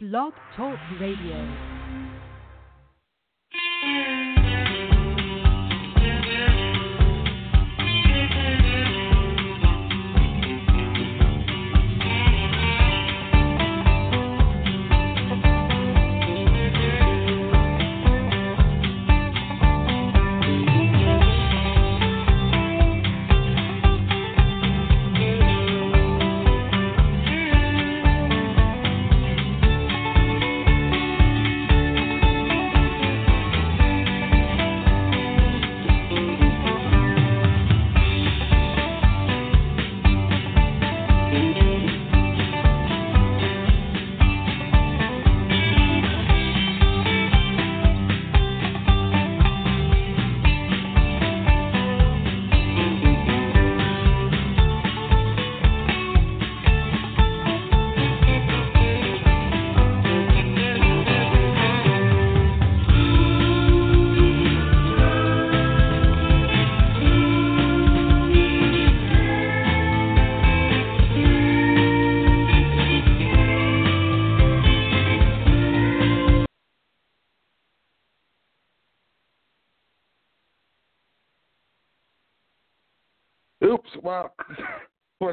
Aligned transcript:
Blog 0.00 0.32
Talk 0.54 0.78
Radio. 1.00 1.78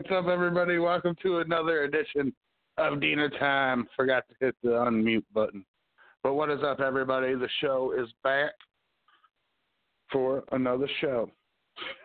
What's 0.07 0.23
up, 0.23 0.31
everybody? 0.31 0.77
Welcome 0.77 1.15
to 1.23 1.39
another 1.39 1.85
edition 1.85 2.31
of 2.77 2.99
Deener 2.99 3.31
Time. 3.39 3.87
Forgot 3.95 4.25
to 4.29 4.35
hit 4.39 4.55
the 4.61 4.69
unmute 4.69 5.23
button. 5.33 5.65
But 6.21 6.35
what 6.35 6.51
is 6.51 6.59
up, 6.63 6.79
everybody? 6.79 7.33
The 7.33 7.49
show 7.59 7.91
is 7.97 8.07
back 8.23 8.51
for 10.11 10.43
another 10.51 10.87
show. 11.01 11.31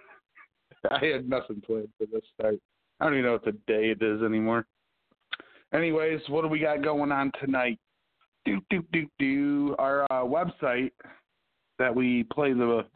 I 0.90 1.04
had 1.04 1.28
nothing 1.28 1.60
planned 1.60 1.90
for 1.98 2.06
this 2.10 2.22
start. 2.32 2.54
I 3.00 3.04
don't 3.04 3.12
even 3.18 3.26
know 3.26 3.32
what 3.32 3.44
the 3.44 3.52
day 3.66 3.90
it 3.90 4.02
is 4.02 4.22
anymore. 4.22 4.64
Anyways, 5.74 6.20
what 6.28 6.40
do 6.40 6.48
we 6.48 6.58
got 6.58 6.82
going 6.82 7.12
on 7.12 7.30
tonight? 7.38 7.78
Do 8.46 8.62
do 8.70 8.82
do 8.94 9.06
do. 9.18 9.76
Our 9.78 10.04
uh, 10.04 10.24
website 10.24 10.92
that 11.78 11.94
we 11.94 12.22
play 12.32 12.54
the 12.54 12.86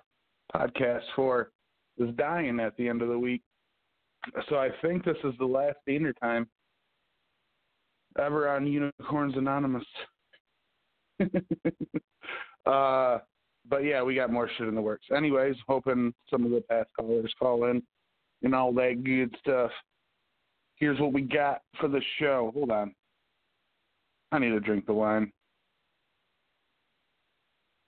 podcast 0.56 1.02
for 1.14 1.50
is 1.98 2.08
dying 2.16 2.58
at 2.58 2.74
the 2.78 2.88
end 2.88 3.02
of 3.02 3.08
the 3.10 3.18
week. 3.18 3.42
So 4.48 4.56
I 4.56 4.70
think 4.82 5.04
this 5.04 5.16
is 5.24 5.34
the 5.38 5.44
last 5.44 5.76
Deener 5.88 6.12
Time 6.20 6.48
ever 8.18 8.48
on 8.48 8.66
Unicorns 8.66 9.36
Anonymous. 9.36 9.84
uh, 12.66 13.18
but 13.68 13.78
yeah, 13.78 14.02
we 14.02 14.14
got 14.14 14.32
more 14.32 14.50
shit 14.56 14.68
in 14.68 14.74
the 14.74 14.80
works. 14.80 15.06
Anyways, 15.14 15.56
hoping 15.68 16.12
some 16.30 16.44
of 16.44 16.50
the 16.50 16.62
past 16.68 16.88
callers 16.98 17.32
call 17.38 17.64
in 17.70 17.82
and 18.42 18.54
all 18.54 18.72
that 18.74 19.02
good 19.04 19.34
stuff. 19.40 19.70
Here's 20.76 21.00
what 21.00 21.12
we 21.12 21.22
got 21.22 21.62
for 21.80 21.88
the 21.88 22.02
show. 22.18 22.50
Hold 22.54 22.70
on. 22.70 22.94
I 24.32 24.38
need 24.38 24.50
to 24.50 24.60
drink 24.60 24.86
the 24.86 24.92
wine. 24.92 25.32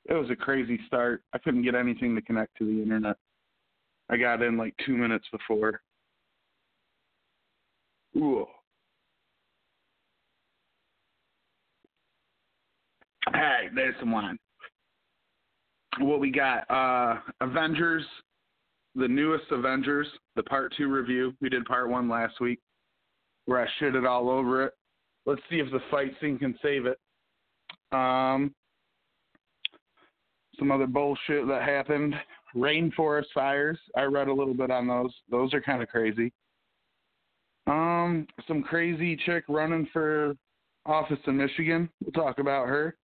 It 0.08 0.14
was 0.14 0.30
a 0.30 0.36
crazy 0.36 0.78
start. 0.86 1.22
I 1.32 1.38
couldn't 1.38 1.62
get 1.62 1.74
anything 1.74 2.14
to 2.14 2.22
connect 2.22 2.56
to 2.58 2.64
the 2.64 2.80
internet. 2.80 3.16
I 4.08 4.16
got 4.16 4.42
in 4.42 4.56
like 4.56 4.74
two 4.84 4.96
minutes 4.96 5.26
before. 5.32 5.80
Ooh. 8.16 8.46
Hey, 13.32 13.68
there's 13.74 13.94
some 14.00 14.12
wine. 14.12 14.38
What 15.98 16.20
we 16.20 16.30
got? 16.30 16.70
Uh 16.70 17.20
Avengers, 17.40 18.04
the 18.94 19.08
newest 19.08 19.50
Avengers, 19.50 20.06
the 20.36 20.42
part 20.42 20.72
two 20.76 20.88
review. 20.88 21.34
We 21.40 21.48
did 21.48 21.64
part 21.64 21.90
one 21.90 22.08
last 22.08 22.40
week 22.40 22.60
where 23.46 23.60
I 23.60 23.68
shitted 23.80 24.08
all 24.08 24.30
over 24.30 24.64
it. 24.64 24.72
Let's 25.26 25.42
see 25.50 25.56
if 25.56 25.70
the 25.70 25.80
fight 25.90 26.12
scene 26.20 26.38
can 26.38 26.58
save 26.62 26.86
it. 26.86 26.98
Um 27.92 28.54
some 30.58 30.70
other 30.72 30.86
bullshit 30.86 31.46
that 31.48 31.62
happened 31.62 32.14
rainforest 32.54 33.26
fires. 33.34 33.78
I 33.94 34.04
read 34.04 34.28
a 34.28 34.32
little 34.32 34.54
bit 34.54 34.70
on 34.70 34.86
those. 34.86 35.12
Those 35.30 35.52
are 35.52 35.60
kind 35.60 35.82
of 35.82 35.88
crazy. 35.88 36.32
Um, 37.66 38.26
some 38.46 38.62
crazy 38.62 39.16
chick 39.26 39.44
running 39.48 39.88
for 39.92 40.34
office 40.84 41.18
in 41.26 41.36
Michigan. 41.36 41.88
We'll 42.00 42.12
talk 42.12 42.38
about 42.38 42.68
her. 42.68 42.96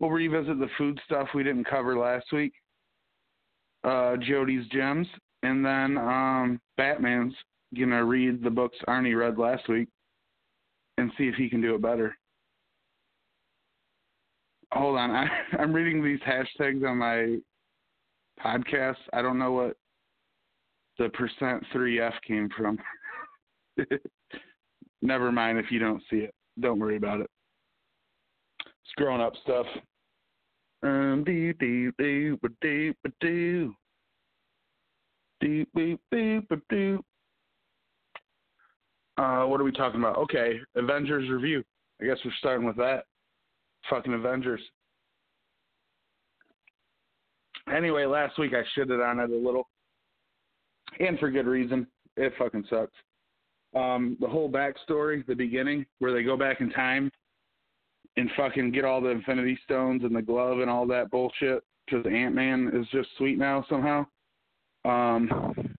We'll 0.00 0.10
revisit 0.10 0.58
the 0.58 0.68
food 0.76 1.00
stuff 1.04 1.28
we 1.34 1.44
didn't 1.44 1.68
cover 1.68 1.96
last 1.96 2.26
week. 2.32 2.52
Uh, 3.84 4.16
Jody's 4.16 4.66
gems, 4.68 5.06
and 5.42 5.64
then 5.64 5.98
um, 5.98 6.60
Batman's 6.76 7.34
gonna 7.78 8.04
read 8.04 8.42
the 8.42 8.50
books 8.50 8.76
Arnie 8.88 9.18
read 9.18 9.38
last 9.38 9.68
week 9.68 9.88
and 10.98 11.10
see 11.16 11.24
if 11.24 11.34
he 11.36 11.48
can 11.48 11.60
do 11.60 11.74
it 11.74 11.82
better. 11.82 12.16
Hold 14.72 14.98
on, 14.98 15.10
I, 15.12 15.28
I'm 15.58 15.72
reading 15.72 16.02
these 16.02 16.20
hashtags 16.20 16.88
on 16.88 16.98
my 16.98 17.38
podcast. 18.44 18.96
I 19.12 19.22
don't 19.22 19.38
know 19.38 19.52
what 19.52 19.76
the 20.98 21.08
percent 21.10 21.64
three 21.72 22.00
F 22.00 22.14
came 22.26 22.48
from. 22.56 22.78
Never 25.02 25.32
mind 25.32 25.58
if 25.58 25.70
you 25.70 25.78
don't 25.78 26.02
see 26.10 26.18
it. 26.18 26.34
Don't 26.60 26.78
worry 26.78 26.96
about 26.96 27.20
it. 27.20 27.30
It's 28.60 28.94
grown 28.96 29.20
up 29.20 29.32
stuff. 29.42 29.66
Um, 30.82 31.22
do 31.24 31.52
do 31.54 31.92
do 31.98 32.38
do 32.60 32.94
do 33.20 33.74
do 35.40 35.66
do 35.74 35.98
do 36.10 36.42
do. 36.68 37.04
Uh, 39.18 39.44
what 39.44 39.60
are 39.60 39.64
we 39.64 39.72
talking 39.72 40.00
about? 40.00 40.16
Okay, 40.18 40.58
Avengers 40.74 41.28
review. 41.30 41.62
I 42.00 42.06
guess 42.06 42.18
we're 42.24 42.32
starting 42.38 42.66
with 42.66 42.76
that. 42.76 43.04
Fucking 43.90 44.14
Avengers. 44.14 44.60
Anyway, 47.72 48.04
last 48.04 48.38
week 48.38 48.52
I 48.54 48.62
shitted 48.76 49.04
on 49.04 49.20
it 49.20 49.30
a 49.30 49.36
little, 49.36 49.68
and 50.98 51.18
for 51.18 51.30
good 51.30 51.46
reason. 51.46 51.86
It 52.16 52.32
fucking 52.38 52.64
sucks. 52.68 52.92
Um, 53.74 54.18
the 54.20 54.28
whole 54.28 54.50
backstory, 54.50 55.24
the 55.26 55.34
beginning, 55.34 55.86
where 55.98 56.12
they 56.12 56.22
go 56.22 56.36
back 56.36 56.60
in 56.60 56.70
time 56.70 57.10
and 58.16 58.30
fucking 58.36 58.72
get 58.72 58.84
all 58.84 59.00
the 59.00 59.08
Infinity 59.08 59.58
Stones 59.64 60.04
and 60.04 60.14
the 60.14 60.20
glove 60.20 60.60
and 60.60 60.68
all 60.68 60.86
that 60.88 61.10
bullshit 61.10 61.62
because 61.86 62.04
Ant 62.06 62.34
Man 62.34 62.70
is 62.74 62.86
just 62.88 63.08
sweet 63.16 63.38
now 63.38 63.64
somehow. 63.68 64.06
Um, 64.84 65.76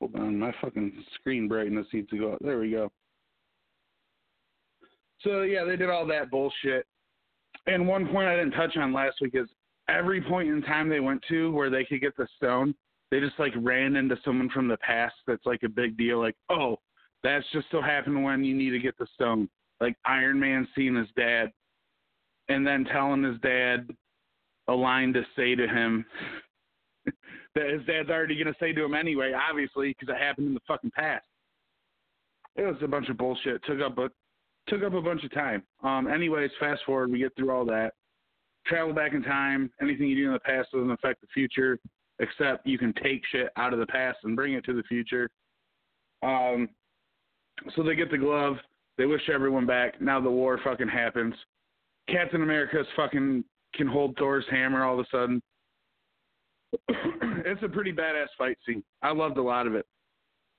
hold 0.00 0.16
on, 0.16 0.38
my 0.38 0.52
fucking 0.60 0.92
screen 1.14 1.46
brightness 1.46 1.86
needs 1.92 2.10
to 2.10 2.18
go 2.18 2.32
up. 2.32 2.38
There 2.42 2.58
we 2.58 2.70
go. 2.70 2.90
So 5.20 5.42
yeah, 5.42 5.64
they 5.64 5.76
did 5.76 5.90
all 5.90 6.06
that 6.06 6.30
bullshit. 6.30 6.86
And 7.66 7.86
one 7.86 8.08
point 8.08 8.28
I 8.28 8.36
didn't 8.36 8.52
touch 8.52 8.76
on 8.76 8.92
last 8.92 9.16
week 9.20 9.34
is 9.34 9.48
every 9.88 10.20
point 10.20 10.48
in 10.48 10.62
time 10.62 10.88
they 10.88 11.00
went 11.00 11.22
to 11.28 11.52
where 11.52 11.70
they 11.70 11.84
could 11.84 12.00
get 12.00 12.16
the 12.16 12.26
stone, 12.36 12.74
they 13.12 13.20
just 13.20 13.38
like 13.38 13.52
ran 13.56 13.94
into 13.96 14.16
someone 14.24 14.48
from 14.48 14.68
the 14.68 14.78
past 14.78 15.14
that's 15.26 15.44
like 15.44 15.62
a 15.64 15.68
big 15.68 15.98
deal. 15.98 16.18
Like, 16.18 16.34
oh, 16.48 16.76
that's 17.22 17.44
just 17.52 17.66
so 17.70 17.82
happened 17.82 18.24
when 18.24 18.42
you 18.42 18.54
need 18.54 18.70
to 18.70 18.78
get 18.78 18.96
the 18.98 19.06
stone. 19.14 19.50
Like 19.82 19.94
Iron 20.06 20.40
Man 20.40 20.66
seeing 20.74 20.96
his 20.96 21.08
dad, 21.14 21.52
and 22.48 22.66
then 22.66 22.86
telling 22.86 23.22
his 23.22 23.38
dad 23.40 23.86
a 24.68 24.72
line 24.72 25.12
to 25.12 25.22
say 25.36 25.54
to 25.54 25.68
him 25.68 26.06
that 27.54 27.68
his 27.68 27.84
dad's 27.86 28.08
already 28.08 28.42
gonna 28.42 28.56
say 28.58 28.72
to 28.72 28.84
him 28.84 28.94
anyway, 28.94 29.32
obviously, 29.34 29.88
because 29.88 30.08
it 30.08 30.18
happened 30.18 30.46
in 30.46 30.54
the 30.54 30.60
fucking 30.66 30.92
past. 30.92 31.26
It 32.56 32.62
was 32.62 32.76
a 32.82 32.88
bunch 32.88 33.10
of 33.10 33.18
bullshit. 33.18 33.62
Took 33.64 33.80
up 33.80 33.98
a 33.98 34.08
took 34.68 34.82
up 34.82 34.94
a 34.94 35.02
bunch 35.02 35.22
of 35.22 35.34
time. 35.34 35.62
Um, 35.82 36.08
anyways, 36.08 36.50
fast 36.58 36.80
forward, 36.86 37.12
we 37.12 37.18
get 37.18 37.36
through 37.36 37.50
all 37.50 37.66
that 37.66 37.92
travel 38.66 38.94
back 38.94 39.12
in 39.12 39.22
time. 39.22 39.70
Anything 39.82 40.08
you 40.08 40.16
do 40.16 40.26
in 40.28 40.32
the 40.32 40.38
past 40.38 40.70
doesn't 40.72 40.90
affect 40.90 41.20
the 41.20 41.26
future, 41.34 41.78
except 42.22 42.66
you 42.66 42.78
can 42.78 42.94
take 43.02 43.20
shit 43.30 43.50
out 43.56 43.72
of 43.74 43.80
the 43.80 43.86
past 43.86 44.18
and 44.22 44.36
bring 44.36 44.54
it 44.54 44.64
to 44.64 44.72
the 44.72 44.82
future. 44.84 45.28
Um, 46.22 46.68
so 47.74 47.82
they 47.82 47.96
get 47.96 48.10
the 48.10 48.18
glove. 48.18 48.56
They 48.96 49.06
wish 49.06 49.28
everyone 49.28 49.66
back. 49.66 50.00
Now 50.00 50.20
the 50.20 50.30
war 50.30 50.58
fucking 50.62 50.88
happens. 50.88 51.34
Captain 52.08 52.42
America's 52.42 52.86
fucking 52.96 53.44
can 53.74 53.86
hold 53.86 54.16
Thor's 54.16 54.44
hammer 54.50 54.84
all 54.84 54.98
of 54.98 55.06
a 55.06 55.08
sudden. 55.10 55.42
it's 56.88 57.62
a 57.62 57.68
pretty 57.68 57.92
badass 57.92 58.28
fight 58.38 58.56
scene. 58.66 58.84
I 59.02 59.12
loved 59.12 59.38
a 59.38 59.42
lot 59.42 59.66
of 59.66 59.74
it. 59.74 59.86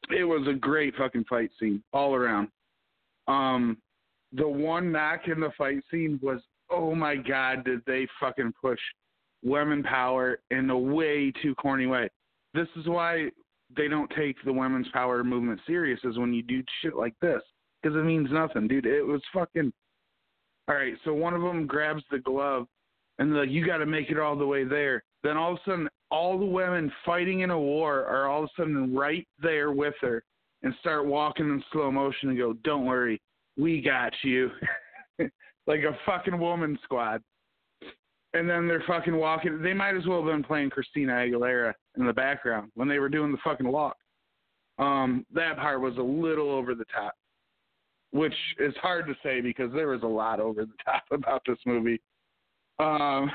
It 0.10 0.26
was 0.26 0.46
a 0.48 0.54
great 0.54 0.96
fucking 0.96 1.26
fight 1.30 1.52
scene 1.60 1.82
all 1.94 2.14
around. 2.14 2.50
Um, 3.28 3.78
the 4.34 4.48
one 4.48 4.92
knock 4.92 5.28
in 5.28 5.40
the 5.40 5.52
fight 5.58 5.80
scene 5.90 6.20
was, 6.22 6.42
oh 6.70 6.94
my 6.94 7.16
god, 7.16 7.64
did 7.64 7.82
they 7.88 8.06
fucking 8.20 8.54
push 8.60 8.80
women 9.44 9.84
power 9.84 10.40
in 10.52 10.70
a 10.70 10.78
way 10.78 11.32
too 11.42 11.56
corny 11.56 11.86
way. 11.86 12.10
This 12.54 12.68
is 12.76 12.88
why 12.88 13.30
they 13.76 13.88
don't 13.88 14.12
take 14.16 14.38
the 14.46 14.54
women's 14.54 14.88
power 14.90 15.24
movement 15.24 15.60
serious 15.66 16.00
is 16.04 16.18
when 16.18 16.34
you 16.34 16.44
do 16.44 16.64
shit 16.82 16.96
like 16.96 17.16
this 17.22 17.42
because 17.82 17.98
it 17.98 18.04
means 18.04 18.30
nothing, 18.32 18.68
dude. 18.68 18.86
It 18.86 19.06
was 19.06 19.22
fucking. 19.34 19.74
All 20.68 20.76
right, 20.76 20.94
so 21.04 21.14
one 21.14 21.34
of 21.34 21.42
them 21.42 21.68
grabs 21.68 22.04
the 22.10 22.20
glove 22.20 22.68
and 23.20 23.36
like, 23.36 23.50
you 23.50 23.66
got 23.66 23.78
to 23.78 23.86
make 23.86 24.10
it 24.10 24.20
all 24.20 24.36
the 24.36 24.46
way 24.46 24.64
there. 24.64 25.04
Then 25.24 25.38
all 25.38 25.54
of 25.54 25.60
a 25.66 25.70
sudden, 25.70 25.90
all 26.10 26.38
the 26.38 26.46
women 26.46 26.92
fighting 27.06 27.42
in 27.42 27.52
a 27.52 27.60
war 27.60 28.06
are 28.06 28.28
all 28.28 28.44
of 28.44 28.50
a 28.50 28.62
sudden 28.62 28.96
right 28.96 29.28
there 29.42 29.72
with 29.72 29.94
her 30.02 30.24
and 30.64 30.74
start 30.80 31.06
walking 31.06 31.48
in 31.50 31.64
slow 31.72 31.92
motion 31.92 32.30
and 32.30 32.38
go, 32.38 32.54
"Don't 32.64 32.86
worry, 32.86 33.22
we 33.58 33.82
got 33.82 34.14
you," 34.24 34.50
like 35.68 35.82
a 35.82 35.98
fucking 36.06 36.38
woman 36.38 36.78
squad. 36.84 37.22
And 38.34 38.50
then 38.50 38.68
they're 38.68 38.84
fucking 38.88 39.16
walking. 39.16 39.62
They 39.62 39.74
might 39.74 39.96
as 39.96 40.08
well 40.08 40.24
have 40.24 40.32
been 40.32 40.44
playing 40.44 40.72
Christina 40.72 41.14
Aguilera 41.14 41.74
in 41.98 42.08
the 42.08 42.14
background 42.14 42.72
when 42.74 42.88
they 42.88 42.98
were 42.98 43.10
doing 43.10 43.32
the 43.32 43.38
fucking 43.44 43.68
walk. 43.68 43.96
Um, 44.80 45.26
that 45.34 45.58
part 45.58 45.82
was 45.82 45.98
a 45.98 46.02
little 46.02 46.50
over 46.50 46.74
the 46.74 46.86
top, 46.86 47.14
which 48.12 48.34
is 48.60 48.74
hard 48.82 49.06
to 49.06 49.14
say 49.22 49.40
because 49.40 49.72
there 49.72 49.88
was 49.88 50.02
a 50.02 50.08
lot 50.08 50.40
over 50.40 50.66
the 50.66 50.74
top 50.86 51.04
about 51.12 51.44
this 51.46 51.60
movie. 51.66 52.02
Um, 52.80 53.30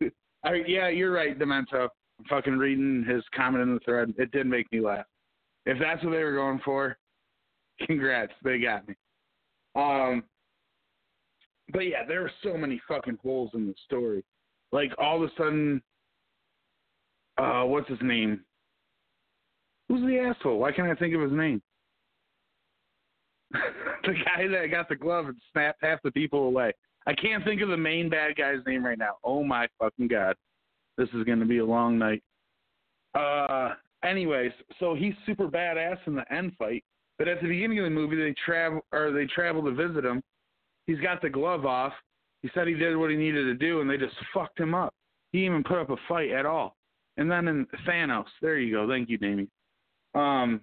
I, 0.44 0.54
yeah, 0.66 0.88
you're 0.88 1.12
right, 1.12 1.38
Demento. 1.38 1.88
I'm 2.18 2.24
fucking 2.28 2.58
reading 2.58 3.04
his 3.08 3.22
comment 3.34 3.62
in 3.62 3.74
the 3.74 3.80
thread. 3.80 4.12
It 4.18 4.32
did 4.32 4.46
make 4.46 4.70
me 4.72 4.80
laugh. 4.80 5.06
If 5.66 5.78
that's 5.78 6.02
what 6.02 6.10
they 6.10 6.24
were 6.24 6.34
going 6.34 6.60
for, 6.64 6.96
congrats, 7.86 8.32
they 8.42 8.58
got 8.58 8.86
me. 8.88 8.94
Um, 9.76 10.24
but 11.72 11.80
yeah, 11.80 12.04
there 12.06 12.24
are 12.24 12.30
so 12.42 12.56
many 12.56 12.80
fucking 12.86 13.18
holes 13.22 13.50
in 13.54 13.66
the 13.66 13.74
story. 13.86 14.24
Like 14.72 14.92
all 14.98 15.22
of 15.22 15.30
a 15.30 15.32
sudden, 15.36 15.82
uh, 17.38 17.62
what's 17.62 17.88
his 17.88 17.98
name? 18.02 18.40
Who's 19.88 20.02
the 20.02 20.18
asshole? 20.18 20.58
Why 20.58 20.72
can't 20.72 20.88
I 20.88 20.94
think 20.94 21.14
of 21.14 21.20
his 21.20 21.32
name? 21.32 21.62
the 23.52 24.14
guy 24.24 24.48
that 24.48 24.70
got 24.70 24.88
the 24.88 24.96
glove 24.96 25.26
and 25.26 25.36
snapped 25.52 25.82
half 25.82 26.00
the 26.02 26.10
people 26.10 26.44
away. 26.44 26.72
I 27.06 27.14
can't 27.14 27.44
think 27.44 27.60
of 27.60 27.68
the 27.68 27.76
main 27.76 28.08
bad 28.08 28.36
guy's 28.36 28.64
name 28.66 28.84
right 28.84 28.98
now. 28.98 29.16
Oh 29.24 29.42
my 29.42 29.66
fucking 29.78 30.08
god. 30.08 30.36
This 30.96 31.08
is 31.14 31.24
going 31.24 31.40
to 31.40 31.46
be 31.46 31.58
a 31.58 31.64
long 31.64 31.98
night. 31.98 32.22
Uh 33.14 33.74
anyways, 34.02 34.52
so 34.80 34.94
he's 34.94 35.14
super 35.26 35.48
badass 35.48 35.98
in 36.06 36.14
the 36.14 36.32
end 36.32 36.52
fight, 36.58 36.84
but 37.18 37.28
at 37.28 37.42
the 37.42 37.48
beginning 37.48 37.78
of 37.78 37.84
the 37.84 37.90
movie 37.90 38.16
they 38.16 38.34
travel 38.44 38.80
or 38.92 39.10
they 39.10 39.26
travel 39.26 39.62
to 39.64 39.72
visit 39.72 40.04
him. 40.04 40.22
He's 40.86 41.00
got 41.00 41.22
the 41.22 41.30
glove 41.30 41.66
off. 41.66 41.92
He 42.42 42.50
said 42.54 42.66
he 42.66 42.74
did 42.74 42.96
what 42.96 43.10
he 43.10 43.16
needed 43.16 43.44
to 43.44 43.54
do 43.54 43.80
and 43.80 43.88
they 43.88 43.96
just 43.96 44.14
fucked 44.34 44.58
him 44.58 44.74
up. 44.74 44.94
He 45.32 45.44
even 45.44 45.62
put 45.62 45.78
up 45.78 45.90
a 45.90 45.96
fight 46.08 46.30
at 46.30 46.46
all. 46.46 46.76
And 47.16 47.30
then 47.30 47.46
in 47.48 47.66
Thanos, 47.86 48.24
there 48.40 48.58
you 48.58 48.74
go. 48.74 48.88
Thank 48.88 49.08
you, 49.08 49.18
Damien. 49.18 49.48
Um 50.14 50.60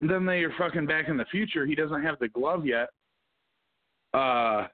then 0.00 0.26
they 0.26 0.42
are 0.42 0.52
fucking 0.58 0.86
back 0.86 1.08
in 1.08 1.16
the 1.16 1.24
future. 1.26 1.64
He 1.64 1.74
doesn't 1.74 2.02
have 2.02 2.18
the 2.18 2.28
glove 2.28 2.66
yet. 2.66 2.88
Uh 4.12 4.66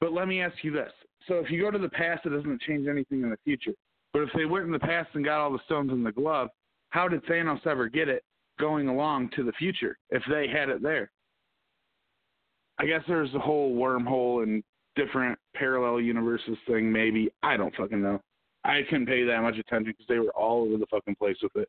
but 0.00 0.12
let 0.12 0.28
me 0.28 0.42
ask 0.42 0.56
you 0.62 0.72
this. 0.72 0.92
So 1.28 1.34
if 1.34 1.50
you 1.50 1.60
go 1.60 1.70
to 1.70 1.78
the 1.78 1.88
past, 1.88 2.24
it 2.26 2.30
doesn't 2.30 2.62
change 2.62 2.88
anything 2.88 3.22
in 3.22 3.30
the 3.30 3.38
future. 3.44 3.72
But 4.12 4.22
if 4.22 4.30
they 4.34 4.44
went 4.44 4.66
in 4.66 4.72
the 4.72 4.78
past 4.78 5.10
and 5.14 5.24
got 5.24 5.40
all 5.40 5.52
the 5.52 5.60
stones 5.66 5.92
in 5.92 6.02
the 6.02 6.12
glove, 6.12 6.48
how 6.90 7.06
did 7.08 7.24
Thanos 7.26 7.66
ever 7.66 7.88
get 7.88 8.08
it 8.08 8.24
going 8.58 8.88
along 8.88 9.30
to 9.36 9.44
the 9.44 9.52
future 9.52 9.96
if 10.10 10.22
they 10.28 10.48
had 10.48 10.68
it 10.68 10.82
there? 10.82 11.10
I 12.80 12.86
guess 12.86 13.02
there's 13.06 13.34
a 13.34 13.38
whole 13.38 13.76
wormhole 13.76 14.42
and 14.42 14.64
different 14.96 15.38
parallel 15.54 16.00
universes 16.00 16.56
thing, 16.66 16.90
maybe. 16.90 17.28
I 17.42 17.58
don't 17.58 17.74
fucking 17.76 18.00
know. 18.00 18.18
I 18.64 18.80
couldn't 18.88 19.04
pay 19.04 19.22
that 19.24 19.42
much 19.42 19.58
attention 19.58 19.92
because 19.92 20.06
they 20.08 20.18
were 20.18 20.30
all 20.30 20.62
over 20.62 20.78
the 20.78 20.86
fucking 20.90 21.16
place 21.16 21.36
with 21.42 21.54
it. 21.56 21.68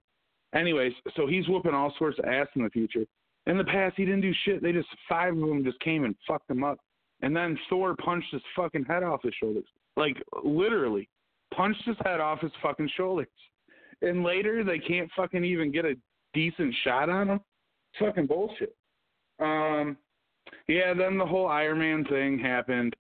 Anyways, 0.56 0.94
so 1.18 1.28
he's 1.28 1.50
whooping 1.50 1.74
all 1.74 1.94
sorts 2.00 2.18
of 2.20 2.26
ass 2.26 2.48
in 2.56 2.64
the 2.64 2.70
future. 2.70 3.04
In 3.46 3.58
the 3.58 3.66
past, 3.66 3.96
he 3.98 4.06
didn't 4.06 4.22
do 4.22 4.32
shit. 4.46 4.64
They 4.64 4.72
just, 4.72 4.88
five 5.10 5.34
of 5.34 5.42
them 5.42 5.66
just 5.66 5.82
came 5.82 6.06
and 6.06 6.16
fucked 6.26 6.50
him 6.50 6.64
up. 6.64 6.80
And 7.22 7.36
then 7.36 7.60
Thor 7.70 7.94
punched 7.96 8.32
his 8.32 8.42
fucking 8.56 8.86
head 8.86 9.04
off 9.04 9.22
his 9.22 9.34
shoulders. 9.38 9.66
Like 9.98 10.16
literally 10.46 11.10
punched 11.54 11.86
his 11.86 11.98
head 12.06 12.22
off 12.22 12.40
his 12.40 12.52
fucking 12.62 12.90
shoulders. 12.96 13.28
And 14.02 14.24
later 14.24 14.64
they 14.64 14.80
can't 14.80 15.12
fucking 15.16 15.44
even 15.44 15.72
get 15.72 15.84
a 15.84 15.96
decent 16.34 16.74
shot 16.86 17.10
on 17.10 17.30
him. 17.32 17.40
Fucking 18.00 18.28
bullshit. 18.28 18.74
Um 19.40 19.98
yeah, 20.68 20.94
then 20.94 21.18
the 21.18 21.26
whole 21.26 21.48
Iron 21.48 21.80
Man 21.80 22.06
thing 22.06 22.40
happened 22.40 22.96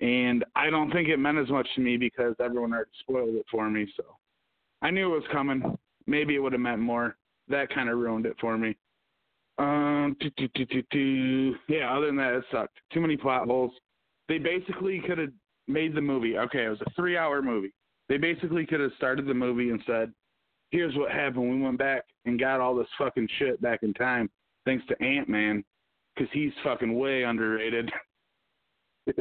and 0.00 0.44
I 0.54 0.70
don't 0.70 0.92
think 0.92 1.08
it 1.08 1.16
meant 1.16 1.38
as 1.38 1.48
much 1.48 1.66
to 1.74 1.80
me 1.80 1.96
because 1.96 2.34
everyone 2.40 2.72
already 2.72 2.90
spoiled 3.00 3.34
it 3.34 3.46
for 3.50 3.68
me, 3.68 3.92
so 3.96 4.04
I 4.80 4.90
knew 4.90 5.12
it 5.12 5.16
was 5.16 5.28
coming. 5.32 5.76
Maybe 6.06 6.36
it 6.36 6.38
would 6.38 6.52
have 6.52 6.60
meant 6.60 6.80
more. 6.80 7.16
That 7.48 7.72
kind 7.74 7.88
of 7.88 7.98
ruined 7.98 8.26
it 8.26 8.36
for 8.40 8.56
me. 8.56 8.76
Um, 9.58 10.16
do, 10.20 10.30
do, 10.54 10.82
do, 10.90 11.54
yeah. 11.68 11.92
Other 11.92 12.06
than 12.06 12.16
that, 12.16 12.34
it 12.34 12.44
sucked. 12.52 12.78
Too 12.92 13.00
many 13.00 13.16
plot 13.16 13.46
holes. 13.46 13.72
They 14.28 14.38
basically 14.38 15.02
could 15.04 15.18
have 15.18 15.32
made 15.66 15.94
the 15.96 16.00
movie. 16.00 16.38
Okay, 16.38 16.66
it 16.66 16.68
was 16.68 16.80
a 16.82 16.90
three-hour 16.94 17.42
movie. 17.42 17.72
They 18.08 18.18
basically 18.18 18.66
could 18.66 18.80
have 18.80 18.92
started 18.96 19.26
the 19.26 19.34
movie 19.34 19.70
and 19.70 19.82
said, 19.84 20.12
"Here's 20.70 20.94
what 20.94 21.10
happened. 21.10 21.50
We 21.50 21.60
went 21.60 21.78
back 21.78 22.04
and 22.24 22.38
got 22.38 22.60
all 22.60 22.76
this 22.76 22.86
fucking 22.98 23.28
shit 23.38 23.60
back 23.60 23.82
in 23.82 23.92
time, 23.94 24.30
thanks 24.64 24.86
to 24.86 25.02
Ant 25.02 25.28
Man, 25.28 25.64
because 26.18 26.32
he's 26.32 26.52
fucking 26.64 26.98
way 26.98 27.22
underrated." 27.22 27.90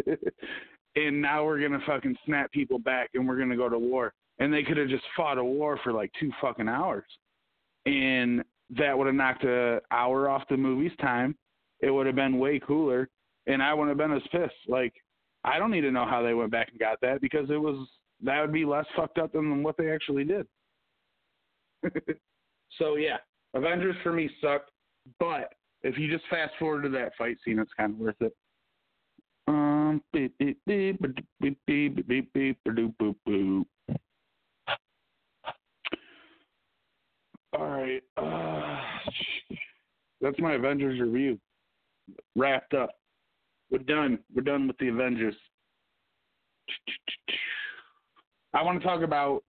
and 0.95 1.21
now 1.21 1.45
we're 1.45 1.61
gonna 1.61 1.83
fucking 1.85 2.15
snap 2.25 2.51
people 2.51 2.79
back 2.79 3.09
and 3.13 3.27
we're 3.27 3.37
gonna 3.37 3.55
go 3.55 3.69
to 3.69 3.79
war. 3.79 4.13
And 4.39 4.53
they 4.53 4.63
could 4.63 4.77
have 4.77 4.89
just 4.89 5.03
fought 5.15 5.37
a 5.37 5.43
war 5.43 5.79
for 5.83 5.93
like 5.93 6.11
two 6.19 6.31
fucking 6.41 6.67
hours. 6.67 7.05
And 7.85 8.43
that 8.71 8.97
would 8.97 9.07
have 9.07 9.15
knocked 9.15 9.43
an 9.43 9.79
hour 9.91 10.29
off 10.29 10.43
the 10.49 10.57
movie's 10.57 10.95
time. 10.99 11.35
It 11.79 11.91
would 11.91 12.05
have 12.05 12.15
been 12.15 12.39
way 12.39 12.59
cooler, 12.59 13.07
and 13.45 13.61
I 13.61 13.73
wouldn't 13.73 13.97
have 13.97 14.09
been 14.09 14.17
as 14.17 14.27
pissed. 14.31 14.67
Like, 14.67 14.93
I 15.43 15.59
don't 15.59 15.71
need 15.71 15.81
to 15.81 15.91
know 15.91 16.05
how 16.05 16.21
they 16.21 16.33
went 16.33 16.51
back 16.51 16.69
and 16.69 16.79
got 16.79 16.99
that 17.01 17.21
because 17.21 17.49
it 17.49 17.57
was 17.57 17.87
that 18.23 18.41
would 18.41 18.51
be 18.51 18.65
less 18.65 18.85
fucked 18.95 19.19
up 19.19 19.33
than 19.33 19.63
what 19.63 19.77
they 19.77 19.91
actually 19.91 20.23
did. 20.23 20.47
so 22.77 22.95
yeah, 22.95 23.17
Avengers 23.53 23.95
for 24.03 24.11
me 24.11 24.29
sucked, 24.41 24.71
but 25.19 25.53
if 25.83 25.97
you 25.97 26.11
just 26.11 26.27
fast 26.29 26.53
forward 26.59 26.83
to 26.83 26.89
that 26.89 27.13
fight 27.17 27.37
scene, 27.43 27.59
it's 27.59 27.71
kind 27.77 27.93
of 27.93 27.99
worth 27.99 28.15
it. 28.21 28.33
Um. 29.47 30.01
All 37.53 37.67
right, 37.67 38.03
uh, 38.17 38.79
that's 40.21 40.37
my 40.39 40.53
Avengers 40.53 40.99
review. 40.99 41.39
Wrapped 42.35 42.73
up. 42.73 42.91
We're 43.71 43.79
done. 43.79 44.19
We're 44.35 44.43
done 44.43 44.67
with 44.67 44.77
the 44.77 44.89
Avengers. 44.89 45.35
I 48.53 48.61
want 48.63 48.81
to 48.81 48.85
talk 48.85 49.01
about 49.01 49.43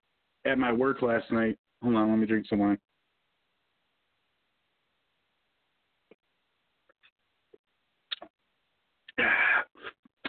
at 0.45 0.59
my 0.59 0.73
work 0.73 1.03
last 1.03 1.31
night. 1.33 1.57
Hold 1.83 1.97
on, 1.97 2.11
let 2.11 2.19
me 2.19 2.27
drink 2.27 2.47
some 2.49 2.59
wine. 2.61 2.79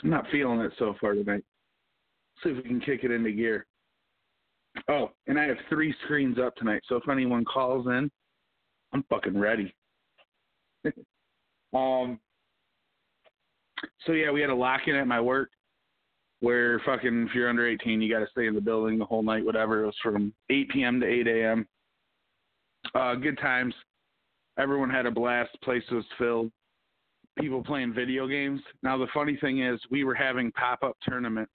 I'm 0.04 0.10
not 0.10 0.26
feeling 0.32 0.60
it 0.62 0.72
so 0.80 0.96
far 1.00 1.14
tonight. 1.14 1.44
See 2.44 2.50
if 2.50 2.58
we 2.58 2.64
can 2.64 2.80
kick 2.80 3.04
it 3.04 3.12
into 3.12 3.32
gear. 3.32 3.66
Oh, 4.88 5.12
and 5.28 5.40
I 5.40 5.46
have 5.46 5.58
three 5.68 5.94
screens 6.06 6.38
up 6.40 6.56
tonight, 6.56 6.82
so 6.88 6.96
if 6.96 7.10
anyone 7.10 7.44
calls 7.44 7.88
in, 7.88 8.10
I'm 8.94 9.04
fucking 9.10 9.38
ready. 9.38 9.74
um. 11.74 12.20
So 14.06 14.12
yeah, 14.12 14.32
we 14.32 14.42
had 14.42 14.50
a 14.50 14.56
lock 14.56 14.82
in 14.88 14.96
at 14.96 15.08
my 15.08 15.22
work 15.22 15.50
where 16.42 16.80
fucking 16.86 17.28
if 17.30 17.36
you're 17.36 17.50
under 17.50 17.68
18, 17.68 18.02
you 18.02 18.12
got 18.12 18.20
to 18.20 18.32
stay 18.32 18.48
in 18.48 18.56
the 18.56 18.62
building 18.62 18.98
the 18.98 19.06
whole 19.06 19.24
night. 19.24 19.46
Whatever. 19.46 19.84
It 19.84 19.88
was 19.88 19.96
from 20.02 20.34
8 20.50 20.70
p.m. 20.70 21.00
to 21.02 21.06
8 21.06 21.28
a.m. 21.28 21.68
Uh, 22.96 23.16
good 23.16 23.38
times. 23.40 23.74
Everyone 24.58 24.90
had 24.90 25.06
a 25.06 25.12
blast. 25.12 25.52
Place 25.64 25.84
was 25.92 26.06
filled. 26.18 26.52
People 27.40 27.64
playing 27.64 27.94
video 27.94 28.28
games. 28.28 28.62
Now 28.84 28.98
the 28.98 29.08
funny 29.14 29.38
thing 29.40 29.64
is, 29.64 29.80
we 29.90 30.04
were 30.04 30.16
having 30.16 30.52
pop-up 30.52 30.98
tournaments 31.08 31.52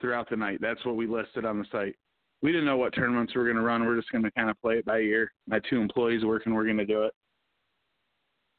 throughout 0.00 0.30
the 0.30 0.36
night. 0.36 0.58
That's 0.60 0.84
what 0.84 0.96
we 0.96 1.06
listed 1.06 1.44
on 1.44 1.58
the 1.58 1.66
site 1.70 1.96
we 2.42 2.52
didn't 2.52 2.66
know 2.66 2.76
what 2.76 2.94
tournaments 2.94 3.34
we 3.34 3.40
were 3.40 3.46
going 3.46 3.56
to 3.56 3.62
run. 3.62 3.84
We're 3.84 3.96
just 3.96 4.12
going 4.12 4.24
to 4.24 4.30
kind 4.32 4.50
of 4.50 4.60
play 4.60 4.74
it 4.74 4.84
by 4.84 4.98
ear. 4.98 5.32
My 5.46 5.60
two 5.70 5.80
employees 5.80 6.24
working, 6.24 6.54
we're 6.54 6.64
going 6.64 6.76
to 6.76 6.86
do 6.86 7.02
it. 7.02 7.14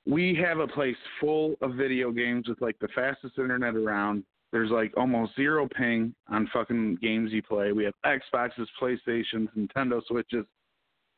we 0.05 0.36
have 0.36 0.60
a 0.60 0.67
place 0.67 0.96
full 1.19 1.55
of 1.62 1.75
video 1.75 2.12
games 2.12 2.48
with 2.48 2.62
like 2.62 2.77
the 2.79 2.88
fastest 2.89 3.38
internet 3.38 3.75
around. 3.75 4.24
There's 4.51 4.72
like 4.72 4.93
almost 4.98 5.36
zero 5.36 5.67
ping 5.67 6.15
on 6.29 6.50
fucking 6.53 6.98
games 7.01 7.31
you 7.31 7.43
play. 7.43 7.72
We 7.74 7.84
have 7.84 7.93
Xboxes, 8.05 8.67
PlayStations, 8.81 9.50
Nintendo 9.57 10.01
Switches. 10.07 10.46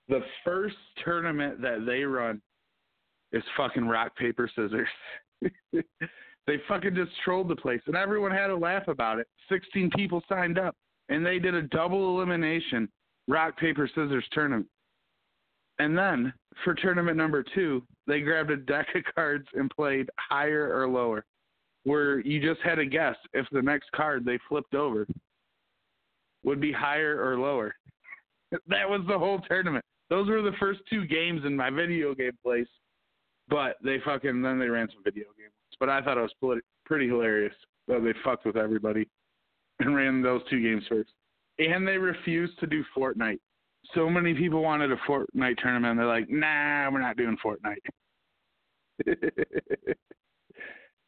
The 0.07 0.21
first 0.43 0.77
tournament 1.03 1.61
that 1.61 1.85
they 1.85 2.03
run 2.03 2.41
is 3.31 3.43
fucking 3.55 3.87
rock 3.87 4.15
paper 4.15 4.49
scissors. 4.55 4.87
they 5.73 6.57
fucking 6.67 6.95
just 6.95 7.11
trolled 7.23 7.47
the 7.47 7.55
place, 7.55 7.81
and 7.87 7.95
everyone 7.95 8.31
had 8.31 8.49
a 8.49 8.55
laugh 8.55 8.87
about 8.87 9.19
it. 9.19 9.27
Sixteen 9.49 9.89
people 9.95 10.23
signed 10.27 10.57
up, 10.57 10.75
and 11.09 11.25
they 11.25 11.39
did 11.39 11.55
a 11.55 11.63
double 11.63 12.15
elimination 12.15 12.89
rock 13.27 13.57
paper 13.57 13.87
scissors 13.87 14.25
tournament. 14.31 14.67
And 15.77 15.97
then 15.97 16.33
for 16.63 16.73
tournament 16.73 17.15
number 17.15 17.43
two, 17.55 17.83
they 18.05 18.19
grabbed 18.19 18.51
a 18.51 18.57
deck 18.57 18.87
of 18.95 19.03
cards 19.15 19.47
and 19.53 19.69
played 19.69 20.09
higher 20.17 20.77
or 20.77 20.87
lower, 20.89 21.23
where 21.83 22.19
you 22.19 22.41
just 22.41 22.61
had 22.61 22.75
to 22.75 22.85
guess 22.85 23.15
if 23.33 23.45
the 23.51 23.61
next 23.61 23.89
card 23.93 24.25
they 24.25 24.39
flipped 24.49 24.75
over 24.75 25.07
would 26.43 26.59
be 26.59 26.71
higher 26.71 27.23
or 27.23 27.37
lower. 27.37 27.73
That 28.67 28.89
was 28.89 29.01
the 29.07 29.19
whole 29.19 29.37
tournament. 29.47 29.85
Those 30.09 30.27
were 30.27 30.41
the 30.41 30.57
first 30.59 30.79
two 30.89 31.05
games 31.05 31.41
in 31.45 31.55
my 31.55 31.69
video 31.69 32.15
game 32.15 32.31
place, 32.43 32.65
but 33.49 33.77
they 33.83 33.97
fucking 34.05 34.41
then 34.41 34.59
they 34.59 34.67
ran 34.67 34.89
some 34.89 35.03
video 35.03 35.25
games. 35.37 35.53
But 35.79 35.89
I 35.89 36.01
thought 36.01 36.17
it 36.17 36.29
was 36.41 36.59
pretty 36.85 37.07
hilarious 37.07 37.53
that 37.87 38.03
they 38.03 38.13
fucked 38.23 38.45
with 38.45 38.57
everybody 38.57 39.07
and 39.79 39.95
ran 39.95 40.21
those 40.21 40.41
two 40.49 40.61
games 40.61 40.83
first. 40.89 41.11
And 41.57 41.87
they 41.87 41.97
refused 41.97 42.59
to 42.59 42.67
do 42.67 42.83
Fortnite 42.95 43.39
so 43.93 44.09
many 44.09 44.33
people 44.33 44.61
wanted 44.61 44.91
a 44.91 44.97
Fortnite 44.97 45.57
tournament. 45.57 45.97
They're 45.97 46.05
like, 46.05 46.29
nah, 46.29 46.89
we're 46.91 47.01
not 47.01 47.17
doing 47.17 47.37
Fortnite. 47.43 47.77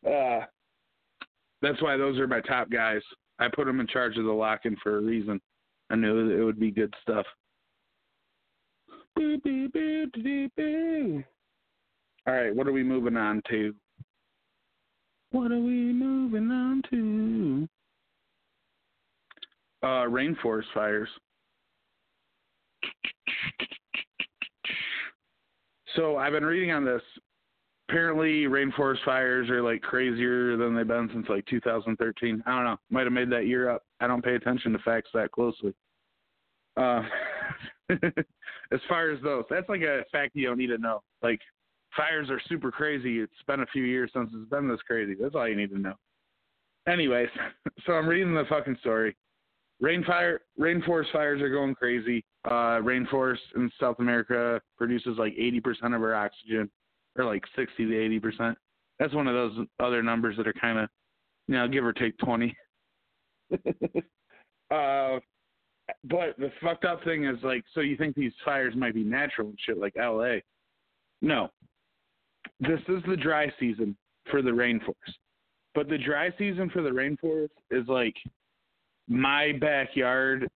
uh, 0.07 0.45
that's 1.62 1.81
why 1.81 1.98
those 1.98 2.17
are 2.19 2.27
my 2.27 2.41
top 2.41 2.69
guys. 2.71 3.01
I 3.39 3.48
put 3.53 3.65
them 3.65 3.79
in 3.79 3.88
charge 3.88 4.17
of 4.17 4.25
the 4.25 4.31
lock-in 4.31 4.77
for 4.81 4.98
a 4.98 5.01
reason. 5.01 5.39
I 5.89 5.95
knew 5.95 6.39
it 6.39 6.43
would 6.43 6.60
be 6.60 6.71
good 6.71 6.93
stuff. 7.01 7.25
All 12.28 12.34
right, 12.36 12.56
what 12.56 12.68
are 12.68 12.72
we 12.72 12.84
moving 12.84 13.18
on 13.18 13.42
to? 13.50 13.74
What 15.32 15.51
are 15.51 15.60
we 15.60 15.94
moving 15.94 16.51
on 16.51 16.84
to? 16.92 17.68
Uh, 19.82 20.06
rainforest 20.08 20.66
fires. 20.74 21.10
So 25.96 26.18
I've 26.18 26.34
been 26.34 26.46
reading 26.46 26.72
on 26.72 26.86
this. 26.86 27.01
Apparently, 27.90 28.44
rainforest 28.44 29.04
fires 29.04 29.50
are 29.50 29.62
like 29.62 29.82
crazier 29.82 30.56
than 30.56 30.75
they've 30.75 30.88
been 30.88 31.10
since 31.12 31.28
like 31.28 31.46
2013. 31.48 32.44
I 32.46 32.51
don't 32.51 32.63
know. 32.66 32.78
Might 32.90 33.04
have 33.04 33.12
made 33.12 33.30
that 33.32 33.48
year 33.48 33.70
up. 33.70 33.84
I 34.00 34.08
don't 34.08 34.24
pay 34.24 34.36
attention 34.36 34.72
to 34.74 34.80
facts 34.80 35.10
that 35.13 35.32
closely. 35.32 35.74
Uh, 36.78 37.01
as 37.90 38.80
far 38.88 39.10
as 39.10 39.22
those, 39.24 39.44
that's 39.50 39.68
like 39.68 39.82
a 39.82 40.04
fact 40.12 40.36
you 40.36 40.48
don't 40.48 40.58
need 40.58 40.68
to 40.68 40.78
know. 40.78 41.01
Like 41.22 41.42
fires 41.95 42.29
are 42.29 42.41
super 42.48 42.71
crazy. 42.71 43.19
It's 43.19 43.31
been 43.48 43.62
a 43.62 43.65
few 43.67 43.83
years 43.83 44.12
since 44.13 44.29
it's 44.33 44.50
been 44.50 44.67
this 44.67 44.81
crazy. 44.86 45.15
That's 45.19 45.36
all 45.36 45.48
you 45.48 45.55
need 45.55 45.71
to 45.71 45.79
know. 45.79 45.93
Anyways, 46.88 47.29
so 47.86 47.93
I'm 47.93 48.07
reading 48.07 48.33
the 48.33 48.45
fucking 48.50 48.77
story. 48.79 49.15
Rainfire, 49.81 50.39
rainforest 50.60 51.12
fires 51.12 51.41
are 51.41 51.50
going 51.50 51.74
crazy. 51.74 52.24
Uh, 52.45 52.79
rainforest 52.81 53.39
in 53.55 53.71
South 53.79 53.98
America 54.00 54.62
produces 54.77 55.17
like 55.17 55.33
80% 55.36 55.95
of 55.95 56.01
our 56.01 56.13
oxygen, 56.13 56.69
or 57.17 57.25
like 57.25 57.43
60 57.55 57.86
to 57.86 57.91
80%. 57.91 58.55
That's 59.00 59.13
one 59.13 59.27
of 59.27 59.33
those 59.33 59.65
other 59.79 60.03
numbers 60.03 60.38
that 60.38 60.48
are 60.48 60.53
kind 60.53 60.77
of, 60.77 60.89
you 61.48 61.55
know, 61.55 61.67
give 61.67 61.83
or 61.83 61.93
take 61.93 62.15
20. 62.19 62.55
uh, 64.71 65.19
but 66.03 66.38
the 66.38 66.51
fucked 66.62 66.86
up 66.86 67.03
thing 67.03 67.25
is 67.25 67.38
like, 67.43 67.63
so 67.74 67.81
you 67.81 67.98
think 67.98 68.15
these 68.15 68.33
fires 68.45 68.75
might 68.75 68.93
be 68.93 69.03
natural 69.03 69.50
and 69.50 69.57
shit 69.65 69.79
like 69.79 69.95
LA? 69.98 70.36
No. 71.21 71.50
This 72.60 72.79
is 72.88 73.01
the 73.07 73.17
dry 73.17 73.51
season 73.60 73.95
for 74.29 74.41
the 74.41 74.51
rainforest. 74.51 75.15
But 75.74 75.89
the 75.89 75.98
dry 75.98 76.29
season 76.38 76.69
for 76.69 76.81
the 76.81 76.89
rainforest 76.89 77.50
is 77.69 77.88
like 77.88 78.15
my 79.07 79.53
backyard 79.60 80.50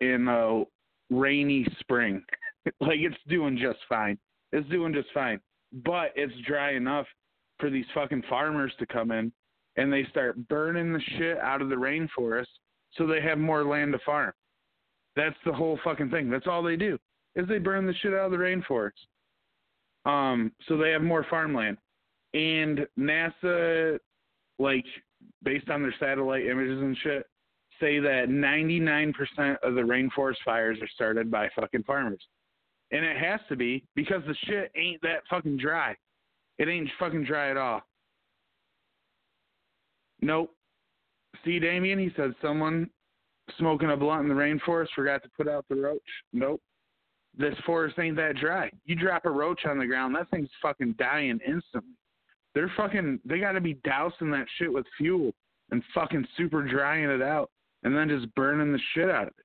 in 0.00 0.28
a 0.28 0.64
rainy 1.10 1.66
spring. 1.80 2.22
like 2.80 2.98
it's 3.00 3.16
doing 3.28 3.58
just 3.58 3.78
fine. 3.88 4.18
It's 4.52 4.68
doing 4.68 4.92
just 4.92 5.08
fine. 5.12 5.40
But 5.84 6.12
it's 6.14 6.32
dry 6.46 6.74
enough 6.74 7.06
for 7.58 7.70
these 7.70 7.86
fucking 7.94 8.24
farmers 8.28 8.72
to 8.78 8.86
come 8.86 9.10
in 9.10 9.32
and 9.76 9.92
they 9.92 10.04
start 10.10 10.48
burning 10.48 10.92
the 10.92 11.00
shit 11.16 11.38
out 11.38 11.62
of 11.62 11.68
the 11.68 11.74
rainforest 11.74 12.46
so 12.92 13.06
they 13.06 13.20
have 13.20 13.38
more 13.38 13.64
land 13.64 13.92
to 13.92 13.98
farm. 14.04 14.32
That's 15.16 15.36
the 15.44 15.52
whole 15.52 15.78
fucking 15.84 16.10
thing. 16.10 16.30
That's 16.30 16.46
all 16.46 16.62
they 16.62 16.76
do. 16.76 16.98
Is 17.36 17.46
they 17.48 17.58
burn 17.58 17.86
the 17.86 17.94
shit 17.94 18.12
out 18.12 18.26
of 18.26 18.32
the 18.32 18.36
rainforest. 18.36 18.90
Um, 20.04 20.52
so 20.66 20.76
they 20.76 20.90
have 20.90 21.02
more 21.02 21.26
farmland. 21.28 21.76
And 22.32 22.86
NASA 22.98 23.98
like 24.58 24.84
based 25.42 25.68
on 25.70 25.82
their 25.82 25.94
satellite 25.98 26.46
images 26.46 26.80
and 26.80 26.96
shit, 27.02 27.26
say 27.80 27.98
that 27.98 28.28
99% 28.28 29.12
of 29.62 29.74
the 29.74 29.80
rainforest 29.80 30.36
fires 30.44 30.78
are 30.82 30.88
started 30.94 31.30
by 31.30 31.48
fucking 31.56 31.82
farmers. 31.84 32.22
And 32.92 33.04
it 33.04 33.16
has 33.16 33.40
to 33.48 33.56
be 33.56 33.84
because 33.94 34.22
the 34.26 34.34
shit 34.44 34.70
ain't 34.76 35.00
that 35.02 35.22
fucking 35.30 35.56
dry. 35.56 35.96
It 36.58 36.68
ain't 36.68 36.90
fucking 36.98 37.24
dry 37.24 37.50
at 37.50 37.56
all. 37.56 37.80
Nope. 40.20 40.54
See, 41.44 41.58
Damien, 41.58 41.98
he 41.98 42.10
said 42.16 42.34
someone 42.42 42.90
smoking 43.58 43.90
a 43.90 43.96
blunt 43.96 44.22
in 44.22 44.28
the 44.28 44.34
rainforest 44.34 44.88
forgot 44.94 45.22
to 45.22 45.30
put 45.36 45.48
out 45.48 45.64
the 45.70 45.76
roach. 45.76 46.02
Nope. 46.32 46.60
This 47.36 47.54
forest 47.64 47.98
ain't 47.98 48.16
that 48.16 48.36
dry. 48.36 48.70
You 48.84 48.96
drop 48.96 49.24
a 49.24 49.30
roach 49.30 49.64
on 49.64 49.78
the 49.78 49.86
ground, 49.86 50.14
that 50.16 50.30
thing's 50.30 50.50
fucking 50.60 50.96
dying 50.98 51.38
instantly. 51.46 51.94
They're 52.54 52.72
fucking, 52.76 53.20
they 53.24 53.38
gotta 53.38 53.60
be 53.60 53.74
dousing 53.84 54.30
that 54.32 54.46
shit 54.58 54.72
with 54.72 54.86
fuel 54.98 55.32
and 55.70 55.82
fucking 55.94 56.26
super 56.36 56.62
drying 56.62 57.08
it 57.08 57.22
out 57.22 57.50
and 57.84 57.96
then 57.96 58.08
just 58.08 58.34
burning 58.34 58.72
the 58.72 58.80
shit 58.94 59.08
out 59.08 59.28
of 59.28 59.34
it. 59.38 59.44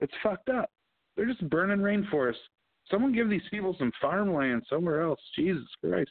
It's 0.00 0.12
fucked 0.22 0.50
up. 0.50 0.70
They're 1.16 1.26
just 1.26 1.48
burning 1.48 1.78
rainforests. 1.78 2.34
Someone 2.90 3.14
give 3.14 3.30
these 3.30 3.42
people 3.50 3.74
some 3.78 3.92
farmland 4.00 4.62
somewhere 4.68 5.02
else. 5.02 5.20
Jesus 5.36 5.68
Christ. 5.82 6.10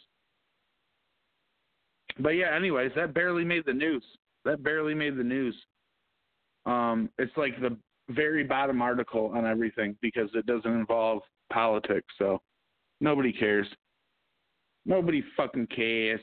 But 2.20 2.30
yeah, 2.32 2.56
anyways, 2.56 2.92
that 2.96 3.14
barely 3.14 3.44
made 3.44 3.66
the 3.66 3.74
news. 3.74 4.04
That 4.46 4.64
barely 4.64 4.94
made 4.94 5.18
the 5.18 5.24
news. 5.24 5.56
Um, 6.66 7.10
it's 7.18 7.36
like 7.38 7.60
the 7.62 7.78
very 8.10 8.44
bottom 8.44 8.82
article 8.82 9.32
on 9.34 9.46
everything 9.46 9.96
because 10.02 10.30
it 10.34 10.46
doesn't 10.46 10.72
involve 10.72 11.22
politics, 11.52 12.08
so 12.18 12.42
nobody 13.00 13.32
cares. 13.32 13.68
Nobody 14.86 15.24
fucking 15.38 15.68
cares 15.68 16.22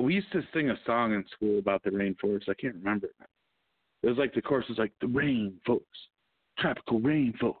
we 0.00 0.14
used 0.14 0.32
to 0.32 0.42
sing 0.54 0.70
a 0.70 0.78
song 0.86 1.12
in 1.12 1.24
school 1.32 1.58
about 1.58 1.82
the 1.82 1.90
rainforest. 1.90 2.48
I 2.48 2.54
can't 2.54 2.74
remember 2.74 3.08
it. 3.08 4.06
Was 4.06 4.16
like 4.16 4.32
the 4.32 4.40
chorus 4.40 4.66
was 4.68 4.78
like 4.78 4.92
the 5.02 5.06
rainforest, 5.06 5.80
tropical 6.58 7.00
rainforest, 7.00 7.54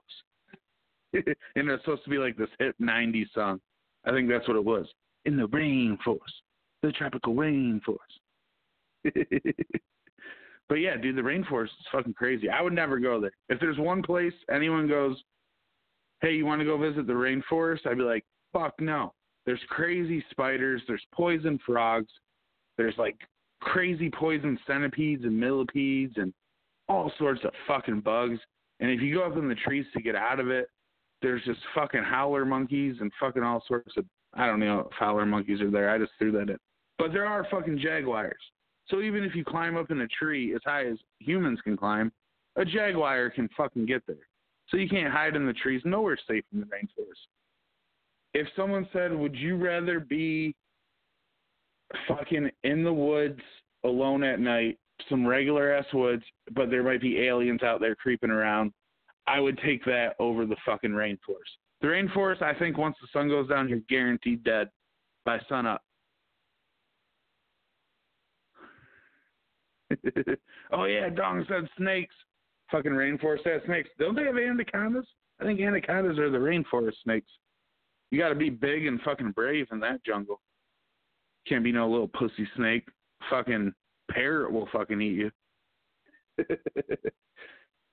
and 1.12 1.24
it 1.54 1.66
was 1.66 1.80
supposed 1.84 2.04
to 2.04 2.10
be 2.10 2.16
like 2.16 2.38
this 2.38 2.48
hip 2.58 2.74
'90s 2.80 3.26
song. 3.34 3.60
I 4.06 4.10
think 4.10 4.30
that's 4.30 4.48
what 4.48 4.56
it 4.56 4.64
was. 4.64 4.86
In 5.26 5.36
the 5.36 5.48
rainforest, 5.48 6.16
the 6.82 6.92
tropical 6.92 7.34
rainforest. 7.34 7.98
but 10.70 10.76
yeah, 10.76 10.96
dude, 10.96 11.16
the 11.16 11.20
rainforest 11.20 11.64
is 11.64 11.86
fucking 11.90 12.14
crazy. 12.14 12.48
I 12.48 12.62
would 12.62 12.72
never 12.72 13.00
go 13.00 13.20
there. 13.20 13.32
If 13.48 13.58
there's 13.58 13.76
one 13.76 14.04
place 14.04 14.32
anyone 14.54 14.86
goes, 14.86 15.20
hey, 16.22 16.32
you 16.32 16.46
want 16.46 16.60
to 16.60 16.64
go 16.64 16.78
visit 16.78 17.08
the 17.08 17.12
rainforest? 17.12 17.86
I'd 17.86 17.98
be 17.98 18.04
like, 18.04 18.24
fuck 18.52 18.74
no. 18.80 19.12
There's 19.46 19.60
crazy 19.68 20.24
spiders. 20.30 20.80
There's 20.86 21.04
poison 21.12 21.58
frogs. 21.66 22.12
There's 22.78 22.94
like 22.98 23.16
crazy 23.60 24.10
poison 24.10 24.56
centipedes 24.64 25.24
and 25.24 25.38
millipedes 25.38 26.14
and 26.18 26.32
all 26.88 27.10
sorts 27.18 27.40
of 27.44 27.50
fucking 27.66 28.02
bugs. 28.02 28.38
And 28.78 28.92
if 28.92 29.00
you 29.00 29.16
go 29.16 29.24
up 29.24 29.36
in 29.36 29.48
the 29.48 29.56
trees 29.56 29.86
to 29.94 30.00
get 30.00 30.14
out 30.14 30.38
of 30.38 30.50
it, 30.50 30.68
there's 31.20 31.42
just 31.44 31.60
fucking 31.74 32.04
howler 32.04 32.44
monkeys 32.44 32.94
and 33.00 33.10
fucking 33.18 33.42
all 33.42 33.62
sorts 33.66 33.92
of 33.96 34.04
I 34.34 34.46
don't 34.46 34.60
know 34.60 34.88
if 34.88 34.96
howler 34.96 35.26
monkeys 35.26 35.60
are 35.60 35.70
there. 35.70 35.90
I 35.90 35.98
just 35.98 36.12
threw 36.20 36.30
that 36.30 36.48
in. 36.48 36.58
But 36.96 37.12
there 37.12 37.26
are 37.26 37.44
fucking 37.50 37.80
jaguars. 37.80 38.38
So 38.90 39.00
even 39.00 39.24
if 39.24 39.34
you 39.34 39.44
climb 39.44 39.76
up 39.76 39.90
in 39.90 40.00
a 40.00 40.08
tree 40.08 40.54
as 40.54 40.60
high 40.64 40.86
as 40.86 40.98
humans 41.20 41.60
can 41.62 41.76
climb, 41.76 42.12
a 42.56 42.64
jaguar 42.64 43.30
can 43.30 43.48
fucking 43.56 43.86
get 43.86 44.02
there. 44.06 44.28
So 44.68 44.76
you 44.76 44.88
can't 44.88 45.12
hide 45.12 45.36
in 45.36 45.46
the 45.46 45.52
trees. 45.52 45.82
Nowhere 45.84 46.18
safe 46.28 46.44
in 46.52 46.60
the 46.60 46.66
rainforest. 46.66 47.26
If 48.34 48.46
someone 48.54 48.88
said, 48.92 49.12
"Would 49.12 49.34
you 49.34 49.56
rather 49.56 50.00
be 50.00 50.54
fucking 52.06 52.50
in 52.62 52.84
the 52.84 52.92
woods 52.92 53.40
alone 53.84 54.22
at 54.22 54.40
night, 54.40 54.78
some 55.08 55.26
regular 55.26 55.72
ass 55.72 55.86
woods, 55.92 56.22
but 56.52 56.70
there 56.70 56.82
might 56.82 57.00
be 57.00 57.22
aliens 57.22 57.62
out 57.62 57.80
there 57.80 57.94
creeping 57.94 58.30
around. 58.30 58.72
I 59.26 59.40
would 59.40 59.58
take 59.58 59.84
that 59.84 60.14
over 60.18 60.46
the 60.46 60.56
fucking 60.66 60.90
rainforest. 60.90 61.56
The 61.80 61.88
rainforest, 61.88 62.42
I 62.42 62.58
think, 62.58 62.76
once 62.76 62.96
the 63.00 63.08
sun 63.12 63.28
goes 63.28 63.48
down, 63.48 63.68
you're 63.68 63.80
guaranteed 63.88 64.44
dead 64.44 64.68
by 65.24 65.38
sun 65.48 65.66
oh 70.72 70.84
yeah, 70.84 71.08
Dong 71.08 71.44
said 71.48 71.68
snakes. 71.76 72.14
Fucking 72.70 72.92
rainforest 72.92 73.46
has 73.46 73.62
snakes. 73.66 73.88
Don't 73.98 74.14
they 74.14 74.24
have 74.24 74.36
anacondas? 74.36 75.06
I 75.40 75.44
think 75.44 75.60
anacondas 75.60 76.18
are 76.18 76.30
the 76.30 76.38
rainforest 76.38 76.94
snakes. 77.02 77.30
You 78.10 78.18
got 78.18 78.28
to 78.28 78.34
be 78.34 78.50
big 78.50 78.86
and 78.86 79.00
fucking 79.02 79.32
brave 79.32 79.66
in 79.72 79.80
that 79.80 80.04
jungle. 80.04 80.40
Can't 81.46 81.64
be 81.64 81.72
no 81.72 81.88
little 81.88 82.08
pussy 82.08 82.46
snake. 82.56 82.86
Fucking 83.28 83.72
parrot 84.10 84.52
will 84.52 84.68
fucking 84.72 85.00
eat 85.00 85.18
you. 85.18 85.30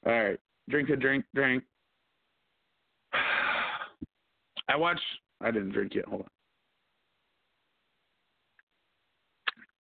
All 0.06 0.12
right, 0.12 0.39
drink 0.70 0.89
a 0.89 0.96
drink, 0.96 1.25
drink. 1.34 1.63
I 4.70 4.75
watched. 4.75 5.01
I 5.42 5.51
didn't 5.51 5.72
drink 5.72 5.94
yet. 5.96 6.06
Hold 6.06 6.22
on. 6.22 6.27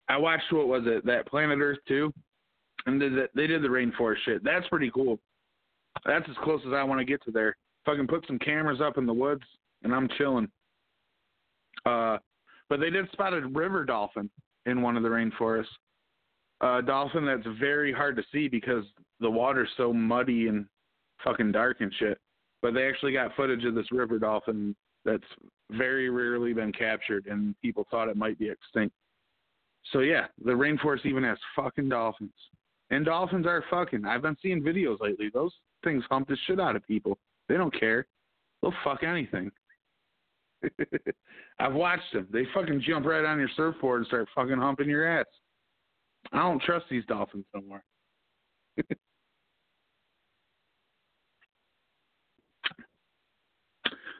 I 0.09 0.17
watched 0.17 0.51
what 0.51 0.67
was 0.67 0.83
it? 0.85 1.05
That 1.05 1.27
Planet 1.27 1.59
Earth 1.59 1.79
two, 1.87 2.13
and 2.85 2.99
did 2.99 3.13
the, 3.13 3.29
they 3.35 3.47
did 3.47 3.61
the 3.61 3.67
rainforest 3.67 4.17
shit. 4.25 4.43
That's 4.43 4.67
pretty 4.69 4.91
cool. 4.91 5.19
That's 6.05 6.27
as 6.29 6.35
close 6.43 6.61
as 6.65 6.73
I 6.73 6.83
want 6.83 6.99
to 6.99 7.05
get 7.05 7.23
to 7.25 7.31
there. 7.31 7.55
Fucking 7.85 8.07
put 8.07 8.25
some 8.27 8.39
cameras 8.39 8.81
up 8.81 8.97
in 8.97 9.05
the 9.05 9.13
woods, 9.13 9.43
and 9.83 9.93
I'm 9.93 10.09
chilling. 10.17 10.49
Uh, 11.85 12.17
but 12.69 12.79
they 12.79 12.89
did 12.89 13.09
spot 13.11 13.33
a 13.33 13.41
river 13.47 13.85
dolphin 13.85 14.29
in 14.65 14.81
one 14.81 14.97
of 14.97 15.03
the 15.03 15.09
rainforests. 15.09 15.65
A 16.61 16.81
dolphin 16.81 17.25
that's 17.25 17.47
very 17.59 17.93
hard 17.93 18.15
to 18.15 18.23
see 18.31 18.47
because 18.47 18.83
the 19.19 19.29
water's 19.29 19.69
so 19.77 19.93
muddy 19.93 20.47
and 20.47 20.65
fucking 21.23 21.51
dark 21.51 21.77
and 21.81 21.93
shit. 21.99 22.17
But 22.61 22.73
they 22.73 22.87
actually 22.87 23.13
got 23.13 23.35
footage 23.35 23.63
of 23.63 23.75
this 23.75 23.91
river 23.91 24.19
dolphin 24.19 24.75
that's 25.05 25.23
very 25.71 26.09
rarely 26.09 26.53
been 26.53 26.71
captured, 26.71 27.27
and 27.27 27.55
people 27.61 27.85
thought 27.89 28.09
it 28.09 28.17
might 28.17 28.39
be 28.39 28.49
extinct. 28.49 28.95
So 29.91 29.99
yeah, 29.99 30.27
the 30.43 30.51
rainforest 30.51 31.05
even 31.05 31.23
has 31.23 31.37
fucking 31.55 31.89
dolphins, 31.89 32.33
and 32.89 33.05
dolphins 33.05 33.45
are 33.45 33.63
fucking. 33.69 34.05
I've 34.05 34.21
been 34.21 34.37
seeing 34.41 34.61
videos 34.61 34.99
lately. 34.99 35.29
Those 35.33 35.51
things 35.83 36.03
hump 36.09 36.27
the 36.27 36.37
shit 36.45 36.59
out 36.59 36.75
of 36.75 36.85
people. 36.85 37.17
They 37.47 37.55
don't 37.55 37.77
care. 37.77 38.05
They'll 38.61 38.73
fuck 38.83 39.03
anything. 39.03 39.51
I've 41.59 41.73
watched 41.73 42.11
them. 42.13 42.27
They 42.31 42.43
fucking 42.53 42.83
jump 42.85 43.05
right 43.05 43.25
on 43.25 43.39
your 43.39 43.49
surfboard 43.55 43.99
and 43.99 44.07
start 44.07 44.27
fucking 44.35 44.57
humping 44.57 44.89
your 44.89 45.07
ass. 45.07 45.25
I 46.33 46.39
don't 46.39 46.61
trust 46.61 46.85
these 46.89 47.05
dolphins 47.05 47.45
no 47.53 47.61
more. 47.61 47.83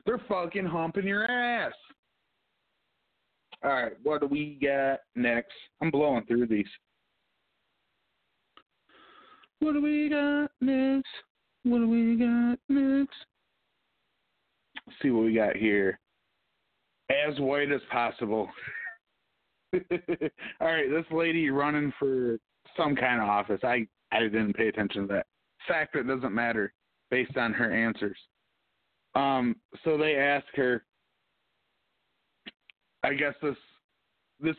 They're 0.06 0.22
fucking 0.30 0.66
humping 0.66 1.06
your 1.06 1.30
ass. 1.30 1.74
All 3.64 3.72
right, 3.72 3.94
what 4.04 4.22
do 4.22 4.28
we 4.28 4.60
got 4.62 5.00
next? 5.16 5.54
I'm 5.82 5.90
blowing 5.90 6.26
through 6.26 6.48
these. 6.48 6.68
What 9.60 9.74
do 9.74 9.82
we 9.82 10.10
got 10.10 10.52
next? 10.62 11.10
What 11.64 11.80
do 11.80 11.90
we 11.90 12.16
got 12.16 12.60
next? 12.70 13.16
Let's 14.86 15.00
see 15.02 15.10
what 15.10 15.26
we 15.26 15.34
got 15.34 15.56
here. 15.56 16.00
As 17.10 17.40
white 17.40 17.72
as 17.72 17.82
possible. 17.92 18.50
All 19.74 19.80
right, 20.68 20.90
this 20.90 21.06
lady 21.12 21.50
running 21.50 21.92
for 21.98 22.38
some 22.78 22.96
kind 22.96 23.22
of 23.22 23.28
office. 23.28 23.60
I 23.64 23.88
I 24.12 24.22
didn't 24.22 24.56
pay 24.56 24.68
attention 24.68 25.08
to 25.08 25.14
that. 25.16 25.26
Fact 25.68 25.94
that 25.94 26.08
doesn't 26.08 26.34
matter 26.34 26.74
based 27.10 27.36
on 27.38 27.54
her 27.54 27.72
answers. 27.72 28.18
Um, 29.16 29.56
so 29.84 29.98
they 29.98 30.16
ask 30.16 30.46
her. 30.56 30.84
I 33.04 33.14
guess 33.14 33.34
this 33.42 33.56
this 34.40 34.56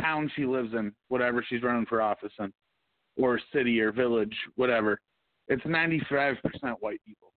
town 0.00 0.30
she 0.36 0.44
lives 0.44 0.72
in, 0.74 0.92
whatever 1.08 1.44
she's 1.46 1.62
running 1.62 1.86
for 1.86 2.00
office 2.00 2.32
in, 2.38 2.52
or 3.16 3.40
city 3.52 3.80
or 3.80 3.92
village, 3.92 4.34
whatever. 4.56 5.00
It's 5.48 5.62
95% 5.62 6.38
white 6.80 7.00
people. 7.06 7.32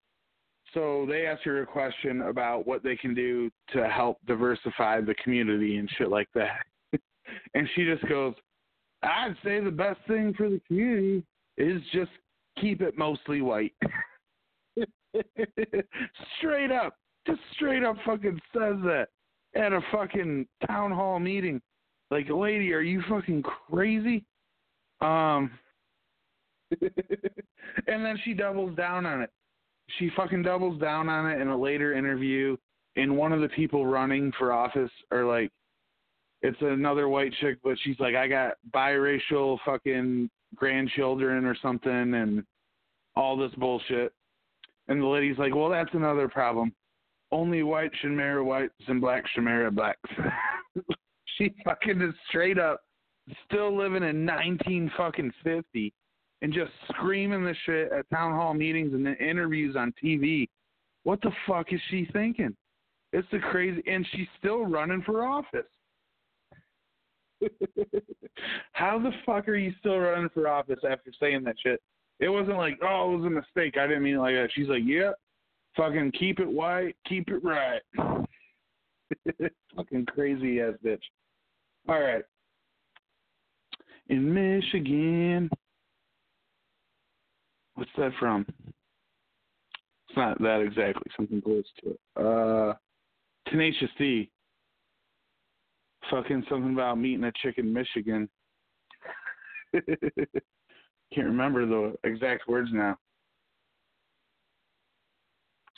So 0.73 1.05
they 1.09 1.25
ask 1.25 1.41
her 1.43 1.61
a 1.61 1.65
question 1.65 2.21
about 2.23 2.65
what 2.65 2.83
they 2.83 2.95
can 2.95 3.13
do 3.13 3.49
to 3.73 3.89
help 3.89 4.17
diversify 4.25 5.01
the 5.01 5.15
community 5.15 5.77
and 5.77 5.89
shit 5.97 6.09
like 6.09 6.29
that. 6.33 6.65
and 7.53 7.67
she 7.75 7.85
just 7.85 8.07
goes, 8.07 8.33
I'd 9.03 9.35
say 9.43 9.59
the 9.59 9.71
best 9.71 9.99
thing 10.07 10.33
for 10.37 10.49
the 10.49 10.61
community 10.67 11.23
is 11.57 11.81
just 11.91 12.11
keep 12.59 12.81
it 12.81 12.97
mostly 12.97 13.41
white. 13.41 13.73
straight 16.37 16.71
up. 16.71 16.95
Just 17.27 17.41
straight 17.53 17.83
up 17.83 17.97
fucking 18.05 18.39
says 18.53 18.77
that 18.83 19.07
at 19.55 19.73
a 19.73 19.81
fucking 19.91 20.47
town 20.67 20.91
hall 20.91 21.19
meeting. 21.19 21.61
Like, 22.09 22.29
lady, 22.29 22.73
are 22.73 22.81
you 22.81 23.01
fucking 23.09 23.43
crazy? 23.43 24.23
Um 25.01 25.51
and 27.87 28.05
then 28.05 28.17
she 28.23 28.33
doubles 28.33 28.75
down 28.75 29.05
on 29.05 29.21
it. 29.21 29.29
She 29.99 30.09
fucking 30.15 30.43
doubles 30.43 30.79
down 30.79 31.09
on 31.09 31.29
it 31.29 31.41
in 31.41 31.49
a 31.49 31.57
later 31.57 31.93
interview. 31.93 32.55
And 32.95 33.17
one 33.17 33.31
of 33.31 33.41
the 33.41 33.49
people 33.49 33.85
running 33.85 34.31
for 34.37 34.51
office 34.53 34.91
are 35.11 35.25
like, 35.25 35.51
it's 36.41 36.57
another 36.61 37.07
white 37.07 37.33
chick, 37.39 37.57
but 37.63 37.77
she's 37.83 37.99
like, 37.99 38.15
I 38.15 38.27
got 38.27 38.53
biracial 38.73 39.57
fucking 39.65 40.29
grandchildren 40.55 41.45
or 41.45 41.55
something, 41.61 42.15
and 42.15 42.43
all 43.15 43.37
this 43.37 43.51
bullshit. 43.57 44.11
And 44.87 45.01
the 45.01 45.05
lady's 45.05 45.37
like, 45.37 45.55
well, 45.55 45.69
that's 45.69 45.93
another 45.93 46.27
problem. 46.27 46.73
Only 47.31 47.63
white 47.63 47.91
should 48.01 48.11
whites 48.43 48.73
and 48.87 48.99
black 48.99 49.23
should 49.33 49.71
blacks. 49.71 50.09
she 51.37 51.53
fucking 51.63 52.01
is 52.01 52.13
straight 52.27 52.59
up 52.59 52.81
still 53.45 53.75
living 53.75 54.03
in 54.03 54.25
19 54.25 54.91
fucking 54.97 55.31
50 55.43 55.93
and 56.41 56.53
just 56.53 56.71
screaming 56.89 57.43
the 57.43 57.55
shit 57.65 57.91
at 57.91 58.09
town 58.09 58.33
hall 58.33 58.53
meetings 58.53 58.93
and 58.93 59.07
interviews 59.07 59.75
on 59.75 59.93
TV. 60.03 60.49
What 61.03 61.21
the 61.21 61.31
fuck 61.47 61.71
is 61.71 61.79
she 61.89 62.07
thinking? 62.11 62.55
It's 63.13 63.27
the 63.31 63.39
crazy, 63.39 63.83
and 63.87 64.05
she's 64.11 64.27
still 64.39 64.65
running 64.65 65.01
for 65.03 65.25
office. 65.25 65.65
How 68.73 68.99
the 68.99 69.11
fuck 69.25 69.47
are 69.49 69.55
you 69.55 69.73
still 69.79 69.97
running 69.97 70.29
for 70.33 70.47
office 70.47 70.79
after 70.89 71.11
saying 71.19 71.43
that 71.43 71.55
shit? 71.61 71.81
It 72.19 72.29
wasn't 72.29 72.57
like, 72.57 72.79
oh, 72.83 73.13
it 73.13 73.17
was 73.17 73.25
a 73.25 73.29
mistake. 73.29 73.77
I 73.77 73.87
didn't 73.87 74.03
mean 74.03 74.15
it 74.15 74.19
like 74.19 74.35
that. 74.35 74.49
She's 74.53 74.67
like, 74.67 74.83
yeah, 74.85 75.11
fucking 75.75 76.11
keep 76.17 76.39
it 76.39 76.49
white, 76.49 76.95
keep 77.07 77.29
it 77.29 77.43
right. 77.43 77.81
fucking 79.75 80.05
crazy 80.07 80.61
ass 80.61 80.73
bitch. 80.85 81.01
All 81.87 81.99
right. 81.99 82.23
In 84.09 84.33
Michigan. 84.33 85.49
What's 87.75 87.91
that 87.97 88.11
from? 88.19 88.45
It's 90.07 90.17
not 90.17 90.39
that 90.41 90.61
exactly. 90.61 91.09
Something 91.15 91.41
close 91.41 91.63
to 91.83 91.91
it. 91.91 91.99
Uh, 92.17 92.73
Tenacious 93.49 93.89
D. 93.97 94.29
Fucking 96.09 96.43
something 96.49 96.73
about 96.73 96.97
meeting 96.97 97.23
a 97.23 97.31
chick 97.41 97.55
in 97.57 97.71
Michigan. 97.71 98.27
Can't 99.73 101.27
remember 101.27 101.65
the 101.65 101.95
exact 102.03 102.47
words 102.47 102.69
now. 102.73 102.97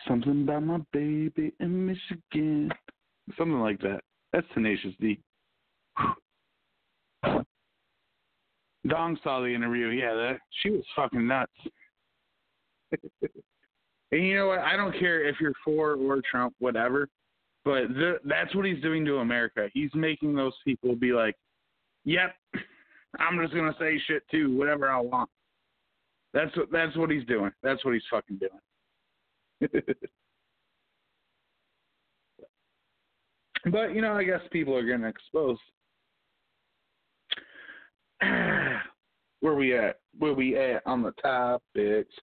Something 0.07 0.43
about 0.43 0.63
my 0.63 0.79
baby 0.91 1.53
in 1.59 1.85
Michigan. 1.85 2.71
Something 3.37 3.59
like 3.59 3.79
that. 3.81 4.01
That's 4.31 4.47
Tenacious 4.53 4.93
D. 4.99 5.19
Dong 8.87 9.17
saw 9.23 9.39
the 9.39 9.47
interview. 9.47 9.87
Yeah, 9.87 10.13
that 10.13 10.39
she 10.61 10.71
was 10.71 10.83
fucking 10.95 11.25
nuts. 11.25 11.51
and 14.11 14.25
you 14.25 14.35
know 14.35 14.47
what? 14.47 14.59
I 14.59 14.75
don't 14.75 14.97
care 14.99 15.25
if 15.25 15.37
you're 15.39 15.53
for 15.63 15.93
or 15.93 16.21
Trump, 16.29 16.53
whatever. 16.59 17.07
But 17.63 17.87
th- 17.93 18.19
that's 18.25 18.53
what 18.55 18.65
he's 18.65 18.81
doing 18.81 19.05
to 19.05 19.17
America. 19.17 19.69
He's 19.73 19.89
making 19.93 20.35
those 20.35 20.53
people 20.65 20.95
be 20.95 21.13
like, 21.13 21.35
"Yep, 22.03 22.35
I'm 23.19 23.39
just 23.41 23.53
gonna 23.53 23.75
say 23.79 23.97
shit 24.05 24.23
too, 24.29 24.57
whatever 24.57 24.89
I 24.89 24.99
want." 24.99 25.29
That's 26.33 26.55
what 26.57 26.71
that's 26.71 26.97
what 26.97 27.09
he's 27.09 27.25
doing. 27.25 27.51
That's 27.61 27.85
what 27.85 27.93
he's 27.93 28.03
fucking 28.11 28.37
doing. 28.37 28.59
but 33.71 33.93
you 33.93 34.01
know, 34.01 34.13
I 34.13 34.23
guess 34.23 34.41
people 34.51 34.75
are 34.75 34.83
getting 34.83 35.05
exposed. 35.05 35.61
Where 39.39 39.55
we 39.55 39.77
at? 39.77 39.97
Where 40.17 40.33
we 40.33 40.57
at 40.57 40.81
on 40.85 41.01
the 41.01 41.11
topics? 41.21 42.13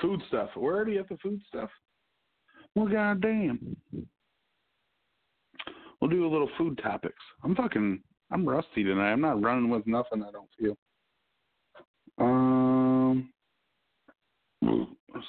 Food 0.00 0.22
stuff. 0.28 0.50
We're 0.56 0.74
already 0.74 0.98
at 0.98 1.08
the 1.08 1.16
food 1.22 1.40
stuff. 1.48 1.70
Well, 2.74 2.86
goddamn. 2.86 3.76
We'll 6.00 6.10
do 6.10 6.26
a 6.26 6.30
little 6.30 6.50
food 6.58 6.78
topics. 6.82 7.22
I'm 7.42 7.54
fucking. 7.54 8.00
I'm 8.30 8.48
rusty 8.48 8.82
tonight. 8.82 9.12
I'm 9.12 9.20
not 9.20 9.42
running 9.42 9.68
with 9.70 9.86
nothing. 9.86 10.22
I 10.22 10.30
don't 10.30 10.48
feel. 10.58 10.76
Um, 12.18 13.30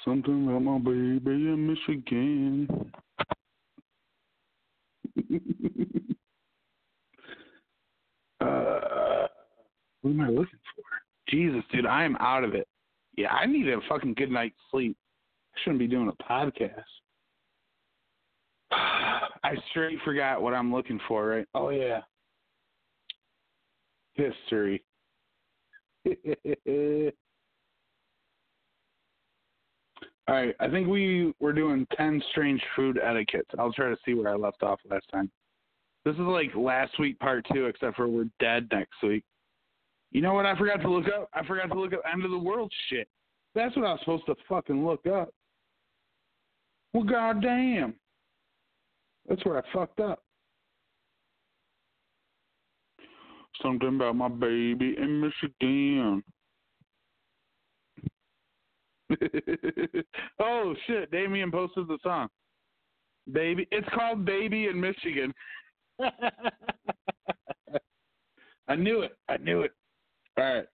something 0.05 0.47
about 0.47 0.59
my 0.59 0.77
baby 0.79 1.31
in 1.31 1.67
Michigan. 1.67 2.67
uh, 8.41 9.27
what 10.01 10.11
am 10.11 10.21
I 10.21 10.29
looking 10.29 10.59
for? 10.75 10.83
Jesus, 11.29 11.63
dude, 11.71 11.85
I 11.85 12.03
am 12.03 12.15
out 12.19 12.43
of 12.43 12.55
it. 12.55 12.67
Yeah, 13.17 13.33
I 13.33 13.45
need 13.45 13.67
a 13.67 13.79
fucking 13.89 14.13
good 14.15 14.31
night's 14.31 14.55
sleep. 14.71 14.95
I 15.55 15.59
shouldn't 15.63 15.79
be 15.79 15.87
doing 15.87 16.09
a 16.09 16.23
podcast. 16.23 16.83
I 18.71 19.55
straight 19.71 19.97
forgot 20.05 20.41
what 20.41 20.53
I'm 20.53 20.73
looking 20.73 20.99
for, 21.07 21.27
right? 21.27 21.45
Oh 21.53 21.69
yeah. 21.69 22.01
History. 24.17 24.83
All 30.27 30.35
right, 30.35 30.53
I 30.59 30.69
think 30.69 30.87
we 30.87 31.33
were 31.39 31.53
doing 31.53 31.87
10 31.95 32.21
strange 32.31 32.61
food 32.75 32.99
etiquettes. 33.01 33.49
I'll 33.57 33.71
try 33.71 33.89
to 33.89 33.97
see 34.05 34.13
where 34.13 34.33
I 34.33 34.35
left 34.35 34.61
off 34.61 34.79
last 34.89 35.05
time. 35.09 35.31
This 36.03 36.15
is 36.15 36.21
like 36.21 36.53
last 36.55 36.99
week 36.99 37.17
part 37.19 37.45
2 37.53 37.65
except 37.65 37.95
for 37.95 38.07
we're 38.09 38.29
dead 38.39 38.67
next 38.71 38.95
week. 39.03 39.23
You 40.11 40.21
know 40.21 40.33
what 40.33 40.45
I 40.45 40.57
forgot 40.57 40.81
to 40.81 40.89
look 40.89 41.07
up? 41.07 41.29
I 41.33 41.45
forgot 41.45 41.67
to 41.67 41.79
look 41.79 41.93
up 41.93 42.01
end 42.11 42.25
of 42.25 42.31
the 42.31 42.37
world 42.37 42.71
shit. 42.89 43.07
That's 43.55 43.75
what 43.75 43.85
I 43.85 43.91
was 43.91 43.99
supposed 44.01 44.25
to 44.27 44.35
fucking 44.47 44.85
look 44.85 45.05
up. 45.07 45.29
Well, 46.93 47.03
goddamn. 47.03 47.95
That's 49.27 49.43
where 49.45 49.57
I 49.57 49.61
fucked 49.73 49.99
up. 49.99 50.23
Something 53.61 53.95
about 53.95 54.15
my 54.15 54.27
baby 54.27 54.95
in 54.97 55.21
Michigan. 55.21 56.23
oh 60.39 60.75
shit! 60.85 61.09
Damien 61.11 61.51
posted 61.51 61.87
the 61.87 61.97
song. 62.03 62.27
Baby, 63.31 63.67
it's 63.71 63.87
called 63.93 64.25
"Baby 64.25 64.67
in 64.67 64.79
Michigan." 64.79 65.33
I 68.67 68.75
knew 68.75 69.01
it. 69.01 69.17
I 69.29 69.37
knew 69.37 69.61
it. 69.61 69.71
All 70.37 70.43
right. 70.43 70.65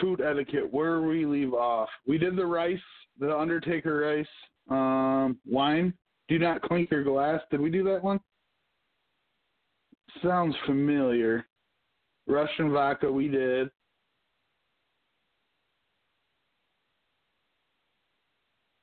Food 0.00 0.22
etiquette. 0.22 0.72
Where 0.72 1.02
we 1.02 1.26
leave 1.26 1.52
off? 1.52 1.90
We 2.06 2.16
did 2.16 2.36
the 2.36 2.46
rice, 2.46 2.78
the 3.18 3.36
Undertaker 3.36 3.98
rice, 3.98 4.26
um, 4.70 5.36
wine. 5.46 5.92
Do 6.30 6.38
not 6.38 6.62
clink 6.62 6.92
your 6.92 7.02
glass. 7.02 7.40
Did 7.50 7.60
we 7.60 7.70
do 7.70 7.82
that 7.84 8.04
one? 8.04 8.20
Sounds 10.22 10.54
familiar. 10.64 11.44
Russian 12.28 12.70
vodka, 12.72 13.10
we 13.10 13.26
did. 13.26 13.68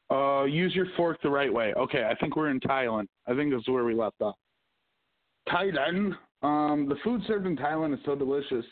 Uh, 0.09 0.43
use 0.43 0.75
your 0.75 0.87
fork 0.97 1.21
the 1.23 1.29
right 1.29 1.51
way. 1.51 1.73
Okay, 1.77 2.03
I 2.03 2.15
think 2.15 2.35
we're 2.35 2.49
in 2.49 2.59
Thailand. 2.59 3.07
I 3.27 3.33
think 3.33 3.51
this 3.51 3.61
is 3.61 3.67
where 3.69 3.85
we 3.85 3.95
left 3.95 4.21
off. 4.21 4.35
Thailand. 5.47 6.17
Um, 6.43 6.87
the 6.87 6.97
food 7.03 7.21
served 7.27 7.47
in 7.47 7.55
Thailand 7.55 7.93
is 7.93 7.99
so 8.05 8.13
delicious 8.13 8.65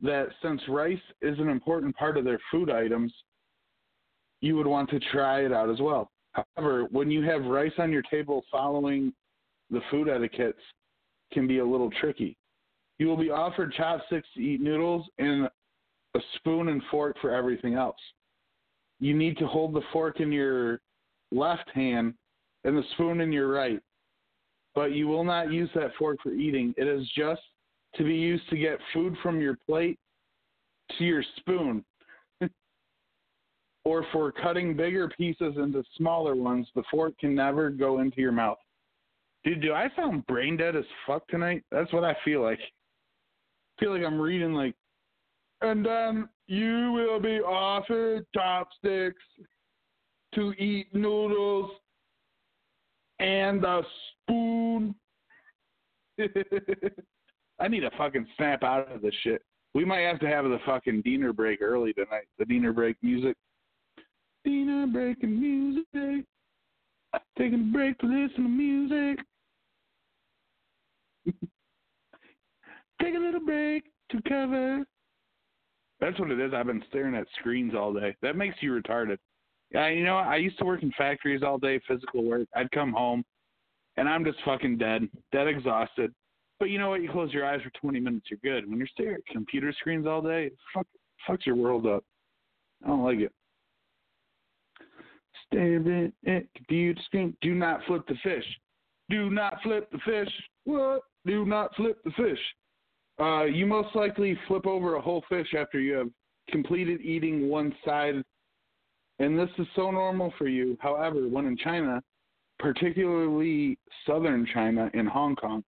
that 0.00 0.28
since 0.42 0.60
rice 0.68 0.96
is 1.22 1.38
an 1.40 1.48
important 1.48 1.94
part 1.96 2.16
of 2.16 2.24
their 2.24 2.38
food 2.50 2.70
items, 2.70 3.12
you 4.40 4.56
would 4.56 4.66
want 4.66 4.88
to 4.90 5.00
try 5.12 5.44
it 5.44 5.52
out 5.52 5.68
as 5.68 5.80
well. 5.80 6.10
However, 6.34 6.86
when 6.90 7.10
you 7.10 7.22
have 7.22 7.44
rice 7.44 7.72
on 7.78 7.92
your 7.92 8.02
table 8.02 8.44
following 8.50 9.12
the 9.70 9.80
food 9.90 10.08
etiquettes 10.08 10.58
can 11.32 11.46
be 11.46 11.58
a 11.58 11.64
little 11.64 11.90
tricky. 12.00 12.36
You 12.98 13.08
will 13.08 13.16
be 13.16 13.30
offered 13.30 13.72
chopsticks 13.72 14.28
to 14.34 14.40
eat 14.40 14.60
noodles 14.60 15.06
and 15.18 15.48
a 16.14 16.20
spoon 16.36 16.68
and 16.68 16.82
fork 16.90 17.16
for 17.20 17.34
everything 17.34 17.74
else. 17.74 17.96
You 19.00 19.14
need 19.14 19.36
to 19.38 19.46
hold 19.46 19.74
the 19.74 19.82
fork 19.92 20.20
in 20.20 20.30
your 20.30 20.80
left 21.32 21.68
hand 21.74 22.14
and 22.64 22.76
the 22.76 22.84
spoon 22.92 23.20
in 23.20 23.32
your 23.32 23.48
right. 23.48 23.80
But 24.74 24.92
you 24.92 25.06
will 25.06 25.24
not 25.24 25.52
use 25.52 25.70
that 25.74 25.90
fork 25.98 26.18
for 26.22 26.32
eating. 26.32 26.74
It 26.76 26.86
is 26.86 27.08
just 27.16 27.42
to 27.96 28.04
be 28.04 28.14
used 28.14 28.48
to 28.50 28.56
get 28.56 28.78
food 28.92 29.16
from 29.22 29.40
your 29.40 29.56
plate 29.66 29.98
to 30.98 31.04
your 31.04 31.24
spoon. 31.38 31.84
Or 33.84 34.06
for 34.12 34.32
cutting 34.32 34.76
bigger 34.76 35.08
pieces 35.08 35.54
into 35.56 35.82
smaller 35.96 36.34
ones, 36.34 36.66
the 36.74 36.82
fork 36.90 37.16
can 37.18 37.34
never 37.34 37.70
go 37.70 38.00
into 38.00 38.20
your 38.20 38.32
mouth. 38.32 38.58
Dude, 39.44 39.60
do 39.60 39.74
I 39.74 39.88
sound 39.94 40.26
brain 40.26 40.56
dead 40.56 40.74
as 40.74 40.84
fuck 41.06 41.26
tonight? 41.28 41.62
That's 41.70 41.92
what 41.92 42.04
I 42.04 42.16
feel 42.24 42.42
like. 42.42 42.58
I 42.60 43.80
feel 43.80 43.92
like 43.94 44.06
I'm 44.06 44.20
reading 44.20 44.54
like, 44.54 44.74
and 45.60 45.84
then 45.84 46.28
you 46.46 46.92
will 46.92 47.20
be 47.20 47.40
offered 47.40 48.26
chopsticks 48.34 49.22
to 50.34 50.52
eat 50.52 50.94
noodles 50.94 51.70
and 53.20 53.64
a 53.64 53.82
spoon. 54.22 54.94
I 57.60 57.68
need 57.68 57.80
to 57.80 57.90
fucking 57.96 58.26
snap 58.36 58.62
out 58.62 58.90
of 58.90 59.02
this 59.02 59.14
shit. 59.22 59.42
We 59.74 59.84
might 59.84 60.00
have 60.00 60.20
to 60.20 60.28
have 60.28 60.44
the 60.44 60.58
fucking 60.64 61.02
dinner 61.02 61.32
break 61.32 61.60
early 61.60 61.92
tonight. 61.92 62.26
The 62.38 62.44
dinner 62.44 62.72
break 62.72 62.96
music. 63.02 63.36
Dinner 64.44 64.86
break 64.86 65.22
and 65.22 65.40
music. 65.40 66.26
Taking 67.38 67.68
a 67.68 67.72
break 67.72 67.98
to 67.98 68.06
listen 68.06 68.42
to 68.42 68.48
music. 68.48 69.18
Take 73.00 73.14
a 73.14 73.18
little 73.18 73.44
break 73.44 73.84
to 74.10 74.20
cover. 74.28 74.84
That's 76.00 76.18
what 76.18 76.30
it 76.30 76.40
is. 76.40 76.52
I've 76.54 76.66
been 76.66 76.84
staring 76.88 77.14
at 77.14 77.26
screens 77.38 77.74
all 77.74 77.92
day. 77.92 78.14
That 78.22 78.36
makes 78.36 78.56
you 78.60 78.72
retarded. 78.72 79.18
Yeah, 79.70 79.88
you 79.88 80.04
know, 80.04 80.16
I 80.16 80.36
used 80.36 80.58
to 80.58 80.64
work 80.64 80.82
in 80.82 80.92
factories 80.96 81.42
all 81.42 81.58
day, 81.58 81.80
physical 81.88 82.24
work. 82.24 82.46
I'd 82.54 82.70
come 82.72 82.92
home, 82.92 83.24
and 83.96 84.08
I'm 84.08 84.24
just 84.24 84.38
fucking 84.44 84.78
dead, 84.78 85.08
dead 85.32 85.48
exhausted. 85.48 86.12
But 86.60 86.70
you 86.70 86.78
know 86.78 86.90
what? 86.90 87.02
You 87.02 87.10
close 87.10 87.32
your 87.32 87.46
eyes 87.46 87.60
for 87.62 87.70
20 87.80 88.00
minutes, 88.00 88.26
you're 88.30 88.38
good. 88.42 88.68
When 88.68 88.78
you're 88.78 88.86
staring 88.88 89.16
at 89.16 89.26
computer 89.32 89.72
screens 89.72 90.06
all 90.06 90.22
day, 90.22 90.46
it 90.46 90.56
fuck, 90.72 90.86
fucks 91.28 91.46
your 91.46 91.56
world 91.56 91.86
up. 91.86 92.04
I 92.84 92.88
don't 92.88 93.02
like 93.02 93.18
it. 93.18 93.32
Do 97.40 97.54
not 97.54 97.80
flip 97.86 98.06
the 98.06 98.16
fish. 98.22 98.44
Do 99.10 99.30
not 99.30 99.58
flip 99.62 99.90
the 99.90 99.98
fish. 99.98 100.32
What? 100.64 101.02
Do 101.26 101.44
not 101.44 101.74
flip 101.76 101.98
the 102.04 102.10
fish. 102.12 102.38
Uh, 103.20 103.44
you 103.44 103.66
most 103.66 103.94
likely 103.94 104.38
flip 104.48 104.66
over 104.66 104.96
a 104.96 105.00
whole 105.00 105.24
fish 105.28 105.54
after 105.56 105.80
you 105.80 105.94
have 105.94 106.08
completed 106.50 107.00
eating 107.00 107.48
one 107.48 107.74
side, 107.84 108.22
and 109.18 109.38
this 109.38 109.50
is 109.58 109.66
so 109.76 109.90
normal 109.90 110.32
for 110.36 110.48
you. 110.48 110.76
However, 110.80 111.28
when 111.28 111.46
in 111.46 111.56
China, 111.56 112.02
particularly 112.58 113.78
southern 114.06 114.46
China 114.52 114.90
in 114.94 115.06
Hong 115.06 115.36
Kong, 115.36 115.62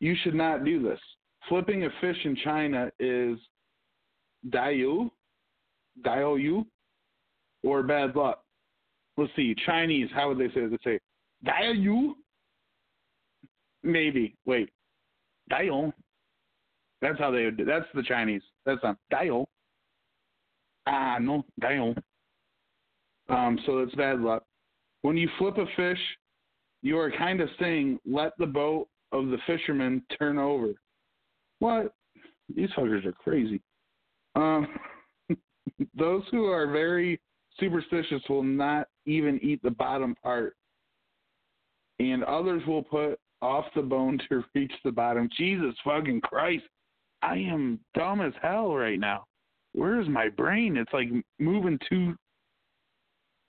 you 0.00 0.14
should 0.22 0.34
not 0.34 0.64
do 0.64 0.82
this. 0.82 1.00
Flipping 1.48 1.84
a 1.84 1.90
fish 2.00 2.18
in 2.24 2.36
China 2.36 2.90
is 2.98 3.38
daiyu, 4.50 5.10
daiyu, 6.04 6.66
or 7.62 7.82
bad 7.82 8.14
luck. 8.14 8.42
Let's 9.16 9.32
see, 9.34 9.54
Chinese, 9.64 10.08
how 10.14 10.28
would 10.28 10.38
they 10.38 10.48
say 10.48 10.60
it? 10.60 10.70
They 10.70 10.90
say 10.92 10.98
daiyu? 11.46 12.12
Maybe. 13.82 14.34
Wait. 14.44 14.70
Daiyu. 15.50 15.92
That's 17.00 17.18
how 17.18 17.30
they 17.30 17.44
would 17.44 17.56
do 17.56 17.64
That's 17.64 17.86
the 17.94 18.02
Chinese. 18.02 18.42
That's 18.64 18.82
not 18.82 18.96
daiyu. 19.12 19.46
Ah, 20.86 21.18
no, 21.20 21.44
daiyu. 21.60 21.96
Um, 23.28 23.58
so 23.66 23.78
it's 23.78 23.94
bad 23.94 24.20
luck. 24.20 24.44
When 25.02 25.16
you 25.16 25.28
flip 25.38 25.56
a 25.58 25.66
fish, 25.76 25.98
you 26.82 26.98
are 26.98 27.10
kind 27.10 27.40
of 27.40 27.48
saying, 27.58 27.98
let 28.06 28.32
the 28.38 28.46
boat 28.46 28.88
of 29.12 29.28
the 29.28 29.38
fisherman 29.46 30.02
turn 30.18 30.38
over. 30.38 30.74
What? 31.58 31.94
These 32.54 32.70
fuckers 32.76 33.04
are 33.06 33.12
crazy. 33.12 33.60
Um, 34.34 34.68
those 35.98 36.22
who 36.30 36.46
are 36.46 36.70
very 36.70 37.20
superstitious 37.58 38.22
will 38.28 38.42
not 38.42 38.88
even 39.06 39.40
eat 39.42 39.62
the 39.62 39.70
bottom 39.70 40.14
part, 40.22 40.56
and 41.98 42.24
others 42.24 42.62
will 42.66 42.82
put 42.82 43.18
off 43.42 43.64
the 43.74 43.82
bone 43.82 44.18
to 44.28 44.44
reach 44.54 44.72
the 44.84 44.92
bottom. 44.92 45.28
Jesus 45.36 45.74
fucking 45.84 46.20
Christ. 46.22 46.64
I 47.22 47.36
am 47.36 47.80
dumb 47.94 48.20
as 48.20 48.32
hell 48.42 48.74
right 48.74 49.00
now. 49.00 49.24
Where's 49.72 50.08
my 50.08 50.28
brain? 50.28 50.76
It's 50.76 50.92
like 50.92 51.08
moving 51.38 51.78
too. 51.88 52.14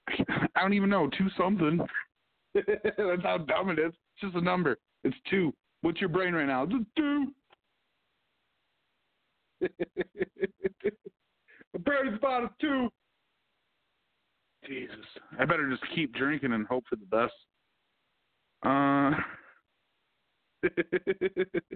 I 0.10 0.62
don't 0.62 0.74
even 0.74 0.90
know, 0.90 1.10
two 1.18 1.28
something. 1.38 1.80
That's 2.54 3.24
how 3.24 3.40
dumb 3.40 3.70
it 3.70 3.80
is. 3.80 3.94
It's 3.94 4.22
just 4.22 4.36
a 4.36 4.42
number. 4.42 4.78
It's 5.04 5.16
two. 5.30 5.54
What's 5.82 6.00
your 6.00 6.10
brain 6.10 6.34
right 6.34 6.48
now? 6.48 6.64
It's 6.64 6.74
two. 6.98 7.28
My 11.74 11.80
brain's 11.84 12.18
about 12.18 12.44
a 12.44 12.50
two. 12.60 12.90
Jesus. 14.68 14.96
I 15.40 15.46
better 15.46 15.70
just 15.70 15.84
keep 15.96 16.14
drinking 16.14 16.54
and 16.54 16.68
hope 16.68 16.84
for 16.90 16.96
the 16.98 17.06
best. 17.06 17.34
Uh 18.66 19.12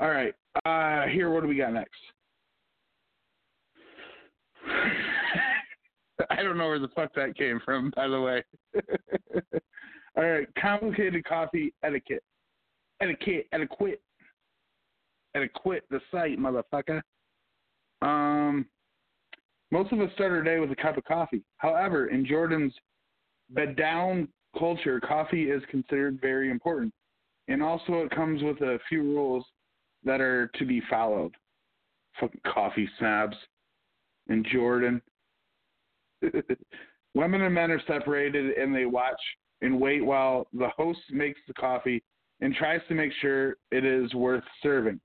All 0.00 0.10
right. 0.10 0.34
Uh, 0.64 1.06
here, 1.08 1.30
what 1.30 1.42
do 1.42 1.48
we 1.48 1.56
got 1.56 1.72
next? 1.72 2.00
I 6.30 6.42
don't 6.42 6.56
know 6.56 6.68
where 6.68 6.78
the 6.78 6.88
fuck 6.88 7.14
that 7.14 7.36
came 7.36 7.60
from, 7.64 7.92
by 7.94 8.08
the 8.08 8.20
way. 8.20 8.44
All 10.16 10.24
right, 10.24 10.46
complicated 10.60 11.24
coffee 11.24 11.74
etiquette. 11.82 12.22
Etiquette, 13.00 13.46
etiquette. 13.52 14.00
Etiquette 15.34 15.84
the 15.90 16.00
site, 16.12 16.38
motherfucker. 16.38 17.02
Um, 18.02 18.66
most 19.70 19.92
of 19.92 20.00
us 20.00 20.10
start 20.14 20.30
our 20.30 20.42
day 20.42 20.60
with 20.60 20.70
a 20.70 20.76
cup 20.76 20.96
of 20.96 21.04
coffee. 21.04 21.42
However, 21.56 22.06
in 22.06 22.24
Jordan's 22.24 22.72
Bedouin 23.50 24.28
culture, 24.56 25.00
coffee 25.00 25.50
is 25.50 25.62
considered 25.70 26.20
very 26.20 26.50
important. 26.50 26.92
And 27.48 27.62
also, 27.62 28.02
it 28.02 28.10
comes 28.10 28.42
with 28.42 28.60
a 28.60 28.78
few 28.88 29.02
rules 29.02 29.44
that 30.04 30.20
are 30.20 30.46
to 30.54 30.64
be 30.64 30.80
followed. 30.88 31.34
Fucking 32.20 32.40
coffee 32.46 32.88
snobs. 32.98 33.36
In 34.28 34.44
Jordan. 34.52 35.02
Women 37.14 37.42
and 37.42 37.54
men 37.54 37.70
are 37.70 37.82
separated 37.86 38.56
and 38.56 38.74
they 38.74 38.86
watch 38.86 39.20
and 39.60 39.80
wait 39.80 40.04
while 40.04 40.46
the 40.52 40.68
host 40.76 41.00
makes 41.10 41.40
the 41.46 41.54
coffee 41.54 42.02
and 42.40 42.54
tries 42.54 42.80
to 42.88 42.94
make 42.94 43.12
sure 43.20 43.56
it 43.70 43.84
is 43.84 44.12
worth 44.14 44.42
serving. 44.62 45.00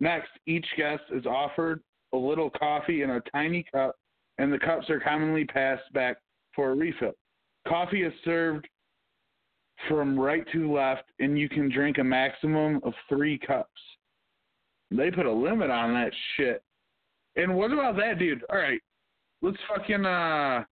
Next, 0.00 0.28
each 0.46 0.66
guest 0.76 1.02
is 1.12 1.26
offered 1.26 1.80
a 2.12 2.16
little 2.16 2.50
coffee 2.50 3.02
in 3.02 3.10
a 3.10 3.20
tiny 3.32 3.64
cup, 3.72 3.96
and 4.38 4.52
the 4.52 4.58
cups 4.58 4.90
are 4.90 5.00
commonly 5.00 5.44
passed 5.44 5.90
back 5.92 6.18
for 6.54 6.70
a 6.70 6.74
refill. 6.74 7.12
Coffee 7.66 8.02
is 8.02 8.12
served 8.24 8.68
from 9.88 10.18
right 10.18 10.44
to 10.52 10.72
left, 10.72 11.04
and 11.18 11.38
you 11.38 11.48
can 11.48 11.70
drink 11.70 11.98
a 11.98 12.04
maximum 12.04 12.80
of 12.84 12.92
three 13.08 13.38
cups. 13.38 13.70
They 14.90 15.10
put 15.10 15.26
a 15.26 15.32
limit 15.32 15.70
on 15.70 15.92
that 15.94 16.12
shit. 16.36 16.62
And 17.36 17.54
what 17.54 17.72
about 17.72 17.96
that, 17.96 18.18
dude? 18.18 18.44
All 18.50 18.58
right, 18.58 18.80
let's 19.42 19.56
fucking 19.68 20.04
uh, 20.04 20.64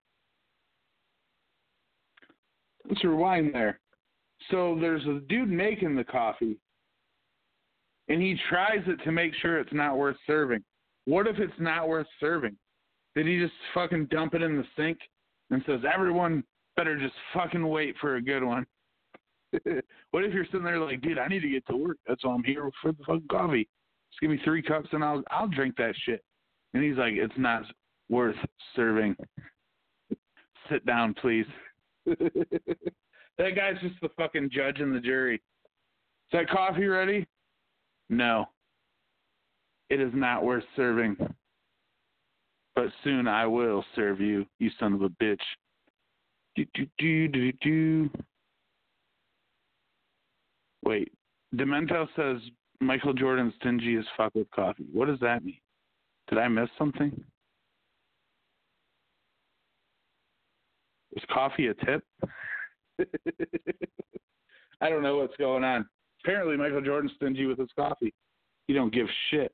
let's 2.88 3.04
rewind 3.04 3.54
there. 3.54 3.80
So 4.50 4.76
there's 4.80 5.04
a 5.06 5.20
dude 5.28 5.50
making 5.50 5.96
the 5.96 6.04
coffee, 6.04 6.58
and 8.08 8.20
he 8.20 8.36
tries 8.48 8.82
it 8.86 9.02
to 9.04 9.12
make 9.12 9.32
sure 9.40 9.58
it's 9.58 9.72
not 9.72 9.98
worth 9.98 10.16
serving. 10.26 10.62
What 11.04 11.26
if 11.26 11.38
it's 11.38 11.52
not 11.58 11.88
worth 11.88 12.06
serving? 12.20 12.56
Did 13.14 13.26
he 13.26 13.38
just 13.40 13.52
fucking 13.74 14.06
dump 14.06 14.34
it 14.34 14.42
in 14.42 14.56
the 14.56 14.64
sink 14.76 14.98
and 15.50 15.62
says 15.66 15.80
everyone 15.92 16.44
better 16.76 16.98
just 16.98 17.14
fucking 17.34 17.66
wait 17.66 17.94
for 18.00 18.16
a 18.16 18.22
good 18.22 18.42
one? 18.42 18.64
what 20.12 20.24
if 20.24 20.32
you're 20.32 20.46
sitting 20.46 20.64
there 20.64 20.78
like, 20.78 21.02
dude, 21.02 21.18
I 21.18 21.28
need 21.28 21.40
to 21.40 21.48
get 21.48 21.66
to 21.66 21.76
work. 21.76 21.98
That's 22.06 22.24
why 22.24 22.32
I'm 22.32 22.44
here 22.44 22.70
for 22.80 22.92
the 22.92 23.04
fucking 23.04 23.28
coffee. 23.30 23.68
Just 24.10 24.20
give 24.20 24.30
me 24.30 24.40
three 24.44 24.62
cups 24.62 24.88
and 24.92 25.04
I'll 25.04 25.22
I'll 25.30 25.48
drink 25.48 25.76
that 25.76 25.94
shit. 26.04 26.22
And 26.74 26.82
he's 26.82 26.96
like, 26.96 27.14
it's 27.14 27.32
not 27.36 27.64
worth 28.08 28.36
serving. 28.74 29.16
Sit 30.70 30.86
down, 30.86 31.14
please. 31.14 31.46
that 32.06 33.56
guy's 33.56 33.80
just 33.82 34.00
the 34.00 34.08
fucking 34.16 34.50
judge 34.52 34.80
and 34.80 34.94
the 34.94 35.00
jury. 35.00 35.36
Is 35.36 35.40
that 36.32 36.48
coffee 36.48 36.86
ready? 36.86 37.26
No. 38.08 38.46
It 39.90 40.00
is 40.00 40.12
not 40.14 40.44
worth 40.44 40.64
serving. 40.76 41.16
But 42.74 42.86
soon 43.04 43.28
I 43.28 43.46
will 43.46 43.84
serve 43.94 44.20
you, 44.20 44.46
you 44.58 44.70
son 44.80 44.94
of 44.94 45.02
a 45.02 45.10
bitch. 45.10 45.36
Do, 46.56 46.64
do, 46.74 46.86
do, 46.98 47.28
do, 47.28 47.52
do. 47.60 48.10
Wait. 50.84 51.12
Demento 51.54 52.08
says 52.16 52.40
Michael 52.80 53.12
Jordan's 53.12 53.52
stingy 53.60 53.96
as 53.96 54.04
fuck 54.16 54.34
with 54.34 54.50
coffee. 54.50 54.86
What 54.92 55.06
does 55.08 55.20
that 55.20 55.44
mean? 55.44 55.60
Did 56.28 56.38
I 56.38 56.48
miss 56.48 56.68
something? 56.78 57.24
Is 61.14 61.22
coffee 61.32 61.66
a 61.66 61.74
tip? 61.74 62.02
I 64.80 64.88
don't 64.88 65.02
know 65.02 65.18
what's 65.18 65.36
going 65.36 65.64
on. 65.64 65.86
Apparently, 66.24 66.56
Michael 66.56 66.80
Jordan's 66.80 67.12
stingy 67.16 67.46
with 67.46 67.58
his 67.58 67.68
coffee. 67.76 68.14
He 68.66 68.74
don't 68.74 68.94
give 68.94 69.06
shit. 69.30 69.52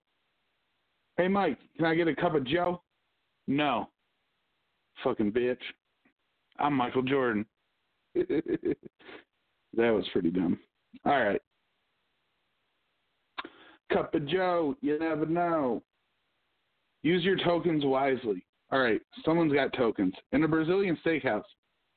Hey, 1.16 1.28
Mike, 1.28 1.58
can 1.76 1.86
I 1.86 1.94
get 1.94 2.08
a 2.08 2.14
cup 2.14 2.34
of 2.34 2.44
Joe? 2.44 2.82
No. 3.46 3.88
Fucking 5.02 5.32
bitch. 5.32 5.56
I'm 6.58 6.74
Michael 6.74 7.02
Jordan. 7.02 7.44
that 8.14 8.76
was 9.76 10.04
pretty 10.12 10.30
dumb. 10.30 10.58
All 11.04 11.20
right. 11.20 11.40
Cup 13.92 14.14
of 14.14 14.26
Joe, 14.28 14.76
you 14.80 14.98
never 14.98 15.26
know. 15.26 15.82
Use 17.02 17.24
your 17.24 17.36
tokens 17.36 17.84
wisely. 17.84 18.44
All 18.70 18.80
right, 18.80 19.00
someone's 19.24 19.52
got 19.52 19.72
tokens. 19.72 20.14
In 20.32 20.44
a 20.44 20.48
Brazilian 20.48 20.98
steakhouse, 21.04 21.42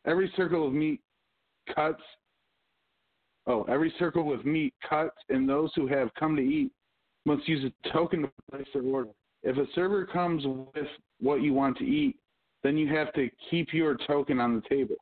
every 0.05 0.31
circle 0.35 0.65
of 0.65 0.73
meat 0.73 1.01
cuts. 1.75 2.01
Oh, 3.47 3.63
every 3.63 3.93
circle 3.97 4.23
with 4.23 4.45
meat 4.45 4.73
cuts, 4.87 5.17
and 5.29 5.49
those 5.49 5.71
who 5.75 5.87
have 5.87 6.13
come 6.17 6.35
to 6.35 6.41
eat 6.41 6.71
must 7.25 7.47
use 7.47 7.65
a 7.65 7.89
token 7.89 8.23
to 8.23 8.31
place 8.51 8.67
their 8.73 8.83
order. 8.83 9.09
If 9.43 9.57
a 9.57 9.65
server 9.73 10.05
comes 10.05 10.43
with 10.45 10.87
what 11.19 11.41
you 11.41 11.53
want 11.53 11.77
to 11.79 11.83
eat, 11.83 12.17
then 12.63 12.77
you 12.77 12.87
have 12.95 13.11
to 13.13 13.29
keep 13.49 13.73
your 13.73 13.97
token 14.07 14.39
on 14.39 14.55
the 14.55 14.69
table 14.69 14.95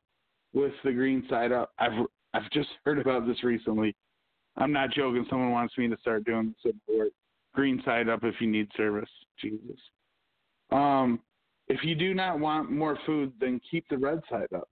with 0.54 0.72
the 0.82 0.92
green 0.92 1.24
side 1.28 1.52
up. 1.52 1.72
I've 1.78 2.06
I've 2.32 2.50
just 2.52 2.68
heard 2.84 2.98
about 2.98 3.26
this 3.26 3.42
recently. 3.42 3.94
I'm 4.56 4.72
not 4.72 4.90
joking. 4.90 5.26
Someone 5.28 5.50
wants 5.50 5.76
me 5.76 5.88
to 5.88 5.96
start 6.00 6.24
doing 6.24 6.54
this 6.64 6.72
at 6.72 6.94
work. 6.94 7.10
Green 7.54 7.82
side 7.84 8.08
up 8.08 8.24
if 8.24 8.34
you 8.40 8.46
need 8.46 8.68
service. 8.76 9.08
Jesus. 9.40 9.78
Um, 10.70 11.20
if 11.68 11.84
you 11.84 11.94
do 11.94 12.14
not 12.14 12.38
want 12.38 12.70
more 12.70 12.98
food, 13.06 13.32
then 13.40 13.60
keep 13.70 13.84
the 13.88 13.98
red 13.98 14.20
side 14.30 14.48
up. 14.54 14.68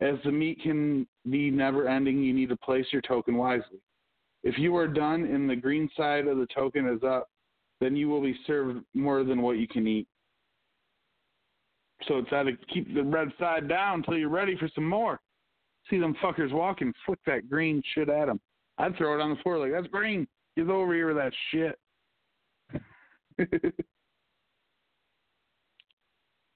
As 0.00 0.16
the 0.24 0.32
meat 0.32 0.60
can 0.62 1.06
be 1.30 1.50
never 1.50 1.88
ending, 1.88 2.22
you 2.22 2.34
need 2.34 2.50
to 2.50 2.56
place 2.56 2.86
your 2.92 3.02
token 3.02 3.36
wisely. 3.36 3.80
If 4.42 4.58
you 4.58 4.76
are 4.76 4.86
done 4.86 5.24
and 5.24 5.48
the 5.48 5.56
green 5.56 5.88
side 5.96 6.26
of 6.26 6.38
the 6.38 6.46
token 6.54 6.88
is 6.88 7.02
up, 7.02 7.28
then 7.80 7.96
you 7.96 8.08
will 8.08 8.22
be 8.22 8.38
served 8.46 8.80
more 8.94 9.24
than 9.24 9.42
what 9.42 9.58
you 9.58 9.66
can 9.66 9.86
eat. 9.86 10.06
So 12.06 12.18
it's 12.18 12.32
either 12.32 12.56
keep 12.72 12.94
the 12.94 13.02
red 13.02 13.28
side 13.38 13.68
down 13.68 14.00
until 14.00 14.18
you're 14.18 14.28
ready 14.28 14.56
for 14.56 14.68
some 14.74 14.88
more. 14.88 15.18
See 15.90 15.98
them 15.98 16.14
fuckers 16.22 16.52
walking, 16.52 16.92
flick 17.04 17.18
that 17.26 17.48
green 17.48 17.82
shit 17.94 18.08
at 18.08 18.26
them. 18.26 18.40
I'd 18.78 18.96
throw 18.96 19.18
it 19.18 19.22
on 19.22 19.30
the 19.30 19.42
floor 19.42 19.58
like, 19.58 19.72
that's 19.72 19.86
green. 19.86 20.26
Get 20.56 20.68
over 20.68 20.94
here 20.94 21.08
with 21.08 21.16
that 21.16 21.32
shit. 21.50 21.78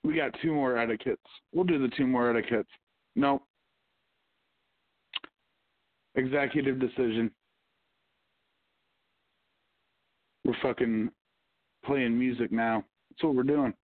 We 0.03 0.17
got 0.17 0.35
two 0.43 0.53
more 0.53 0.79
etiquettes. 0.79 1.21
We'll 1.53 1.65
do 1.65 1.79
the 1.79 1.95
two 1.97 2.07
more 2.07 2.37
etiquettes. 2.37 2.69
Nope. 3.17 3.43
Executive 6.15 6.81
decision. 6.81 7.31
We're 10.45 10.57
fucking 10.63 11.11
playing 11.85 12.19
music 12.19 12.51
now. 12.51 12.83
That's 13.11 13.23
what 13.23 13.35
we're 13.35 13.43
doing. 13.43 13.75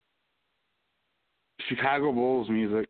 Chicago 1.68 2.12
Bulls 2.12 2.48
music. 2.48 2.88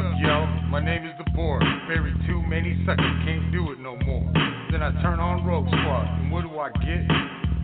Up, 0.00 0.16
yo? 0.16 0.46
My 0.72 0.80
name 0.80 1.04
is 1.04 1.12
the 1.20 1.28
board. 1.36 1.60
Buried 1.86 2.16
too 2.26 2.40
many 2.48 2.72
suckers, 2.88 3.12
can't 3.28 3.52
do 3.52 3.72
it 3.72 3.78
no 3.80 3.96
more. 4.00 4.24
Then 4.72 4.80
I 4.80 4.96
turn 5.04 5.20
on 5.20 5.44
Rogue 5.44 5.68
Squad, 5.68 6.08
and 6.16 6.32
what 6.32 6.40
do 6.40 6.56
I 6.56 6.72
get? 6.80 7.04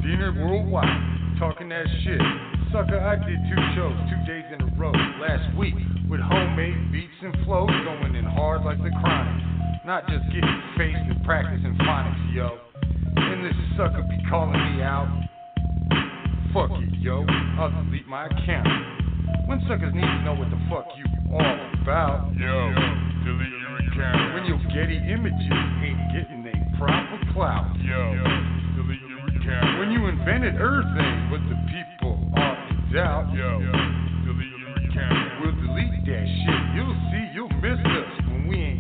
Dinner 0.04 0.36
worldwide, 0.36 1.40
talking 1.40 1.72
that 1.72 1.88
shit. 2.04 2.20
Sucker, 2.72 3.00
I 3.00 3.16
did 3.16 3.40
two 3.48 3.62
shows, 3.72 3.96
two 4.12 4.20
days 4.28 4.44
in 4.52 4.60
a 4.60 4.68
row. 4.76 4.92
Last 5.16 5.48
week, 5.56 5.80
with 6.12 6.20
homemade 6.20 6.92
beats 6.92 7.16
and 7.24 7.32
flows, 7.48 7.72
going 7.88 8.14
in 8.14 8.24
hard 8.24 8.68
like 8.68 8.84
the 8.84 8.92
chronic. 9.00 9.40
Not 9.88 10.04
just 10.04 10.28
getting 10.28 10.60
faced 10.76 11.08
and 11.08 11.24
practicing 11.24 11.72
phonics, 11.88 11.95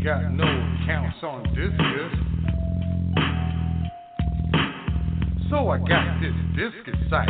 got 0.06 0.22
no 0.30 0.46
accounts 0.46 1.18
on 1.26 1.42
Disqus. 1.50 2.14
So 5.50 5.66
I 5.66 5.78
got 5.82 6.22
this 6.22 6.30
Disqus 6.54 7.10
site. 7.10 7.26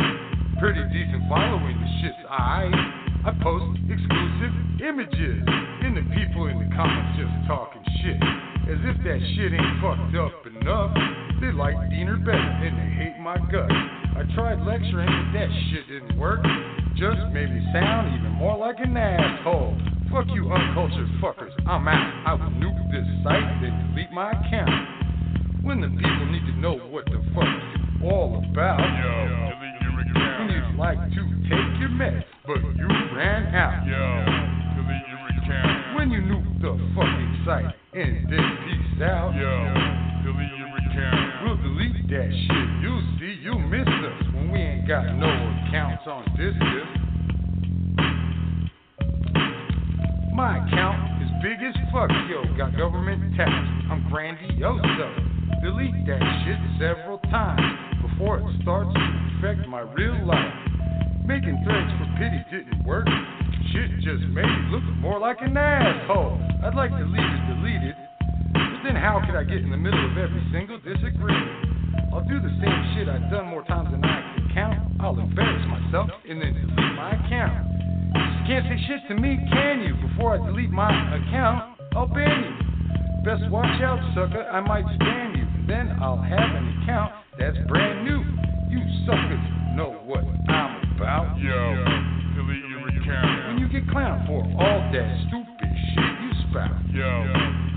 Pretty 0.61 0.85
decent 0.93 1.25
following, 1.27 1.73
the 1.73 1.89
shit's 1.97 2.21
aight. 2.29 2.77
I 3.25 3.33
post 3.41 3.81
exclusive 3.89 4.53
images, 4.85 5.41
and 5.81 5.97
the 5.97 6.05
people 6.13 6.53
in 6.53 6.61
the 6.61 6.69
comments 6.77 7.17
just 7.17 7.33
talking 7.49 7.81
shit. 8.05 8.21
As 8.69 8.77
if 8.85 9.01
that 9.09 9.25
shit 9.33 9.57
ain't 9.57 9.81
fucked 9.81 10.13
up 10.13 10.45
enough. 10.45 10.93
They 11.41 11.49
like 11.57 11.73
Deener 11.89 12.21
better, 12.21 12.37
and 12.37 12.77
they 12.77 12.93
hate 12.93 13.17
my 13.17 13.41
guts. 13.49 13.73
I 13.73 14.21
tried 14.37 14.61
lecturing, 14.61 15.09
but 15.09 15.33
that 15.33 15.49
shit 15.73 15.89
didn't 15.89 16.15
work. 16.19 16.45
Just 16.93 17.25
made 17.33 17.49
me 17.49 17.65
sound 17.73 18.13
even 18.13 18.37
more 18.37 18.55
like 18.55 18.77
an 18.77 18.95
asshole. 18.95 19.96
Fuck 20.11 20.27
you, 20.33 20.49
uncultured 20.51 21.09
fuckers. 21.21 21.51
I'm 21.67 21.87
out. 21.87 22.23
I 22.25 22.33
will 22.33 22.51
nuke 22.57 22.91
this 22.91 23.05
site, 23.23 23.43
then 23.61 23.91
delete 23.93 24.11
my 24.11 24.31
account. 24.31 24.71
When 25.63 25.81
the 25.81 25.87
people 25.89 26.25
need 26.31 26.45
to 26.47 26.55
know 26.59 26.75
what 26.89 27.05
the 27.05 27.19
fuck 27.35 27.43
you 27.43 28.07
all 28.07 28.39
about. 28.39 28.79
Yo, 28.79 29.13
delete 29.51 29.81
your 29.83 29.93
When 29.99 30.07
account. 30.07 30.51
you'd 30.51 30.79
like 30.79 30.99
to 31.11 31.21
take 31.43 31.69
your 31.83 31.91
meds, 31.91 32.23
but 32.47 32.57
you 32.63 32.87
ran 33.15 33.53
out. 33.53 33.83
Yo, 33.83 33.99
delete 34.79 35.07
your 35.11 35.27
account. 35.43 35.95
When 35.97 36.09
you 36.11 36.21
nuke 36.23 36.61
the 36.61 36.71
fucking 36.95 37.43
site 37.45 37.75
and 37.93 38.31
then 38.31 38.47
peace 38.63 39.01
out. 39.03 39.35
Yo, 39.35 39.51
delete 40.23 40.55
your 40.55 40.71
account. 40.71 41.19
We'll 41.43 41.57
delete 41.57 42.07
that 42.15 42.29
shit. 42.31 42.67
You'll 42.81 43.03
see, 43.19 43.33
you'll 43.43 43.59
miss 43.59 43.87
us 43.87 44.23
when 44.33 44.51
we 44.51 44.59
ain't 44.59 44.87
got 44.87 45.03
no 45.19 45.27
accounts 45.67 46.07
on 46.07 46.23
Disqus. 46.39 46.76
My 50.37 50.61
account 50.61 51.01
is 51.17 51.33
big 51.41 51.57
as 51.65 51.73
fuck, 51.89 52.13
yo. 52.29 52.45
Got 52.53 52.77
government 52.77 53.25
tax. 53.33 53.49
I'm 53.89 54.05
grandioso. 54.05 55.09
Delete 55.65 56.05
that 56.05 56.21
shit 56.45 56.61
several 56.77 57.17
times 57.33 57.65
before 58.05 58.37
it 58.37 58.45
starts 58.61 58.93
to 58.93 59.01
affect 59.33 59.65
my 59.65 59.81
real 59.97 60.13
life. 60.29 60.53
Making 61.25 61.57
threats 61.65 61.89
for 61.97 62.05
pity 62.21 62.37
didn't 62.53 62.85
work. 62.85 63.09
Shit 63.73 63.89
just 64.05 64.29
made 64.29 64.45
me 64.45 64.61
look 64.69 64.85
more 65.01 65.17
like 65.17 65.41
an 65.41 65.57
asshole. 65.57 66.37
I'd 66.61 66.77
like 66.77 66.93
to 66.93 67.05
leave 67.09 67.17
it 67.33 67.43
deleted. 67.57 67.97
But 68.53 68.85
then 68.85 68.93
how 68.93 69.17
could 69.25 69.33
I 69.33 69.41
get 69.41 69.65
in 69.65 69.73
the 69.73 69.81
middle 69.81 70.05
of 70.05 70.21
every 70.21 70.45
single 70.53 70.77
disagreement? 70.77 72.13
I'll 72.13 72.21
do 72.29 72.37
the 72.37 72.53
same 72.61 72.79
shit 72.93 73.09
I've 73.09 73.25
done 73.33 73.49
more 73.49 73.65
times 73.65 73.89
than 73.89 74.05
I 74.05 74.21
can 74.37 74.53
count. 74.53 75.01
I'll 75.01 75.17
embarrass 75.17 75.65
myself 75.65 76.13
and 76.29 76.37
then 76.37 76.53
delete 76.53 76.93
my 76.93 77.17
account. 77.25 77.76
Can't 78.47 78.63
say 78.63 78.79
shit 78.87 79.03
to 79.09 79.15
me, 79.19 79.35
can 79.51 79.83
you? 79.83 79.91
Before 80.07 80.39
I 80.39 80.45
delete 80.47 80.71
my 80.71 80.87
account, 80.87 81.75
I'll 81.91 82.07
ban 82.07 82.47
you. 82.47 82.55
Best 83.27 83.43
watch 83.51 83.75
out, 83.83 83.99
sucker, 84.15 84.39
I 84.39 84.63
might 84.63 84.87
spam 84.95 85.35
you. 85.35 85.43
Then 85.67 85.91
I'll 85.99 86.15
have 86.15 86.55
an 86.55 86.79
account 86.79 87.11
that's 87.37 87.59
brand 87.67 88.07
new. 88.07 88.23
You 88.71 88.79
suckers 89.03 89.43
know 89.75 89.99
what 90.07 90.23
I'm 90.47 90.79
about. 90.95 91.35
Yo, 91.35 91.59
delete 92.39 92.63
your 92.71 92.87
account. 92.87 93.51
When 93.51 93.57
you 93.59 93.67
get 93.67 93.83
clowned 93.91 94.23
for 94.31 94.39
all 94.39 94.79
that 94.95 95.07
stupid 95.27 95.71
shit 95.91 96.13
you 96.23 96.31
spout. 96.47 96.79
Yo, 96.95 97.27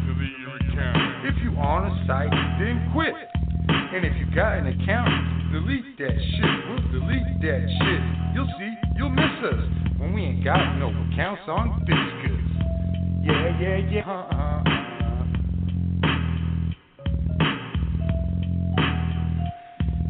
delete 0.06 0.38
your 0.38 0.54
account. 0.54 1.26
If 1.26 1.34
you 1.42 1.50
on 1.58 1.90
a 1.90 2.06
site, 2.06 2.30
then 2.62 2.78
quit. 2.94 3.18
And 3.66 4.06
if 4.06 4.14
you 4.22 4.32
got 4.32 4.62
an 4.62 4.70
account, 4.70 5.10
delete 5.50 5.98
that 5.98 6.14
shit. 6.14 6.54
We'll 6.70 6.94
delete 6.94 7.42
that 7.42 7.62
shit. 7.74 8.02
You'll 8.38 8.54
see, 8.54 8.70
you'll 8.94 9.10
miss 9.10 9.34
us 9.50 9.89
when 10.00 10.14
we 10.14 10.22
ain't 10.22 10.42
got 10.42 10.78
no 10.78 10.88
accounts 10.88 11.42
on 11.46 11.84
Disqus. 11.86 12.40
Yeah, 13.22 13.60
yeah, 13.60 13.76
yeah. 13.90 14.10
Uh-uh. 14.10 14.64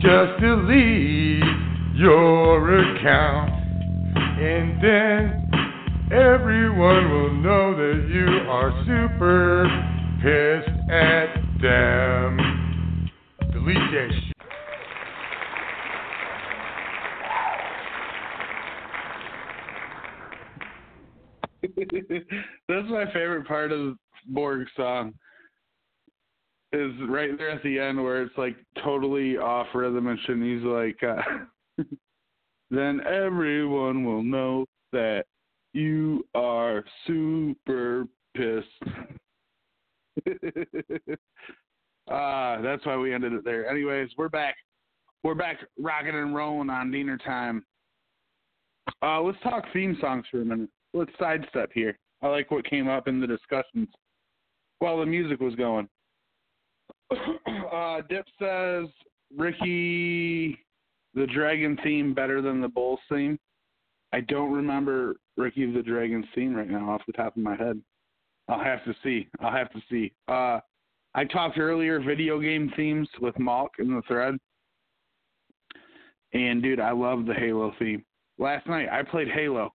Just 0.01 0.41
delete 0.41 1.43
your 1.97 2.97
account, 2.97 3.51
and 4.41 4.81
then 4.81 5.51
everyone 6.13 7.11
will 7.11 7.35
know 7.35 7.77
that 7.77 8.09
you 8.09 8.49
are 8.49 8.71
super 8.87 9.67
pissed 10.23 10.91
at 10.91 11.35
them. 11.61 13.11
Delete 13.53 13.77
that 13.93 14.30
That's 22.69 22.89
my 22.89 23.07
favorite 23.13 23.47
part 23.47 23.73
of 23.73 23.97
Borg's 24.27 24.71
song. 24.77 25.15
Is 26.73 26.93
right 27.09 27.37
there 27.37 27.51
at 27.51 27.63
the 27.65 27.81
end 27.81 28.03
where 28.03 28.23
it's 28.23 28.39
like 28.39 28.57
totally 28.85 29.37
off 29.37 29.67
rhythm 29.75 30.07
and 30.07 30.19
shit. 30.21 30.37
And 30.37 30.45
he's 30.45 30.63
like, 30.65 31.03
uh, 31.03 31.21
then 32.71 33.01
everyone 33.01 34.05
will 34.05 34.23
know 34.23 34.67
that 34.93 35.25
you 35.73 36.25
are 36.35 36.85
super 37.07 38.07
pissed. 38.37 38.69
Ah, 42.11 42.59
that's 42.61 42.85
why 42.85 42.97
we 42.97 43.15
ended 43.15 43.33
it 43.33 43.45
there. 43.45 43.69
Anyways, 43.71 44.11
we're 44.19 44.29
back. 44.29 44.57
We're 45.23 45.37
back 45.37 45.59
rocking 45.79 46.17
and 46.17 46.35
rolling 46.35 46.69
on 46.69 46.91
Deener 46.91 47.23
Time. 47.25 47.65
Uh, 49.01 49.21
let's 49.21 49.39
talk 49.43 49.65
theme 49.73 49.97
songs 50.01 50.25
for 50.31 50.43
a 50.43 50.45
minute. 50.45 50.71
Let's 50.93 51.13
sidestep 51.19 51.71
here. 51.73 51.99
I 52.23 52.29
like 52.29 52.51
what 52.51 52.69
came 52.69 52.89
up 52.89 53.09
in 53.09 53.21
the 53.21 53.27
discussions 53.27 53.89
while 54.81 54.99
the 54.99 55.07
music 55.07 55.41
was 55.41 55.55
going. 55.55 55.89
uh, 57.73 58.01
Dip 58.09 58.27
says 58.39 58.87
Ricky 59.37 60.59
the 61.15 61.27
Dragon 61.27 61.79
theme 61.83 62.15
better 62.15 62.43
than 62.43 62.61
the 62.61 62.69
Bulls 62.69 63.01
theme. 63.11 63.39
I 64.13 64.21
don't 64.21 64.53
remember 64.53 65.17
Ricky 65.37 65.71
the 65.71 65.83
Dragon 65.83 66.27
theme 66.35 66.55
right 66.55 66.69
now 66.69 66.91
off 66.91 67.03
the 67.07 67.13
top 67.13 67.37
of 67.37 67.43
my 67.43 67.57
head. 67.57 67.81
I'll 68.49 68.63
have 68.63 68.85
to 68.85 68.95
see. 69.03 69.29
I'll 69.41 69.53
have 69.53 69.71
to 69.73 69.81
see. 69.89 70.13
Uh, 70.29 70.61
I 71.15 71.25
talked 71.25 71.59
earlier 71.59 72.01
video 72.01 72.41
game 72.41 72.73
themes 72.77 73.09
with 73.21 73.35
Malk 73.37 73.69
in 73.79 73.95
the 73.95 74.03
thread. 74.07 74.35
And 76.33 76.63
dude, 76.63 76.81
I 76.81 76.93
love 76.93 77.27
the 77.27 77.35
Halo 77.35 77.73
theme. 77.79 78.05
Last 78.39 78.67
night 78.67 78.89
I 78.91 79.03
played 79.03 79.29
Halo 79.29 79.73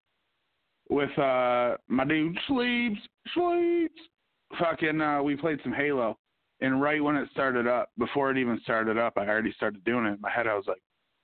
with 0.90 1.16
uh 1.18 1.76
my 1.88 2.04
dude 2.04 2.38
sleeps 2.46 3.00
sleeps. 3.32 4.00
Fucking 4.58 5.00
uh 5.00 5.22
we 5.22 5.36
played 5.36 5.60
some 5.62 5.72
Halo. 5.72 6.18
And 6.60 6.80
right 6.80 7.02
when 7.02 7.16
it 7.16 7.28
started 7.32 7.66
up, 7.66 7.90
before 7.98 8.30
it 8.30 8.38
even 8.38 8.60
started 8.62 8.96
up, 8.96 9.14
I 9.16 9.26
already 9.26 9.52
started 9.52 9.84
doing 9.84 10.06
it. 10.06 10.14
In 10.14 10.20
my 10.20 10.30
head 10.30 10.46
I 10.46 10.54
was 10.54 10.66
like, 10.66 10.82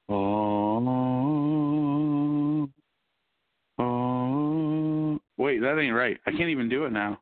Oh 0.08 1.20
Oh 3.78 5.20
wait, 5.36 5.60
that 5.60 5.78
ain't 5.78 5.94
right. 5.94 6.18
I 6.26 6.30
can't 6.30 6.50
even 6.50 6.68
do 6.68 6.84
it 6.84 6.92
now. 6.92 7.20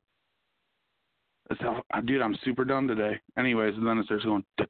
How, 1.61 1.83
uh, 1.95 2.01
dude, 2.03 2.21
I'm 2.21 2.37
super 2.45 2.65
dumb 2.65 2.87
today. 2.87 3.19
Anyways, 3.39 3.75
and 3.75 3.87
then 3.87 3.99
it 3.99 4.05
starts 4.05 4.25
going. 4.25 4.45
Dun, 4.59 4.69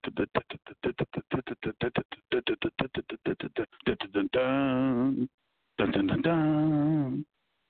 dun, 5.92 6.06
dun, 6.06 6.22
dun, 6.22 7.26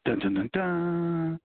dun. 0.08 0.18
Dun, 0.18 0.34
dun, 0.34 0.34
dun, 0.34 0.50
dun. 0.52 1.40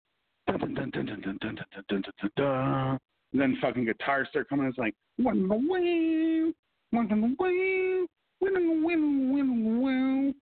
Dun, 0.48 0.60
dun, 0.60 0.74
dun, 0.74 1.06
dun, 1.06 1.22
dun, 1.22 1.38
dun, 1.42 1.56
dun, 1.72 1.86
dun, 1.88 2.02
dun, 2.22 2.32
dun, 2.36 3.00
then 3.34 3.58
fucking 3.62 3.86
guitars 3.86 4.28
start 4.30 4.50
coming. 4.50 4.68
It's 4.68 4.78
like 4.78 4.94
one 5.18 5.38
in 5.38 5.48
the 5.48 5.56
wheel, 5.56 6.52
one 6.92 7.12
in 7.12 7.22
the 7.22 7.28
wheel, 7.40 8.06
one 8.40 8.56
in 8.56 8.68
the 8.68 8.74
wheel, 8.86 9.00
one 9.32 9.40
in 9.40 9.64
the 9.64 9.70
wheel. 9.80 10.34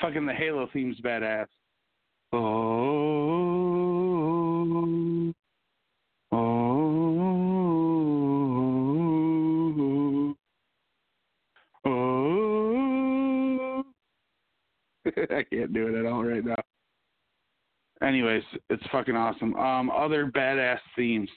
fucking 0.00 0.26
the 0.26 0.34
Halo 0.34 0.68
theme's 0.72 1.00
badass. 1.00 1.46
Oh, 2.32 2.38
oh, 4.68 5.32
I 15.16 15.44
can't 15.50 15.72
do 15.72 15.88
it 15.88 15.98
at 15.98 16.06
all 16.06 16.24
right 16.24 16.44
now. 16.44 16.56
Anyways, 18.02 18.42
it's 18.68 18.82
fucking 18.92 19.16
awesome. 19.16 19.54
Um, 19.56 19.90
other 19.90 20.26
badass 20.26 20.78
themes. 20.94 21.30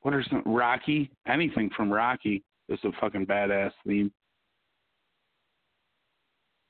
What 0.00 0.14
are 0.14 0.24
some 0.28 0.42
Rocky? 0.44 1.10
Anything 1.28 1.70
from 1.76 1.92
Rocky 1.92 2.42
is 2.68 2.78
a 2.84 2.90
fucking 3.00 3.26
badass 3.26 3.70
theme. 3.86 4.12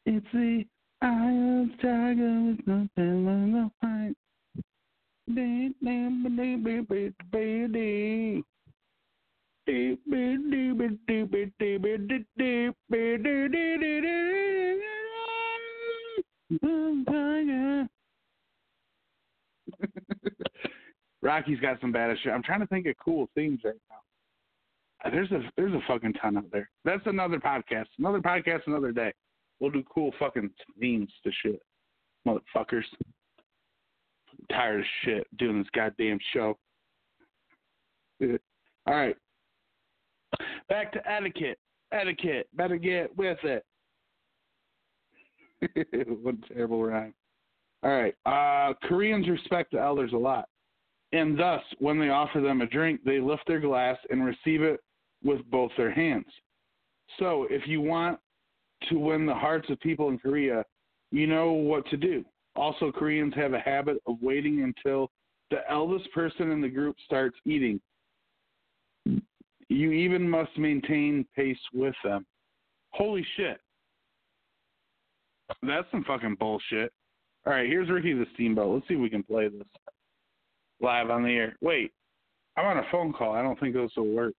It's 0.05 0.27
the 0.33 0.65
eye 1.01 1.63
of 1.63 1.81
tiger 1.81 2.57
with 2.67 3.71
fight. 3.81 4.15
Rocky's 21.23 21.61
got 21.61 21.81
some 21.81 21.93
badass 21.93 22.19
shit. 22.23 22.33
I'm 22.33 22.43
trying 22.43 22.61
to 22.61 22.67
think 22.67 22.87
of 22.87 22.95
cool 23.03 23.29
themes 23.35 23.61
right 23.65 23.75
now. 23.91 23.97
Uh, 25.05 25.11
There's 25.11 25.31
a 25.33 25.41
there's 25.57 25.73
a 25.73 25.81
fucking 25.89 26.13
ton 26.15 26.37
out 26.37 26.51
there. 26.53 26.69
That's 26.85 27.03
another 27.07 27.39
podcast. 27.39 27.87
Another 27.99 28.21
podcast 28.21 28.61
another 28.67 28.93
day. 28.93 29.13
We'll 29.61 29.71
do 29.71 29.83
cool 29.93 30.13
fucking 30.19 30.51
themes 30.79 31.11
to 31.25 31.31
shit. 31.43 31.63
Motherfuckers. 32.27 32.85
I'm 33.01 34.47
tired 34.51 34.81
of 34.81 34.87
shit 35.05 35.27
doing 35.39 35.59
this 35.59 35.69
goddamn 35.75 36.19
show. 36.33 36.57
All 38.21 38.95
right. 38.95 39.17
Back 40.69 40.93
to 40.93 41.11
etiquette. 41.11 41.59
Etiquette. 41.93 42.49
Better 42.55 42.77
get 42.77 43.17
with 43.17 43.39
it. 43.45 43.65
what 46.23 46.35
a 46.35 46.55
terrible 46.55 46.83
rhyme. 46.83 47.15
All 47.83 47.91
right. 47.91 48.15
Uh, 48.27 48.75
Koreans 48.87 49.29
respect 49.29 49.73
the 49.73 49.81
elders 49.81 50.13
a 50.13 50.19
lot. 50.19 50.49
And 51.13 51.39
thus, 51.39 51.61
when 51.79 51.99
they 51.99 52.09
offer 52.09 52.41
them 52.41 52.63
a 52.63 52.67
drink, 52.67 53.01
they 53.05 53.21
lift 53.21 53.43
their 53.47 53.61
glass 53.61 53.99
and 54.11 54.25
receive 54.25 54.63
it 54.63 54.81
with 55.23 55.41
both 55.51 55.71
their 55.77 55.93
hands. 55.93 56.27
So, 57.19 57.47
if 57.51 57.67
you 57.67 57.81
want 57.81 58.19
to 58.89 58.99
win 58.99 59.27
the 59.27 59.35
hearts 59.35 59.69
of 59.69 59.79
people 59.81 60.09
in 60.09 60.19
Korea, 60.19 60.65
you 61.11 61.27
know 61.27 61.53
what 61.53 61.87
to 61.91 61.97
do. 61.97 62.25
Also, 62.57 62.91
Koreans 62.91 63.35
have 63.35 63.53
a 63.53 63.61
habit 63.61 63.99
of 64.07 64.17
waiting 64.23 64.63
until 64.63 65.11
the 65.51 65.61
eldest 65.71 66.11
person 66.13 66.51
in 66.51 66.63
the 66.63 66.69
group 66.69 66.97
starts 67.05 67.37
eating. 67.45 67.81
You 69.69 69.93
even 69.93 70.29
must 70.29 70.57
maintain 70.57 71.27
pace 71.37 71.59
with 71.75 71.95
them. 72.03 72.25
Holy 72.91 73.25
shit. 73.37 73.61
That's 75.63 75.91
some 75.91 76.05
fucking 76.05 76.37
bullshit. 76.39 76.93
All 77.47 77.53
right, 77.53 77.67
here's 77.67 77.91
Ricky 77.91 78.13
the 78.13 78.27
Steamboat. 78.35 78.75
Let's 78.75 78.89
see 78.89 78.95
if 78.95 79.01
we 79.01 79.11
can 79.11 79.23
play 79.23 79.49
this 79.49 79.67
live 80.81 81.11
on 81.11 81.23
the 81.23 81.31
air. 81.31 81.57
Wait, 81.61 81.93
I'm 82.57 82.67
on 82.67 82.79
a 82.79 82.87
phone 82.91 83.13
call. 83.13 83.35
I 83.35 83.43
don't 83.43 83.59
think 83.59 83.75
this 83.75 83.91
will 83.97 84.15
work. 84.15 84.35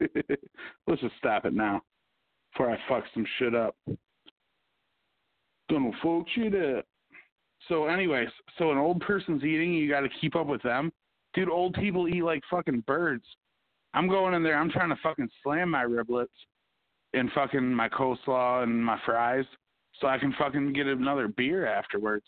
Let's 0.00 1.00
just 1.00 1.16
stop 1.18 1.44
it 1.44 1.54
now 1.54 1.82
before 2.52 2.70
I 2.70 2.78
fuck 2.88 3.04
some 3.14 3.26
shit 3.38 3.54
up. 3.54 3.76
Gonna 5.70 5.90
fuck 6.02 6.26
shit 6.34 6.54
up. 6.54 6.84
So, 7.68 7.86
anyways, 7.86 8.28
so 8.58 8.72
an 8.72 8.78
old 8.78 9.00
person's 9.00 9.42
eating, 9.42 9.72
you 9.72 9.88
got 9.88 10.00
to 10.00 10.08
keep 10.20 10.36
up 10.36 10.46
with 10.46 10.62
them. 10.62 10.92
Dude, 11.32 11.48
old 11.48 11.74
people 11.74 12.08
eat 12.08 12.22
like 12.22 12.42
fucking 12.50 12.84
birds. 12.86 13.24
I'm 13.94 14.08
going 14.08 14.34
in 14.34 14.42
there, 14.42 14.58
I'm 14.58 14.70
trying 14.70 14.90
to 14.90 14.98
fucking 15.02 15.30
slam 15.42 15.70
my 15.70 15.84
riblets 15.84 16.26
and 17.14 17.30
fucking 17.32 17.72
my 17.72 17.88
coleslaw 17.88 18.62
and 18.62 18.84
my 18.84 18.98
fries 19.04 19.44
so 20.00 20.08
I 20.08 20.18
can 20.18 20.34
fucking 20.38 20.72
get 20.72 20.86
another 20.86 21.28
beer 21.28 21.66
afterwards. 21.66 22.26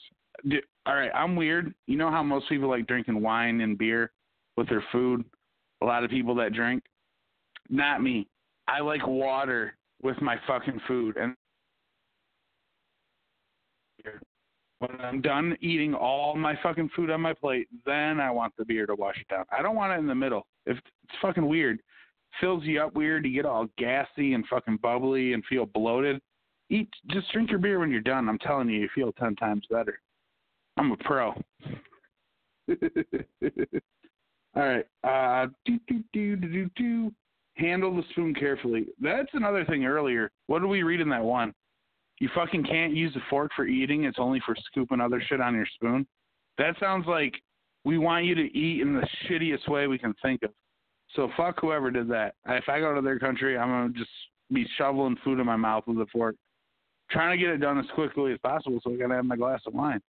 Dude, 0.48 0.64
all 0.86 0.94
right, 0.94 1.10
I'm 1.14 1.36
weird. 1.36 1.74
You 1.86 1.96
know 1.96 2.10
how 2.10 2.22
most 2.22 2.48
people 2.48 2.68
like 2.68 2.86
drinking 2.86 3.20
wine 3.20 3.60
and 3.60 3.76
beer 3.76 4.12
with 4.56 4.68
their 4.68 4.84
food? 4.92 5.24
A 5.82 5.84
lot 5.84 6.04
of 6.04 6.10
people 6.10 6.34
that 6.36 6.52
drink. 6.52 6.82
Not 7.68 8.02
me. 8.02 8.28
I 8.68 8.80
like 8.80 9.06
water 9.06 9.76
with 10.02 10.20
my 10.20 10.36
fucking 10.46 10.80
food. 10.86 11.16
And 11.16 11.34
when 14.78 15.00
I'm 15.00 15.20
done 15.20 15.56
eating 15.60 15.94
all 15.94 16.36
my 16.36 16.58
fucking 16.62 16.90
food 16.94 17.10
on 17.10 17.20
my 17.20 17.32
plate, 17.32 17.68
then 17.84 18.20
I 18.20 18.30
want 18.30 18.52
the 18.56 18.64
beer 18.64 18.86
to 18.86 18.94
wash 18.94 19.16
it 19.20 19.28
down. 19.28 19.44
I 19.56 19.62
don't 19.62 19.76
want 19.76 19.92
it 19.92 19.98
in 19.98 20.06
the 20.06 20.14
middle. 20.14 20.46
If 20.66 20.76
it's 20.76 21.18
fucking 21.22 21.46
weird, 21.46 21.80
fills 22.40 22.64
you 22.64 22.80
up 22.82 22.94
weird. 22.94 23.24
You 23.26 23.32
get 23.32 23.46
all 23.46 23.68
gassy 23.78 24.34
and 24.34 24.46
fucking 24.48 24.78
bubbly 24.82 25.32
and 25.32 25.44
feel 25.46 25.66
bloated. 25.66 26.20
Eat, 26.70 26.88
just 27.10 27.32
drink 27.32 27.50
your 27.50 27.58
beer 27.58 27.78
when 27.78 27.90
you're 27.90 28.00
done. 28.00 28.28
I'm 28.28 28.38
telling 28.38 28.68
you, 28.68 28.80
you 28.80 28.88
feel 28.94 29.12
ten 29.12 29.36
times 29.36 29.64
better. 29.70 30.00
I'm 30.76 30.92
a 30.92 30.96
pro. 30.96 31.32
All 34.56 34.62
right. 34.62 34.86
Uh, 35.04 35.46
do, 35.64 35.78
do, 35.86 36.02
do, 36.12 36.36
do, 36.36 36.48
do, 36.48 36.70
do. 36.76 37.12
Handle 37.56 37.94
the 37.96 38.02
spoon 38.10 38.34
carefully. 38.34 38.86
That's 39.00 39.30
another 39.32 39.64
thing 39.64 39.86
earlier. 39.86 40.30
What 40.46 40.58
did 40.58 40.66
we 40.66 40.82
read 40.82 41.00
in 41.00 41.08
that 41.10 41.22
one? 41.22 41.54
You 42.18 42.28
fucking 42.34 42.64
can't 42.64 42.94
use 42.94 43.14
a 43.16 43.20
fork 43.30 43.50
for 43.54 43.66
eating. 43.66 44.04
It's 44.04 44.18
only 44.18 44.40
for 44.44 44.54
scooping 44.66 45.00
other 45.00 45.22
shit 45.26 45.40
on 45.40 45.54
your 45.54 45.66
spoon. 45.74 46.06
That 46.58 46.74
sounds 46.80 47.06
like 47.06 47.34
we 47.84 47.98
want 47.98 48.24
you 48.24 48.34
to 48.34 48.58
eat 48.58 48.80
in 48.80 48.94
the 48.94 49.06
shittiest 49.28 49.68
way 49.68 49.86
we 49.86 49.98
can 49.98 50.14
think 50.22 50.42
of. 50.42 50.50
So 51.16 51.30
fuck 51.36 51.58
whoever 51.60 51.90
did 51.90 52.08
that. 52.08 52.34
If 52.46 52.68
I 52.68 52.78
go 52.78 52.94
to 52.94 53.00
their 53.00 53.18
country, 53.18 53.56
I'm 53.56 53.68
gonna 53.68 53.92
just 53.98 54.10
be 54.52 54.66
shoveling 54.76 55.16
food 55.24 55.40
in 55.40 55.46
my 55.46 55.56
mouth 55.56 55.84
with 55.86 55.98
a 55.98 56.06
fork, 56.12 56.36
trying 57.10 57.36
to 57.36 57.42
get 57.42 57.52
it 57.52 57.58
done 57.58 57.78
as 57.78 57.86
quickly 57.94 58.32
as 58.32 58.38
possible 58.40 58.78
so 58.84 58.94
I 58.94 58.98
can 58.98 59.10
have 59.10 59.24
my 59.24 59.36
glass 59.36 59.60
of 59.66 59.74
wine. 59.74 60.00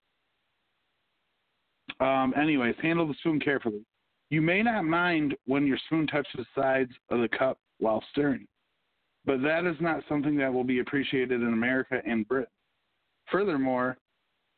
Um, 2.02 2.34
anyways, 2.40 2.76
handle 2.82 3.08
the 3.08 3.16
spoon 3.16 3.40
carefully. 3.40 3.86
You 4.30 4.42
may 4.42 4.62
not 4.62 4.84
mind 4.84 5.36
when 5.46 5.66
your 5.66 5.78
spoon 5.86 6.06
touches 6.06 6.32
the 6.36 6.46
sides 6.62 6.92
of 7.10 7.22
the 7.22 7.30
cup 7.30 7.58
while 7.80 8.04
stirring, 8.12 8.46
but 9.26 9.42
that 9.42 9.66
is 9.66 9.78
not 9.80 10.04
something 10.10 10.36
that 10.38 10.54
will 10.54 10.66
be 10.66 10.80
appreciated 10.80 11.42
in 11.42 11.54
America 11.54 12.02
and 12.06 12.28
Britain. 12.28 12.52
Furthermore, 13.32 13.98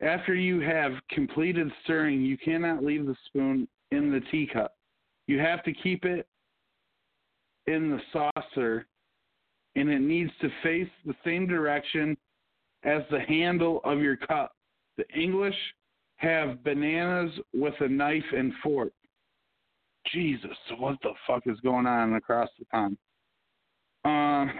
after 0.01 0.33
you 0.33 0.59
have 0.61 0.93
completed 1.11 1.71
stirring, 1.83 2.21
you 2.21 2.37
cannot 2.37 2.83
leave 2.83 3.05
the 3.05 3.15
spoon 3.27 3.67
in 3.91 4.11
the 4.11 4.21
teacup. 4.31 4.73
You 5.27 5.39
have 5.39 5.63
to 5.63 5.73
keep 5.73 6.05
it 6.05 6.27
in 7.67 7.89
the 7.91 8.01
saucer, 8.11 8.85
and 9.75 9.89
it 9.89 10.01
needs 10.01 10.31
to 10.41 10.49
face 10.63 10.89
the 11.05 11.15
same 11.23 11.47
direction 11.47 12.17
as 12.83 13.01
the 13.11 13.19
handle 13.19 13.81
of 13.83 13.99
your 13.99 14.15
cup. 14.15 14.53
The 14.97 15.07
English 15.17 15.55
have 16.17 16.63
bananas 16.63 17.31
with 17.53 17.73
a 17.79 17.87
knife 17.87 18.23
and 18.35 18.53
fork. 18.63 18.91
Jesus, 20.11 20.57
what 20.77 20.97
the 21.01 21.11
fuck 21.27 21.43
is 21.45 21.59
going 21.61 21.85
on 21.85 22.15
across 22.15 22.49
the 22.57 22.65
pond? 22.65 22.97
Um, 24.05 24.51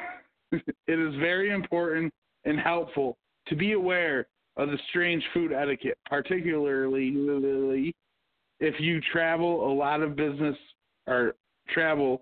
it 0.52 1.00
is 1.00 1.16
very 1.20 1.52
important 1.52 2.14
and 2.46 2.60
helpful 2.60 3.18
to 3.48 3.56
be 3.56 3.74
aware 3.74 4.28
of 4.58 4.70
the 4.70 4.78
strange 4.90 5.24
food 5.34 5.52
etiquette, 5.52 5.98
particularly 6.06 7.94
if 8.60 8.76
you 8.80 9.02
travel 9.12 9.72
a 9.72 9.74
lot 9.74 10.02
of 10.02 10.16
business 10.16 10.56
or 11.08 11.36
travel 11.70 12.22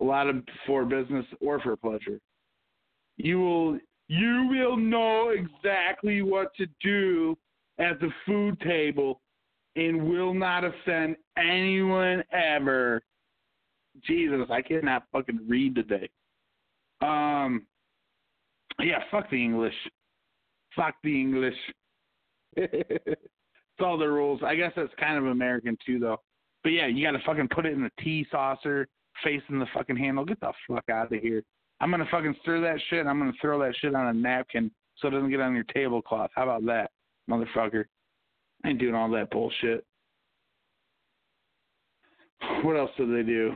a 0.00 0.04
lot 0.04 0.28
of 0.28 0.42
for 0.66 0.84
business 0.84 1.26
or 1.40 1.60
for 1.60 1.76
pleasure. 1.76 2.18
You 3.16 3.40
will 3.40 3.78
you 4.08 4.48
will 4.50 4.76
know 4.76 5.30
exactly 5.30 6.22
what 6.22 6.54
to 6.56 6.66
do 6.82 7.36
at 7.78 7.98
the 8.00 8.10
food 8.26 8.60
table 8.60 9.20
and 9.76 10.08
will 10.08 10.34
not 10.34 10.64
offend 10.64 11.16
anyone 11.36 12.22
ever. 12.32 13.02
Jesus, 14.02 14.46
I 14.50 14.62
cannot 14.62 15.04
fucking 15.12 15.40
read 15.48 15.74
today. 15.74 16.08
Um, 17.00 17.66
yeah, 18.78 18.98
fuck 19.10 19.30
the 19.30 19.42
English. 19.42 19.74
Fuck 20.76 20.94
the 21.02 21.20
English. 21.20 21.56
it's 22.56 23.20
all 23.80 23.98
the 23.98 24.08
rules. 24.08 24.40
I 24.44 24.54
guess 24.54 24.72
that's 24.76 24.92
kind 24.98 25.18
of 25.18 25.26
American 25.26 25.76
too, 25.84 25.98
though. 25.98 26.20
But 26.62 26.70
yeah, 26.70 26.86
you 26.86 27.04
got 27.04 27.16
to 27.16 27.24
fucking 27.24 27.48
put 27.54 27.66
it 27.66 27.74
in 27.74 27.84
a 27.84 28.02
tea 28.02 28.26
saucer, 28.30 28.88
facing 29.22 29.58
the 29.58 29.66
fucking 29.74 29.96
handle. 29.96 30.24
Get 30.24 30.40
the 30.40 30.52
fuck 30.68 30.88
out 30.90 31.12
of 31.12 31.20
here. 31.20 31.42
I'm 31.80 31.90
gonna 31.90 32.06
fucking 32.10 32.36
stir 32.42 32.60
that 32.60 32.80
shit. 32.88 33.06
I'm 33.06 33.18
gonna 33.18 33.32
throw 33.40 33.58
that 33.60 33.74
shit 33.80 33.94
on 33.94 34.06
a 34.06 34.12
napkin 34.12 34.70
so 34.96 35.08
it 35.08 35.12
doesn't 35.12 35.30
get 35.30 35.40
on 35.40 35.54
your 35.54 35.64
tablecloth. 35.64 36.30
How 36.34 36.44
about 36.44 36.64
that, 36.66 36.90
motherfucker? 37.28 37.84
I 38.64 38.68
ain't 38.68 38.78
doing 38.78 38.94
all 38.94 39.10
that 39.10 39.30
bullshit. 39.30 39.84
What 42.62 42.76
else 42.76 42.90
do 42.96 43.14
they 43.14 43.22
do? 43.22 43.54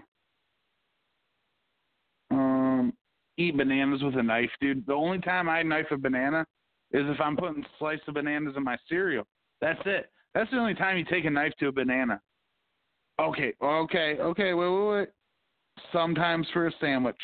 Um, 2.30 2.92
eat 3.36 3.56
bananas 3.56 4.02
with 4.02 4.16
a 4.16 4.22
knife, 4.22 4.50
dude. 4.60 4.86
The 4.86 4.92
only 4.92 5.18
time 5.18 5.48
I 5.48 5.62
knife 5.62 5.86
a 5.90 5.96
banana 5.96 6.44
is 6.92 7.04
if 7.06 7.20
I'm 7.20 7.36
putting 7.36 7.64
slice 7.78 8.00
of 8.06 8.14
bananas 8.14 8.54
in 8.56 8.64
my 8.64 8.76
cereal. 8.88 9.24
That's 9.60 9.80
it. 9.86 10.10
That's 10.34 10.50
the 10.50 10.58
only 10.58 10.74
time 10.74 10.96
you 10.96 11.04
take 11.04 11.24
a 11.24 11.30
knife 11.30 11.52
to 11.60 11.68
a 11.68 11.72
banana. 11.72 12.20
Okay, 13.20 13.52
okay, 13.62 14.16
okay, 14.20 14.54
wait, 14.54 14.68
wait, 14.68 14.90
wait. 14.90 15.08
Sometimes 15.92 16.46
for 16.52 16.66
a 16.66 16.72
sandwich. 16.80 17.16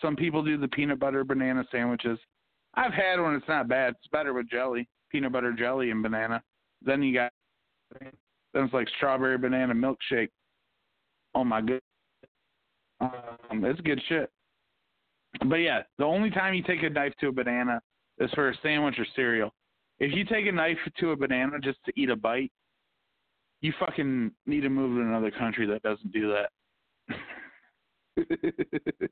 Some 0.00 0.16
people 0.16 0.42
do 0.42 0.56
the 0.56 0.68
peanut 0.68 1.00
butter 1.00 1.24
banana 1.24 1.64
sandwiches. 1.70 2.18
I've 2.74 2.92
had 2.92 3.20
one, 3.20 3.34
it's 3.34 3.48
not 3.48 3.68
bad. 3.68 3.94
It's 3.98 4.08
better 4.12 4.32
with 4.32 4.48
jelly, 4.48 4.88
peanut 5.10 5.32
butter 5.32 5.52
jelly 5.52 5.90
and 5.90 6.02
banana. 6.02 6.42
Then 6.82 7.02
you 7.02 7.14
got 7.14 7.32
then 8.54 8.64
it's 8.64 8.74
like 8.74 8.88
strawberry 8.96 9.38
banana 9.38 9.74
milkshake. 9.74 10.28
Oh 11.34 11.44
my 11.44 11.60
god. 11.60 11.80
Um, 13.00 13.64
it's 13.64 13.80
good 13.80 14.00
shit. 14.08 14.30
But 15.46 15.56
yeah, 15.56 15.82
the 15.98 16.04
only 16.04 16.30
time 16.30 16.54
you 16.54 16.62
take 16.62 16.82
a 16.82 16.90
knife 16.90 17.12
to 17.20 17.28
a 17.28 17.32
banana 17.32 17.80
is 18.18 18.30
for 18.32 18.48
a 18.48 18.54
sandwich 18.62 18.98
or 18.98 19.06
cereal. 19.14 19.52
If 19.98 20.14
you 20.14 20.24
take 20.24 20.46
a 20.46 20.52
knife 20.52 20.78
to 20.98 21.10
a 21.10 21.16
banana 21.16 21.58
just 21.62 21.78
to 21.84 21.92
eat 21.96 22.10
a 22.10 22.16
bite, 22.16 22.52
you 23.60 23.72
fucking 23.78 24.30
need 24.46 24.60
to 24.60 24.68
move 24.68 24.96
to 24.96 25.02
another 25.02 25.30
country 25.30 25.66
that 25.66 25.82
doesn't 25.82 26.12
do 26.12 26.32
that. 26.32 26.50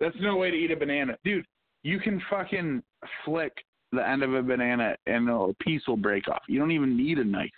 That's 0.00 0.16
no 0.20 0.36
way 0.36 0.50
to 0.50 0.56
eat 0.56 0.70
a 0.70 0.76
banana. 0.76 1.16
Dude, 1.24 1.46
you 1.82 1.98
can 2.00 2.20
fucking 2.30 2.82
flick 3.24 3.52
the 3.92 4.06
end 4.06 4.22
of 4.22 4.34
a 4.34 4.42
banana 4.42 4.96
and 5.06 5.28
a 5.28 5.54
piece 5.60 5.82
will 5.86 5.96
break 5.96 6.28
off. 6.28 6.42
You 6.48 6.58
don't 6.58 6.72
even 6.72 6.96
need 6.96 7.18
a 7.18 7.24
knife. 7.24 7.50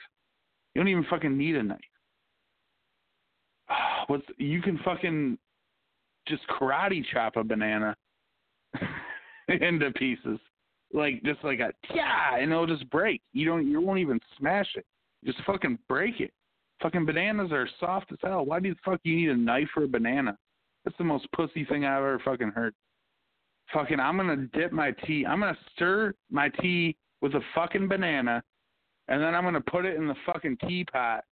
You 0.75 0.81
don't 0.81 0.89
even 0.89 1.07
fucking 1.09 1.37
need 1.37 1.57
a 1.57 1.63
knife. 1.63 1.81
What's 4.09 4.27
you 4.39 4.61
can 4.61 4.79
fucking 4.85 5.39
just 6.27 6.43
karate 6.49 7.05
chop 7.13 7.37
a 7.37 7.45
banana 7.45 7.95
into 9.49 9.91
pieces, 9.93 10.39
like 10.93 11.23
just 11.23 11.43
like 11.45 11.61
a 11.61 11.73
yeah, 11.95 12.37
and 12.39 12.51
it'll 12.51 12.67
just 12.67 12.89
break. 12.91 13.21
You 13.33 13.47
don't, 13.47 13.67
you 13.67 13.81
won't 13.81 14.01
even 14.01 14.21
smash 14.39 14.69
it. 14.75 14.85
Just 15.25 15.39
fucking 15.47 15.79
break 15.89 16.21
it. 16.21 16.33
Fucking 16.83 17.07
bananas 17.07 17.53
are 17.53 17.69
soft 17.81 18.13
as 18.13 18.19
hell. 18.23 18.45
Why 18.45 18.61
do 18.61 18.75
the 18.75 18.81
fuck 18.85 19.01
you 19.05 19.17
need 19.17 19.31
a 19.31 19.37
knife 19.37 19.69
for 19.73 19.85
a 19.85 19.89
banana? 19.89 20.37
That's 20.85 20.97
the 20.99 21.05
most 21.05 21.27
pussy 21.33 21.65
thing 21.65 21.85
I've 21.85 21.99
ever 21.99 22.21
fucking 22.25 22.51
heard. 22.51 22.75
Fucking, 23.73 23.99
I'm 23.99 24.17
gonna 24.17 24.49
dip 24.53 24.73
my 24.73 24.93
tea. 25.07 25.25
I'm 25.27 25.41
gonna 25.41 25.57
stir 25.75 26.15
my 26.31 26.51
tea 26.61 26.97
with 27.23 27.35
a 27.35 27.41
fucking 27.55 27.89
banana, 27.89 28.43
and 29.09 29.23
then 29.23 29.35
I'm 29.35 29.45
gonna 29.45 29.61
put 29.61 29.87
it 29.87 29.97
in 29.97 30.07
the 30.07 30.15
fucking 30.27 30.59
teapot 30.69 31.25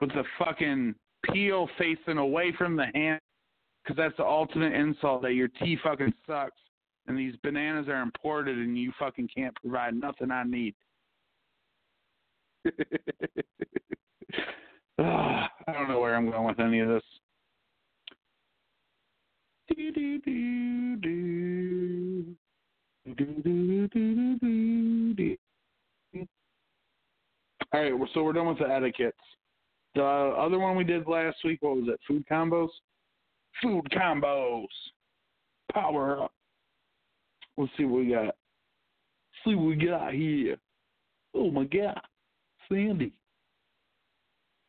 with 0.00 0.10
the 0.10 0.24
fucking 0.38 0.94
peel 1.32 1.68
facing 1.78 2.18
away 2.18 2.52
from 2.56 2.76
the 2.76 2.86
hand, 2.94 3.20
because 3.82 3.96
that's 3.96 4.16
the 4.18 4.24
ultimate 4.24 4.74
insult 4.74 5.22
that 5.22 5.32
your 5.32 5.48
tea 5.48 5.78
fucking 5.82 6.12
sucks, 6.26 6.60
and 7.06 7.18
these 7.18 7.34
bananas 7.42 7.88
are 7.88 8.02
imported, 8.02 8.58
and 8.58 8.78
you 8.78 8.92
fucking 8.98 9.28
can't 9.34 9.54
provide 9.62 9.94
nothing 9.94 10.30
I 10.30 10.44
need. 10.44 10.74
Ugh, 12.66 12.74
ah, 14.98 15.50
I 15.66 15.72
don't 15.72 15.88
know 15.88 16.00
where 16.00 16.14
I'm 16.14 16.30
going 16.30 16.44
with 16.44 16.60
any 16.60 16.80
of 16.80 16.88
this. 16.88 17.02
Do, 19.68 19.92
do, 19.92 20.18
do, 20.20 20.96
do. 20.96 22.24
Do, 23.06 23.14
do, 23.14 23.24
do, 23.42 23.88
do, 23.88 24.38
do, 24.38 25.14
do. 25.14 25.36
All 27.72 27.82
right, 27.82 27.92
so 28.14 28.22
we're 28.22 28.32
done 28.32 28.46
with 28.46 28.58
the 28.58 28.64
etiquettes. 28.64 29.16
The 29.94 30.02
other 30.02 30.58
one 30.58 30.76
we 30.76 30.84
did 30.84 31.06
last 31.06 31.36
week, 31.44 31.58
what 31.60 31.76
was 31.76 31.88
it? 31.88 32.00
Food 32.06 32.24
combos? 32.30 32.68
Food 33.62 33.86
combos. 33.92 34.66
Power 35.72 36.22
up. 36.22 36.32
Let's 37.58 37.72
see 37.76 37.84
what 37.84 38.00
we 38.00 38.10
got. 38.12 38.34
see 39.44 39.54
what 39.54 39.66
we 39.66 39.76
got 39.76 40.14
here. 40.14 40.56
Oh 41.34 41.50
my 41.50 41.64
god. 41.64 42.00
Sandy. 42.70 43.12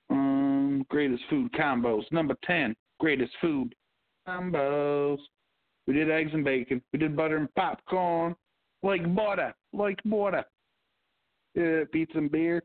Um, 0.10 0.86
greatest 0.89 1.24
food 1.30 1.52
combos. 1.54 2.04
Number 2.12 2.36
10, 2.45 2.76
greatest 3.00 3.32
food 3.39 3.74
combos. 4.30 5.18
We 5.88 5.94
did 5.94 6.10
eggs 6.12 6.32
and 6.34 6.44
bacon. 6.44 6.82
We 6.94 7.00
did 7.00 7.16
butter 7.16 7.38
and 7.38 7.54
popcorn. 7.56 8.36
Like 8.84 9.16
butter. 9.16 9.54
Like 9.74 10.00
butter. 10.06 10.46
Uh, 11.58 11.86
pizza 11.92 12.18
and 12.18 12.32
beer. 12.32 12.64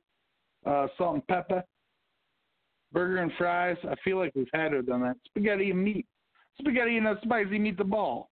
Uh, 0.67 0.89
salt 0.99 1.15
and 1.15 1.27
pepper. 1.27 1.62
Burger 2.93 3.19
and 3.19 3.33
fries. 3.39 3.77
I 3.85 3.95
feel 4.05 4.19
like 4.19 4.33
we've 4.35 4.47
had 4.53 4.73
it 4.73 4.89
on 4.91 5.01
that. 5.03 5.17
Spaghetti 5.27 5.71
and 5.71 5.83
meat. 5.83 6.07
Spaghetti 6.61 6.97
and 6.97 7.09
a 7.09 7.19
spicy 7.23 7.59
meatball. 7.59 8.27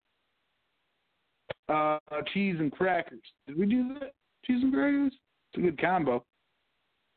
Uh, 1.69 1.99
cheese 2.33 2.57
and 2.59 2.71
crackers. 2.71 3.23
Did 3.47 3.59
we 3.59 3.67
do 3.67 3.95
that? 3.95 4.13
Cheese 4.45 4.63
and 4.63 4.73
crackers? 4.73 5.13
It's 5.53 5.59
a 5.59 5.61
good 5.63 5.81
combo. 5.81 6.25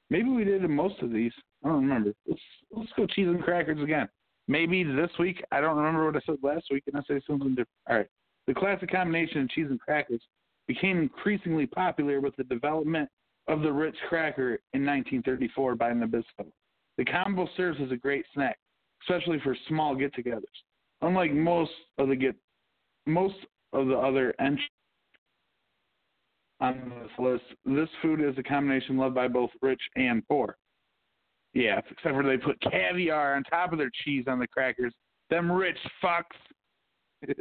Maybe 0.09 0.29
we 0.29 0.43
did 0.43 0.63
in 0.63 0.71
most 0.71 1.01
of 1.01 1.11
these. 1.11 1.31
I 1.63 1.69
don't 1.69 1.81
remember. 1.81 2.13
Let's 2.27 2.41
let's 2.71 2.91
go 2.95 3.07
cheese 3.07 3.27
and 3.27 3.41
crackers 3.43 3.81
again. 3.81 4.07
Maybe 4.47 4.83
this 4.83 5.09
week. 5.17 5.43
I 5.51 5.59
don't 5.59 5.77
remember 5.77 6.05
what 6.05 6.15
I 6.15 6.21
said 6.25 6.37
last 6.43 6.65
week, 6.71 6.83
and 6.87 6.95
I 6.95 7.01
say 7.07 7.21
something 7.27 7.49
different. 7.49 7.69
All 7.89 7.97
right. 7.97 8.07
The 8.47 8.53
classic 8.53 8.91
combination 8.91 9.41
of 9.41 9.49
cheese 9.49 9.67
and 9.69 9.79
crackers 9.79 10.21
became 10.67 10.99
increasingly 10.99 11.65
popular 11.65 12.21
with 12.21 12.35
the 12.35 12.43
development 12.43 13.09
of 13.47 13.61
the 13.61 13.71
Ritz 13.71 13.97
cracker 14.07 14.59
in 14.73 14.85
1934 14.85 15.75
by 15.75 15.91
Nabisco. 15.91 16.45
The 16.97 17.05
combo 17.05 17.47
serves 17.57 17.79
as 17.81 17.91
a 17.91 17.97
great 17.97 18.25
snack, 18.33 18.57
especially 19.03 19.39
for 19.43 19.55
small 19.67 19.95
get-togethers. 19.95 20.43
Unlike 21.01 21.33
most 21.33 21.71
of 21.97 22.07
the 22.07 22.15
get, 22.15 22.35
most 23.05 23.35
of 23.73 23.87
the 23.87 23.95
other 23.95 24.33
entries 24.39 24.69
on 26.61 26.91
this 27.01 27.11
list, 27.19 27.43
this 27.65 27.89
food 28.01 28.21
is 28.21 28.37
a 28.37 28.43
combination 28.43 28.97
loved 28.97 29.15
by 29.15 29.27
both 29.27 29.49
rich 29.61 29.81
and 29.95 30.25
poor. 30.27 30.57
Yeah, 31.55 31.79
except 31.79 32.13
for 32.13 32.21
they 32.21 32.37
put 32.37 32.59
caviar 32.61 33.35
on 33.35 33.43
top 33.43 33.71
of 33.71 33.79
their 33.79 33.89
cheese 34.03 34.25
on 34.27 34.39
the 34.39 34.47
crackers. 34.47 34.93
Them 35.29 35.49
rich 35.49 35.77
fucks. 36.03 36.35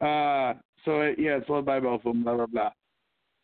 uh, 0.00 0.58
so 0.84 1.00
it, 1.00 1.18
yeah, 1.18 1.36
it's 1.36 1.48
loved 1.48 1.66
by 1.66 1.80
both 1.80 2.06
of 2.06 2.12
them. 2.12 2.22
Blah 2.22 2.36
blah 2.36 2.46
blah. 2.46 2.70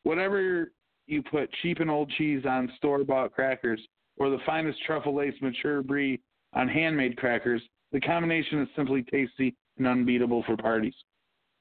Whatever 0.04 0.70
you 1.06 1.22
put 1.22 1.52
cheap 1.60 1.80
and 1.80 1.90
old 1.90 2.10
cheese 2.16 2.44
on 2.48 2.70
store-bought 2.76 3.32
crackers, 3.32 3.80
or 4.16 4.30
the 4.30 4.38
finest 4.46 4.78
truffle-laced 4.86 5.42
mature 5.42 5.82
brie 5.82 6.20
on 6.54 6.68
handmade 6.68 7.16
crackers, 7.16 7.60
the 7.92 8.00
combination 8.00 8.62
is 8.62 8.68
simply 8.76 9.02
tasty 9.02 9.54
and 9.76 9.86
unbeatable 9.86 10.44
for 10.46 10.56
parties. 10.56 10.94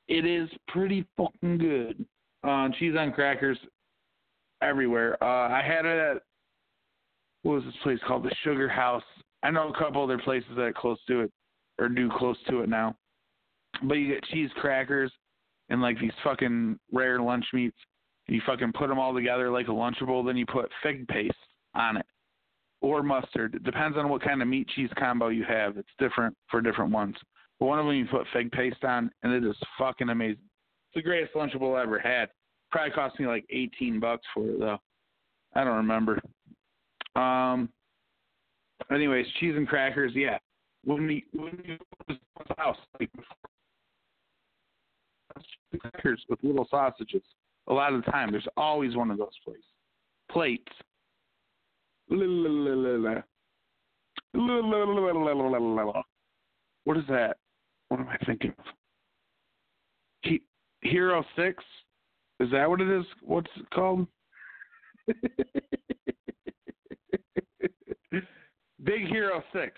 It 0.07 0.25
is 0.25 0.49
pretty 0.67 1.05
fucking 1.17 1.57
good. 1.57 2.05
Uh, 2.43 2.69
cheese 2.77 2.95
on 2.97 3.11
crackers 3.11 3.57
everywhere. 4.61 5.21
Uh, 5.21 5.49
I 5.49 5.61
had 5.65 5.85
it 5.85 5.97
at 5.97 6.21
what 7.43 7.55
was 7.55 7.63
this 7.65 7.75
place 7.83 7.99
called? 8.07 8.23
The 8.23 8.35
Sugar 8.43 8.67
House. 8.67 9.03
I 9.43 9.51
know 9.51 9.69
a 9.69 9.77
couple 9.77 10.03
other 10.03 10.17
places 10.17 10.49
that 10.55 10.61
are 10.61 10.73
close 10.73 10.97
to 11.07 11.21
it 11.21 11.31
or 11.77 11.89
do 11.89 12.09
close 12.17 12.37
to 12.49 12.61
it 12.61 12.69
now. 12.69 12.95
But 13.83 13.95
you 13.95 14.13
get 14.13 14.23
cheese 14.25 14.49
crackers 14.59 15.11
and 15.69 15.81
like 15.81 15.99
these 15.99 16.11
fucking 16.23 16.79
rare 16.91 17.21
lunch 17.21 17.45
meats. 17.53 17.77
You 18.27 18.41
fucking 18.45 18.71
put 18.73 18.87
them 18.87 18.99
all 18.99 19.13
together 19.13 19.49
like 19.49 19.67
a 19.67 19.71
Lunchable. 19.71 20.25
Then 20.25 20.37
you 20.37 20.45
put 20.45 20.71
fig 20.81 21.07
paste 21.07 21.35
on 21.75 21.97
it 21.97 22.05
or 22.81 23.03
mustard. 23.03 23.55
It 23.55 23.63
depends 23.63 23.97
on 23.97 24.09
what 24.09 24.21
kind 24.21 24.41
of 24.41 24.47
meat 24.47 24.67
cheese 24.75 24.89
combo 24.97 25.29
you 25.29 25.43
have. 25.43 25.77
It's 25.77 25.89
different 25.99 26.35
for 26.49 26.61
different 26.61 26.91
ones. 26.91 27.15
But 27.59 27.65
one 27.65 27.79
of 27.79 27.85
them 27.85 27.95
you 27.95 28.05
put 28.05 28.27
fig 28.33 28.51
paste 28.51 28.83
on, 28.83 29.09
and 29.23 29.33
it 29.33 29.43
is 29.43 29.55
fucking 29.77 30.09
amazing. 30.09 30.43
It's 30.87 30.95
the 30.95 31.01
greatest 31.01 31.33
Lunchable 31.33 31.77
I 31.77 31.83
ever 31.83 31.99
had. 31.99 32.29
Probably 32.71 32.91
cost 32.91 33.19
me 33.19 33.27
like 33.27 33.45
18 33.49 33.99
bucks 33.99 34.25
for 34.33 34.47
it 34.49 34.59
though. 34.59 34.77
I 35.55 35.63
don't 35.63 35.77
remember. 35.77 36.19
Um. 37.15 37.69
Anyways, 38.91 39.25
cheese 39.39 39.53
and 39.55 39.67
crackers. 39.67 40.11
Yeah. 40.15 40.37
When 40.83 41.07
we 41.07 41.25
when 41.33 41.59
you 41.65 41.77
go 42.07 42.15
to 42.15 42.55
house, 42.57 42.77
like 42.99 43.09
crackers 45.79 46.23
with 46.29 46.39
little 46.43 46.67
sausages. 46.69 47.21
A 47.67 47.73
lot 47.73 47.93
of 47.93 48.03
the 48.03 48.11
time, 48.11 48.31
there's 48.31 48.47
always 48.57 48.95
one 48.95 49.09
of 49.09 49.17
those 49.17 49.37
places. 49.43 49.63
Plates. 50.29 50.71
What 56.83 56.97
is 56.97 57.03
that? 57.07 57.37
What 57.89 57.99
am 57.99 58.09
I 58.09 58.17
thinking 58.25 58.53
of? 58.57 58.65
He, 60.23 60.41
Hero 60.81 61.23
Six. 61.35 61.63
Is 62.39 62.51
that 62.51 62.69
what 62.69 62.81
it 62.81 62.89
is? 62.89 63.05
What's 63.21 63.51
it 63.55 63.69
called? 63.69 64.07
Big 68.83 69.07
Hero 69.07 69.43
Six. 69.53 69.73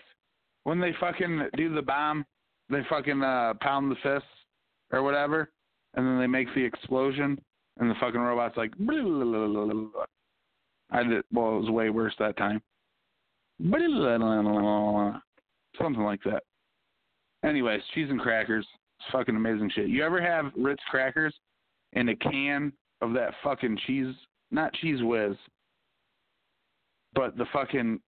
When 0.64 0.80
they 0.80 0.92
fucking 0.98 1.48
do 1.56 1.72
the 1.74 1.82
bomb, 1.82 2.24
they 2.68 2.80
fucking 2.88 3.22
uh, 3.22 3.54
pound 3.60 3.90
the 3.90 3.96
fists 4.02 4.28
or 4.92 5.02
whatever, 5.02 5.50
and 5.94 6.06
then 6.06 6.18
they 6.18 6.26
make 6.26 6.52
the 6.54 6.64
explosion, 6.64 7.40
and 7.78 7.90
the 7.90 7.94
fucking 8.00 8.20
robot's 8.20 8.56
like. 8.56 8.72
I 10.90 11.02
did. 11.02 11.24
Well, 11.32 11.56
it 11.56 11.60
was 11.60 11.70
way 11.70 11.90
worse 11.90 12.14
that 12.18 12.36
time. 12.36 12.62
Something 15.78 16.02
like 16.02 16.22
that. 16.24 16.42
Anyways, 17.44 17.80
cheese 17.94 18.08
and 18.10 18.20
crackers. 18.20 18.66
It's 19.00 19.10
fucking 19.12 19.36
amazing 19.36 19.70
shit. 19.74 19.88
You 19.88 20.04
ever 20.04 20.20
have 20.20 20.52
Ritz 20.56 20.82
crackers 20.90 21.34
in 21.92 22.08
a 22.08 22.16
can 22.16 22.72
of 23.02 23.12
that 23.12 23.34
fucking 23.44 23.78
cheese? 23.86 24.14
Not 24.50 24.72
Cheez 24.82 25.04
Whiz. 25.04 25.36
but 27.14 27.36
the 27.36 27.46
fucking 27.52 28.00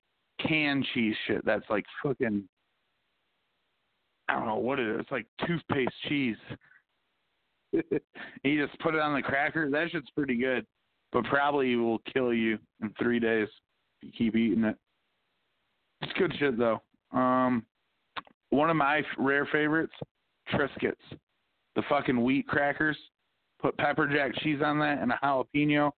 canned 0.46 0.86
cheese 0.94 1.16
shit 1.26 1.44
that's 1.44 1.68
like 1.68 1.84
fucking 2.02 2.44
I 4.28 4.34
don't 4.34 4.46
know 4.46 4.56
what 4.56 4.78
it 4.78 4.88
is. 4.88 5.00
It's 5.00 5.10
like 5.10 5.26
toothpaste 5.46 5.90
cheese. 6.08 6.36
you 7.72 8.66
just 8.66 8.78
put 8.80 8.94
it 8.94 9.00
on 9.00 9.14
the 9.14 9.22
cracker. 9.22 9.70
That 9.70 9.90
shit's 9.90 10.10
pretty 10.10 10.36
good, 10.36 10.66
but 11.12 11.24
probably 11.24 11.74
will 11.76 12.00
kill 12.12 12.34
you 12.34 12.58
in 12.82 12.92
three 13.00 13.18
days 13.18 13.48
if 14.02 14.08
you 14.08 14.12
keep 14.16 14.36
eating 14.36 14.64
it. 14.64 14.76
It's 16.02 16.12
good 16.18 16.34
shit 16.38 16.58
though. 16.58 16.82
Um, 17.12 17.64
one 18.50 18.70
of 18.70 18.76
my 18.76 19.02
rare 19.18 19.48
favorites, 19.50 19.94
Triscuits, 20.52 20.94
the 21.74 21.82
fucking 21.88 22.22
wheat 22.22 22.46
crackers. 22.46 22.96
Put 23.60 23.76
pepper 23.76 24.06
jack 24.06 24.32
cheese 24.40 24.60
on 24.64 24.78
that 24.78 24.98
and 25.02 25.10
a 25.10 25.18
jalapeno. 25.22 25.90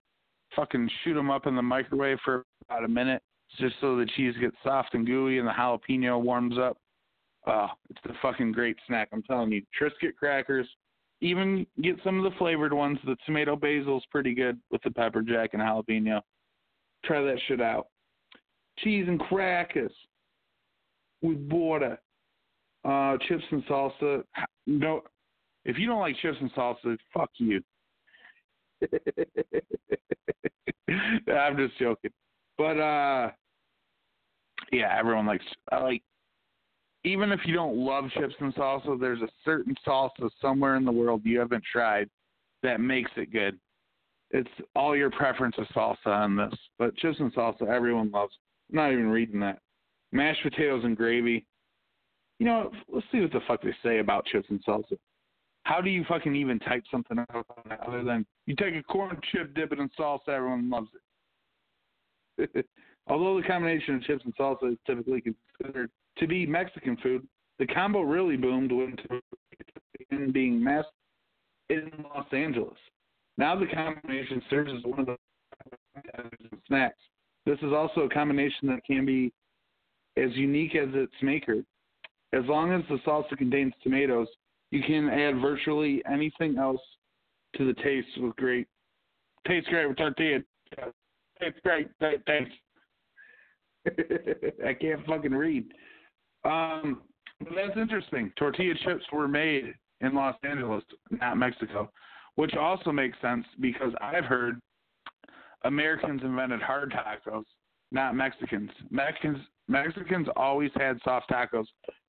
Fucking 0.57 0.89
shoot 1.05 1.15
them 1.15 1.31
up 1.31 1.47
in 1.47 1.55
the 1.55 1.63
microwave 1.63 2.19
for 2.25 2.45
about 2.69 2.85
a 2.85 2.89
minute, 2.89 3.23
just 3.59 3.75
so 3.81 3.97
the 3.97 4.07
cheese 4.17 4.35
gets 4.41 4.57
soft 4.63 4.95
and 4.95 5.07
gooey 5.07 5.39
and 5.39 5.47
the 5.47 5.53
jalapeno 5.53 6.21
warms 6.21 6.59
up. 6.59 6.77
Oh, 7.47 7.69
it's 7.89 8.01
the 8.05 8.13
fucking 8.21 8.53
great 8.53 8.77
snack. 8.87 9.09
I'm 9.13 9.23
telling 9.23 9.51
you, 9.51 9.63
Triscuit 9.81 10.15
crackers. 10.17 10.69
Even 11.23 11.67
get 11.83 11.97
some 12.03 12.19
of 12.19 12.25
the 12.31 12.39
flavored 12.39 12.73
ones. 12.73 12.99
The 13.05 13.17
tomato 13.27 13.57
basil's 13.57 14.05
pretty 14.11 14.35
good 14.35 14.59
with 14.71 14.83
the 14.83 14.91
pepper 14.91 15.23
jack 15.23 15.51
and 15.53 15.63
jalapeno. 15.63 16.23
Try 17.05 17.23
that 17.23 17.39
shit 17.47 17.61
out. 17.61 17.89
Cheese 18.79 19.07
and 19.09 19.21
crackers 19.21 19.93
with 21.23 21.39
water. 21.51 21.99
Uh, 22.85 23.17
chips 23.29 23.45
and 23.51 23.65
salsa. 23.67 24.23
No, 24.67 25.03
if 25.65 25.79
you 25.79 25.87
don't 25.87 26.01
like 26.01 26.17
chips 26.23 26.39
and 26.41 26.53
salsa, 26.53 26.97
fuck 27.13 27.31
you. 27.37 27.61
I'm 31.29 31.57
just 31.57 31.79
joking. 31.79 32.11
But 32.57 32.79
uh 32.79 33.31
yeah, 34.71 34.97
everyone 34.99 35.27
likes 35.27 35.45
I 35.71 35.79
like 35.79 36.03
even 37.05 37.33
if 37.33 37.41
you 37.45 37.55
don't 37.55 37.77
love 37.77 38.11
chips 38.13 38.35
and 38.41 38.55
salsa, 38.55 38.99
there's 39.01 39.23
a 39.23 39.29
certain 39.45 39.75
salsa 39.87 40.29
somewhere 40.41 40.77
in 40.77 40.85
the 40.85 40.93
world 40.93 41.23
you 41.25 41.39
haven't 41.39 41.65
tried 41.71 42.11
that 42.63 42.81
makes 42.81 43.11
it 43.17 43.33
good. 43.33 43.59
It's 44.31 44.51
all 44.77 44.95
your 44.95 45.11
preference 45.11 45.57
of 45.59 45.67
salsa 45.69 46.07
on 46.07 46.37
this. 46.37 46.53
But 46.79 46.97
chips 46.97 47.19
and 47.19 47.35
salsa 47.35 47.67
everyone 47.67 48.11
loves. 48.11 48.35
I'm 48.71 48.77
not 48.77 48.93
even 48.93 49.09
reading 49.09 49.41
that. 49.41 49.61
Mashed 50.13 50.43
potatoes 50.43 50.85
and 50.85 50.97
gravy. 50.97 51.47
You 52.39 52.47
know, 52.47 52.71
let's 52.93 53.07
see 53.13 53.21
what 53.21 53.33
the 53.33 53.41
fuck 53.47 53.63
they 53.63 53.75
say 53.83 53.99
about 53.99 54.27
chips 54.27 54.47
and 54.51 54.63
salsa. 54.65 54.99
How 55.65 55.81
do 55.81 55.91
you 55.91 56.05
fucking 56.09 56.35
even 56.35 56.59
type 56.59 56.85
something 56.91 57.19
other 57.87 58.03
than 58.03 58.27
you 58.47 58.57
take 58.57 58.75
a 58.75 58.83
corn 58.83 59.19
chip, 59.31 59.55
dip 59.55 59.73
it 59.73 59.79
in 59.79 59.91
salsa, 59.99 60.29
everyone 60.29 60.71
loves 60.71 60.89
it. 62.39 62.67
Although 63.07 63.41
the 63.41 63.47
combination 63.47 63.97
of 63.97 64.03
chips 64.03 64.25
and 64.25 64.37
salsa 64.37 64.73
is 64.73 64.79
typically 64.87 65.23
considered 65.23 65.91
to 66.19 66.27
be 66.27 66.47
Mexican 66.47 66.97
food, 66.99 67.27
the 67.59 67.67
combo 67.67 68.03
really 68.03 68.37
boomed 68.37 68.73
when 68.73 68.97
it 70.11 70.33
being 70.33 70.63
mass 70.63 70.85
in 71.69 71.91
Los 72.15 72.27
Angeles. 72.33 72.77
Now 73.37 73.59
the 73.59 73.67
combination 73.67 74.43
serves 74.51 74.71
as 74.77 74.85
one 74.85 75.01
of 75.01 75.07
the 75.07 75.17
snacks. 76.67 76.99
This 77.47 77.59
is 77.63 77.73
also 77.73 78.03
a 78.03 78.09
combination 78.09 78.69
that 78.69 78.85
can 78.85 79.05
be 79.05 79.33
as 80.17 80.31
unique 80.35 80.75
as 80.75 80.89
its 80.95 81.13
maker. 81.23 81.63
As 82.33 82.45
long 82.47 82.73
as 82.73 82.83
the 82.89 82.99
salsa 83.07 83.37
contains 83.37 83.73
tomatoes, 83.83 84.29
you 84.71 84.83
can 84.87 85.09
add 85.09 85.41
virtually 85.41 86.03
anything 86.11 86.59
else 86.59 86.81
to 87.57 87.67
the 87.67 87.75
taste 87.83 88.09
with 88.19 88.37
great 88.37 88.69
tastes 89.47 89.69
great 89.69 89.87
with 89.87 89.97
tortilla. 89.97 90.41
Tastes 91.41 91.61
great. 91.63 91.89
Thanks. 92.01 92.51
I 94.67 94.75
can't 94.75 95.05
fucking 95.07 95.33
read. 95.33 95.65
Um, 96.45 97.03
but 97.39 97.51
that's 97.55 97.79
interesting. 97.79 98.33
Tortilla 98.37 98.75
chips 98.85 99.05
were 99.13 99.29
made 99.29 99.75
in 100.01 100.15
Los 100.15 100.37
Angeles, 100.43 100.85
not 101.11 101.37
Mexico, 101.37 101.91
which 102.37 102.55
also 102.55 102.93
makes 102.93 103.21
sense 103.21 103.45
because 103.61 103.93
I've 104.01 104.25
heard 104.25 104.61
Americans 105.65 106.23
invented 106.23 106.61
hard 106.63 106.93
tacos, 106.93 107.45
not 107.93 108.15
Mexicans. 108.15 108.71
Mexicans 108.91 109.39
Mexicans 109.69 110.27
always 110.35 110.71
had 110.75 110.99
soft 111.05 111.31
tacos, 111.31 111.67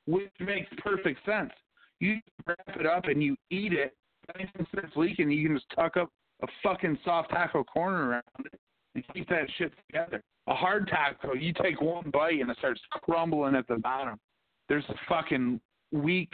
which 0.08 0.32
makes 0.40 0.68
perfect 0.80 1.24
sense. 1.26 1.52
You 2.00 2.18
wrap 2.48 2.58
it 2.80 2.88
up 2.88 3.06
and 3.06 3.22
you 3.22 3.36
eat 3.52 3.74
it. 3.74 3.94
Anything 4.36 4.66
starts 4.72 4.96
leaking, 4.96 5.30
you 5.30 5.48
can 5.48 5.58
just 5.58 5.70
tuck 5.76 5.96
up 5.96 6.10
a 6.42 6.48
fucking 6.64 6.98
soft 7.06 7.30
taco 7.30 7.64
corner 7.64 8.10
around 8.10 8.24
it 8.46 8.60
and 8.96 9.04
keep 9.14 9.30
that 9.30 9.46
shit 9.58 9.72
together. 9.88 10.24
A 10.48 10.56
hard 10.56 10.88
taco, 10.88 11.34
you 11.34 11.54
take 11.54 11.82
one 11.82 12.10
bite 12.12 12.40
and 12.40 12.50
it 12.50 12.58
starts 12.58 12.82
crumbling 12.92 13.56
at 13.56 13.68
the 13.68 13.78
bottom. 13.78 14.18
There's 14.68 14.86
a 14.90 14.96
fucking 15.08 15.60
weak 15.92 16.34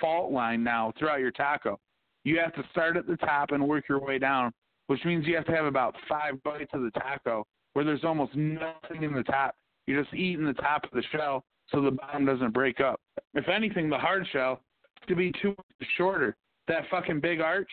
fault 0.00 0.32
line 0.32 0.62
now 0.62 0.92
throughout 0.98 1.20
your 1.20 1.30
taco. 1.30 1.78
You 2.24 2.38
have 2.40 2.54
to 2.54 2.64
start 2.70 2.96
at 2.96 3.06
the 3.06 3.16
top 3.16 3.52
and 3.52 3.66
work 3.66 3.88
your 3.88 4.00
way 4.00 4.18
down, 4.18 4.52
which 4.88 5.04
means 5.04 5.26
you 5.26 5.34
have 5.36 5.46
to 5.46 5.52
have 5.52 5.64
about 5.64 5.94
five 6.08 6.42
bites 6.42 6.70
of 6.74 6.82
the 6.82 6.90
taco 6.90 7.46
where 7.72 7.84
there's 7.84 8.04
almost 8.04 8.34
nothing 8.34 9.02
in 9.02 9.12
the 9.12 9.22
top. 9.22 9.54
You're 9.86 10.02
just 10.02 10.14
eating 10.14 10.44
the 10.44 10.52
top 10.54 10.84
of 10.84 10.90
the 10.90 11.02
shell 11.12 11.44
so 11.70 11.80
the 11.80 11.92
bottom 11.92 12.26
doesn't 12.26 12.52
break 12.52 12.80
up. 12.80 13.00
If 13.34 13.48
anything, 13.48 13.88
the 13.88 13.98
hard 13.98 14.26
shell 14.32 14.60
should 15.06 15.16
be 15.16 15.32
two 15.40 15.50
inches 15.50 15.94
shorter. 15.96 16.36
That 16.66 16.84
fucking 16.90 17.20
big 17.20 17.40
arch 17.40 17.70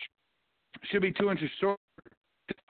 should 0.90 1.02
be 1.02 1.12
two 1.12 1.30
inches 1.30 1.50
shorter. 1.60 1.80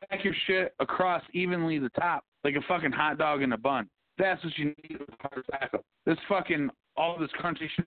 Stack 0.06 0.24
your 0.24 0.34
shit 0.46 0.74
across 0.80 1.22
evenly 1.32 1.78
the 1.78 1.90
top 1.90 2.24
like 2.44 2.54
a 2.54 2.62
fucking 2.68 2.92
hot 2.92 3.18
dog 3.18 3.42
in 3.42 3.52
a 3.52 3.58
bun. 3.58 3.88
That's 4.18 4.42
what 4.44 4.56
you 4.56 4.66
need 4.66 4.98
with. 4.98 5.82
This 6.04 6.16
fucking 6.28 6.70
all 6.96 7.18
this 7.18 7.30
crunchy 7.40 7.68
shit. 7.74 7.86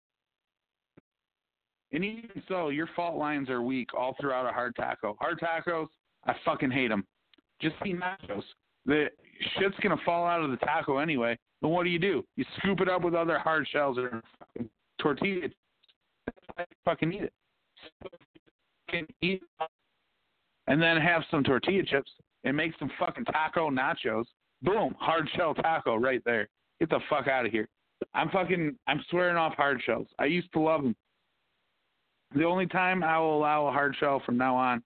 And 1.92 2.06
even 2.06 2.44
so, 2.48 2.70
your 2.70 2.88
fault 2.96 3.18
lines 3.18 3.50
are 3.50 3.62
weak 3.62 3.90
all 3.98 4.16
throughout 4.20 4.48
a 4.48 4.52
hard 4.52 4.76
taco. 4.76 5.18
Hard 5.20 5.40
tacos, 5.40 5.88
I 6.26 6.36
fucking 6.46 6.70
hate 6.70 6.90
them. 6.90 7.06
Just 7.62 7.76
eat 7.86 8.00
nachos. 8.00 8.44
The 8.86 9.08
shit's 9.58 9.76
gonna 9.82 9.98
fall 10.06 10.26
out 10.26 10.44
of 10.44 10.52
the 10.52 10.58
taco 10.58 10.98
anyway. 11.00 11.38
Then 11.62 11.72
what 11.72 11.84
do 11.84 11.90
you 11.90 12.00
do? 12.00 12.24
You 12.36 12.46
scoop 12.58 12.82
it 12.82 12.90
up 12.90 13.04
with 13.04 13.16
other 13.16 13.40
hard 13.40 13.68
shells 13.72 13.98
or 13.98 14.22
fucking 14.40 14.70
tortilla. 15.02 15.48
Fucking 16.86 17.14
eat 17.14 17.24
it. 17.24 17.34
Fucking 18.86 19.08
eat. 19.22 19.42
And 20.68 20.82
then 20.82 20.98
have 20.98 21.24
some 21.32 21.44
tortilla 21.44 21.84
chips 21.84 22.12
and 22.44 22.56
make 22.56 22.74
some 22.78 22.92
fucking 23.00 23.26
taco 23.26 23.70
nachos. 23.70 24.26
Boom, 24.62 24.96
hard 25.00 25.30
shell 25.36 25.54
taco 25.54 25.96
right 25.96 26.22
there. 26.26 26.48
Get 26.80 26.90
the 26.90 27.00
fuck 27.10 27.28
out 27.28 27.46
of 27.46 27.52
here. 27.52 27.68
I'm 28.14 28.30
fucking. 28.30 28.76
I'm 28.88 29.04
swearing 29.10 29.38
off 29.38 29.54
hard 29.56 29.82
shells. 29.86 30.08
I 30.20 30.26
used 30.26 30.52
to 30.54 30.60
love 30.60 30.84
them. 30.84 30.96
The 32.36 32.46
only 32.46 32.68
time 32.68 33.04
I 33.04 33.18
will 33.20 33.38
allow 33.38 33.68
a 33.68 33.72
hard 33.72 33.96
shell 34.00 34.22
from 34.26 34.38
now 34.38 34.56
on 34.56 34.84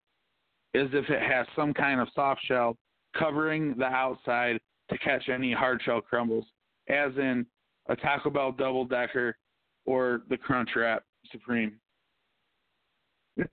is 0.73 0.89
if 0.93 1.09
it 1.09 1.21
has 1.21 1.45
some 1.55 1.73
kind 1.73 1.99
of 1.99 2.07
soft 2.15 2.41
shell 2.45 2.77
covering 3.17 3.75
the 3.77 3.85
outside 3.85 4.59
to 4.89 4.97
catch 4.97 5.29
any 5.29 5.53
hard 5.53 5.81
shell 5.83 6.01
crumbles, 6.01 6.45
as 6.89 7.11
in 7.17 7.45
a 7.89 7.95
Taco 7.95 8.29
Bell 8.29 8.51
double 8.51 8.85
decker 8.85 9.35
or 9.85 10.21
the 10.29 10.37
Crunch 10.37 10.69
Wrap 10.75 11.03
Supreme. 11.31 11.73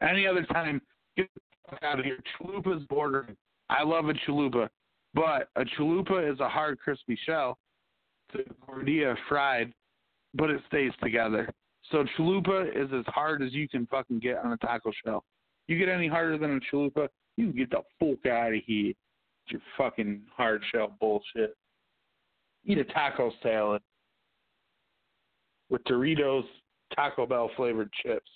any 0.00 0.26
other 0.26 0.44
time, 0.44 0.80
get 1.16 1.28
the 1.34 1.40
fuck 1.70 1.82
out 1.82 1.98
of 1.98 2.04
here. 2.04 2.18
Chalupa's 2.38 2.84
bordering. 2.84 3.36
I 3.68 3.82
love 3.82 4.08
a 4.08 4.14
chalupa, 4.14 4.68
but 5.16 5.48
a 5.56 5.64
chalupa 5.64 6.30
is 6.30 6.38
a 6.40 6.48
hard, 6.48 6.78
crispy 6.78 7.18
shell. 7.24 7.58
It's 8.34 8.48
a 8.48 8.66
tortilla 8.66 9.16
fried, 9.28 9.72
but 10.34 10.50
it 10.50 10.60
stays 10.68 10.92
together. 11.02 11.48
So 11.90 12.04
chalupa 12.16 12.68
is 12.68 12.90
as 12.92 13.04
hard 13.08 13.42
as 13.42 13.52
you 13.52 13.66
can 13.68 13.86
fucking 13.86 14.20
get 14.20 14.38
on 14.44 14.52
a 14.52 14.56
taco 14.58 14.92
shell. 15.04 15.24
You 15.68 15.78
get 15.78 15.88
any 15.88 16.06
harder 16.06 16.36
than 16.36 16.56
a 16.56 16.76
chalupa, 16.76 17.08
you 17.36 17.48
can 17.48 17.56
get 17.56 17.70
the 17.70 17.82
fuck 17.98 18.30
out 18.30 18.54
of 18.54 18.60
here. 18.66 18.90
It's 18.90 19.52
your 19.52 19.60
fucking 19.78 20.22
hard 20.36 20.62
shell 20.70 20.94
bullshit. 21.00 21.56
Eat 22.66 22.78
a 22.78 22.84
taco 22.84 23.32
salad 23.42 23.80
with 25.70 25.82
Doritos 25.84 26.44
Taco 26.94 27.26
Bell 27.26 27.50
flavored 27.56 27.90
chips. 28.04 28.28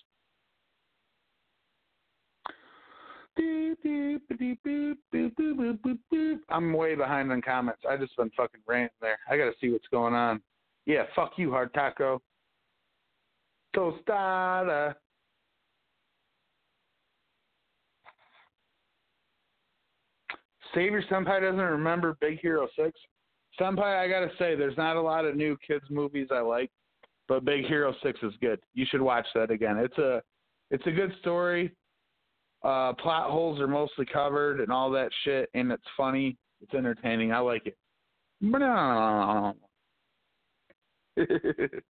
I'm 6.49 6.73
way 6.73 6.95
behind 6.95 7.33
on 7.33 7.41
comments. 7.43 7.83
I 7.89 7.97
just 7.97 8.17
been 8.17 8.31
fucking 8.37 8.61
ranting 8.67 8.91
there. 9.01 9.19
I 9.29 9.37
gotta 9.37 9.53
see 9.61 9.71
what's 9.71 9.89
going 9.89 10.15
on. 10.15 10.41
Yeah, 10.87 11.05
fuck 11.15 11.33
you, 11.37 11.51
hard 11.51 11.73
taco. 11.73 12.21
Tostada. 13.75 14.95
Savior 20.75 21.03
Senpai 21.11 21.41
doesn't 21.41 21.59
remember 21.59 22.17
Big 22.21 22.39
Hero 22.41 22.69
6. 22.77 22.91
Senpai, 23.61 23.99
I 23.99 24.09
gotta 24.09 24.31
say, 24.39 24.55
there's 24.55 24.77
not 24.77 24.97
a 24.97 25.01
lot 25.01 25.25
of 25.25 25.37
new 25.37 25.57
kids 25.67 25.85
movies 25.91 26.29
I 26.31 26.41
like, 26.41 26.71
but 27.29 27.45
Big 27.45 27.65
Hero 27.67 27.95
6 28.03 28.19
is 28.23 28.33
good. 28.41 28.61
You 28.75 28.87
should 28.89 29.01
watch 29.01 29.27
that 29.35 29.51
again. 29.51 29.79
It's 29.79 29.99
a 29.99 30.23
it's 30.71 30.87
a 30.87 30.93
good 30.93 31.13
story. 31.21 31.73
Uh, 32.63 32.93
plot 32.95 33.31
holes 33.31 33.59
are 33.61 33.67
mostly 33.67 34.05
covered 34.05 34.61
and 34.61 34.71
all 34.71 34.91
that 34.91 35.11
shit, 35.25 35.49
and 35.55 35.73
it's 35.73 35.83
funny. 35.97 36.37
It's 36.61 36.75
entertaining. 36.75 37.33
I 37.33 37.39
like 37.39 37.67
it. 37.67 37.77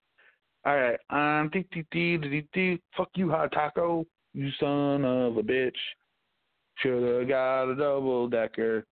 All 0.65 0.77
right. 0.77 0.99
Um, 1.11 1.51
dee, 1.53 1.67
dee, 1.73 1.87
dee, 1.91 2.17
dee, 2.19 2.49
dee. 2.53 2.81
fuck 2.97 3.09
you, 3.15 3.31
hot 3.31 3.51
taco, 3.53 4.05
you 4.35 4.51
son 4.61 5.05
of 5.05 5.37
a 5.37 5.43
bitch. 5.43 5.73
Should 6.79 7.21
have 7.21 7.29
got 7.29 7.71
a 7.71 7.75
double 7.75 8.29
decker 8.29 8.85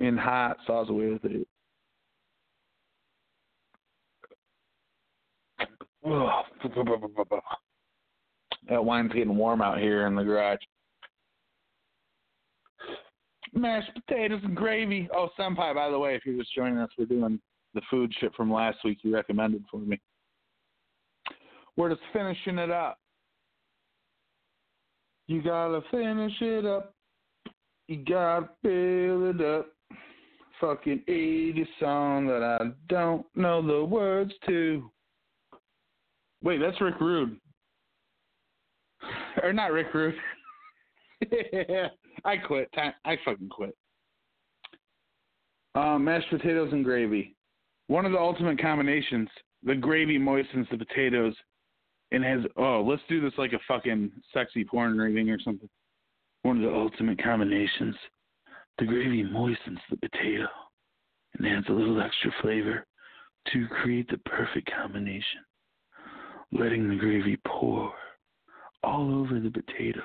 in 0.00 0.16
hot 0.16 0.58
sauce 0.66 0.88
with 0.90 1.24
it. 1.24 1.46
Ugh. 6.04 6.44
That 8.68 8.84
wine's 8.84 9.12
getting 9.12 9.36
warm 9.36 9.62
out 9.62 9.78
here 9.78 10.06
in 10.06 10.14
the 10.14 10.24
garage. 10.24 10.58
Mashed 13.52 13.90
potatoes 13.94 14.40
and 14.44 14.56
gravy. 14.56 15.08
Oh, 15.14 15.28
Senpai, 15.38 15.74
by 15.74 15.88
the 15.88 15.98
way, 15.98 16.14
if 16.14 16.26
you're 16.26 16.38
just 16.38 16.54
joining 16.54 16.78
us, 16.78 16.90
we're 16.98 17.06
doing 17.06 17.40
the 17.74 17.80
food 17.90 18.12
shit 18.18 18.34
from 18.34 18.52
last 18.52 18.78
week 18.84 18.98
you 19.02 19.14
recommended 19.14 19.64
for 19.70 19.78
me. 19.78 20.00
We're 21.76 21.90
just 21.90 22.02
finishing 22.12 22.58
it 22.58 22.70
up. 22.70 22.98
You 25.28 25.42
gotta 25.42 25.82
finish 25.90 26.32
it 26.40 26.64
up. 26.64 26.94
You 27.88 28.04
gotta 28.04 28.48
build 28.62 29.36
it 29.36 29.44
up. 29.44 29.66
Fucking 30.60 31.02
80 31.06 31.68
song 31.80 32.26
that 32.28 32.42
I 32.42 32.70
don't 32.88 33.26
know 33.34 33.60
the 33.60 33.84
words 33.84 34.32
to. 34.46 34.90
Wait, 36.42 36.60
that's 36.60 36.80
Rick 36.80 37.00
Rude. 37.00 37.38
Or 39.42 39.52
not 39.52 39.72
Rick 39.72 39.92
Rude. 39.92 40.14
I 42.24 42.36
quit. 42.36 42.68
I 42.76 43.16
fucking 43.24 43.48
quit. 43.48 43.76
Um, 45.74 46.04
mashed 46.04 46.30
potatoes 46.30 46.70
and 46.72 46.84
gravy. 46.84 47.36
One 47.88 48.06
of 48.06 48.12
the 48.12 48.18
ultimate 48.18 48.60
combinations. 48.60 49.28
The 49.62 49.74
gravy 49.74 50.18
moistens 50.18 50.66
the 50.70 50.78
potatoes 50.78 51.34
and 52.12 52.24
has 52.24 52.40
oh, 52.56 52.84
let's 52.86 53.02
do 53.08 53.20
this 53.20 53.32
like 53.36 53.52
a 53.52 53.58
fucking 53.66 54.10
sexy 54.32 54.64
porn 54.64 54.96
rating 54.96 55.30
or 55.30 55.40
something. 55.40 55.68
One 56.42 56.56
of 56.56 56.62
the 56.62 56.76
ultimate 56.76 57.22
combinations. 57.22 57.94
The 58.78 58.86
gravy 58.86 59.22
moistens 59.22 59.78
the 59.90 59.96
potato 59.96 60.46
and 61.34 61.46
adds 61.46 61.66
a 61.68 61.72
little 61.72 62.00
extra 62.00 62.30
flavor 62.42 62.86
to 63.52 63.66
create 63.68 64.08
the 64.08 64.18
perfect 64.18 64.70
combination. 64.70 65.40
Letting 66.52 66.88
the 66.88 66.96
gravy 66.96 67.38
pour 67.46 67.92
all 68.82 69.14
over 69.14 69.40
the 69.40 69.50
potatoes 69.50 70.02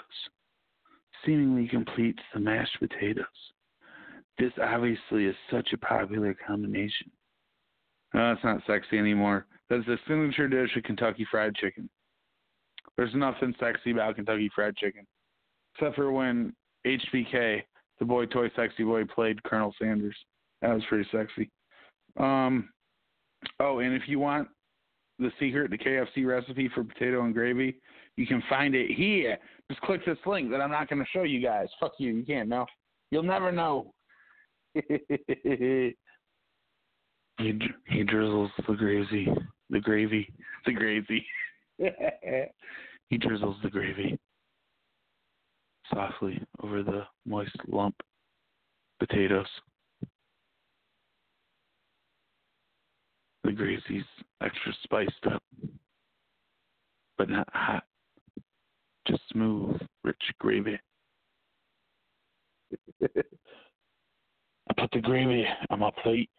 seemingly 1.25 1.67
completes 1.67 2.21
the 2.33 2.39
mashed 2.39 2.77
potatoes. 2.79 3.25
This 4.37 4.51
obviously 4.61 5.25
is 5.25 5.35
such 5.51 5.69
a 5.73 5.77
popular 5.77 6.35
combination. 6.47 7.11
No, 8.13 8.31
it's 8.31 8.43
not 8.43 8.61
sexy 8.67 8.97
anymore. 8.97 9.45
That's 9.69 9.85
the 9.85 9.97
signature 10.07 10.47
dish 10.47 10.75
of 10.75 10.83
Kentucky 10.83 11.25
Fried 11.29 11.55
Chicken. 11.55 11.89
There's 12.97 13.13
nothing 13.15 13.53
sexy 13.59 13.91
about 13.91 14.15
Kentucky 14.15 14.49
Fried 14.53 14.75
Chicken, 14.75 15.05
except 15.75 15.95
for 15.95 16.11
when 16.11 16.53
HBK, 16.85 17.61
the 17.99 18.05
boy 18.05 18.25
toy 18.25 18.49
sexy 18.55 18.83
boy, 18.83 19.05
played 19.05 19.41
Colonel 19.43 19.73
Sanders. 19.79 20.15
That 20.61 20.73
was 20.73 20.83
pretty 20.89 21.07
sexy. 21.11 21.49
Um, 22.17 22.69
oh, 23.59 23.79
and 23.79 23.93
if 23.93 24.03
you 24.07 24.19
want 24.19 24.49
the 25.21 25.31
secret, 25.39 25.71
the 25.71 25.77
KFC 25.77 26.25
recipe 26.25 26.69
for 26.73 26.83
potato 26.83 27.23
and 27.23 27.33
gravy, 27.33 27.79
you 28.17 28.27
can 28.27 28.43
find 28.49 28.75
it 28.75 28.91
here. 28.91 29.37
Just 29.69 29.81
click 29.81 30.05
this 30.05 30.17
link 30.25 30.51
that 30.51 30.61
I'm 30.61 30.71
not 30.71 30.89
going 30.89 30.99
to 30.99 31.07
show 31.13 31.23
you 31.23 31.41
guys. 31.41 31.67
Fuck 31.79 31.93
you. 31.97 32.13
You 32.13 32.25
can't 32.25 32.49
know. 32.49 32.65
You'll 33.11 33.23
never 33.23 33.51
know. 33.51 33.93
he, 34.73 35.93
he 37.37 38.03
drizzles 38.03 38.51
the 38.67 38.73
gravy, 38.73 39.27
the 39.69 39.79
gravy, 39.79 40.31
the 40.65 40.73
gravy. 40.73 41.25
he 43.09 43.17
drizzles 43.17 43.57
the 43.63 43.69
gravy 43.69 44.17
softly 45.93 46.41
over 46.63 46.83
the 46.83 47.03
moist 47.25 47.55
lump 47.67 47.95
potatoes. 48.99 49.47
The 53.55 54.03
extra 54.41 54.73
spiced 54.83 55.25
up, 55.33 55.43
but 57.17 57.29
not 57.29 57.47
hot. 57.51 57.83
Just 59.07 59.21
smooth, 59.31 59.79
rich 60.03 60.21
gravy. 60.39 60.79
I 63.03 64.73
put 64.77 64.91
the 64.93 65.01
gravy 65.01 65.45
on 65.69 65.79
my 65.79 65.91
plate, 66.01 66.29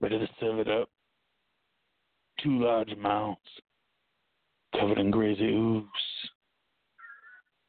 ready 0.00 0.18
to 0.18 0.28
serve 0.38 0.60
it 0.60 0.68
up. 0.68 0.88
Two 2.42 2.62
large 2.62 2.92
amounts, 2.92 3.42
covered 4.78 4.98
in 4.98 5.10
crazy 5.10 5.46
ooze. 5.46 5.84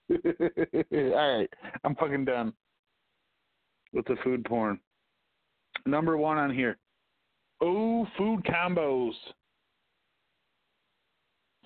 All 0.11 1.37
right, 1.37 1.49
I'm 1.83 1.95
fucking 1.95 2.25
done 2.25 2.53
with 3.91 4.05
the 4.05 4.17
food 4.23 4.45
porn. 4.45 4.79
Number 5.87 6.15
one 6.17 6.37
on 6.37 6.53
here. 6.53 6.77
Oh, 7.61 8.07
food 8.17 8.43
combos. 8.43 9.13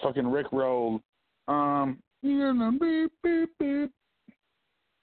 Fucking 0.02 0.28
Rick 0.28 0.48
Roll. 0.52 1.02
Um, 1.48 2.00
you're 2.22 2.54
gonna 2.54 2.78
beep 2.78 3.12
beep 3.24 3.50
beep. 3.60 3.92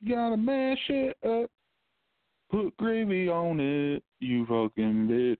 Gotta 0.08 0.36
mash 0.36 0.78
it 0.88 1.16
up. 1.26 1.50
Put 2.50 2.76
gravy 2.76 3.28
on 3.28 3.58
it, 3.60 4.02
you 4.20 4.46
fucking 4.46 5.08
bitch. 5.08 5.36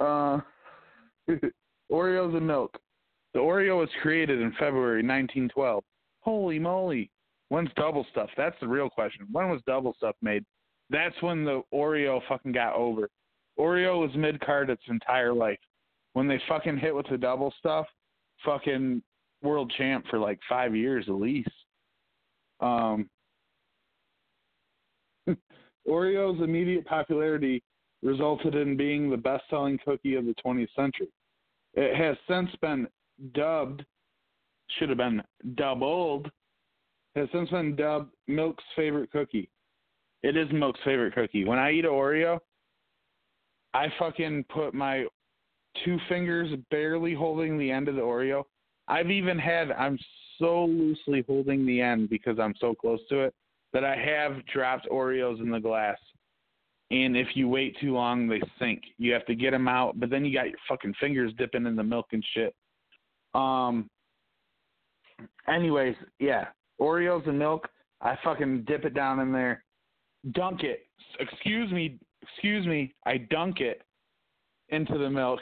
Uh, 0.00 0.40
Oreos 1.92 2.36
and 2.36 2.46
milk. 2.46 2.76
The 3.34 3.40
Oreo 3.40 3.78
was 3.78 3.88
created 4.02 4.40
in 4.40 4.50
February 4.52 5.02
1912. 5.02 5.84
Holy 6.20 6.58
moly. 6.58 7.10
When's 7.48 7.70
Double 7.76 8.06
Stuf? 8.14 8.28
That's 8.36 8.56
the 8.60 8.68
real 8.68 8.90
question. 8.90 9.26
When 9.30 9.48
was 9.48 9.60
Double 9.66 9.94
Stuf 10.02 10.12
made? 10.22 10.44
That's 10.88 11.14
when 11.20 11.44
the 11.44 11.62
Oreo 11.72 12.20
fucking 12.28 12.52
got 12.52 12.74
over. 12.74 13.08
Oreo 13.60 14.00
was 14.00 14.10
mid 14.16 14.40
card 14.40 14.70
its 14.70 14.82
entire 14.88 15.34
life. 15.34 15.58
When 16.14 16.26
they 16.26 16.40
fucking 16.48 16.78
hit 16.78 16.94
with 16.94 17.06
the 17.10 17.18
Double 17.18 17.52
Stuf, 17.62 17.84
fucking 18.44 19.02
world 19.42 19.72
champ 19.76 20.06
for 20.10 20.18
like 20.18 20.40
five 20.48 20.74
years 20.74 21.04
at 21.08 21.14
least. 21.14 21.50
Um, 22.60 23.08
Oreo's 25.88 26.42
immediate 26.42 26.86
popularity 26.86 27.62
resulted 28.02 28.54
in 28.54 28.76
being 28.76 29.10
the 29.10 29.16
best 29.16 29.44
selling 29.50 29.78
cookie 29.84 30.14
of 30.14 30.24
the 30.24 30.34
20th 30.44 30.74
century. 30.74 31.08
It 31.74 31.94
has 31.96 32.16
since 32.28 32.50
been 32.60 32.88
dubbed, 33.34 33.84
should 34.78 34.88
have 34.88 34.98
been 34.98 35.22
doubled, 35.54 36.30
has 37.14 37.28
since 37.32 37.50
been 37.50 37.76
dubbed 37.76 38.14
Milk's 38.26 38.64
favorite 38.74 39.10
cookie. 39.12 39.50
It 40.22 40.36
is 40.36 40.48
Milk's 40.52 40.80
favorite 40.84 41.14
cookie. 41.14 41.44
When 41.44 41.58
I 41.58 41.72
eat 41.72 41.84
an 41.84 41.90
Oreo, 41.90 42.38
I 43.74 43.88
fucking 43.98 44.44
put 44.52 44.74
my 44.74 45.06
two 45.84 45.98
fingers 46.08 46.50
barely 46.70 47.14
holding 47.14 47.58
the 47.58 47.70
end 47.70 47.88
of 47.88 47.94
the 47.94 48.00
Oreo. 48.00 48.44
I've 48.88 49.10
even 49.10 49.38
had, 49.38 49.70
I'm 49.72 49.98
so 50.38 50.64
loosely 50.64 51.24
holding 51.28 51.64
the 51.64 51.80
end 51.80 52.10
because 52.10 52.38
I'm 52.38 52.54
so 52.60 52.74
close 52.74 53.00
to 53.10 53.20
it 53.20 53.34
that 53.72 53.84
I 53.84 53.96
have 53.96 54.44
dropped 54.46 54.88
Oreos 54.90 55.40
in 55.40 55.50
the 55.50 55.60
glass. 55.60 55.98
And 56.90 57.16
if 57.16 57.28
you 57.34 57.48
wait 57.48 57.76
too 57.80 57.94
long, 57.94 58.26
they 58.26 58.42
sink. 58.58 58.82
You 58.98 59.12
have 59.12 59.24
to 59.26 59.36
get 59.36 59.52
them 59.52 59.68
out, 59.68 60.00
but 60.00 60.10
then 60.10 60.24
you 60.24 60.34
got 60.34 60.48
your 60.48 60.58
fucking 60.68 60.94
fingers 60.98 61.32
dipping 61.38 61.66
in 61.66 61.76
the 61.76 61.84
milk 61.84 62.06
and 62.12 62.24
shit. 62.34 62.54
Um. 63.32 63.88
Anyways, 65.46 65.94
yeah, 66.18 66.46
Oreos 66.80 67.28
and 67.28 67.38
milk. 67.38 67.68
I 68.00 68.18
fucking 68.24 68.64
dip 68.66 68.84
it 68.84 68.94
down 68.94 69.20
in 69.20 69.30
there, 69.30 69.62
dunk 70.32 70.64
it. 70.64 70.86
Excuse 71.20 71.70
me, 71.70 71.98
excuse 72.22 72.66
me. 72.66 72.94
I 73.06 73.18
dunk 73.18 73.60
it 73.60 73.82
into 74.68 74.98
the 74.98 75.10
milk. 75.10 75.40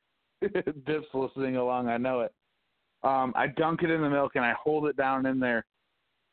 Dip's 0.42 1.06
listening 1.14 1.56
along. 1.56 1.88
I 1.88 1.96
know 1.96 2.20
it. 2.20 2.32
Um, 3.02 3.32
I 3.36 3.46
dunk 3.46 3.82
it 3.82 3.90
in 3.90 4.02
the 4.02 4.10
milk 4.10 4.32
and 4.34 4.44
I 4.44 4.54
hold 4.62 4.86
it 4.86 4.96
down 4.96 5.26
in 5.26 5.40
there 5.40 5.64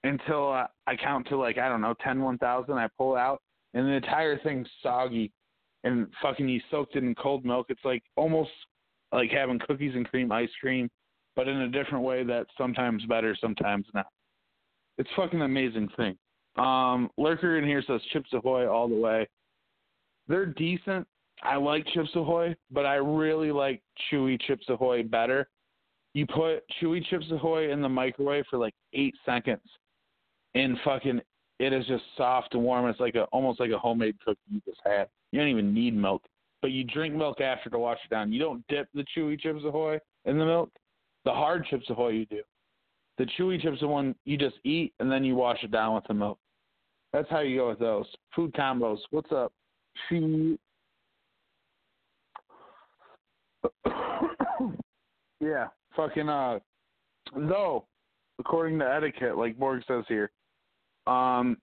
until 0.04 0.52
uh, 0.52 0.68
I 0.86 0.96
count 0.96 1.28
to 1.30 1.38
like 1.38 1.58
I 1.58 1.70
don't 1.70 1.82
know 1.82 1.96
ten 2.04 2.22
one 2.22 2.38
thousand. 2.38 2.76
I 2.76 2.88
pull 2.98 3.16
out 3.16 3.42
and 3.74 3.86
the 3.86 3.92
entire 3.94 4.40
thing's 4.40 4.68
soggy 4.82 5.32
and 5.84 6.08
fucking 6.22 6.48
you 6.48 6.60
soaked 6.72 6.96
it 6.96 7.04
in 7.04 7.16
cold 7.16 7.46
milk. 7.46 7.68
It's 7.70 7.86
like 7.86 8.04
almost 8.16 8.52
like 9.12 9.32
having 9.32 9.60
cookies 9.60 9.96
and 9.96 10.08
cream 10.08 10.32
ice 10.32 10.50
cream, 10.60 10.90
but 11.36 11.48
in 11.48 11.62
a 11.62 11.70
different 11.70 12.04
way 12.04 12.24
that's 12.24 12.50
sometimes 12.58 13.06
better, 13.06 13.36
sometimes 13.40 13.86
not. 13.94 14.08
It's 14.98 15.10
fucking 15.16 15.42
amazing 15.42 15.90
thing. 15.96 16.18
Um, 16.58 17.10
Lurker 17.18 17.60
in 17.60 17.66
here 17.66 17.84
says 17.86 18.02
Chips 18.12 18.34
Ahoy 18.34 18.68
all 18.68 18.90
the 18.90 18.96
way. 18.96 19.28
They're 20.28 20.46
decent. 20.46 21.08
I 21.44 21.56
like 21.56 21.86
Chips 21.94 22.10
Ahoy, 22.16 22.56
but 22.72 22.86
I 22.86 22.96
really 22.96 23.52
like 23.52 23.82
Chewy 24.12 24.40
Chips 24.42 24.66
Ahoy 24.70 25.04
better. 25.04 25.48
You 26.14 26.26
put 26.26 26.64
Chewy 26.82 27.06
Chips 27.06 27.26
Ahoy 27.32 27.72
in 27.72 27.82
the 27.82 27.90
microwave 27.90 28.46
for 28.50 28.58
like 28.58 28.74
eight 28.94 29.14
seconds, 29.26 29.62
and 30.56 30.78
fucking 30.84 31.22
it 31.60 31.74
is 31.74 31.86
just 31.86 32.04
soft 32.16 32.56
and 32.56 32.64
warm. 32.64 32.90
It's 32.90 33.00
like 33.00 33.16
a 33.16 33.24
almost 33.26 33.60
like 33.60 33.72
a 33.72 33.78
homemade 33.78 34.16
cookie 34.26 34.40
you 34.52 34.62
just 34.66 34.82
had. 34.84 35.08
You 35.32 35.40
don't 35.40 35.50
even 35.50 35.74
need 35.74 35.96
milk, 35.96 36.24
but 36.62 36.72
you 36.72 36.84
drink 36.84 37.14
milk 37.14 37.40
after 37.40 37.70
to 37.70 37.78
wash 37.78 38.00
it 38.04 38.10
down. 38.10 38.32
You 38.32 38.40
don't 38.40 38.66
dip 38.68 38.88
the 38.94 39.06
chewy 39.16 39.40
Chips 39.40 39.62
Ahoy 39.64 40.00
in 40.26 40.40
the 40.40 40.46
milk. 40.46 40.72
The 41.24 41.32
hard 41.32 41.66
Chips 41.68 41.90
Ahoy 41.90 42.10
you 42.10 42.26
do. 42.26 42.42
The 43.18 43.26
chewy 43.38 43.62
chips 43.62 43.82
are 43.82 43.88
one 43.88 44.16
you 44.26 44.38
just 44.38 44.58
eat 44.64 44.94
and 45.00 45.12
then 45.12 45.24
you 45.24 45.36
wash 45.36 45.64
it 45.64 45.72
down 45.72 45.96
with 45.96 46.04
the 46.08 46.14
milk. 46.14 46.38
That's 47.14 47.30
how 47.30 47.40
you 47.40 47.58
go 47.58 47.70
with 47.70 47.80
those 47.80 48.06
food 48.36 48.54
combos. 48.54 49.00
What's 49.10 49.32
up? 49.32 49.52
She. 50.10 50.58
yeah, 55.40 55.68
fucking 55.96 56.30
uh. 56.30 56.60
Though, 57.36 57.86
according 58.40 58.80
to 58.80 58.86
etiquette, 58.86 59.38
like 59.38 59.58
Borg 59.58 59.84
says 59.88 60.06
here, 60.08 60.32
um, 61.08 61.58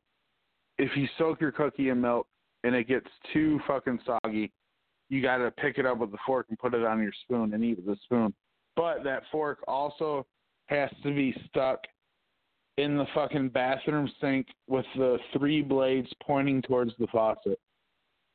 if 0.79 0.97
you 0.97 1.09
soak 1.17 1.41
your 1.41 1.53
cookie 1.53 1.89
in 1.89 2.01
milk 2.01 2.27
and 2.65 2.75
it 2.75 2.89
gets 2.89 3.07
too 3.33 3.61
fucking 3.67 4.01
soggy, 4.05 4.53
you 5.09 5.23
got 5.23 5.39
to 5.39 5.51
pick 5.53 5.79
it 5.79 5.87
up 5.87 5.99
with 5.99 6.11
the 6.11 6.19
fork 6.27 6.47
and 6.49 6.59
put 6.59 6.75
it 6.75 6.85
on 6.85 7.03
your 7.03 7.13
spoon 7.23 7.55
and 7.55 7.65
eat 7.65 7.77
with 7.77 7.87
the 7.87 7.97
spoon. 8.05 8.35
But 8.77 9.05
that 9.05 9.23
fork 9.31 9.61
also 9.69 10.27
has 10.67 10.91
to 11.03 11.15
be 11.15 11.35
stuck 11.49 11.81
in 12.79 12.97
the 12.97 13.07
fucking 13.15 13.51
bathroom 13.51 14.11
sink 14.21 14.49
with 14.67 14.87
the 14.97 15.19
three 15.37 15.63
blades 15.63 16.09
pointing 16.27 16.63
towards 16.63 16.93
the 16.99 17.07
faucet. 17.13 17.59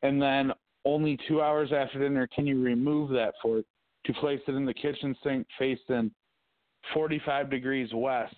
And 0.02 0.22
then 0.22 0.52
only 0.86 1.18
two 1.28 1.42
hours 1.42 1.72
after 1.74 2.00
dinner 2.00 2.28
can 2.34 2.48
you 2.48 2.62
remove 2.62 3.10
that 3.12 3.34
fork 3.42 3.66
to 4.06 4.14
place 4.14 4.40
it 4.48 4.56
in 4.56 4.66
the 4.66 4.74
kitchen 4.74 5.16
sink 5.24 5.46
facing 5.58 6.12
45 6.94 7.50
degrees 7.50 7.90
west. 7.94 8.36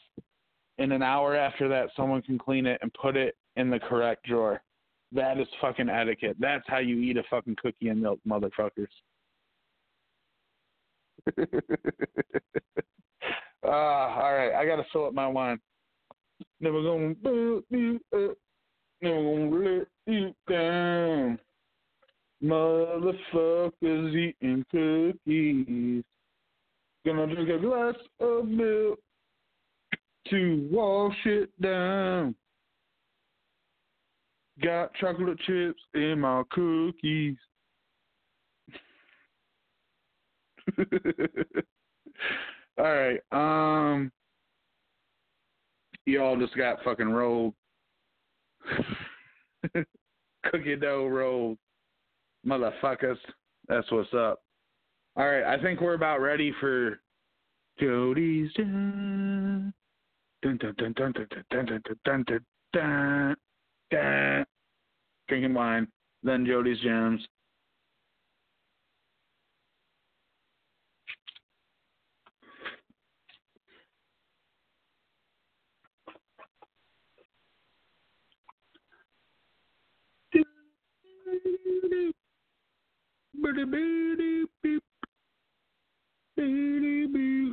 In 0.77 0.91
an 0.91 1.03
hour 1.03 1.35
after 1.35 1.69
that, 1.69 1.89
someone 1.95 2.23
can 2.23 2.39
clean 2.39 2.65
it 2.65 2.79
and 2.81 2.91
put 2.93 3.15
it 3.15 3.35
in 3.55 3.69
the 3.69 3.79
correct 3.79 4.25
drawer. 4.25 4.61
That 5.11 5.39
is 5.39 5.47
fucking 5.59 5.89
etiquette. 5.89 6.37
That's 6.39 6.63
how 6.67 6.79
you 6.79 6.97
eat 6.99 7.17
a 7.17 7.23
fucking 7.29 7.57
cookie 7.61 7.89
and 7.89 8.01
milk, 8.01 8.19
motherfuckers. 8.27 8.87
Ah, 13.63 14.19
all 14.21 14.33
right. 14.33 14.53
I 14.53 14.65
gotta 14.65 14.83
fill 14.91 15.05
up 15.05 15.13
my 15.13 15.27
wine. 15.27 15.59
Never 16.59 16.81
gonna 16.81 17.13
let 17.29 17.63
you 20.07 20.33
down. 20.49 21.39
Motherfuckers 22.43 24.15
eating 24.15 24.65
cookies. 24.71 26.03
Gonna 27.05 27.27
drink 27.33 27.49
a 27.49 27.59
glass 27.59 27.95
of 28.19 28.47
milk 28.47 28.99
to 30.29 30.69
wash 30.71 31.17
it 31.25 31.49
down. 31.61 32.35
Got 34.63 34.93
chocolate 34.95 35.39
chips 35.45 35.81
in 35.93 36.19
my 36.19 36.43
cookies. 36.51 37.37
All 42.77 42.85
right. 42.85 43.19
Um 43.31 44.11
y'all 46.05 46.39
just 46.39 46.55
got 46.55 46.83
fucking 46.83 47.09
rolled. 47.09 47.53
Cookie 50.45 50.75
dough 50.75 51.07
rolled. 51.07 51.57
Motherfuckers. 52.45 53.17
That's 53.67 53.89
what's 53.91 54.13
up. 54.13 54.41
All 55.15 55.27
right, 55.27 55.43
I 55.43 55.61
think 55.61 55.81
we're 55.81 55.93
about 55.93 56.21
ready 56.21 56.53
for 56.59 56.99
Jody's 57.79 58.51
dun 58.55 59.73
dun 60.41 60.57
dun 60.59 60.73
dun 60.77 60.93
dun 60.93 61.13
dun 61.13 61.27
dun 61.49 61.81
dun 62.05 62.23
dun 62.25 62.41
dun 62.73 63.35
dun 63.91 64.45
drinking 65.27 65.53
wine, 65.53 65.87
then 66.23 66.45
Jody's 66.45 66.79
gems. 66.79 67.21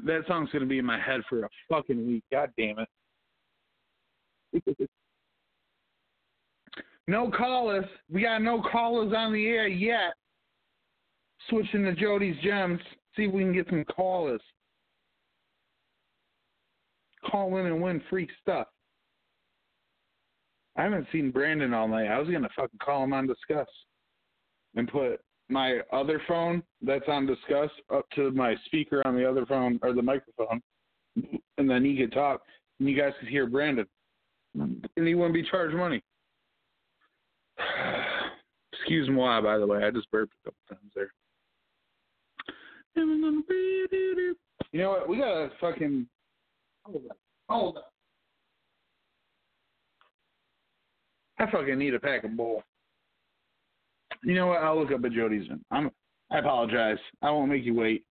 That 0.09 0.23
song's 0.27 0.51
gonna 0.53 0.67
be 0.67 0.79
in 0.79 0.85
my 0.85 0.99
head 0.99 1.21
for 1.29 1.45
a 1.45 1.49
fucking 1.69 2.07
week. 2.07 2.25
God 2.33 2.51
damn 2.57 2.77
it. 2.79 2.89
no 7.07 7.31
callers. 7.31 7.85
We 8.11 8.23
got 8.23 8.43
no 8.43 8.63
callers 8.63 9.13
on 9.17 9.33
the 9.33 9.47
air 9.47 9.69
yet. 9.69 10.15
Switching 11.49 11.85
to 11.85 11.95
Jody's 11.95 12.37
gems. 12.43 12.81
See 13.17 13.25
if 13.25 13.33
we 13.33 13.43
can 13.43 13.53
get 13.53 13.69
some 13.69 13.85
callers. 13.85 14.41
Call 17.31 17.57
in 17.59 17.67
and 17.67 17.83
win 17.83 18.03
free 18.09 18.29
stuff. 18.41 18.69
I 20.77 20.85
haven't 20.85 21.09
seen 21.13 21.31
Brandon 21.31 21.75
all 21.75 21.89
night. 21.89 22.07
I 22.07 22.19
was 22.19 22.29
gonna 22.31 22.49
fucking 22.55 22.79
call 22.81 23.05
him 23.05 23.13
on 23.13 23.29
Disqus 23.29 23.67
and 24.77 24.89
put 24.89 25.21
my 25.49 25.81
other 25.93 26.21
phone 26.29 26.63
that's 26.83 27.09
on 27.09 27.27
Disqus 27.27 27.71
up 27.93 28.07
to 28.15 28.31
my 28.33 28.55
speaker 28.67 29.03
on 29.07 29.17
the 29.17 29.29
other 29.29 29.47
phone 29.47 29.79
or 29.83 29.93
the 29.93 30.03
microphone, 30.03 30.61
and 31.57 31.71
then 31.71 31.85
he 31.85 31.97
could 31.97 32.13
talk, 32.13 32.43
and 32.79 32.89
you 32.89 32.97
guys 32.97 33.13
could 33.19 33.29
hear 33.29 33.47
Brandon, 33.47 33.87
and 34.55 34.89
he 34.97 35.15
wouldn't 35.15 35.35
be 35.35 35.43
charged 35.43 35.75
money. 35.75 36.03
Excuse 38.73 39.09
me, 39.09 39.17
why? 39.17 39.41
by 39.41 39.59
the 39.59 39.67
way. 39.67 39.85
I 39.85 39.91
just 39.91 40.11
burped 40.11 40.33
a 40.45 40.51
couple 40.51 40.77
times 40.77 40.93
there. 40.95 41.11
You 44.73 44.81
know 44.81 44.91
what? 44.91 45.09
We 45.09 45.19
gotta 45.19 45.51
fucking 45.61 46.07
hold 46.85 47.03
up. 47.11 47.17
Hold 47.49 47.77
on. 47.77 47.83
I 51.39 51.51
fucking 51.51 51.79
need 51.79 51.95
a 51.95 52.01
pack 52.01 52.25
of 52.25 52.37
bull. 52.37 52.63
You 54.25 54.35
know 54.35 54.49
what? 54.49 54.63
I'll 54.63 54.79
look 54.79 54.93
up 54.93 55.05
a 55.05 55.11
Jody's. 55.11 55.49
I'm. 55.71 55.91
I 56.31 56.39
apologize. 56.39 56.99
I 57.23 57.31
won't 57.31 57.51
make 57.51 57.65
you 57.65 57.75
wait. 57.75 58.05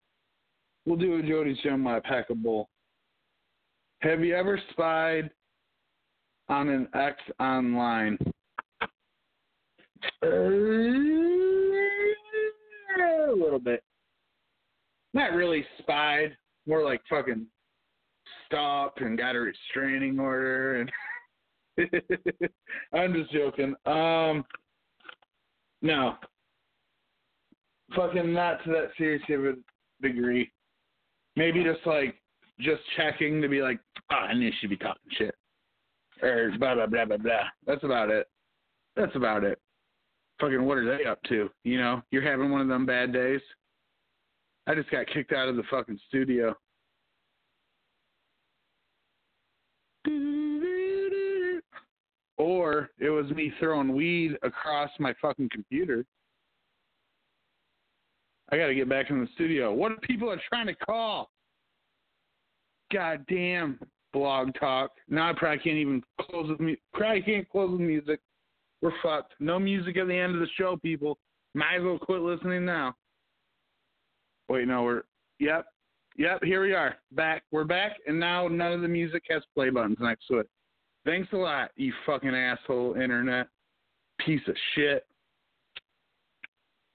We'll 0.86 0.97
do 0.97 1.18
a 1.18 1.22
Jody's 1.22 1.58
gym 1.62 1.82
my 1.82 1.99
pack 1.99 2.30
of 2.30 2.41
bull. 2.41 2.70
Have 4.01 4.22
you 4.22 4.36
ever 4.36 4.60
spied 4.72 5.30
on 6.49 6.70
an 6.70 6.88
ex 6.93 7.18
online? 7.39 8.18
Uh, 10.24 10.28
a 13.32 13.36
little 13.36 13.60
bit. 13.60 13.84
Not 15.14 15.34
really 15.34 15.66
spied. 15.80 16.38
More 16.68 16.84
like 16.84 17.01
fucking 17.10 17.45
stopped 18.45 19.01
and 19.01 19.18
got 19.18 19.36
a 19.36 19.39
restraining 19.39 20.20
order 20.20 20.82
and 20.82 20.91
I'm 22.93 23.14
just 23.14 23.32
joking. 23.32 23.76
Um 23.86 24.45
no. 25.82 26.15
Fucking 27.95 28.34
not 28.34 28.63
to 28.63 28.71
that 28.71 28.89
serious 28.97 29.21
of 29.30 29.45
a 29.45 29.53
degree. 30.01 30.51
Maybe 31.36 31.63
just 31.63 31.86
like 31.86 32.15
just 32.59 32.82
checking 32.95 33.41
to 33.41 33.47
be 33.47 33.61
like, 33.61 33.80
oh, 34.11 34.15
I 34.15 34.34
knew 34.34 34.51
she'd 34.59 34.69
be 34.69 34.78
talking 34.78 35.11
shit. 35.11 35.36
Or 36.21 36.51
blah 36.57 36.75
blah 36.75 36.88
blah 36.88 37.05
blah 37.05 37.17
blah. 37.17 37.43
That's 37.65 37.84
about 37.84 38.09
it. 38.09 38.28
That's 38.95 39.15
about 39.15 39.43
it. 39.43 39.59
Fucking 40.39 40.63
what 40.63 40.78
are 40.78 40.97
they 40.97 41.05
up 41.05 41.21
to? 41.30 41.49
You 41.63 41.78
know, 41.78 42.01
you're 42.11 42.21
having 42.21 42.51
one 42.51 42.61
of 42.61 42.67
them 42.67 42.86
bad 42.86 43.13
days. 43.13 43.41
I 44.67 44.75
just 44.75 44.91
got 44.91 45.07
kicked 45.07 45.32
out 45.32 45.47
of 45.47 45.55
the 45.55 45.63
fucking 45.69 45.99
studio. 46.09 46.53
Or 52.38 52.89
it 52.99 53.09
was 53.09 53.29
me 53.31 53.51
throwing 53.59 53.95
weed 53.95 54.38
across 54.43 54.91
my 54.99 55.13
fucking 55.21 55.49
computer. 55.51 56.05
I 58.49 58.57
got 58.57 58.67
to 58.67 58.75
get 58.75 58.88
back 58.88 59.09
in 59.09 59.19
the 59.19 59.27
studio. 59.33 59.73
What 59.73 60.01
people 60.03 60.31
are 60.31 60.41
trying 60.47 60.67
to 60.67 60.75
call? 60.75 61.31
Goddamn 62.93 63.79
blog 64.13 64.53
talk. 64.59 64.91
Now 65.09 65.29
I 65.29 65.33
probably 65.33 65.59
can't 65.59 65.77
even 65.77 66.01
close 66.21 66.49
with 66.49 66.59
me. 66.59 66.77
Probably 66.93 67.21
can't 67.21 67.49
close 67.49 67.71
with 67.71 67.81
music. 67.81 68.19
We're 68.81 68.93
fucked. 69.03 69.33
No 69.39 69.59
music 69.59 69.97
at 69.97 70.07
the 70.07 70.15
end 70.15 70.35
of 70.35 70.39
the 70.39 70.47
show, 70.55 70.77
people. 70.77 71.17
Might 71.55 71.77
as 71.77 71.83
well 71.83 71.97
quit 71.97 72.21
listening 72.21 72.65
now. 72.65 72.93
Wait, 74.47 74.67
no, 74.67 74.83
we're. 74.83 75.03
Yep. 75.39 75.65
Yep, 76.17 76.43
here 76.43 76.61
we 76.63 76.73
are. 76.73 76.95
Back. 77.11 77.43
We're 77.51 77.63
back, 77.63 77.97
and 78.07 78.19
now 78.19 78.47
none 78.47 78.71
of 78.71 78.81
the 78.81 78.88
music 78.88 79.23
has 79.29 79.43
play 79.53 79.69
buttons 79.69 79.97
next 79.99 80.27
to 80.27 80.39
it. 80.39 80.49
Thanks 81.08 81.30
a 81.32 81.38
lot, 81.38 81.72
you 81.78 81.93
fucking 82.05 82.36
asshole 82.36 82.95
internet. 82.95 83.47
Piece 84.20 84.41
of 84.45 84.55
shit. 84.76 85.05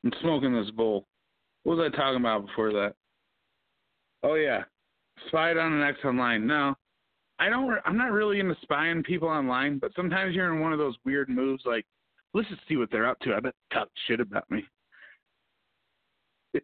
I'm 0.05 0.13
smoking 0.21 0.53
this 0.53 0.71
bowl. 0.73 1.07
What 1.63 1.79
was 1.79 1.91
I 1.91 1.97
talking 1.97 2.21
about 2.21 2.47
before 2.47 2.73
that? 2.75 2.95
Oh 4.23 4.35
yeah. 4.35 4.65
Spied 5.29 5.57
on 5.57 5.73
an 5.73 5.83
ex 5.83 5.99
online. 6.05 6.47
No. 6.47 6.75
I 7.39 7.49
don't. 7.49 7.75
I'm 7.87 7.97
not 7.97 8.13
really 8.13 8.39
into 8.39 8.55
spying 8.61 9.03
people 9.03 9.29
online, 9.29 9.79
but 9.79 9.93
sometimes 9.97 10.35
you're 10.35 10.53
in 10.53 10.61
one 10.61 10.75
of 10.75 10.79
those 10.79 10.95
weird 11.07 11.31
moves, 11.31 11.63
like 11.65 11.87
let's 12.35 12.49
just 12.51 12.61
see 12.69 12.77
what 12.77 12.91
they're 12.91 13.09
up 13.09 13.19
to. 13.21 13.35
I 13.35 13.41
bet 13.41 13.55
talk 13.73 13.89
shit 14.07 14.21
about 14.21 14.49
me. 14.51 14.63
but 16.53 16.63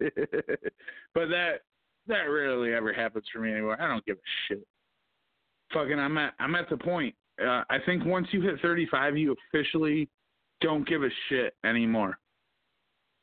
that 1.15 1.61
that 2.09 2.25
rarely 2.25 2.75
ever 2.75 2.93
happens 2.93 3.25
for 3.33 3.41
me 3.41 3.53
anymore. 3.53 3.81
I 3.81 3.89
don't 3.89 4.05
give 4.05 4.19
a 4.19 4.29
shit. 4.49 4.67
Fucking, 5.73 5.99
I'm 5.99 6.19
at 6.19 6.35
I'm 6.39 6.55
at 6.55 6.69
the 6.69 6.77
point. 6.77 7.15
Uh, 7.41 7.63
I 7.71 7.79
think 7.87 8.05
once 8.05 8.27
you 8.33 8.41
hit 8.41 8.61
35, 8.61 9.17
you 9.17 9.37
officially 9.53 10.09
don't 10.61 10.87
give 10.87 11.03
a 11.03 11.09
shit 11.29 11.55
anymore. 11.65 12.19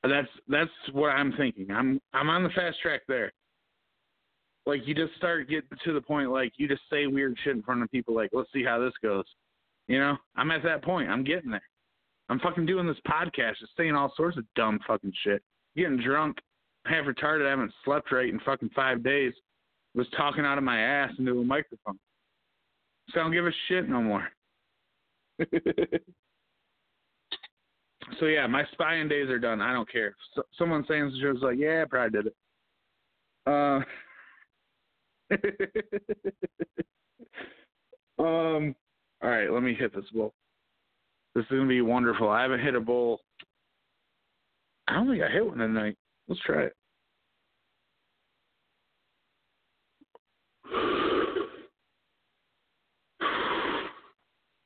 That's 0.04 0.28
that's 0.48 0.70
what 0.92 1.10
I'm 1.10 1.34
thinking. 1.34 1.72
I'm 1.72 2.00
I'm 2.14 2.30
on 2.30 2.44
the 2.44 2.50
fast 2.50 2.80
track 2.82 3.02
there. 3.08 3.34
Like 4.66 4.82
you 4.86 4.94
just 4.94 5.16
start 5.16 5.50
getting 5.50 5.70
to 5.84 5.94
the 5.94 6.02
point 6.02 6.32
like 6.32 6.54
you 6.58 6.68
just 6.68 6.84
say 6.92 7.08
weird 7.08 7.36
shit 7.44 7.56
in 7.56 7.64
front 7.64 7.82
of 7.82 7.92
people 7.92 8.16
like 8.16 8.30
let's 8.32 8.52
see 8.54 8.64
how 8.64 8.80
this 8.80 8.94
goes. 9.02 9.26
You 9.88 10.00
know? 10.00 10.18
I'm 10.36 10.52
at 10.52 10.64
that 10.64 10.84
point. 10.84 11.10
I'm 11.10 11.24
getting 11.24 11.52
there. 11.52 11.62
I'm 12.30 12.40
fucking 12.40 12.66
doing 12.66 12.88
this 12.88 12.98
podcast, 13.08 13.60
just 13.60 13.78
saying 13.78 13.96
all 13.96 14.12
sorts 14.18 14.38
of 14.38 14.46
dumb 14.56 14.80
fucking 14.88 15.14
shit. 15.24 15.44
Getting 15.76 16.02
drunk, 16.02 16.38
half 16.86 17.06
retarded, 17.06 17.46
I 17.46 17.52
haven't 17.52 17.74
slept 17.84 18.12
right 18.12 18.30
in 18.30 18.40
fucking 18.40 18.72
five 18.76 19.04
days. 19.04 19.34
Was 19.94 20.08
talking 20.18 20.44
out 20.44 20.58
of 20.58 20.64
my 20.64 20.80
ass 20.80 21.12
into 21.20 21.40
a 21.40 21.44
microphone. 21.44 22.00
So 23.10 23.20
I 23.20 23.24
don't 23.24 23.32
give 23.32 23.46
a 23.46 23.52
shit 23.68 23.88
no 23.88 24.02
more. 24.02 24.28
so 28.20 28.26
yeah, 28.26 28.48
my 28.48 28.64
spying 28.72 29.08
days 29.08 29.30
are 29.30 29.40
done. 29.40 29.62
I 29.62 29.74
don't 29.74 29.92
care. 29.92 30.16
So, 30.34 30.44
someone 30.58 30.86
saying 30.88 31.16
shit 31.20 31.34
was 31.34 31.44
like, 31.44 31.58
yeah, 31.58 31.84
I 31.84 31.86
probably 31.90 32.22
did 32.22 32.28
it. 32.28 32.36
Uh, 33.48 33.80
um. 38.24 38.76
All 39.24 39.30
right, 39.30 39.50
let 39.52 39.64
me 39.64 39.74
hit 39.74 39.96
this 39.96 40.06
bowl. 40.14 40.34
This 41.34 41.44
is 41.44 41.50
gonna 41.50 41.68
be 41.68 41.82
wonderful. 41.82 42.30
I 42.30 42.44
haven't 42.44 42.62
hit 42.62 42.76
a 42.76 42.80
bowl. 42.80 43.22
I 44.88 44.94
don't 44.94 45.10
think 45.10 45.24
I 45.24 45.30
hit 45.32 45.46
one 45.46 45.58
tonight. 45.58 45.96
Let's 46.28 46.42
try 46.42 46.64
it. 46.64 46.76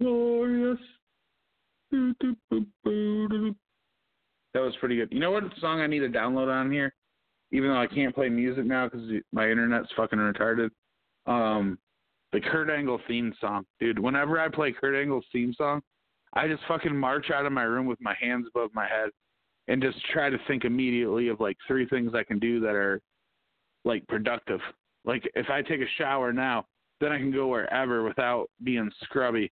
Glorious. 0.02 0.80
That 1.92 3.56
was 4.56 4.76
pretty 4.80 4.96
good. 4.96 5.10
You 5.12 5.20
know 5.20 5.32
what 5.32 5.44
song 5.60 5.82
I 5.82 5.88
need 5.88 6.00
to 6.00 6.10
download 6.10 6.52
on 6.52 6.72
here? 6.72 6.94
Even 7.52 7.70
though 7.70 7.82
I 7.82 7.88
can't 7.88 8.14
play 8.14 8.30
music 8.30 8.66
now 8.66 8.88
because 8.88 9.10
my 9.32 9.50
internet's 9.50 9.90
fucking 9.98 10.20
retarded. 10.20 10.70
Um, 11.26 11.80
the 12.32 12.40
Kurt 12.40 12.70
Angle 12.70 13.02
theme 13.08 13.34
song, 13.42 13.66
dude. 13.80 14.00
Whenever 14.00 14.40
I 14.40 14.50
play 14.50 14.72
Kurt 14.72 14.96
Angle's 14.96 15.26
theme 15.34 15.54
song, 15.58 15.82
I 16.34 16.48
just 16.48 16.62
fucking 16.68 16.96
march 16.96 17.32
out 17.32 17.46
of 17.46 17.52
my 17.52 17.64
room 17.64 17.88
with 17.88 18.00
my 18.02 18.16
hands 18.20 18.46
above 18.54 18.70
my 18.74 18.88
head 18.88 19.10
and 19.68 19.82
just 19.82 19.98
try 20.14 20.30
to 20.30 20.38
think 20.48 20.64
immediately 20.64 21.28
of 21.28 21.40
like 21.40 21.58
three 21.68 21.88
things 21.88 22.14
I 22.14 22.24
can 22.24 22.40
do 22.40 22.60
that 22.60 22.76
are 22.76 23.02
like 23.84 24.08
productive. 24.08 24.60
Like 25.06 25.30
if 25.34 25.50
I 25.50 25.64
take 25.64 25.82
a 25.82 25.88
shower 25.98 26.32
now, 26.32 26.66
then 27.02 27.12
I 27.12 27.18
can 27.18 27.32
go 27.32 27.48
wherever 27.48 28.04
without 28.04 28.48
being 28.64 28.92
scrubby 29.04 29.52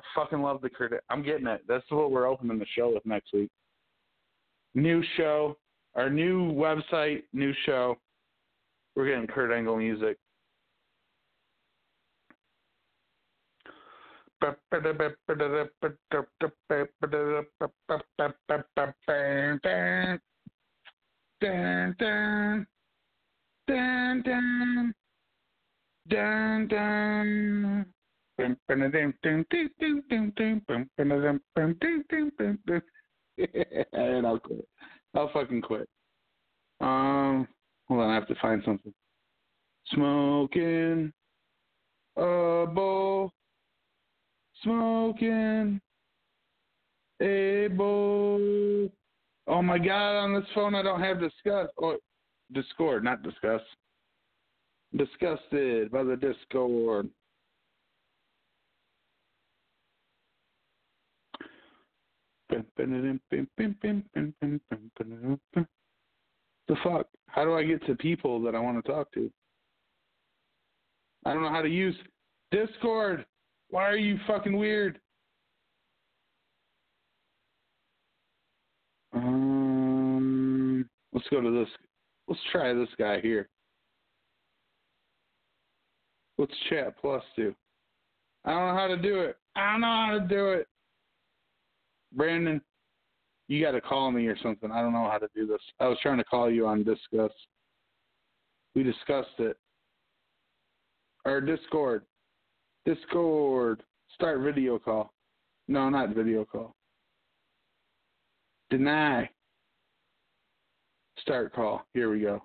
I 0.00 0.20
fucking 0.20 0.40
love 0.40 0.62
the 0.62 0.70
critic. 0.70 1.00
I'm 1.10 1.22
getting 1.22 1.46
it. 1.46 1.62
That's 1.68 1.84
what 1.90 2.10
we're 2.10 2.26
opening 2.26 2.58
the 2.58 2.66
show 2.74 2.92
with 2.94 3.04
next 3.04 3.32
week. 3.32 3.50
New 4.74 5.02
show, 5.16 5.56
our 5.94 6.08
new 6.08 6.52
website, 6.52 7.24
new 7.32 7.52
show. 7.66 7.96
We're 8.96 9.06
getting 9.06 9.26
Kurt 9.26 9.52
Angle 9.52 9.76
music. 9.76 10.16
Dun, 14.40 14.56
dun, 24.24 24.94
dun, 26.08 26.66
dun. 26.68 27.86
And 33.92 34.26
I'll 34.26 34.38
quit. 34.38 34.66
I'll 35.14 35.30
fucking 35.32 35.62
quit. 35.62 35.88
Um, 36.80 37.46
hold 37.88 38.00
on, 38.00 38.10
I 38.10 38.14
have 38.14 38.28
to 38.28 38.34
find 38.36 38.62
something. 38.64 38.92
Smoking 39.92 41.12
a 42.16 42.66
bowl, 42.66 43.32
smoking 44.62 45.80
a 47.20 47.68
bowl. 47.68 48.90
Oh 49.46 49.62
my 49.62 49.78
god, 49.78 50.16
on 50.16 50.34
this 50.34 50.48
phone 50.54 50.74
I 50.74 50.82
don't 50.82 51.00
have 51.00 51.18
Disqus 51.18 51.68
or 51.76 51.96
Discord, 52.52 53.04
not 53.04 53.22
Disqus. 53.22 53.60
Disgusted 54.96 55.90
by 55.90 56.02
the 56.02 56.16
Discord. 56.16 57.08
The 66.68 66.76
fuck? 66.84 67.06
How 67.26 67.44
do 67.44 67.54
I 67.54 67.64
get 67.64 67.84
to 67.86 67.94
people 67.96 68.40
that 68.42 68.54
I 68.54 68.60
want 68.60 68.84
to 68.84 68.90
talk 68.90 69.10
to? 69.12 69.30
I 71.24 71.32
don't 71.32 71.42
know 71.42 71.50
how 71.50 71.62
to 71.62 71.68
use 71.68 71.96
Discord. 72.50 73.26
Why 73.70 73.88
are 73.88 73.96
you 73.96 74.18
fucking 74.26 74.56
weird? 74.56 75.00
Um, 79.12 80.88
let's 81.12 81.26
go 81.28 81.40
to 81.40 81.50
this. 81.50 81.68
Let's 82.28 82.40
try 82.52 82.72
this 82.72 82.88
guy 82.98 83.20
here. 83.20 83.48
What's 86.36 86.54
chat 86.70 86.94
plus 87.00 87.22
do? 87.36 87.54
I 88.44 88.52
don't 88.52 88.68
know 88.68 88.74
how 88.74 88.86
to 88.86 88.96
do 88.96 89.20
it. 89.20 89.36
I 89.56 89.72
don't 89.72 89.80
know 89.82 89.86
how 89.86 90.18
to 90.18 90.26
do 90.26 90.48
it. 90.50 90.66
Brandon, 92.12 92.60
you 93.48 93.62
got 93.62 93.72
to 93.72 93.80
call 93.80 94.10
me 94.10 94.26
or 94.26 94.36
something. 94.42 94.70
I 94.70 94.80
don't 94.80 94.92
know 94.92 95.08
how 95.10 95.18
to 95.18 95.28
do 95.34 95.46
this. 95.46 95.60
I 95.80 95.88
was 95.88 95.98
trying 96.02 96.18
to 96.18 96.24
call 96.24 96.50
you 96.50 96.66
on 96.66 96.84
Disqus. 96.84 97.30
We 98.74 98.82
discussed 98.82 99.38
it. 99.38 99.56
Or 101.24 101.40
Discord. 101.40 102.04
Discord. 102.86 103.82
Start 104.14 104.40
video 104.40 104.78
call. 104.78 105.12
No, 105.68 105.88
not 105.88 106.14
video 106.14 106.44
call. 106.44 106.74
Deny. 108.70 109.28
Start 111.18 111.52
call. 111.52 111.84
Here 111.92 112.10
we 112.10 112.20
go. 112.20 112.42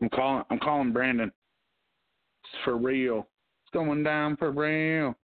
I'm 0.00 0.08
calling. 0.08 0.44
I'm 0.50 0.58
calling 0.58 0.92
Brandon. 0.92 1.30
It's 2.44 2.64
for 2.64 2.76
real. 2.76 3.28
It's 3.64 3.72
going 3.72 4.02
down 4.02 4.36
for 4.36 4.50
real. 4.50 5.14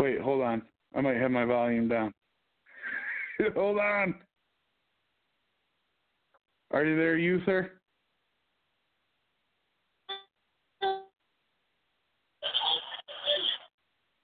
Wait, 0.00 0.18
hold 0.18 0.40
on. 0.40 0.62
I 0.96 1.02
might 1.02 1.18
have 1.18 1.30
my 1.30 1.44
volume 1.44 1.86
down. 1.86 2.10
hold 3.54 3.78
on. 3.78 4.14
Are 6.70 6.84
you 6.86 6.96
there, 6.96 7.18
you 7.18 7.42
sir? 7.44 7.72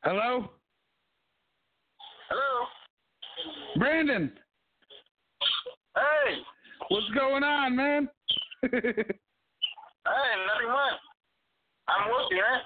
Hello? 0.03 0.49
Hello. 2.31 2.67
Brandon, 3.77 4.33
Hey. 5.95 6.37
what's 6.89 7.11
going 7.11 7.43
on, 7.45 7.77
man? 7.77 8.09
Hey, 10.07 10.33
nothing 10.47 10.69
much. 10.69 11.01
I'm 11.89 12.09
working, 12.11 12.39
man. 12.39 12.61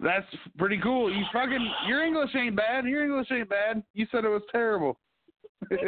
That's 0.00 0.26
pretty 0.58 0.78
cool. 0.82 1.12
You 1.12 1.24
fucking 1.32 1.70
your 1.88 2.04
English 2.04 2.30
ain't 2.34 2.56
bad. 2.56 2.84
Your 2.84 3.04
English 3.04 3.28
ain't 3.32 3.48
bad. 3.48 3.82
You 3.94 4.06
said 4.12 4.24
it 4.24 4.28
was 4.28 4.42
terrible. 4.52 4.98
What? 5.70 5.80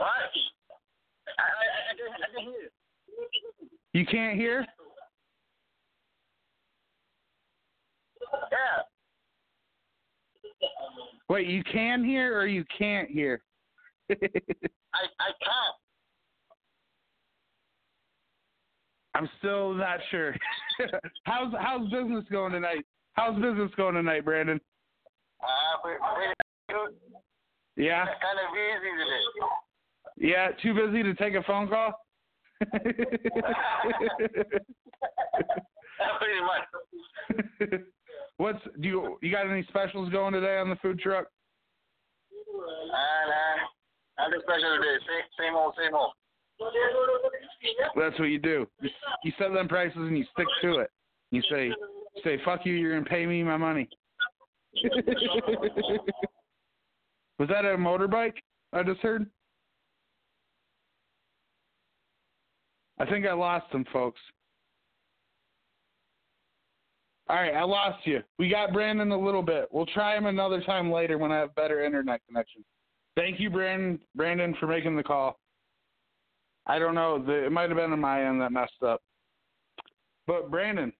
I, 0.00 1.42
I, 1.42 1.46
I, 1.90 1.96
can, 1.96 2.06
I 2.12 2.28
can 2.34 2.52
hear 2.52 2.70
you. 3.94 4.06
Can't 4.06 4.38
hear? 4.38 4.66
Yeah. 8.52 8.82
Wait, 11.28 11.46
you 11.48 11.64
can 11.64 12.04
hear 12.04 12.38
or 12.38 12.46
you 12.46 12.64
can't 12.78 13.08
hear? 13.10 13.42
I, 14.10 14.14
I 14.14 15.30
can't. 15.42 15.76
I'm 19.16 19.28
still 19.38 19.72
not 19.74 19.98
sure. 20.10 20.34
how's 21.24 21.52
how's 21.58 21.88
business 21.90 22.24
going 22.30 22.52
tonight? 22.52 22.84
How's 23.14 23.34
business 23.40 23.70
going 23.76 23.94
tonight, 23.94 24.24
Brandon? 24.26 24.60
Uh, 25.40 25.80
pretty, 25.82 25.98
pretty 26.14 26.34
good. 26.68 26.94
Yeah, 27.82 28.04
Kind 28.04 28.38
of 28.40 28.52
busy 28.54 28.90
today. 28.98 29.24
yeah. 30.32 30.48
Too 30.62 30.74
busy 30.74 31.02
to 31.02 31.14
take 31.14 31.34
a 31.34 31.42
phone 31.44 31.68
call. 31.68 31.92
pretty 32.70 32.92
much. 36.42 36.64
What's 38.38 38.58
do 38.80 38.88
you 38.88 39.18
you 39.22 39.30
got 39.32 39.50
any 39.50 39.64
specials 39.68 40.10
going 40.10 40.34
today 40.34 40.58
on 40.58 40.68
the 40.68 40.76
food 40.76 40.98
truck? 40.98 41.26
Uh, 42.36 43.22
nothing 44.18 44.40
special 44.42 44.76
today. 44.76 44.96
Same, 45.06 45.24
same 45.46 45.54
old, 45.54 45.74
same 45.82 45.94
old. 45.94 46.12
That's 47.96 48.18
what 48.18 48.26
you 48.26 48.38
do. 48.38 48.66
You, 48.80 48.90
you 49.24 49.32
set 49.38 49.52
them 49.52 49.68
prices 49.68 49.96
and 49.96 50.16
you 50.16 50.24
stick 50.32 50.46
to 50.62 50.78
it. 50.78 50.90
You 51.30 51.42
say 51.50 51.70
say 52.24 52.38
fuck 52.44 52.64
you. 52.64 52.74
You're 52.74 52.96
gonna 52.96 53.08
pay 53.08 53.26
me 53.26 53.42
my 53.42 53.56
money. 53.56 53.88
Was 57.38 57.48
that 57.48 57.64
a 57.64 57.76
motorbike 57.76 58.34
I 58.72 58.82
just 58.82 59.00
heard? 59.00 59.26
I 62.98 63.04
think 63.06 63.26
I 63.26 63.32
lost 63.32 63.72
him, 63.72 63.84
folks. 63.92 64.20
All 67.28 67.36
right, 67.36 67.54
I 67.54 67.64
lost 67.64 68.06
you. 68.06 68.22
We 68.38 68.48
got 68.48 68.72
Brandon 68.72 69.10
a 69.10 69.18
little 69.18 69.42
bit. 69.42 69.68
We'll 69.72 69.86
try 69.86 70.16
him 70.16 70.26
another 70.26 70.62
time 70.62 70.92
later 70.92 71.18
when 71.18 71.32
I 71.32 71.38
have 71.38 71.54
better 71.56 71.84
internet 71.84 72.20
connection. 72.26 72.64
Thank 73.16 73.40
you, 73.40 73.50
Brandon. 73.50 73.98
Brandon, 74.14 74.54
for 74.60 74.66
making 74.66 74.96
the 74.96 75.02
call. 75.02 75.38
I 76.66 76.78
don't 76.78 76.94
know. 76.94 77.22
It 77.26 77.52
might 77.52 77.68
have 77.68 77.78
been 77.78 77.92
on 77.92 78.00
my 78.00 78.26
end 78.26 78.40
that 78.40 78.52
messed 78.52 78.82
up. 78.84 79.02
But 80.26 80.50
Brandon 80.50 80.92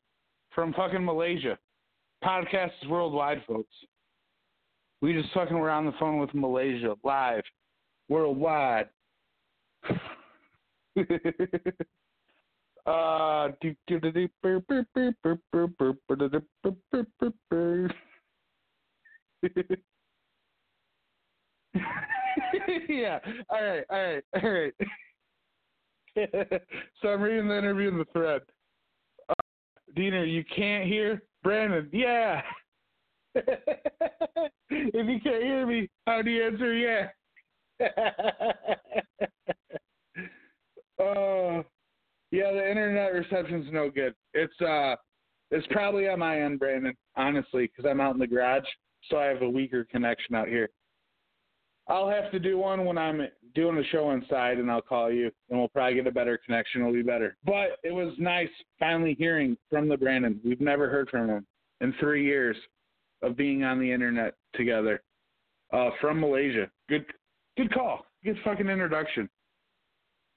from 0.55 0.72
fucking 0.74 1.05
Malaysia, 1.05 1.59
podcast 2.24 2.70
is 2.82 2.88
worldwide, 2.88 3.43
folks. 3.47 3.74
We 5.02 5.12
just 5.12 5.32
fucking 5.34 5.59
were 5.59 5.70
on 5.70 5.84
the 5.84 5.93
phone 5.98 6.18
with 6.18 6.32
Malaysia 6.34 6.94
live, 7.05 7.43
worldwide. 8.09 8.88
uh, 9.88 9.94
yeah. 22.88 23.18
All 23.51 23.62
right. 23.62 23.84
All 23.90 24.02
right. 24.02 24.24
All 24.43 24.51
right. 24.51 24.72
so 27.02 27.09
I'm 27.09 27.20
reading 27.20 27.48
the 27.48 27.59
interview 27.59 27.88
in 27.88 27.98
the 27.98 28.06
thread. 28.12 28.43
Uh, 29.28 29.34
Deener, 29.97 30.30
you 30.30 30.44
can't 30.55 30.86
hear 30.86 31.22
Brandon. 31.43 31.88
Yeah. 31.93 32.40
if 33.34 33.47
you 34.70 35.20
can't 35.22 35.43
hear 35.43 35.66
me, 35.66 35.90
how 36.06 36.22
do 36.22 36.30
you 36.30 36.47
answer 36.47 36.74
yeah? 36.74 37.09
Oh, 40.98 41.62
yeah, 42.30 42.52
the 42.52 42.70
internet 42.70 43.12
reception's 43.12 43.66
no 43.70 43.90
good. 43.90 44.14
It's 44.32 44.59
uh, 44.62 44.97
it's 45.51 45.66
probably 45.70 46.09
on 46.09 46.20
my 46.20 46.40
end, 46.40 46.59
Brandon. 46.59 46.94
Honestly, 47.16 47.66
because 47.66 47.88
I'm 47.88 48.01
out 48.01 48.14
in 48.14 48.18
the 48.18 48.26
garage, 48.26 48.64
so 49.10 49.18
I 49.18 49.26
have 49.26 49.43
a 49.43 49.48
weaker 49.48 49.84
connection 49.84 50.34
out 50.34 50.48
here. 50.48 50.70
I'll 51.89 52.09
have 52.09 52.31
to 52.33 52.39
do 52.39 52.59
one 52.59 52.85
when 52.85 52.99
I'm 52.99 53.29
doing 53.55 53.79
a 53.79 53.85
show 53.85 54.11
inside, 54.11 54.59
and 54.59 54.71
I'll 54.71 54.83
call 54.83 55.11
you, 55.11 55.31
and 55.51 55.59
we'll 55.59 55.69
probably 55.69 55.95
get 55.95 56.07
a 56.07 56.13
better 56.13 56.39
connection. 56.45 56.81
It'll 56.81 56.93
be 56.93 57.03
better. 57.03 57.37
But 57.45 57.79
it 57.85 57.93
was 57.93 58.13
nice 58.19 58.49
finally 58.79 59.15
hearing 59.19 59.57
from 59.71 59.89
the 59.89 59.97
Brandon. 59.97 60.41
We've 60.45 60.61
never 60.61 60.89
heard 60.89 61.09
from 61.09 61.29
him 61.29 61.47
in 61.81 61.95
three 62.01 62.25
years 62.25 62.57
of 63.23 63.37
being 63.37 63.63
on 63.65 63.79
the 63.79 63.91
internet 63.91 64.35
together. 64.55 65.03
Uh, 65.73 65.91
from 66.01 66.21
Malaysia. 66.21 66.71
Good, 66.89 67.05
good 67.57 67.73
call. 67.75 68.07
Good 68.25 68.37
fucking 68.45 68.69
introduction. 68.69 69.29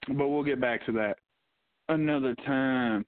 But 0.07 0.27
we'll 0.27 0.43
get 0.43 0.59
back 0.59 0.85
to 0.87 0.91
that 0.93 1.17
another 1.89 2.35
time. 2.45 3.05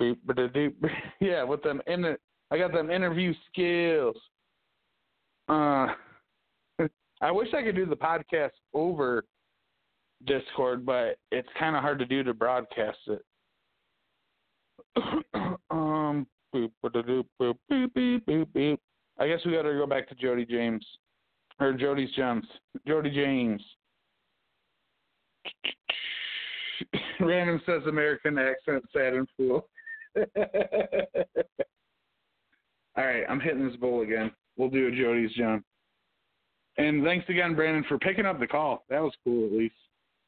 Yeah, 1.20 1.42
with 1.42 1.62
them 1.62 1.82
in 1.86 2.16
I 2.50 2.58
got 2.58 2.72
them 2.72 2.90
interview 2.90 3.34
skills. 3.52 4.16
Uh, 5.48 5.88
I 7.20 7.30
wish 7.30 7.48
I 7.54 7.62
could 7.62 7.76
do 7.76 7.86
the 7.86 7.96
podcast 7.96 8.50
over 8.72 9.24
Discord, 10.26 10.86
but 10.86 11.16
it's 11.30 11.48
kind 11.58 11.76
of 11.76 11.82
hard 11.82 11.98
to 11.98 12.06
do 12.06 12.22
to 12.22 12.34
broadcast 12.34 12.98
it. 13.08 13.22
um, 15.70 16.26
boop, 16.54 16.70
ba-da-doop, 16.82 17.26
boop, 17.40 17.56
beep, 17.68 17.94
beep, 17.94 18.26
beep, 18.26 18.52
beep. 18.52 18.80
I 19.18 19.28
guess 19.28 19.40
we 19.44 19.52
got 19.52 19.62
to 19.62 19.74
go 19.74 19.86
back 19.86 20.08
to 20.08 20.14
Jody 20.14 20.46
James 20.46 20.86
or 21.60 21.72
Jody's 21.74 22.10
Gems. 22.12 22.46
Jody 22.86 23.10
James. 23.10 23.62
Random 27.20 27.60
says 27.66 27.82
American 27.86 28.38
accent, 28.38 28.82
sad 28.92 29.12
and 29.14 29.28
fool. 29.36 29.68
All 32.96 33.04
right, 33.06 33.24
I'm 33.28 33.40
hitting 33.40 33.66
this 33.66 33.76
bowl 33.76 34.02
again. 34.02 34.32
We'll 34.56 34.70
do 34.70 34.88
a 34.88 34.90
Jody's 34.90 35.32
John. 35.34 35.62
And 36.76 37.04
thanks 37.04 37.28
again, 37.28 37.54
Brandon, 37.54 37.84
for 37.88 37.98
picking 37.98 38.26
up 38.26 38.40
the 38.40 38.46
call. 38.46 38.84
That 38.88 39.02
was 39.02 39.12
cool, 39.24 39.46
at 39.46 39.52
least. 39.52 39.74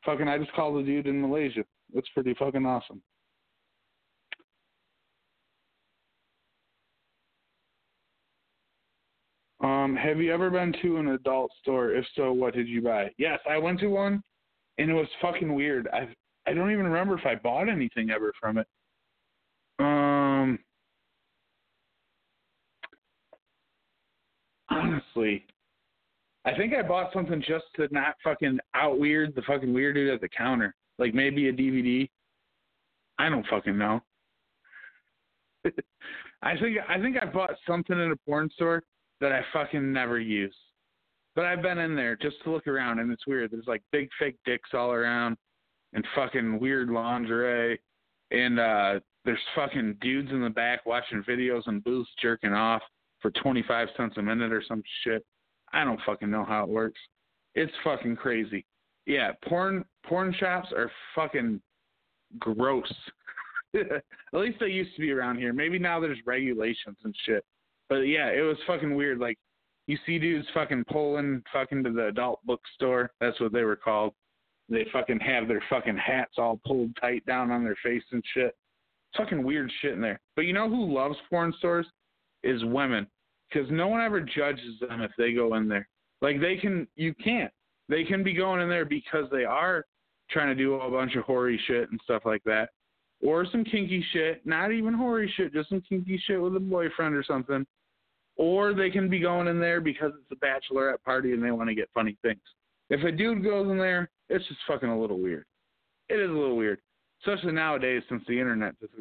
Fucking, 0.04 0.28
I 0.28 0.38
just 0.38 0.52
called 0.52 0.82
a 0.82 0.84
dude 0.84 1.06
in 1.06 1.20
Malaysia. 1.20 1.64
That's 1.94 2.08
pretty 2.14 2.34
fucking 2.34 2.66
awesome. 2.66 3.00
Um, 9.62 9.94
have 9.94 10.18
you 10.18 10.34
ever 10.34 10.50
been 10.50 10.74
to 10.82 10.96
an 10.96 11.08
adult 11.08 11.52
store? 11.62 11.92
If 11.92 12.04
so, 12.16 12.32
what 12.32 12.54
did 12.54 12.66
you 12.66 12.82
buy? 12.82 13.10
Yes, 13.16 13.38
I 13.48 13.58
went 13.58 13.78
to 13.80 13.86
one, 13.86 14.20
and 14.78 14.90
it 14.90 14.94
was 14.94 15.06
fucking 15.20 15.54
weird. 15.54 15.88
I 15.92 16.08
I 16.46 16.52
don't 16.52 16.72
even 16.72 16.86
remember 16.86 17.16
if 17.16 17.24
I 17.24 17.36
bought 17.36 17.68
anything 17.68 18.10
ever 18.10 18.32
from 18.40 18.58
it. 18.58 18.66
Um, 19.78 20.58
honestly, 24.68 25.46
I 26.44 26.54
think 26.56 26.74
I 26.74 26.82
bought 26.82 27.12
something 27.12 27.40
just 27.40 27.64
to 27.76 27.88
not 27.92 28.16
fucking 28.24 28.58
out 28.74 28.98
weird 28.98 29.34
the 29.34 29.42
fucking 29.42 29.72
weird 29.72 29.94
dude 29.94 30.12
at 30.12 30.20
the 30.20 30.28
counter. 30.28 30.74
Like 30.98 31.14
maybe 31.14 31.48
a 31.48 31.52
DVD. 31.52 32.08
I 33.18 33.28
don't 33.28 33.46
fucking 33.48 33.78
know. 33.78 34.00
I 36.42 36.56
think 36.58 36.78
I 36.88 37.00
think 37.00 37.16
I 37.20 37.26
bought 37.26 37.54
something 37.66 37.98
in 37.98 38.10
a 38.10 38.16
porn 38.28 38.50
store 38.54 38.82
that 39.20 39.32
I 39.32 39.42
fucking 39.52 39.92
never 39.92 40.18
use. 40.18 40.56
But 41.34 41.44
I've 41.44 41.62
been 41.62 41.78
in 41.78 41.94
there 41.94 42.16
just 42.16 42.36
to 42.44 42.50
look 42.50 42.66
around 42.66 42.98
and 42.98 43.10
it's 43.12 43.26
weird. 43.26 43.52
There's 43.52 43.68
like 43.68 43.82
big 43.92 44.08
fake 44.18 44.36
dicks 44.44 44.70
all 44.74 44.92
around 44.92 45.36
and 45.92 46.04
fucking 46.14 46.58
weird 46.58 46.88
lingerie 46.90 47.80
and 48.32 48.58
uh 48.58 49.00
there's 49.24 49.38
fucking 49.54 49.98
dudes 50.00 50.30
in 50.32 50.42
the 50.42 50.50
back 50.50 50.84
watching 50.84 51.22
videos 51.22 51.62
and 51.66 51.84
booths 51.84 52.10
jerking 52.20 52.52
off 52.52 52.82
for 53.20 53.30
25 53.30 53.88
cents 53.96 54.16
a 54.16 54.22
minute 54.22 54.52
or 54.52 54.62
some 54.66 54.82
shit. 55.04 55.24
I 55.72 55.84
don't 55.84 56.00
fucking 56.04 56.30
know 56.30 56.44
how 56.44 56.64
it 56.64 56.68
works. 56.68 57.00
It's 57.54 57.72
fucking 57.84 58.16
crazy. 58.16 58.64
Yeah, 59.06 59.32
porn 59.48 59.84
porn 60.06 60.34
shops 60.38 60.68
are 60.76 60.90
fucking 61.14 61.60
gross. 62.38 62.92
At 63.74 64.02
least 64.32 64.58
they 64.60 64.66
used 64.66 64.94
to 64.94 65.00
be 65.00 65.12
around 65.12 65.38
here. 65.38 65.52
Maybe 65.52 65.78
now 65.78 65.98
there's 66.00 66.18
regulations 66.26 66.96
and 67.04 67.14
shit. 67.24 67.44
But 67.88 68.00
yeah, 68.00 68.28
it 68.28 68.42
was 68.42 68.56
fucking 68.66 68.94
weird. 68.94 69.18
Like 69.18 69.38
you 69.86 69.98
see 70.06 70.18
dudes 70.18 70.46
fucking 70.54 70.84
pulling 70.90 71.42
fucking 71.52 71.84
to 71.84 71.92
the 71.92 72.06
adult 72.06 72.40
bookstore. 72.44 73.10
That's 73.20 73.40
what 73.40 73.52
they 73.52 73.64
were 73.64 73.76
called. 73.76 74.12
They 74.68 74.86
fucking 74.92 75.20
have 75.20 75.48
their 75.48 75.62
fucking 75.68 75.96
hats 75.96 76.34
all 76.38 76.60
pulled 76.64 76.96
tight 77.00 77.26
down 77.26 77.50
on 77.50 77.64
their 77.64 77.76
face 77.82 78.04
and 78.12 78.22
shit. 78.32 78.54
Fucking 79.16 79.42
weird 79.42 79.70
shit 79.80 79.92
in 79.92 80.00
there. 80.00 80.20
But 80.36 80.42
you 80.42 80.52
know 80.52 80.68
who 80.68 80.94
loves 80.94 81.16
porn 81.28 81.52
stores? 81.58 81.86
Is 82.42 82.64
women. 82.64 83.06
Because 83.52 83.70
no 83.70 83.88
one 83.88 84.00
ever 84.00 84.20
judges 84.20 84.78
them 84.80 85.02
if 85.02 85.10
they 85.18 85.32
go 85.32 85.54
in 85.54 85.68
there. 85.68 85.88
Like 86.20 86.40
they 86.40 86.56
can, 86.56 86.86
you 86.96 87.14
can't. 87.14 87.52
They 87.88 88.04
can 88.04 88.22
be 88.22 88.32
going 88.32 88.60
in 88.60 88.68
there 88.68 88.84
because 88.84 89.26
they 89.30 89.44
are 89.44 89.84
trying 90.30 90.48
to 90.48 90.54
do 90.54 90.74
a 90.74 90.90
bunch 90.90 91.14
of 91.16 91.24
hoary 91.24 91.60
shit 91.66 91.90
and 91.90 92.00
stuff 92.04 92.22
like 92.24 92.42
that. 92.44 92.70
Or 93.24 93.46
some 93.50 93.64
kinky 93.64 94.04
shit, 94.12 94.44
not 94.46 94.72
even 94.72 94.94
hoary 94.94 95.32
shit, 95.36 95.52
just 95.52 95.68
some 95.68 95.82
kinky 95.82 96.20
shit 96.26 96.40
with 96.40 96.56
a 96.56 96.60
boyfriend 96.60 97.14
or 97.14 97.22
something. 97.22 97.66
Or 98.36 98.72
they 98.72 98.90
can 98.90 99.08
be 99.08 99.20
going 99.20 99.46
in 99.48 99.60
there 99.60 99.80
because 99.80 100.12
it's 100.18 100.40
a 100.40 100.44
bachelorette 100.44 101.02
party 101.04 101.32
and 101.32 101.42
they 101.42 101.50
want 101.50 101.68
to 101.68 101.74
get 101.74 101.90
funny 101.92 102.16
things. 102.22 102.40
If 102.88 103.04
a 103.04 103.12
dude 103.12 103.44
goes 103.44 103.70
in 103.70 103.78
there, 103.78 104.10
it's 104.28 104.46
just 104.48 104.60
fucking 104.66 104.88
a 104.88 105.00
little 105.00 105.18
weird. 105.18 105.44
It 106.08 106.20
is 106.20 106.30
a 106.30 106.32
little 106.32 106.56
weird, 106.56 106.80
especially 107.20 107.52
nowadays 107.52 108.02
since 108.08 108.22
the 108.26 108.38
internet 108.38 108.74
just 108.80 108.92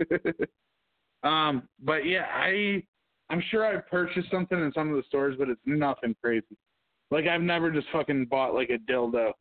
exists. 0.00 0.50
um, 1.22 1.68
but 1.82 2.06
yeah, 2.06 2.26
I 2.32 2.82
I'm 3.30 3.42
sure 3.50 3.66
I've 3.66 3.86
purchased 3.88 4.30
something 4.30 4.58
in 4.58 4.72
some 4.72 4.90
of 4.90 4.96
the 4.96 5.02
stores, 5.06 5.36
but 5.38 5.48
it's 5.48 5.60
nothing 5.66 6.16
crazy. 6.22 6.56
Like 7.10 7.26
I've 7.26 7.42
never 7.42 7.70
just 7.70 7.86
fucking 7.92 8.26
bought 8.26 8.54
like 8.54 8.70
a 8.70 8.78
dildo 8.90 9.32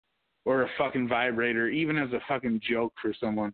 or 0.45 0.63
a 0.63 0.69
fucking 0.77 1.07
vibrator, 1.07 1.67
even 1.67 1.97
as 1.97 2.11
a 2.13 2.21
fucking 2.27 2.61
joke 2.69 2.93
for 3.01 3.13
someone. 3.19 3.53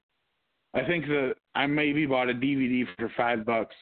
I 0.73 0.83
think 0.83 1.05
that 1.07 1.35
I 1.55 1.67
maybe 1.67 2.05
bought 2.05 2.29
a 2.29 2.33
DVD 2.33 2.85
for 2.97 3.11
five 3.15 3.45
bucks 3.45 3.75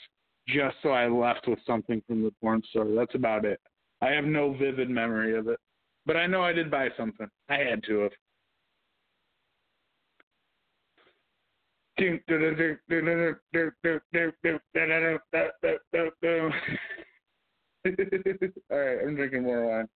just 0.48 0.76
so 0.84 0.90
I 0.90 1.08
left 1.08 1.48
with 1.48 1.60
something 1.66 2.02
from 2.08 2.24
the 2.24 2.32
porn 2.42 2.62
store. 2.70 2.88
That's 2.96 3.16
about 3.16 3.46
it. 3.46 3.60
I 4.02 4.10
have 4.10 4.26
no 4.26 4.54
vivid 4.54 4.90
memory 4.90 5.38
of 5.38 5.48
it. 5.48 5.60
But 6.06 6.18
I 6.18 6.26
know 6.26 6.42
I 6.44 6.52
did 6.52 6.72
buy 6.72 6.90
something. 6.98 7.28
I 7.50 7.58
had 7.58 7.84
to 7.84 8.00
have. 8.00 8.12
All 18.72 18.78
right, 18.78 18.98
I'm 19.06 19.16
drinking 19.16 19.44
more 19.44 19.68
wine. 19.68 19.88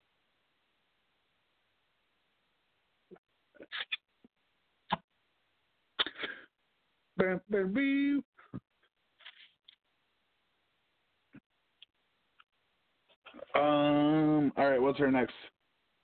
Um. 13.55 14.53
All 14.57 14.71
right. 14.71 14.83
What's 14.83 14.99
her 14.99 15.11
next? 15.11 15.33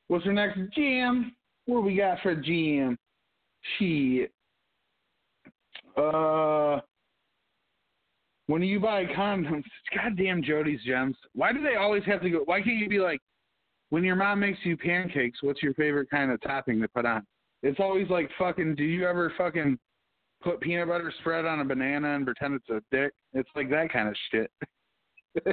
What's 0.08 0.24
her 0.24 0.32
next 0.32 0.58
jam? 0.74 1.36
What 1.66 1.80
do 1.80 1.82
we 1.82 1.96
got 1.96 2.20
for 2.22 2.34
jam? 2.34 2.96
Shit. 3.78 4.32
Uh. 5.96 6.80
When 8.46 8.62
you 8.62 8.80
buy 8.80 9.04
condoms, 9.04 9.62
goddamn 9.94 10.42
Jody's 10.42 10.82
gems. 10.82 11.16
Why 11.34 11.52
do 11.52 11.62
they 11.62 11.76
always 11.76 12.02
have 12.06 12.20
to 12.22 12.30
go? 12.30 12.40
Why 12.44 12.60
can't 12.60 12.78
you 12.78 12.88
be 12.88 12.98
like, 12.98 13.20
when 13.90 14.02
your 14.02 14.16
mom 14.16 14.40
makes 14.40 14.58
you 14.64 14.76
pancakes, 14.76 15.38
what's 15.42 15.62
your 15.62 15.74
favorite 15.74 16.10
kind 16.10 16.32
of 16.32 16.40
topping 16.40 16.80
to 16.80 16.88
put 16.88 17.06
on? 17.06 17.24
It's 17.62 17.78
always 17.78 18.08
like 18.08 18.28
fucking. 18.38 18.74
Do 18.74 18.82
you 18.82 19.06
ever 19.06 19.32
fucking 19.38 19.78
put 20.42 20.60
peanut 20.60 20.88
butter 20.88 21.12
spread 21.20 21.44
on 21.44 21.60
a 21.60 21.64
banana 21.64 22.16
and 22.16 22.24
pretend 22.24 22.54
it's 22.54 22.68
a 22.70 22.82
dick? 22.90 23.12
It's 23.34 23.50
like 23.54 23.70
that 23.70 23.92
kind 23.92 24.08
of 24.08 24.16
shit. 24.32 24.50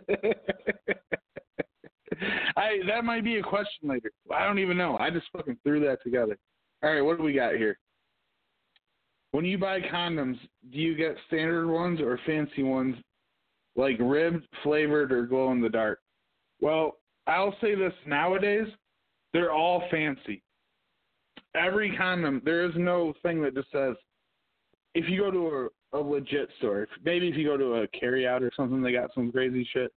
I 2.56 2.80
that 2.88 3.04
might 3.04 3.24
be 3.24 3.38
a 3.38 3.44
question 3.44 3.90
later. 3.90 4.12
I 4.34 4.46
don't 4.46 4.60
even 4.60 4.78
know. 4.78 4.98
I 4.98 5.10
just 5.12 5.28
fucking 5.34 5.58
threw 5.64 5.80
that 5.82 6.02
together. 6.04 6.38
All 6.82 6.92
right, 6.92 7.02
what 7.02 7.18
do 7.18 7.24
we 7.24 7.34
got 7.34 7.56
here? 7.56 7.78
When 9.38 9.46
you 9.46 9.60
buy 9.60 9.82
condoms, 9.82 10.40
do 10.72 10.80
you 10.80 10.96
get 10.96 11.16
standard 11.28 11.68
ones 11.68 12.02
or 12.02 12.20
fancy 12.26 12.64
ones, 12.64 12.96
like 13.76 13.96
ribbed, 14.00 14.48
flavored, 14.64 15.12
or 15.12 15.28
glow 15.28 15.52
in 15.52 15.62
the 15.62 15.70
dark? 15.70 16.00
Well, 16.60 16.98
I'll 17.28 17.56
say 17.62 17.76
this: 17.76 17.94
nowadays, 18.08 18.66
they're 19.34 19.52
all 19.52 19.84
fancy. 19.92 20.42
Every 21.54 21.96
condom, 21.96 22.42
there 22.46 22.66
is 22.66 22.72
no 22.78 23.14
thing 23.22 23.44
that 23.44 23.54
just 23.54 23.72
says. 23.72 23.96
If 24.96 25.08
you 25.08 25.20
go 25.20 25.30
to 25.30 25.70
a, 25.94 26.00
a 26.00 26.02
legit 26.02 26.50
store, 26.58 26.88
maybe 27.06 27.28
if 27.28 27.36
you 27.36 27.46
go 27.46 27.58
to 27.58 27.84
a 27.84 27.88
carryout 27.90 28.42
or 28.42 28.50
something, 28.58 28.82
they 28.82 28.92
got 28.92 29.14
some 29.14 29.32
crazy 29.32 29.70
shit 29.72 29.92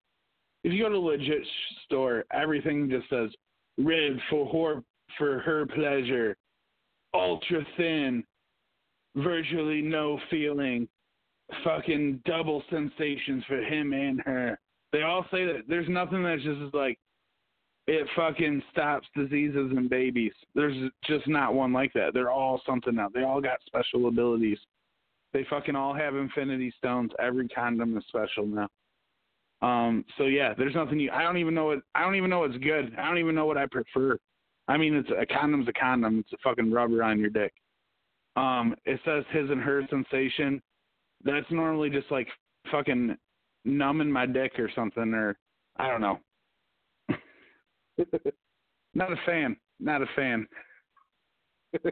if 0.65 0.73
you 0.75 0.83
go 0.83 0.91
to 0.91 0.97
a 0.97 0.99
legit 0.99 1.43
store, 1.87 2.27
everything 2.31 2.91
just 2.91 3.09
says 3.09 3.31
rib 3.79 4.19
for 4.29 4.83
for 5.17 5.39
her 5.39 5.65
pleasure, 5.65 6.37
ultra 7.15 7.65
thin, 7.79 8.23
virtually 9.17 9.83
no 9.83 10.19
feeling, 10.31 10.89
fucking 11.65 12.23
double 12.25 12.63
sensations 12.71 13.45
for 13.47 13.63
him 13.63 13.93
and 13.93 14.21
her. 14.23 14.59
They 14.93 15.03
all 15.03 15.25
say 15.31 15.45
that 15.47 15.63
there's 15.69 15.89
nothing 15.89 16.23
that's 16.23 16.43
just 16.43 16.75
like 16.75 16.99
it 17.87 18.07
fucking 18.15 18.63
stops 18.73 19.07
diseases 19.17 19.73
in 19.77 19.89
babies. 19.89 20.33
There's 20.55 20.91
just 21.05 21.27
not 21.27 21.55
one 21.55 21.73
like 21.73 21.93
that. 21.95 22.15
They're 22.15 22.31
all 22.31 22.61
something 22.67 22.99
else. 22.99 23.13
They 23.15 23.25
all 23.25 23.41
got 23.41 23.59
special 23.67 24.09
abilities. 24.09 24.59
They 25.33 25.45
fucking 25.49 25.77
all 25.77 25.95
have 25.95 26.15
infinity 26.17 26.73
stones. 26.79 27.11
Every 27.21 27.49
condom 27.49 27.97
is 27.97 28.05
special 28.09 28.47
now. 28.47 28.69
Um, 29.63 30.05
so 30.17 30.25
yeah, 30.25 30.55
there's 30.57 30.75
nothing 30.75 30.99
you. 30.99 31.11
I 31.11 31.23
don't 31.23 31.37
even 31.37 31.55
know 31.55 31.67
what. 31.67 31.79
I 31.95 32.03
don't 32.03 32.17
even 32.17 32.31
know 32.31 32.41
what's 32.41 32.57
good. 32.59 32.95
I 32.99 33.07
don't 33.07 33.19
even 33.19 33.35
know 33.35 33.47
what 33.47 33.59
I 33.59 33.67
prefer. 33.67 34.19
I 34.69 34.77
mean, 34.77 34.95
it's 34.95 35.11
a 35.11 35.27
condom's 35.27 35.69
a 35.69 35.73
condom. 35.73 36.21
It's 36.21 36.33
a 36.33 36.37
fucking 36.43 36.73
rubber 36.73 37.03
on 37.03 37.19
your 37.19 37.31
dick. 37.31 37.53
Um, 38.37 38.75
it 38.85 39.01
says 39.05 39.25
his 39.31 39.51
and 39.51 39.61
her 39.61 39.83
sensation. 39.91 40.63
That's 41.25 41.51
normally 41.51 41.91
just 41.91 42.11
like 42.11 42.29
fucking 42.71 43.17
numbing 43.65 44.11
my 44.11 44.27
dick 44.27 44.53
or 44.59 44.71
something, 44.75 45.13
or 45.15 45.37
I 45.77 45.89
don't 45.91 46.01
know. 46.01 46.19
Not 48.95 49.13
a 49.13 49.17
fan. 49.27 49.57
Not 49.79 50.03
a 50.03 50.07
fan. 50.17 50.47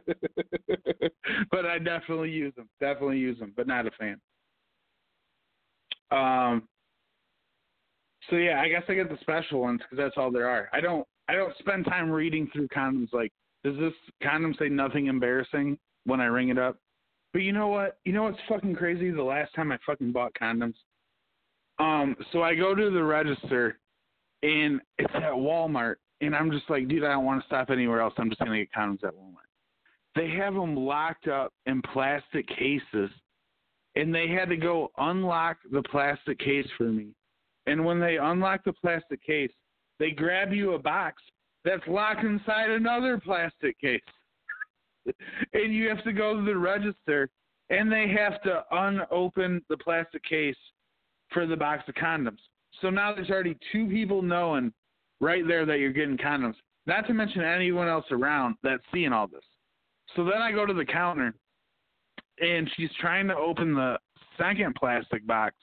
but 1.51 1.65
I 1.65 1.79
definitely 1.79 2.31
use 2.31 2.53
them. 2.55 2.69
Definitely 2.79 3.19
use 3.19 3.39
them, 3.39 3.53
but 3.55 3.67
not 3.67 3.87
a 3.87 3.91
fan. 3.91 4.19
Um, 6.11 6.67
so 8.29 8.35
yeah, 8.35 8.61
I 8.61 8.67
guess 8.67 8.83
I 8.89 8.95
get 8.95 9.09
the 9.09 9.17
special 9.21 9.61
ones 9.61 9.79
because 9.79 9.97
that's 10.03 10.17
all 10.17 10.31
there 10.31 10.49
are. 10.49 10.69
I 10.73 10.81
don't 10.81 11.07
I 11.29 11.33
don't 11.35 11.55
spend 11.59 11.85
time 11.85 12.09
reading 12.09 12.49
through 12.51 12.67
condoms. 12.69 13.13
Like, 13.13 13.31
does 13.63 13.77
this 13.77 13.93
condom 14.21 14.53
say 14.59 14.67
nothing 14.67 15.07
embarrassing 15.07 15.77
when 16.05 16.21
I 16.21 16.25
ring 16.25 16.49
it 16.49 16.57
up? 16.57 16.77
But 17.33 17.43
you 17.43 17.53
know 17.53 17.67
what? 17.67 17.97
You 18.05 18.13
know 18.13 18.23
what's 18.23 18.39
fucking 18.47 18.75
crazy? 18.75 19.11
The 19.11 19.23
last 19.23 19.53
time 19.55 19.71
I 19.71 19.77
fucking 19.85 20.11
bought 20.11 20.33
condoms, 20.39 20.75
um, 21.79 22.15
so 22.31 22.41
I 22.41 22.55
go 22.55 22.73
to 22.75 22.89
the 22.89 23.03
register, 23.03 23.79
and 24.43 24.81
it's 24.97 25.13
at 25.13 25.33
Walmart, 25.33 25.95
and 26.21 26.35
I'm 26.35 26.51
just 26.51 26.69
like, 26.69 26.87
dude, 26.87 27.03
I 27.03 27.11
don't 27.11 27.25
want 27.25 27.41
to 27.41 27.47
stop 27.47 27.69
anywhere 27.69 28.01
else. 28.01 28.13
I'm 28.17 28.29
just 28.29 28.39
gonna 28.39 28.57
get 28.57 28.73
condoms 28.75 29.03
at 29.03 29.13
Walmart. 29.13 29.47
They 30.15 30.29
have 30.31 30.55
them 30.55 30.75
locked 30.75 31.27
up 31.27 31.53
in 31.65 31.81
plastic 31.81 32.47
cases, 32.47 33.11
and 33.95 34.13
they 34.13 34.27
had 34.27 34.49
to 34.49 34.57
go 34.57 34.91
unlock 34.97 35.57
the 35.71 35.83
plastic 35.83 36.39
case 36.39 36.67
for 36.77 36.85
me 36.85 37.13
and 37.69 37.85
when 37.85 37.99
they 37.99 38.17
unlock 38.17 38.63
the 38.63 38.73
plastic 38.73 39.23
case, 39.23 39.51
they 39.99 40.09
grab 40.09 40.51
you 40.51 40.73
a 40.73 40.79
box 40.79 41.21
that's 41.63 41.87
locked 41.87 42.23
inside 42.23 42.71
another 42.71 43.19
plastic 43.19 43.79
case. 43.79 44.01
And 45.53 45.73
you 45.73 45.87
have 45.89 46.03
to 46.03 46.13
go 46.13 46.35
to 46.35 46.45
the 46.45 46.57
register 46.57 47.29
and 47.69 47.91
they 47.91 48.07
have 48.07 48.41
to 48.43 48.63
unopen 48.71 49.61
the 49.69 49.77
plastic 49.77 50.23
case 50.23 50.55
for 51.31 51.45
the 51.45 51.55
box 51.55 51.83
of 51.87 51.95
condoms. 51.95 52.39
So 52.81 52.89
now 52.89 53.13
there's 53.13 53.29
already 53.29 53.57
two 53.71 53.87
people 53.87 54.21
knowing 54.21 54.73
right 55.19 55.47
there 55.47 55.65
that 55.65 55.79
you're 55.79 55.91
getting 55.91 56.17
condoms. 56.17 56.55
Not 56.85 57.05
to 57.07 57.13
mention 57.13 57.41
anyone 57.43 57.87
else 57.87 58.05
around 58.11 58.55
that's 58.63 58.83
seeing 58.91 59.13
all 59.13 59.27
this. 59.27 59.43
So 60.15 60.23
then 60.23 60.41
I 60.41 60.51
go 60.51 60.65
to 60.65 60.73
the 60.73 60.85
counter 60.85 61.35
and 62.39 62.69
she's 62.75 62.89
trying 62.99 63.27
to 63.27 63.35
open 63.35 63.75
the 63.75 63.97
second 64.37 64.75
plastic 64.75 65.25
box 65.27 65.55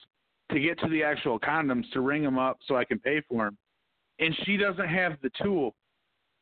to 0.53 0.61
get 0.61 0.79
to 0.81 0.89
the 0.89 1.03
actual 1.03 1.41
condoms 1.41 1.91
to 1.93 2.01
ring 2.01 2.23
them 2.23 2.39
up 2.39 2.59
so 2.67 2.77
I 2.77 2.85
can 2.85 2.99
pay 2.99 3.23
for 3.29 3.47
them. 3.47 3.59
And 4.21 4.37
she 4.45 4.57
doesn't 4.57 4.89
have 4.89 5.15
the 5.23 5.31
tool. 5.43 5.75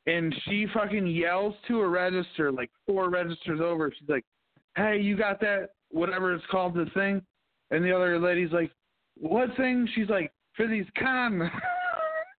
And 0.07 0.35
she 0.45 0.67
fucking 0.75 1.07
yells 1.07 1.55
to 1.69 1.81
a 1.81 1.89
register, 1.89 2.53
like 2.53 2.71
four 2.87 3.09
registers 3.09 3.61
over. 3.61 3.93
She's 3.99 4.09
like, 4.09 4.25
hey, 4.77 5.01
you 5.01 5.17
got 5.17 5.41
that, 5.41 5.71
whatever 5.91 6.35
it's 6.35 6.45
called, 6.51 6.75
the 6.75 6.87
thing? 6.95 7.23
And 7.71 7.85
the 7.85 7.95
other 7.95 8.19
lady's 8.19 8.53
like, 8.53 8.71
what 9.19 9.57
thing? 9.57 9.89
She's 9.95 10.09
like, 10.09 10.33
for 10.57 10.67
these 10.67 10.87
condoms. 11.01 11.51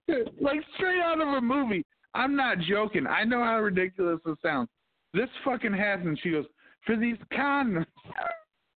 like 0.42 0.62
straight 0.76 1.02
out 1.02 1.22
of 1.22 1.28
a 1.28 1.42
movie. 1.42 1.84
I'm 2.14 2.36
not 2.36 2.60
joking. 2.60 3.08
I 3.08 3.24
know 3.24 3.44
how 3.44 3.60
ridiculous 3.60 4.20
this 4.26 4.38
sounds. 4.42 4.70
This 5.14 5.30
fucking 5.44 5.74
happens. 5.74 6.20
She 6.22 6.32
goes, 6.32 6.46
for 6.86 6.96
these 6.96 7.18
condoms. 7.34 7.86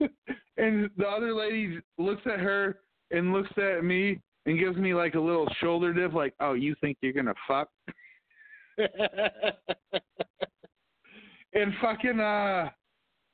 and 0.56 0.90
the 0.96 1.06
other 1.06 1.34
lady 1.34 1.78
looks 1.98 2.22
at 2.26 2.40
her 2.40 2.80
and 3.10 3.32
looks 3.32 3.50
at 3.56 3.84
me 3.84 4.20
and 4.46 4.58
gives 4.58 4.76
me 4.76 4.94
like 4.94 5.14
a 5.14 5.20
little 5.20 5.48
shoulder 5.60 5.92
dip, 5.92 6.12
like, 6.12 6.34
"Oh, 6.40 6.54
you 6.54 6.74
think 6.80 6.98
you're 7.00 7.12
gonna 7.12 7.34
fuck?" 7.46 7.68
and 11.52 11.74
fucking 11.80 12.20
uh, 12.20 12.68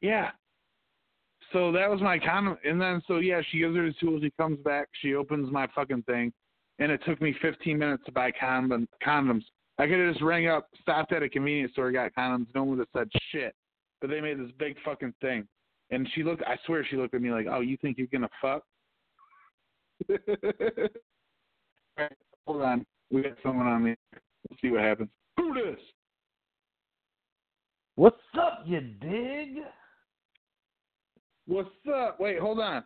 yeah. 0.01 0.31
So 1.53 1.71
that 1.73 1.89
was 1.89 2.01
my 2.01 2.19
condom, 2.19 2.59
and 2.65 2.81
then 2.81 3.01
so 3.07 3.19
yeah, 3.19 3.41
she 3.51 3.59
gives 3.59 3.77
her 3.77 3.87
the 3.87 3.95
tools. 4.01 4.23
She 4.23 4.33
comes 4.39 4.59
back, 4.65 4.89
she 5.01 5.15
opens 5.15 5.53
my 5.53 5.69
fucking 5.75 6.03
thing, 6.03 6.33
and 6.79 6.91
it 6.91 7.01
took 7.07 7.23
me 7.23 7.35
15 7.41 7.79
minutes 7.79 8.03
to 8.07 8.13
buy 8.13 8.33
condom 8.39 8.89
condoms. 9.05 9.45
I 9.79 9.87
could 9.87 9.99
have 9.99 10.13
just 10.13 10.25
rang 10.25 10.49
up, 10.49 10.69
stopped 10.81 11.13
at 11.13 11.23
a 11.23 11.29
convenience 11.29 11.73
store, 11.73 11.93
got 11.93 12.15
condoms. 12.15 12.47
No 12.55 12.65
one 12.65 12.79
would 12.79 12.89
have 12.95 12.97
said 12.97 13.09
shit, 13.31 13.55
but 14.01 14.11
they 14.11 14.21
made 14.21 14.39
this 14.39 14.51
big 14.59 14.77
fucking 14.85 15.15
thing. 15.21 15.47
And 15.91 16.09
she 16.15 16.25
looked, 16.25 16.43
I 16.43 16.57
swear 16.67 16.85
she 16.89 16.97
looked 16.97 17.15
at 17.15 17.23
me 17.23 17.31
like, 17.31 17.47
oh, 17.49 17.61
you 17.61 17.77
think 17.77 17.99
you're 17.99 18.09
going 18.09 18.23
to 18.23 18.29
fuck? 18.43 18.65
hold 22.47 22.63
on. 22.63 22.87
We 23.11 23.23
got 23.23 23.33
someone 23.43 23.67
on 23.67 23.85
the. 23.85 23.97
Let's 24.51 24.61
see 24.61 24.71
what 24.71 24.81
happens. 24.81 25.09
Who 25.37 25.55
this? 25.55 25.81
What's 27.97 28.17
up, 28.39 28.63
you 28.67 28.81
dig? 28.81 29.63
What's 31.47 31.71
up? 31.95 32.21
Wait, 32.21 32.39
hold 32.39 32.61
on. 32.61 32.85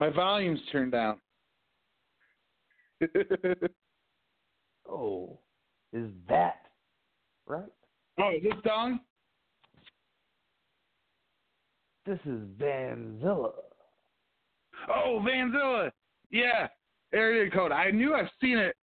My 0.00 0.10
volume's 0.10 0.60
turned 0.72 0.92
down. 0.92 1.18
Oh, 4.88 5.38
is 5.92 6.10
that 6.28 6.60
right? 7.46 7.64
oh, 8.20 8.30
is 8.36 8.42
this 8.42 8.52
dong? 8.64 9.00
This 12.04 12.20
is 12.24 12.40
Vanzilla. 12.56 13.50
Oh, 14.88 15.20
Vanzilla. 15.26 15.90
Yeah, 16.30 16.68
area 17.12 17.50
code. 17.50 17.72
I 17.72 17.90
knew 17.90 18.14
I've 18.14 18.30
seen 18.40 18.58
it, 18.58 18.76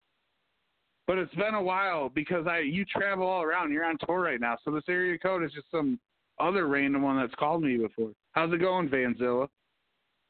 but 1.14 1.19
it's 1.19 1.35
been 1.35 1.53
a 1.53 1.61
while 1.61 2.10
because 2.10 2.48
I 2.48 2.61
you 2.61 2.85
travel 2.85 3.27
all 3.27 3.44
around. 3.44 3.72
You're 3.72 3.85
on 3.85 3.99
tour 4.03 4.19
right 4.19 4.41
now, 4.41 4.57
so 4.65 4.72
this 4.72 4.85
area 4.90 5.15
code 5.19 5.44
is 5.44 5.52
just 5.52 5.69
some 5.69 5.99
other 6.40 6.65
random 6.65 7.03
one 7.03 7.18
that's 7.18 7.35
called 7.35 7.61
me 7.61 7.77
before. 7.77 8.14
How's 8.31 8.52
it 8.52 8.60
going, 8.60 8.90
Vanzilla? 8.90 9.48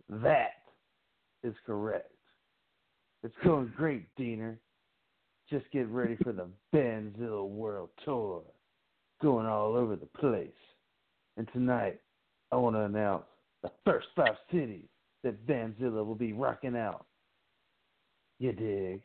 That 0.10 0.56
is 1.42 1.56
correct. 1.66 2.12
It's 3.24 3.34
going 3.46 3.72
great, 3.78 4.08
Deener. 4.20 4.58
Just 5.50 5.72
get 5.72 5.88
ready 5.88 6.18
for 6.22 6.34
the 6.34 6.50
Vanzilla 6.76 7.48
World 7.48 7.90
Tour. 8.04 8.42
Going 9.22 9.46
all 9.46 9.78
over 9.78 9.96
the 9.96 10.10
place. 10.20 10.50
And 11.38 11.48
tonight, 11.54 12.02
I 12.52 12.58
want 12.58 12.76
to 12.76 12.82
announce 12.82 13.24
the 13.62 13.72
first 13.86 14.08
five 14.18 14.36
cities 14.52 14.90
that 15.24 15.48
Vanzilla 15.48 16.06
will 16.06 16.14
be 16.14 16.34
rocking 16.34 16.76
out. 16.76 17.06
You 18.40 18.52
dig? 18.52 19.02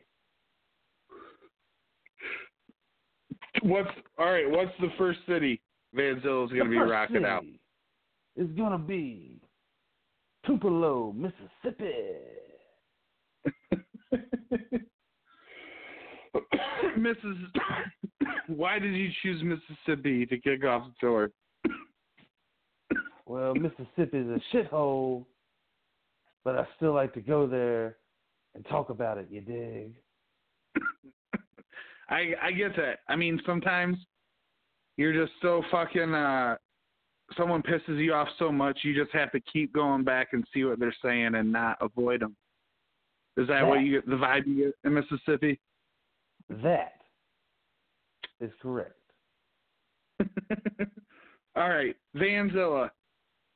What's 3.63 3.89
all 4.17 4.31
right? 4.31 4.49
What's 4.49 4.71
the 4.79 4.89
first 4.97 5.19
city 5.27 5.61
Vanzilla's 5.95 6.51
going 6.51 6.65
to 6.65 6.69
be 6.69 6.77
rocking 6.77 7.25
out? 7.25 7.43
city 7.43 7.59
Is 8.35 8.47
going 8.55 8.71
to 8.71 8.77
be 8.77 9.41
Tupelo, 10.45 11.13
Mississippi. 11.13 11.93
Mrs. 16.97 17.35
Why 18.47 18.79
did 18.79 18.95
you 18.95 19.09
choose 19.21 19.43
Mississippi 19.43 20.25
to 20.25 20.37
kick 20.39 20.63
off 20.65 20.87
the 20.87 20.93
tour? 20.99 21.31
Well, 23.25 23.53
Mississippi 23.53 24.17
is 24.17 24.27
a 24.27 24.39
shithole, 24.51 25.25
but 26.43 26.55
I 26.57 26.65
still 26.77 26.95
like 26.95 27.13
to 27.13 27.21
go 27.21 27.45
there 27.45 27.97
and 28.55 28.65
talk 28.65 28.89
about 28.89 29.19
it. 29.19 29.27
You 29.29 29.41
dig? 29.41 29.91
I 32.09 32.33
I 32.41 32.51
get 32.51 32.75
that. 32.75 32.99
I 33.07 33.15
mean, 33.15 33.39
sometimes 33.45 33.97
you're 34.97 35.13
just 35.13 35.33
so 35.41 35.63
fucking. 35.71 36.13
uh 36.13 36.55
Someone 37.37 37.61
pisses 37.61 38.03
you 38.03 38.11
off 38.11 38.27
so 38.39 38.51
much, 38.51 38.79
you 38.81 38.99
just 38.99 39.13
have 39.15 39.31
to 39.33 39.39
keep 39.41 39.71
going 39.71 40.03
back 40.03 40.29
and 40.31 40.43
see 40.51 40.63
what 40.63 40.79
they're 40.79 40.95
saying 40.99 41.35
and 41.35 41.51
not 41.51 41.77
avoid 41.79 42.21
them. 42.21 42.35
Is 43.37 43.47
that 43.49 43.65
what 43.65 43.81
you 43.81 43.91
get? 44.01 44.09
The 44.09 44.15
vibe 44.15 44.47
you 44.47 44.65
get 44.65 44.73
in 44.83 44.95
Mississippi? 44.95 45.59
That 46.49 46.93
is 48.41 48.51
correct. 48.59 48.95
All 51.55 51.69
right, 51.69 51.95
Vanzilla. 52.15 52.89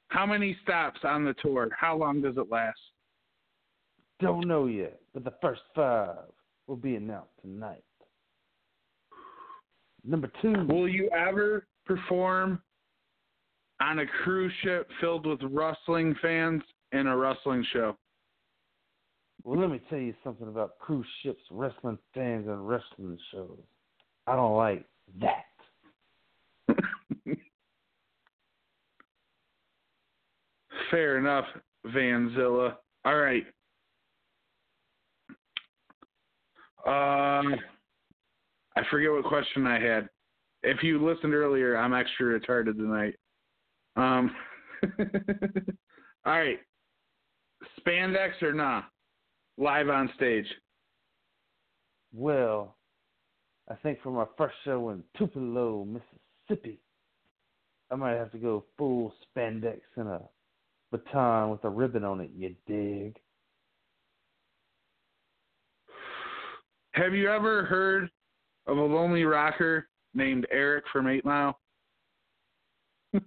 How 0.10 0.28
many 0.28 0.56
stops 0.62 1.00
on 1.04 1.26
the 1.26 1.34
tour? 1.42 1.70
How 1.78 1.98
long 1.98 2.22
does 2.22 2.38
it 2.38 2.52
last? 2.52 2.78
Don't 4.20 4.48
know 4.48 4.68
yet, 4.68 5.00
but 5.14 5.24
the 5.24 5.34
first 5.42 5.62
five 5.76 6.18
will 6.68 6.76
be 6.76 6.96
announced 6.96 7.32
tonight. 7.42 7.84
Number 10.06 10.32
two. 10.42 10.66
Will 10.68 10.88
you 10.88 11.10
ever 11.10 11.66
perform 11.86 12.62
on 13.82 14.00
a 14.00 14.06
cruise 14.24 14.54
ship 14.64 14.90
filled 15.00 15.26
with 15.26 15.40
wrestling 15.44 16.16
fans 16.22 16.62
in 16.92 17.08
a 17.08 17.16
wrestling 17.16 17.66
show? 17.72 17.98
Well, 19.44 19.60
let 19.60 19.70
me 19.70 19.82
tell 19.90 20.00
you 20.00 20.14
something 20.24 20.48
about 20.48 20.80
cruise 20.80 21.06
ships, 21.22 21.42
wrestling 21.52 21.98
fans, 22.14 22.48
and 22.48 22.68
wrestling 22.68 23.18
shows. 23.32 23.60
I 24.26 24.36
don't 24.36 24.56
like 24.56 24.86
that. 25.20 25.46
Fair 30.92 31.18
enough, 31.18 31.46
Vanzilla. 31.88 32.78
All 33.04 33.18
right. 33.18 33.44
Um, 36.86 37.56
I 38.76 38.82
forget 38.90 39.12
what 39.12 39.26
question 39.26 39.68
I 39.68 39.80
had. 39.80 40.10
If 40.64 40.82
you 40.82 41.04
listened 41.04 41.34
earlier, 41.34 41.78
I'm 41.78 41.94
extra 41.94 42.40
retarded 42.40 42.78
tonight. 42.78 43.16
Um, 43.96 44.34
all 46.26 46.34
right. 46.34 46.60
Spandex 47.80 48.42
or 48.42 48.54
nah? 48.54 48.84
Live 49.58 49.90
on 49.90 50.10
stage. 50.16 50.48
Well, 52.14 52.76
I 53.70 53.76
think 53.76 54.00
for 54.02 54.12
my 54.12 54.26
first 54.38 54.56
show 54.66 54.90
in 54.90 55.04
Tupelo, 55.18 55.86
Mississippi, 55.86 56.80
I 57.92 57.96
might 57.96 58.14
have 58.14 58.32
to 58.32 58.38
go 58.38 58.66
full 58.78 59.14
spandex 59.36 59.82
and 59.98 60.08
a 60.08 60.22
baton 60.92 61.50
with 61.52 61.64
a 61.64 61.70
ribbon 61.70 62.04
on 62.04 62.22
it. 62.22 62.32
You 62.36 62.56
dig? 62.68 63.18
Have 66.94 67.14
you 67.14 67.30
ever 67.30 67.66
heard 67.66 68.10
of 68.68 68.78
a 68.78 68.82
lonely 68.82 69.24
rocker 69.24 69.88
named 70.14 70.48
Eric 70.52 70.86
from 70.92 71.08
Eight 71.08 71.26
Mile? 71.26 71.60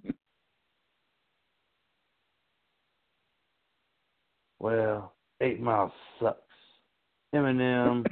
Well, 4.59 5.15
Eight 5.41 5.61
Mile 5.61 5.93
sucks. 6.21 6.41
Eminem, 7.35 8.05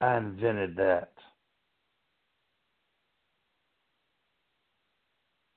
I 0.00 0.16
invented 0.16 0.76
that. 0.76 1.12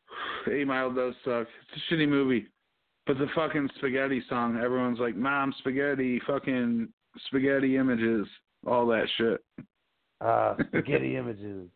Eight 0.52 0.68
Mile 0.68 0.94
does 0.94 1.16
suck. 1.24 1.48
It's 1.74 1.82
a 1.92 1.94
shitty 1.94 2.08
movie. 2.08 2.48
But 3.08 3.18
the 3.18 3.28
fucking 3.36 3.70
spaghetti 3.78 4.24
song, 4.30 4.58
everyone's 4.64 5.00
like, 5.00 5.16
Mom, 5.16 5.54
spaghetti, 5.60 6.20
fucking 6.26 6.88
spaghetti 7.28 7.78
images, 7.78 8.28
all 8.66 8.88
that 8.88 9.08
shit. 9.18 9.42
Ah, 10.22 10.56
spaghetti 10.68 11.18
images. 11.18 11.70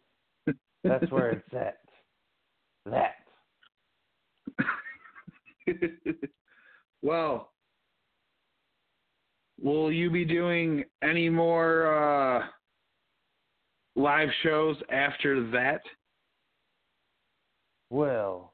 That's 0.84 1.12
where 1.12 1.32
it's 1.32 1.54
at. 1.54 1.80
That. 2.86 3.16
well, 7.02 7.52
will 9.62 9.92
you 9.92 10.10
be 10.10 10.26
doing 10.26 10.84
any 11.04 11.30
more 11.30 12.40
uh, 12.40 12.46
live 13.96 14.30
shows 14.42 14.78
after 14.92 15.50
that? 15.52 15.82
Well, 17.90 18.54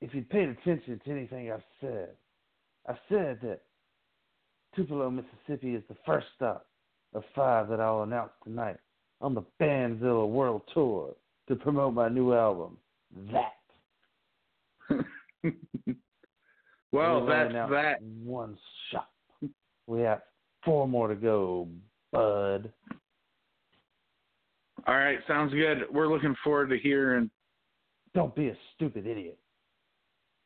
if 0.00 0.14
you 0.14 0.22
paid 0.22 0.48
attention 0.48 1.00
to 1.04 1.10
anything 1.10 1.52
I've 1.52 1.62
said, 1.80 2.10
I 2.88 2.94
said 3.08 3.38
that 3.42 3.60
Tupelo, 4.74 5.10
Mississippi 5.10 5.74
is 5.74 5.84
the 5.88 5.96
first 6.04 6.26
stop 6.34 6.66
of 7.14 7.22
five 7.34 7.68
that 7.68 7.80
I'll 7.80 8.02
announce 8.02 8.32
tonight 8.42 8.78
on 9.22 9.34
the 9.34 9.42
Vanzilla 9.60 10.28
World 10.28 10.62
Tour 10.74 11.14
to 11.48 11.56
promote 11.56 11.94
my 11.94 12.08
new 12.08 12.34
album, 12.34 12.76
That. 13.32 13.52
well, 16.92 17.24
that's 17.24 17.52
that. 17.52 18.02
One 18.02 18.58
shot. 18.90 19.08
We 19.86 20.00
have 20.00 20.22
four 20.64 20.88
more 20.88 21.08
to 21.08 21.14
go, 21.14 21.68
bud. 22.12 22.70
All 24.86 24.96
right, 24.96 25.18
sounds 25.28 25.54
good. 25.54 25.84
We're 25.92 26.08
looking 26.08 26.34
forward 26.42 26.70
to 26.70 26.78
hearing. 26.78 27.30
Don't 28.14 28.34
be 28.34 28.48
a 28.48 28.56
stupid 28.74 29.06
idiot. 29.06 29.38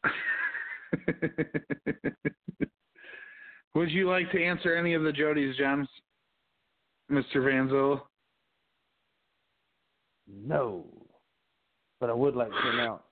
Would 3.74 3.90
you 3.90 4.08
like 4.08 4.30
to 4.32 4.42
answer 4.42 4.76
any 4.76 4.94
of 4.94 5.02
the 5.02 5.12
Jody's 5.12 5.56
gems, 5.56 5.88
Mr. 7.10 7.36
Vanzilla? 7.36 8.00
No. 10.28 10.84
But 12.00 12.10
I 12.10 12.12
would 12.12 12.36
like 12.36 12.50
to 12.50 12.70
announce 12.72 13.02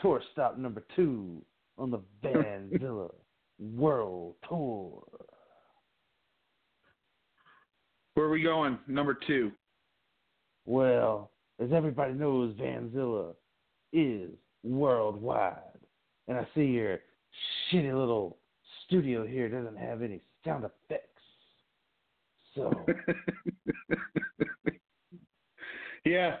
tour 0.00 0.20
stop 0.32 0.58
number 0.58 0.84
two 0.94 1.42
on 1.78 1.90
the 1.90 2.00
Van 2.22 2.70
Vanzilla 2.72 3.10
World 3.58 4.34
Tour. 4.48 5.02
Where 8.14 8.26
are 8.26 8.30
we 8.30 8.42
going? 8.42 8.78
Number 8.86 9.18
two. 9.26 9.52
Well, 10.64 11.30
as 11.62 11.70
everybody 11.72 12.14
knows, 12.14 12.54
Vanzilla 12.54 13.34
is 13.92 14.30
worldwide. 14.62 15.60
And 16.28 16.36
I 16.36 16.46
see 16.54 16.64
your 16.64 16.98
shitty 17.70 17.94
little 17.96 18.38
studio 18.86 19.26
here 19.26 19.48
doesn't 19.48 19.76
have 19.78 20.02
any 20.02 20.20
sound 20.44 20.64
effects. 20.64 21.02
So, 22.54 22.72
yeah, 26.06 26.36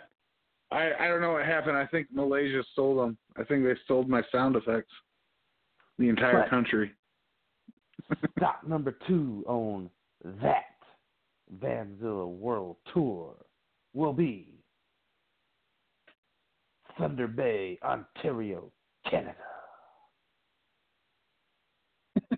I 0.70 0.92
I 0.98 1.08
don't 1.08 1.20
know 1.20 1.32
what 1.32 1.44
happened. 1.44 1.76
I 1.76 1.86
think 1.86 2.06
Malaysia 2.12 2.62
stole 2.72 2.96
them. 3.02 3.18
I 3.36 3.44
think 3.44 3.64
they 3.64 3.74
stole 3.84 4.04
my 4.04 4.22
sound 4.32 4.56
effects. 4.56 4.92
The 5.98 6.08
entire 6.08 6.42
But- 6.42 6.50
country. 6.50 6.92
Stop 8.38 8.62
number 8.66 8.96
two 9.08 9.44
on 9.48 9.90
that 10.24 10.76
Vanzilla 11.60 12.26
World 12.28 12.76
Tour 12.92 13.34
will 13.94 14.12
be 14.12 14.52
Thunder 16.98 17.26
Bay, 17.26 17.78
Ontario, 17.82 18.70
Canada. 19.10 19.34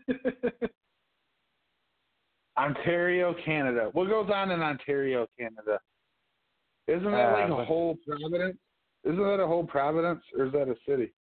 Ontario, 2.57 3.35
Canada. 3.45 3.91
What 3.93 4.09
goes 4.09 4.31
on 4.35 4.51
in 4.51 4.61
Ontario, 4.63 5.27
Canada? 5.39 5.79
Isn't 6.89 7.13
that 7.13 7.29
Uh, 7.29 7.33
like 7.33 7.51
a 7.51 7.65
whole 7.65 7.97
Providence? 8.07 8.59
Isn't 9.05 9.23
that 9.23 9.41
a 9.41 9.47
whole 9.47 9.65
Providence, 9.65 10.25
or 10.37 10.47
is 10.47 10.53
that 10.53 10.69
a 10.69 10.77
city? 10.87 11.13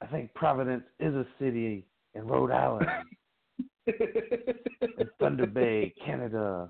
I 0.00 0.06
think 0.06 0.32
Providence 0.34 0.84
is 1.00 1.14
a 1.14 1.26
city 1.38 1.86
in 2.14 2.26
Rhode 2.26 2.50
Island. 2.50 2.88
and 3.86 5.10
Thunder 5.18 5.46
Bay, 5.46 5.94
Canada 6.04 6.68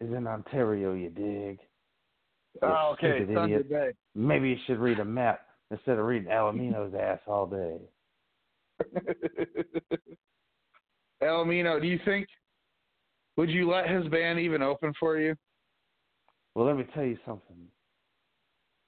is 0.00 0.12
in 0.12 0.26
Ontario, 0.26 0.94
you 0.94 1.10
dig? 1.10 1.58
oh, 2.62 2.92
okay, 2.92 3.24
Thunder 3.26 3.44
idiot. 3.58 3.68
Bay. 3.68 3.92
Maybe 4.14 4.50
you 4.50 4.56
should 4.66 4.78
read 4.78 5.00
a 5.00 5.04
map 5.04 5.46
instead 5.70 5.98
of 5.98 6.06
reading 6.06 6.28
Alamino's 6.28 6.94
ass 6.94 7.20
all 7.26 7.46
day. 7.46 7.78
Elamino, 11.22 11.80
do 11.80 11.86
you 11.88 11.98
think? 12.04 12.28
Would 13.36 13.50
you 13.50 13.68
let 13.70 13.88
his 13.88 14.06
band 14.08 14.38
even 14.38 14.62
open 14.62 14.92
for 14.98 15.18
you? 15.18 15.34
Well, 16.58 16.66
let 16.66 16.76
me 16.76 16.86
tell 16.92 17.04
you 17.04 17.16
something. 17.24 17.56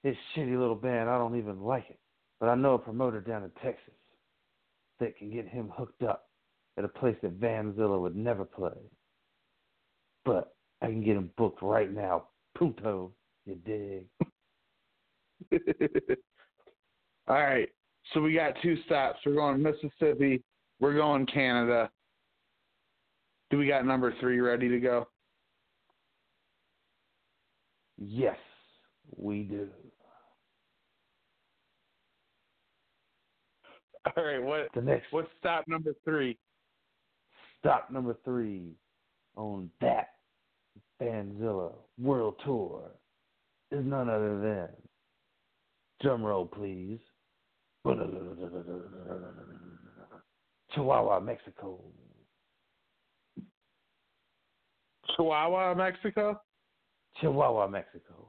This 0.03 0.17
shitty 0.35 0.59
little 0.59 0.75
band, 0.75 1.09
I 1.09 1.17
don't 1.17 1.39
even 1.39 1.63
like 1.63 1.85
it. 1.89 2.01
But 2.41 2.49
I 2.49 2.57
know 2.57 2.75
a 2.75 2.79
promoter 2.81 3.21
down 3.21 3.45
in 3.45 3.51
Texas 3.63 3.95
that 4.99 5.17
can 5.17 5.31
get 5.31 5.47
him 5.47 5.71
hooked 5.73 6.03
up 6.03 6.31
at 6.77 6.85
a 6.85 6.89
place 6.89 7.15
that 7.23 7.31
Van 7.35 7.73
Vanzilla 7.73 8.01
would 8.01 8.17
never 8.17 8.45
play. 8.45 8.75
But 10.25 10.53
I 10.83 10.87
can 10.87 11.05
get 11.05 11.17
him 11.17 11.31
booked 11.37 11.63
right 11.63 11.93
now. 11.93 12.25
Punto, 12.59 13.13
you 13.47 13.55
dig? 13.65 14.07
All 17.29 17.37
right. 17.37 17.69
So 18.13 18.21
we 18.21 18.35
got 18.35 18.55
two 18.65 18.79
stops. 18.85 19.21
We're 19.25 19.37
going 19.37 19.63
Mississippi. 19.63 20.43
We're 20.81 20.95
going 20.95 21.25
Canada. 21.27 21.89
Do 23.51 23.59
we 23.59 23.69
got 23.69 23.87
number 23.87 24.13
three 24.19 24.41
ready 24.41 24.69
to 24.69 24.81
go? 24.81 25.07
Yes, 28.01 28.39
we 29.17 29.43
do. 29.43 29.69
All 34.17 34.25
right. 34.25 34.43
What 34.43 34.69
The 34.75 34.81
next 34.81 35.13
what's 35.13 35.29
stop 35.39 35.69
number 35.69 35.93
three? 36.05 36.39
stop 37.59 37.91
number 37.91 38.17
three 38.25 38.73
on 39.37 39.71
that 39.83 40.09
Vanzilla 41.01 41.73
World 41.99 42.37
Tour 42.45 42.91
is 43.71 43.85
none 43.85 44.09
other 44.09 44.41
than 44.41 44.69
drum 46.01 46.23
roll 46.23 46.47
please. 46.47 46.99
Chihuahua, 50.75 51.21
Mexico. 51.21 51.81
Chihuahua, 55.17 55.75
Mexico. 55.75 56.41
Chihuahua, 57.21 57.69
Mexico. 57.69 58.27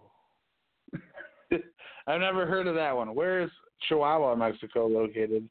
I've 2.08 2.20
never 2.20 2.46
heard 2.46 2.68
of 2.68 2.76
that 2.76 2.96
one. 2.96 3.14
Where 3.14 3.42
is 3.42 3.50
Chihuahua, 3.88 4.36
Mexico 4.36 4.88
located? 4.88 5.48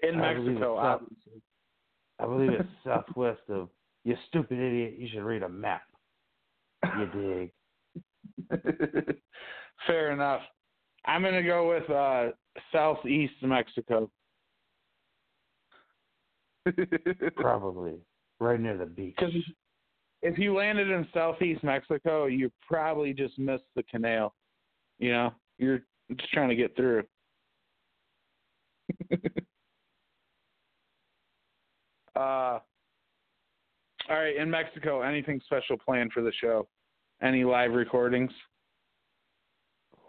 In 0.00 0.20
I 0.20 0.34
Mexico, 0.34 0.76
obviously. 0.76 1.42
I 2.20 2.26
believe 2.26 2.50
it's 2.52 2.68
southwest 2.84 3.42
of 3.48 3.68
you 4.04 4.16
stupid 4.28 4.58
idiot, 4.58 4.94
you 4.98 5.08
should 5.12 5.22
read 5.22 5.42
a 5.42 5.48
map. 5.48 5.82
You 6.96 7.50
dig? 8.50 8.60
Fair 9.86 10.12
enough. 10.12 10.40
I'm 11.04 11.22
gonna 11.22 11.42
go 11.42 11.68
with 11.68 11.88
uh, 11.90 12.28
southeast 12.72 13.34
Mexico. 13.42 14.10
Probably. 17.36 17.94
Right 18.40 18.60
near 18.60 18.76
the 18.76 18.86
beach. 18.86 19.18
If 20.22 20.38
you 20.38 20.54
landed 20.54 20.90
in 20.90 21.06
southeast 21.14 21.62
Mexico, 21.62 22.26
you 22.26 22.50
probably 22.66 23.12
just 23.12 23.38
missed 23.38 23.64
the 23.76 23.84
canal. 23.84 24.34
You 24.98 25.12
know, 25.12 25.32
you're 25.58 25.82
just 26.16 26.32
trying 26.32 26.48
to 26.48 26.56
get 26.56 26.74
through. 26.74 27.04
uh, 32.16 32.58
all 34.08 34.16
right, 34.16 34.36
in 34.36 34.50
Mexico, 34.50 35.02
anything 35.02 35.40
special 35.44 35.76
planned 35.76 36.12
for 36.12 36.22
the 36.22 36.32
show? 36.40 36.66
Any 37.22 37.44
live 37.44 37.72
recordings? 37.72 38.32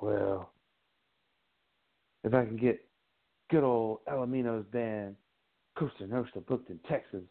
Well, 0.02 0.52
if 2.24 2.34
I 2.34 2.46
can 2.46 2.56
get 2.58 2.80
good 3.52 3.64
old 3.64 4.00
Alamino's 4.08 4.66
band, 4.72 5.16
Costa 5.78 6.08
Nostra, 6.08 6.42
booked 6.42 6.70
in 6.70 6.80
Texas, 6.90 7.24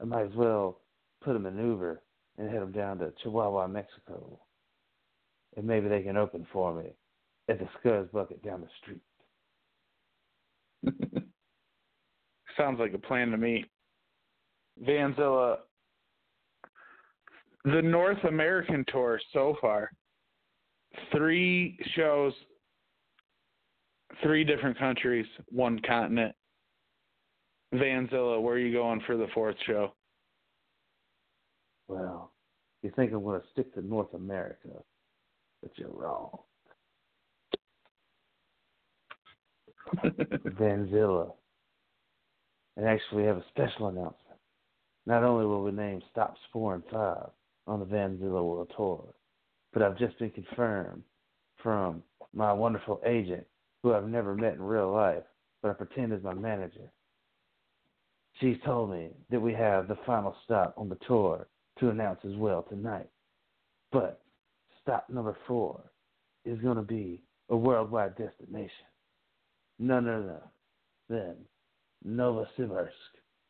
I 0.00 0.04
might 0.04 0.26
as 0.26 0.34
well 0.34 0.80
put 1.24 1.36
a 1.36 1.38
maneuver 1.38 2.02
and 2.38 2.50
head 2.50 2.60
them 2.60 2.72
down 2.72 2.98
to 2.98 3.12
Chihuahua, 3.22 3.66
Mexico. 3.68 4.38
And 5.56 5.66
maybe 5.66 5.88
they 5.88 6.02
can 6.02 6.16
open 6.16 6.46
for 6.52 6.74
me 6.74 6.90
at 7.48 7.58
the 7.58 7.68
Scuzz 7.78 8.10
Bucket 8.12 8.42
down 8.42 8.60
the 8.60 8.68
street. 8.82 9.00
Sounds 12.56 12.78
like 12.78 12.94
a 12.94 12.98
plan 12.98 13.30
to 13.30 13.36
me. 13.36 13.64
Vanzilla, 14.86 15.58
the 17.64 17.82
North 17.82 18.22
American 18.24 18.84
tour 18.88 19.20
so 19.32 19.56
far, 19.60 19.90
three 21.12 21.78
shows, 21.94 22.32
three 24.22 24.44
different 24.44 24.78
countries, 24.78 25.26
one 25.48 25.80
continent. 25.80 26.34
Vanzilla, 27.72 28.40
where 28.40 28.54
are 28.54 28.58
you 28.58 28.72
going 28.72 29.00
for 29.06 29.16
the 29.16 29.28
fourth 29.34 29.56
show? 29.66 29.92
Well, 31.88 32.32
you 32.82 32.92
think 32.94 33.12
I'm 33.12 33.22
going 33.22 33.40
to 33.40 33.46
stick 33.52 33.74
to 33.74 33.86
North 33.86 34.12
America, 34.14 34.68
but 35.62 35.72
you're 35.76 35.90
wrong. 35.90 36.38
Vanzilla. 40.58 41.32
And 42.76 42.86
actually, 42.86 43.22
we 43.22 43.28
have 43.28 43.36
a 43.36 43.44
special 43.50 43.88
announcement. 43.88 44.38
Not 45.06 45.22
only 45.22 45.46
will 45.46 45.62
we 45.62 45.70
name 45.70 46.02
stops 46.10 46.40
four 46.52 46.74
and 46.74 46.82
five 46.90 47.28
on 47.66 47.80
the 47.80 47.86
Vanzilla 47.86 48.42
World 48.42 48.72
Tour, 48.76 49.14
but 49.72 49.82
I've 49.82 49.98
just 49.98 50.18
been 50.18 50.30
confirmed 50.30 51.02
from 51.62 52.02
my 52.34 52.52
wonderful 52.52 53.00
agent, 53.06 53.46
who 53.82 53.94
I've 53.94 54.08
never 54.08 54.34
met 54.34 54.54
in 54.54 54.62
real 54.62 54.92
life, 54.92 55.22
but 55.62 55.70
I 55.70 55.74
pretend 55.74 56.12
is 56.12 56.22
my 56.22 56.34
manager. 56.34 56.90
She's 58.40 58.56
told 58.64 58.90
me 58.90 59.10
that 59.30 59.40
we 59.40 59.52
have 59.54 59.86
the 59.86 59.98
final 60.04 60.34
stop 60.44 60.74
on 60.76 60.88
the 60.88 60.98
tour 61.06 61.46
to 61.78 61.90
announce 61.90 62.20
as 62.24 62.36
well 62.36 62.62
tonight. 62.62 63.08
But 63.92 64.20
stop 64.82 65.08
number 65.08 65.36
four 65.46 65.80
is 66.44 66.58
going 66.60 66.76
to 66.76 66.82
be 66.82 67.22
a 67.50 67.56
worldwide 67.56 68.16
destination. 68.16 68.70
None 69.78 70.08
other 70.08 70.42
than 71.08 71.36
Novosibirsk, 72.06 72.90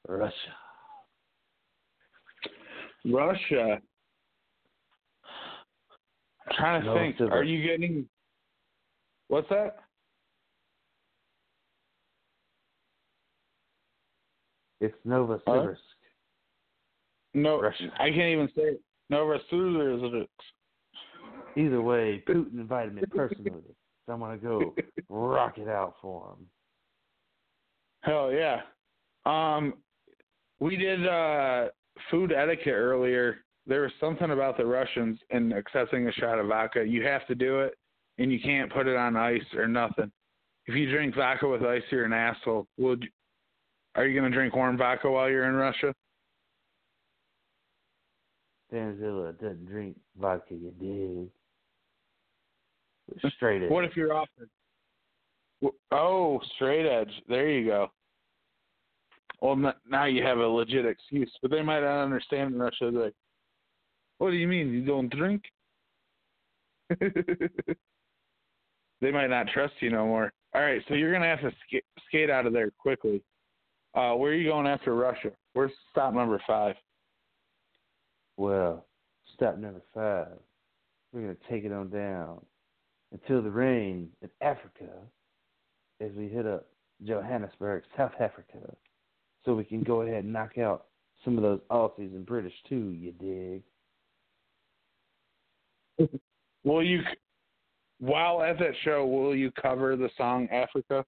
Russia. 0.09 0.33
Russia. 3.05 3.79
I'm 6.47 6.57
trying 6.57 6.85
to 6.85 6.95
think. 6.95 7.33
Are 7.33 7.43
you 7.43 7.63
getting 7.67 8.07
what's 9.29 9.49
that? 9.51 9.77
It's 14.81 14.95
Novosibirsk. 15.07 15.77
No, 17.35 17.61
Russia. 17.61 17.91
I 17.99 18.11
can't 18.11 18.33
even 18.33 18.49
say 18.57 18.63
it. 18.63 18.81
no 19.11 19.25
Novosibirsk. 19.27 20.27
Either 21.57 21.83
way, 21.83 22.23
Putin 22.27 22.55
invited 22.55 22.95
me 22.95 23.03
personally, 23.15 23.63
so 24.07 24.13
I'm 24.13 24.21
going 24.21 24.41
to 24.41 24.45
go 24.45 24.75
rock 25.09 25.59
it 25.59 25.69
out 25.69 25.95
for 26.01 26.31
him. 26.31 26.47
Hell 28.03 28.33
yeah. 28.33 28.61
Um, 29.25 29.75
we 30.61 30.77
did 30.77 31.07
uh, 31.07 31.69
food 32.11 32.33
etiquette 32.33 32.75
earlier. 32.75 33.39
There 33.67 33.83
was 33.83 33.93
something 34.01 34.31
about 34.31 34.57
the 34.57 34.67
Russians 34.67 35.19
and 35.31 35.53
accepting 35.53 36.09
a 36.09 36.13
shot 36.13 36.39
of 36.39 36.49
vodka. 36.49 36.85
You 36.85 37.05
have 37.05 37.27
to 37.29 37.35
do 37.35 37.61
it, 37.61 37.77
and 38.19 38.33
you 38.33 38.41
can't 38.41 38.73
put 38.73 38.87
it 38.87 38.97
on 38.97 39.17
ice 39.17 39.41
or 39.57 39.67
nothing. 39.69 40.11
If 40.67 40.75
you 40.75 40.91
drink 40.91 41.15
vodka 41.15 41.49
with 41.49 41.63
ice, 41.63 41.83
you're 41.91 42.05
an 42.05 42.13
asshole. 42.13 42.67
Would 42.79 43.05
you, 43.05 43.09
are 43.95 44.07
you 44.07 44.19
going 44.19 44.31
to 44.31 44.37
drink 44.37 44.55
warm 44.55 44.77
vodka 44.77 45.11
while 45.11 45.31
you're 45.31 45.49
in 45.49 45.55
Russia? 45.55 45.95
Vanzilla 48.75 49.33
doesn't 49.41 49.67
drink 49.67 49.97
vodka, 50.21 50.55
you 50.55 50.73
dig? 50.81 51.29
Straight 53.37 53.63
edge. 53.63 53.71
What 53.71 53.85
if 53.85 53.97
you're 53.97 54.15
offered? 54.15 54.51
Oh, 55.93 56.41
straight 56.57 56.87
edge. 56.87 57.13
There 57.29 57.49
you 57.49 57.67
go. 57.67 57.89
Well, 59.41 59.73
now 59.89 60.07
you 60.07 60.23
have 60.23 60.39
a 60.39 60.47
legit 60.47 60.87
excuse, 60.87 61.31
but 61.43 61.51
they 61.51 61.63
might 61.63 61.81
not 61.81 62.03
understand 62.03 62.55
in 62.55 62.61
Russia. 62.61 62.91
They're 62.91 63.05
like, 63.05 63.15
what 64.19 64.31
do 64.31 64.37
you 64.37 64.49
mean 64.49 64.73
you 64.73 64.85
don't 64.85 65.15
drink? 65.15 65.43
they 67.01 67.11
might 69.11 69.29
not 69.29 69.49
trust 69.49 69.75
you 69.81 69.91
no 69.91 70.07
more. 70.07 70.33
All 70.55 70.63
right, 70.63 70.83
so 70.89 70.95
you're 70.95 71.13
gonna 71.13 71.27
have 71.27 71.41
to 71.41 71.51
sk- 71.51 71.85
skate 72.09 72.31
out 72.31 72.47
of 72.47 72.53
there 72.53 72.71
quickly. 72.79 73.23
Uh, 73.95 74.15
where 74.15 74.33
are 74.33 74.35
you 74.35 74.51
going 74.51 74.67
after 74.67 74.95
Russia? 74.95 75.31
Where's 75.53 75.73
stop 75.91 76.15
number 76.15 76.41
five? 76.47 76.75
Well, 78.37 78.87
stop 79.35 79.59
number 79.59 79.83
five. 79.93 80.39
We're 81.13 81.21
gonna 81.23 81.37
take 81.49 81.65
it 81.65 81.73
on 81.73 81.91
down 81.91 82.45
until 83.13 83.43
the 83.43 83.51
rain 83.51 84.09
in 84.23 84.31
Africa 84.41 84.91
as 86.01 86.11
we 86.17 86.29
hit 86.29 86.47
up 86.47 86.67
Johannesburg, 87.05 87.85
South 87.97 88.13
Africa, 88.19 88.59
so 89.45 89.55
we 89.55 89.65
can 89.65 89.83
go 89.83 90.03
ahead 90.03 90.25
and 90.25 90.33
knock 90.33 90.59
out 90.59 90.87
some 91.25 91.37
of 91.37 91.43
those 91.43 91.61
Aussies 91.71 92.15
and 92.15 92.27
British 92.27 92.55
too. 92.69 92.91
You 92.91 93.63
dig? 95.99 96.11
Will 96.65 96.83
you, 96.83 97.03
while 98.01 98.43
at 98.43 98.59
that 98.59 98.73
show, 98.83 99.07
will 99.07 99.37
you 99.37 99.53
cover 99.53 99.97
the 99.97 100.09
song 100.17 100.49
Africa? 100.51 101.05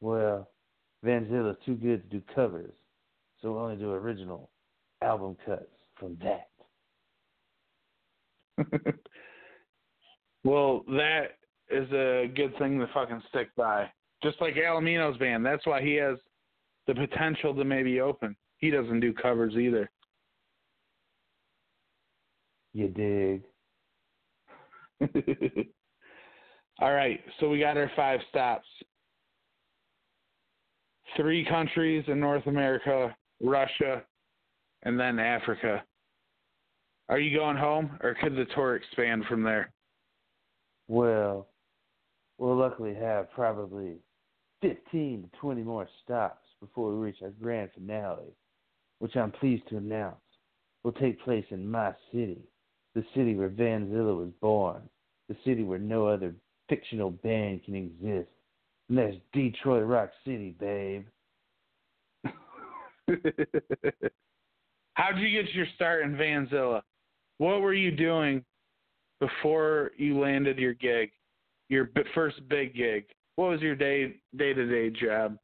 Well, 0.00 0.48
Vanzilla's 1.04 1.58
too 1.66 1.74
good 1.74 2.08
to 2.08 2.18
do 2.18 2.22
covers, 2.34 2.72
so 3.42 3.52
we'll 3.52 3.62
only 3.62 3.76
do 3.76 3.90
original 3.90 4.48
album 5.06 5.36
cuts 5.46 5.64
from 5.98 6.18
that. 6.22 6.48
well, 10.44 10.82
that 10.88 11.36
is 11.70 11.90
a 11.92 12.30
good 12.34 12.56
thing 12.58 12.78
to 12.80 12.88
fucking 12.92 13.22
stick 13.28 13.48
by. 13.56 13.90
Just 14.22 14.40
like 14.40 14.54
Alamino's 14.54 15.18
band. 15.18 15.44
That's 15.44 15.66
why 15.66 15.82
he 15.82 15.94
has 15.94 16.16
the 16.86 16.94
potential 16.94 17.54
to 17.54 17.64
maybe 17.64 18.00
open. 18.00 18.36
He 18.58 18.70
doesn't 18.70 19.00
do 19.00 19.12
covers 19.12 19.54
either. 19.54 19.90
You 22.72 22.88
dig? 22.88 23.42
All 26.80 26.92
right, 26.92 27.20
so 27.38 27.48
we 27.48 27.58
got 27.60 27.76
our 27.76 27.90
five 27.96 28.20
stops. 28.28 28.66
Three 31.16 31.44
countries 31.44 32.04
in 32.08 32.20
North 32.20 32.46
America, 32.46 33.16
Russia, 33.40 34.02
and 34.82 34.98
then 34.98 35.18
Africa. 35.18 35.82
Are 37.08 37.18
you 37.18 37.36
going 37.36 37.56
home, 37.56 37.98
or 38.02 38.16
could 38.20 38.34
the 38.34 38.46
tour 38.54 38.76
expand 38.76 39.24
from 39.28 39.42
there? 39.42 39.72
Well, 40.88 41.48
we'll 42.38 42.56
luckily 42.56 42.94
have 42.94 43.30
probably 43.32 43.96
15 44.62 45.22
to 45.22 45.38
20 45.38 45.62
more 45.62 45.88
stops 46.04 46.46
before 46.60 46.92
we 46.92 47.04
reach 47.04 47.18
our 47.22 47.30
grand 47.30 47.70
finale, 47.74 48.34
which 48.98 49.16
I'm 49.16 49.30
pleased 49.32 49.68
to 49.68 49.76
announce 49.76 50.16
will 50.86 50.92
take 50.92 51.20
place 51.22 51.44
in 51.50 51.68
my 51.68 51.92
city, 52.12 52.38
the 52.94 53.04
city 53.12 53.34
where 53.34 53.48
Vanzilla 53.48 54.16
was 54.16 54.30
born, 54.40 54.82
the 55.28 55.36
city 55.44 55.64
where 55.64 55.80
no 55.80 56.06
other 56.06 56.32
fictional 56.68 57.10
band 57.10 57.64
can 57.64 57.74
exist. 57.74 58.30
And 58.88 58.96
that's 58.96 59.16
Detroit 59.32 59.84
Rock 59.84 60.10
City, 60.24 60.54
babe. 60.60 61.06
How'd 64.96 65.18
you 65.18 65.30
get 65.30 65.54
your 65.54 65.66
start 65.74 66.04
in 66.04 66.16
Vanzilla? 66.16 66.80
What 67.36 67.60
were 67.60 67.74
you 67.74 67.90
doing 67.90 68.42
before 69.20 69.90
you 69.98 70.18
landed 70.18 70.58
your 70.58 70.72
gig, 70.72 71.10
your 71.68 71.84
b- 71.84 72.00
first 72.14 72.36
big 72.48 72.74
gig? 72.74 73.04
What 73.36 73.50
was 73.50 73.60
your 73.60 73.74
day 73.74 74.14
day 74.36 74.54
to 74.54 74.66
day 74.66 74.98
job? 74.98 75.36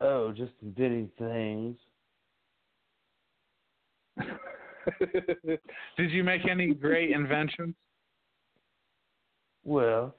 Oh, 0.00 0.32
just 0.32 0.52
inventing 0.62 1.10
things. 1.18 1.76
Did 5.96 6.12
you 6.12 6.22
make 6.22 6.46
any 6.48 6.74
great 6.74 7.10
inventions? 7.10 7.74
Well, 9.64 10.14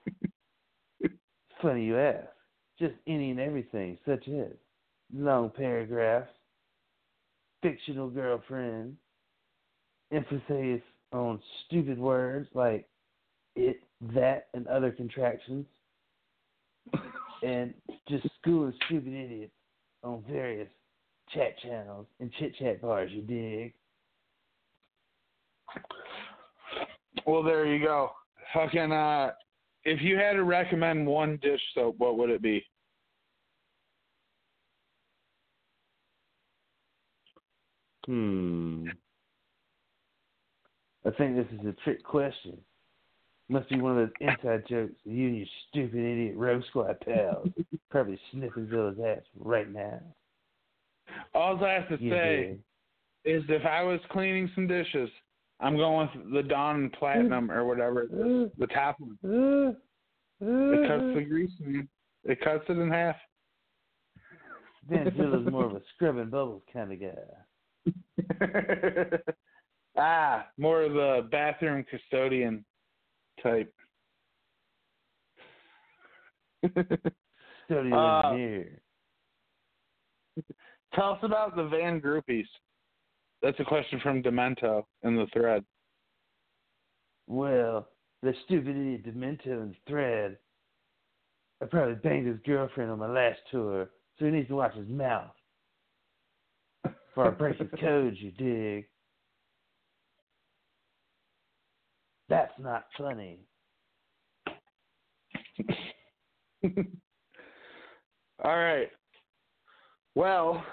funny 1.61 1.85
you 1.85 1.97
ask. 1.97 2.27
Just 2.77 2.95
any 3.07 3.31
and 3.31 3.39
everything, 3.39 3.97
such 4.05 4.27
as 4.27 4.51
long 5.14 5.49
paragraphs, 5.51 6.30
fictional 7.61 8.09
girlfriend, 8.09 8.97
emphasis 10.11 10.81
on 11.11 11.41
stupid 11.65 11.97
words 11.97 12.47
like 12.53 12.88
it, 13.55 13.79
that, 14.13 14.47
and 14.53 14.67
other 14.67 14.91
contractions, 14.91 15.65
and 17.43 17.73
just 18.07 18.27
schooling 18.41 18.73
stupid 18.85 19.13
idiots 19.13 19.51
on 20.03 20.23
various 20.29 20.69
chat 21.34 21.57
channels 21.59 22.05
and 22.19 22.31
chit 22.39 22.55
chat 22.57 22.81
bars, 22.81 23.11
you 23.11 23.21
dig? 23.21 23.73
Well, 27.25 27.43
there 27.43 27.65
you 27.65 27.84
go. 27.84 28.11
Fucking, 28.53 28.91
uh, 28.91 29.31
if 29.84 30.01
you 30.01 30.17
had 30.17 30.34
to 30.34 30.43
recommend 30.43 31.05
one 31.05 31.38
dish 31.41 31.61
soap, 31.73 31.95
what 31.97 32.17
would 32.17 32.29
it 32.29 32.41
be? 32.41 32.63
Hmm. 38.07 38.88
I 41.05 41.11
think 41.11 41.35
this 41.35 41.47
is 41.59 41.65
a 41.65 41.73
trick 41.84 42.03
question. 42.03 42.57
Must 43.49 43.69
be 43.69 43.79
one 43.79 43.97
of 43.97 44.09
those 44.09 44.15
inside 44.19 44.63
jokes 44.67 44.93
you 45.05 45.27
and 45.27 45.38
your 45.38 45.45
stupid 45.69 45.99
idiot 45.99 46.35
Rogue 46.35 46.63
Squad 46.69 46.99
pals 47.01 47.47
probably 47.89 48.19
sniffing 48.31 48.67
Zilla's 48.69 48.97
ass 49.05 49.21
right 49.39 49.71
now. 49.71 50.01
All 51.34 51.63
I 51.63 51.73
have 51.73 51.88
to 51.89 52.03
You 52.03 52.11
say 52.11 52.59
dig? 53.25 53.35
is 53.35 53.43
if 53.47 53.65
I 53.65 53.84
was 53.84 54.01
cleaning 54.11 54.51
some 54.53 54.67
dishes, 54.67 55.09
I'm 55.61 55.77
going 55.77 56.09
with 56.13 56.34
the 56.34 56.43
Dawn 56.43 56.91
Platinum 56.99 57.49
or 57.49 57.65
whatever 57.65 58.01
it 58.01 58.11
is, 58.11 58.51
the 58.57 58.67
top 58.67 58.97
one. 58.99 59.17
It 60.41 60.88
cuts 60.88 61.15
the 61.15 61.25
grease, 61.27 61.49
man. 61.61 61.88
It 62.25 62.41
cuts 62.41 62.65
it 62.67 62.77
in 62.77 62.91
half. 62.91 63.15
Vanzilla's 64.91 65.49
more 65.49 65.65
of 65.65 65.73
a 65.73 65.81
scrubbing 65.95 66.29
bubbles 66.29 66.61
kind 66.71 66.91
of 66.91 66.99
guy. 66.99 67.13
ah, 69.98 70.48
more 70.57 70.84
of 70.84 70.94
the 70.94 71.27
bathroom 71.31 71.85
custodian 71.89 72.65
type. 73.41 73.73
Studio 77.65 77.95
Uh, 77.95 78.30
engineer. 78.31 78.81
Tell 80.94 81.11
us 81.11 81.19
about 81.22 81.56
the 81.56 81.68
van 81.68 82.02
groupies. 82.02 82.48
That's 83.41 83.60
a 83.60 83.65
question 83.65 83.99
from 84.02 84.23
Demento 84.23 84.84
in 85.03 85.15
the 85.15 85.27
thread. 85.34 85.64
Well, 87.27 87.88
the 88.23 88.34
stupid 88.45 88.76
idiot 88.76 89.06
Demento 89.06 89.48
in 89.48 89.69
the 89.69 89.76
thread. 89.88 90.38
I 91.61 91.65
probably 91.65 91.95
banged 91.95 92.27
his 92.27 92.39
girlfriend 92.45 92.91
on 92.91 92.99
my 92.99 93.10
last 93.10 93.39
tour, 93.52 93.89
so 94.18 94.26
he 94.26 94.31
needs 94.31 94.48
to 94.48 94.56
watch 94.56 94.76
his 94.76 94.88
mouth. 94.88 95.31
For 97.18 97.26
I 97.26 97.30
break 97.31 97.57
his 97.57 97.68
codes, 97.80 98.18
you 98.19 98.30
dig. 98.30 98.85
That's 102.30 102.53
not 102.60 102.85
funny. 102.95 103.39
All 108.44 108.56
right. 108.56 108.89
Well, 110.14 110.64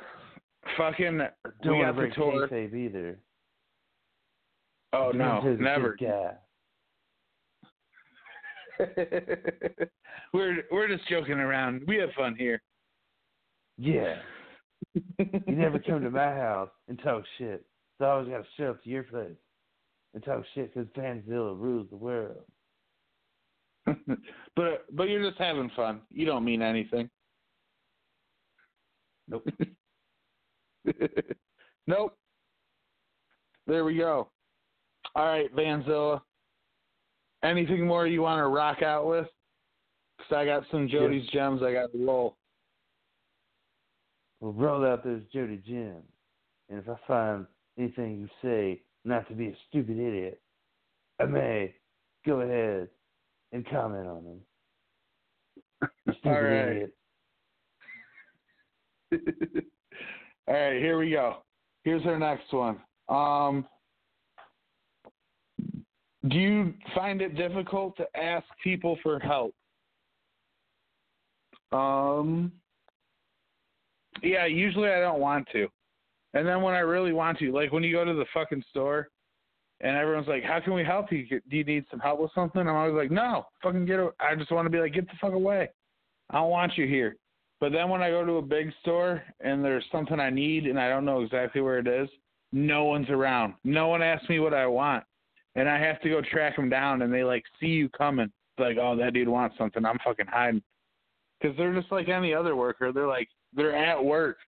fucking, 0.76 1.22
Don't 1.62 1.78
we 1.78 1.82
got 1.82 1.96
the 1.96 2.10
tour. 2.14 2.46
kayfabe 2.46 2.74
either. 2.74 3.18
Oh 4.92 5.12
no, 5.14 5.40
never. 5.58 5.96
we're 10.34 10.62
we're 10.70 10.88
just 10.88 11.08
joking 11.08 11.38
around. 11.38 11.84
We 11.88 11.96
have 11.96 12.10
fun 12.14 12.36
here. 12.36 12.60
Yeah. 13.78 14.16
You 14.94 15.54
never 15.56 15.78
come 15.78 16.02
to 16.02 16.10
my 16.12 16.32
house 16.32 16.70
and 16.88 16.98
talk 17.02 17.24
shit. 17.38 17.64
So 17.98 18.04
I 18.04 18.10
always 18.10 18.28
got 18.28 18.38
to 18.38 18.44
show 18.56 18.70
up 18.70 18.82
to 18.82 18.90
your 18.90 19.02
place 19.04 19.36
and 20.14 20.24
talk 20.24 20.44
shit 20.54 20.74
because 20.74 20.88
Vanzilla 20.96 21.58
rules 21.58 21.88
the 21.90 21.96
world. 21.96 22.44
but 24.56 24.86
but 24.92 25.08
you're 25.08 25.28
just 25.28 25.40
having 25.40 25.70
fun. 25.76 26.00
You 26.10 26.26
don't 26.26 26.44
mean 26.44 26.62
anything. 26.62 27.10
Nope. 29.28 29.46
nope. 31.86 32.16
There 33.66 33.84
we 33.84 33.96
go. 33.96 34.28
All 35.14 35.26
right, 35.26 35.54
Vanzilla. 35.54 36.20
Anything 37.42 37.86
more 37.86 38.06
you 38.06 38.22
want 38.22 38.38
to 38.38 38.46
rock 38.46 38.82
out 38.82 39.06
with? 39.06 39.26
Because 40.16 40.36
I 40.36 40.44
got 40.46 40.64
some 40.70 40.88
Jody's 40.88 41.28
gems 41.28 41.62
I 41.62 41.72
got 41.72 41.92
to 41.92 42.06
roll. 42.06 42.36
We'll 44.44 44.52
roll 44.52 44.84
out 44.84 45.02
those 45.02 45.22
Jody 45.32 45.56
gems. 45.66 46.04
And 46.68 46.78
if 46.78 46.86
I 46.86 46.96
find 47.08 47.46
anything 47.78 48.20
you 48.20 48.28
say 48.42 48.82
not 49.06 49.26
to 49.28 49.34
be 49.34 49.46
a 49.46 49.56
stupid 49.70 49.98
idiot, 49.98 50.38
I 51.18 51.22
I 51.22 51.26
may 51.28 51.74
go 52.26 52.42
ahead 52.42 52.90
and 53.52 53.66
comment 53.70 54.06
on 54.06 54.24
them. 54.24 54.40
You 56.04 56.12
stupid 56.20 56.26
All 56.26 56.42
right. 56.42 56.68
idiot. 56.68 56.94
All 60.48 60.54
right, 60.54 60.74
here 60.74 60.98
we 60.98 61.10
go. 61.10 61.38
Here's 61.84 62.04
our 62.04 62.18
next 62.18 62.52
one. 62.52 62.82
Um, 63.08 63.66
do 66.28 66.36
you 66.36 66.74
find 66.94 67.22
it 67.22 67.34
difficult 67.34 67.96
to 67.96 68.04
ask 68.14 68.44
people 68.62 68.98
for 69.02 69.18
help? 69.20 69.54
Um, 71.72 72.52
yeah, 74.24 74.46
usually 74.46 74.88
I 74.90 75.00
don't 75.00 75.20
want 75.20 75.48
to. 75.52 75.68
And 76.34 76.46
then 76.46 76.62
when 76.62 76.74
I 76.74 76.80
really 76.80 77.12
want 77.12 77.38
to, 77.38 77.52
like 77.52 77.72
when 77.72 77.82
you 77.82 77.92
go 77.92 78.04
to 78.04 78.14
the 78.14 78.26
fucking 78.34 78.64
store 78.70 79.08
and 79.80 79.96
everyone's 79.96 80.28
like, 80.28 80.42
"How 80.42 80.60
can 80.60 80.74
we 80.74 80.84
help 80.84 81.12
you? 81.12 81.26
Do 81.28 81.56
you 81.56 81.64
need 81.64 81.84
some 81.90 82.00
help 82.00 82.20
with 82.20 82.32
something?" 82.34 82.60
I'm 82.60 82.74
always 82.74 82.94
like, 82.94 83.10
"No, 83.10 83.46
fucking 83.62 83.86
get. 83.86 84.00
I 84.20 84.34
just 84.34 84.50
want 84.50 84.66
to 84.66 84.70
be 84.70 84.78
like, 84.78 84.94
get 84.94 85.06
the 85.06 85.16
fuck 85.20 85.32
away. 85.32 85.68
I 86.30 86.36
don't 86.36 86.50
want 86.50 86.76
you 86.76 86.86
here." 86.86 87.16
But 87.60 87.72
then 87.72 87.88
when 87.88 88.02
I 88.02 88.10
go 88.10 88.26
to 88.26 88.34
a 88.34 88.42
big 88.42 88.72
store 88.82 89.22
and 89.40 89.64
there's 89.64 89.84
something 89.92 90.18
I 90.18 90.30
need 90.30 90.66
and 90.66 90.78
I 90.78 90.88
don't 90.88 91.04
know 91.04 91.22
exactly 91.22 91.60
where 91.60 91.78
it 91.78 91.86
is, 91.86 92.08
no 92.52 92.84
one's 92.84 93.10
around. 93.10 93.54
No 93.64 93.88
one 93.88 94.02
asks 94.02 94.28
me 94.28 94.40
what 94.40 94.54
I 94.54 94.66
want, 94.66 95.04
and 95.54 95.68
I 95.68 95.78
have 95.78 96.00
to 96.02 96.08
go 96.08 96.20
track 96.20 96.56
them 96.56 96.68
down. 96.68 97.02
And 97.02 97.12
they 97.12 97.24
like 97.24 97.44
see 97.60 97.66
you 97.66 97.88
coming, 97.90 98.26
It's 98.26 98.60
like, 98.60 98.76
"Oh, 98.80 98.96
that 98.96 99.12
dude 99.12 99.28
wants 99.28 99.56
something. 99.56 99.84
I'm 99.84 99.98
fucking 100.04 100.26
hiding." 100.26 100.62
Because 101.40 101.56
they're 101.56 101.74
just 101.74 101.92
like 101.92 102.08
any 102.08 102.34
other 102.34 102.56
worker. 102.56 102.92
They're 102.92 103.06
like 103.06 103.28
they're 103.54 103.76
at 103.76 104.02
work, 104.02 104.38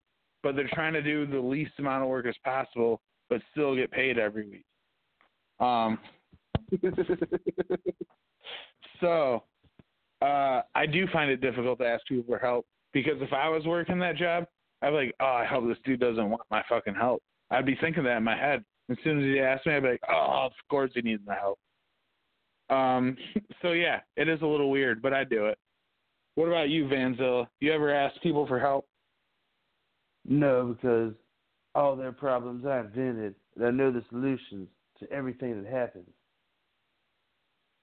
but 0.43 0.57
they're 0.57 0.69
trying 0.73 0.93
to 0.93 1.03
do 1.03 1.27
the 1.27 1.39
least 1.39 1.73
amount 1.79 2.03
of 2.03 2.09
work 2.09 2.27
as 2.27 2.35
possible, 2.45 3.01
but 3.29 3.41
still 3.53 3.75
get 3.75 3.91
paid 3.91 4.19
every 4.19 4.49
week. 4.49 4.65
Um. 5.61 5.99
so, 9.01 9.43
uh, 10.23 10.63
I 10.75 10.87
do 10.87 11.07
find 11.13 11.31
it 11.31 11.41
difficult 11.41 11.79
to 11.79 11.87
ask 11.87 12.05
people 12.07 12.25
for 12.27 12.39
help 12.39 12.67
because 12.93 13.21
if 13.21 13.33
I 13.33 13.49
was 13.49 13.65
working 13.65 13.99
that 14.01 14.17
job, 14.17 14.47
I'd 14.83 14.91
be 14.91 14.97
like, 14.97 15.15
oh, 15.21 15.25
I 15.27 15.45
hope 15.45 15.67
this 15.69 15.79
dude 15.85 16.01
doesn't 16.01 16.31
want 16.31 16.43
my 16.51 16.63
fucking 16.69 16.95
help. 16.95 17.23
I'd 17.51 17.67
be 17.67 17.77
thinking 17.81 18.05
that 18.05 18.19
in 18.19 18.25
my 18.25 18.37
head. 18.37 18.65
As 18.91 18.97
soon 19.03 19.19
as 19.19 19.25
he 19.25 19.41
asked 19.41 19.67
me, 19.67 19.75
I'd 19.75 19.83
be 19.83 19.91
like, 19.91 20.01
oh, 20.09 20.47
of 20.47 20.53
course 20.71 20.91
he 20.95 21.03
needs 21.03 21.23
my 21.27 21.35
help. 21.35 21.59
Um. 22.71 23.17
So 23.63 23.73
yeah, 23.73 24.01
it 24.17 24.29
is 24.29 24.43
a 24.43 24.47
little 24.47 24.71
weird, 24.71 25.01
but 25.01 25.15
I 25.15 25.25
do 25.25 25.47
it. 25.47 25.59
What 26.37 26.47
about 26.47 26.69
you, 26.69 26.85
Vanzilla? 26.85 27.49
You 27.59 27.73
ever 27.73 27.93
ask 27.93 28.21
people 28.21 28.47
for 28.47 28.61
help? 28.61 28.87
No, 30.29 30.75
because 30.75 31.13
all 31.75 31.95
their 31.95 32.13
problems 32.13 32.65
I 32.67 32.81
invented, 32.81 33.35
and 33.55 33.67
I 33.67 33.71
know 33.71 33.93
the 33.93 34.05
solutions 34.11 34.69
to 35.01 35.11
everything 35.13 35.63
that 35.63 35.71
happens. 35.71 36.09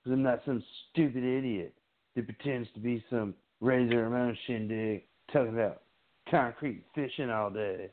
Because 0.04 0.18
I'm 0.18 0.24
not 0.24 0.42
some 0.46 0.64
stupid 0.92 1.24
idiot 1.24 1.74
that 2.16 2.26
pretends 2.26 2.68
to 2.74 2.80
be 2.80 3.04
some 3.10 3.34
Razor 3.62 4.10
Ramon 4.10 4.38
shindig 4.46 5.04
talking 5.32 5.54
about 5.54 5.84
concrete 6.30 6.84
fishing 6.94 7.30
all 7.30 7.50
day. 7.50 7.90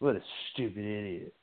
What 0.00 0.16
a 0.16 0.20
stupid 0.52 0.84
idiot. 0.84 1.34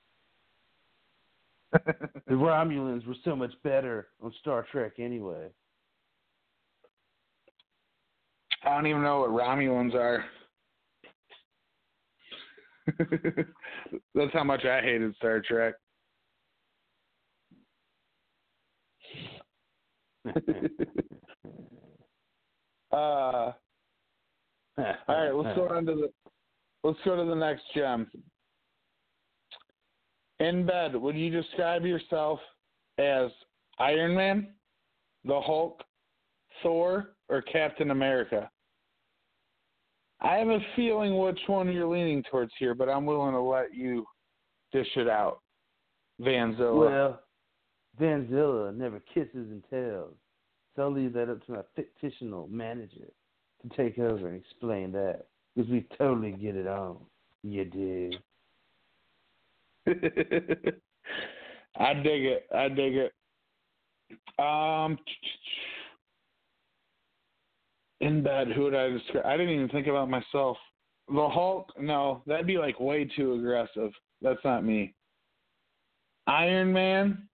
The 2.27 2.35
Romulans 2.35 3.07
were 3.07 3.15
so 3.25 3.35
much 3.35 3.51
better 3.63 4.09
on 4.21 4.31
Star 4.41 4.67
Trek 4.71 4.93
anyway. 4.99 5.47
I 8.63 8.75
don't 8.75 8.85
even 8.85 9.01
know 9.01 9.21
what 9.21 9.31
Romulans 9.31 9.95
are. 9.95 10.23
That's 14.15 14.33
how 14.33 14.43
much 14.43 14.65
I 14.65 14.81
hated 14.81 15.15
Star 15.15 15.41
Trek. 15.41 15.75
Uh, 22.91 23.51
all 24.79 25.05
right, 25.07 25.31
let's 25.31 25.55
go 25.55 25.67
on 25.69 25.85
to 25.85 25.93
the 25.93 26.09
let's 26.83 26.97
go 27.05 27.15
to 27.15 27.29
the 27.29 27.35
next 27.35 27.63
gem. 27.75 28.07
In 30.39 30.65
bed, 30.65 30.95
would 30.95 31.15
you 31.15 31.29
describe 31.29 31.85
yourself 31.85 32.39
as 32.97 33.29
Iron 33.77 34.15
Man, 34.15 34.47
the 35.25 35.39
Hulk, 35.39 35.83
Thor, 36.63 37.11
or 37.27 37.41
Captain 37.43 37.91
America? 37.91 38.49
I 40.21 40.35
have 40.35 40.49
a 40.49 40.59
feeling 40.75 41.17
which 41.17 41.39
one 41.47 41.71
you're 41.71 41.87
leaning 41.87 42.23
towards 42.23 42.51
here, 42.59 42.75
but 42.75 42.89
I'm 42.89 43.05
willing 43.05 43.33
to 43.33 43.41
let 43.41 43.73
you 43.73 44.05
dish 44.71 44.87
it 44.95 45.07
out. 45.07 45.39
Vanzilla. 46.21 46.89
Well, 46.89 47.21
Vanzilla 47.99 48.75
never 48.75 49.01
kisses 49.13 49.29
and 49.33 49.63
tells. 49.69 50.13
So 50.75 50.83
I'll 50.83 50.91
leave 50.91 51.13
that 51.13 51.29
up 51.29 51.45
to 51.45 51.51
my 51.53 51.61
fictional 52.01 52.47
manager 52.47 53.07
to 53.61 53.69
take 53.75 53.97
over 53.97 54.27
and 54.27 54.35
explain 54.35 54.91
that. 54.93 55.25
Because 55.55 55.71
we 55.71 55.85
totally 55.97 56.31
get 56.31 56.55
it 56.55 56.67
on. 56.67 56.97
You 57.43 57.65
do. 57.65 58.11
I 61.77 61.93
dig 61.93 62.25
it. 62.25 62.45
I 62.55 62.67
dig 62.69 62.95
it. 62.95 63.13
Um, 64.37 64.97
in 68.01 68.23
bed, 68.23 68.47
who 68.49 68.63
would 68.63 68.75
I 68.75 68.89
describe? 68.89 69.25
I 69.25 69.37
didn't 69.37 69.53
even 69.53 69.69
think 69.69 69.87
about 69.87 70.09
myself. 70.09 70.57
The 71.07 71.27
Hulk, 71.27 71.71
no, 71.79 72.21
that'd 72.27 72.47
be 72.47 72.57
like 72.57 72.79
way 72.79 73.09
too 73.15 73.33
aggressive. 73.33 73.91
That's 74.21 74.43
not 74.43 74.63
me. 74.63 74.93
Iron 76.27 76.71
Man, 76.71 77.27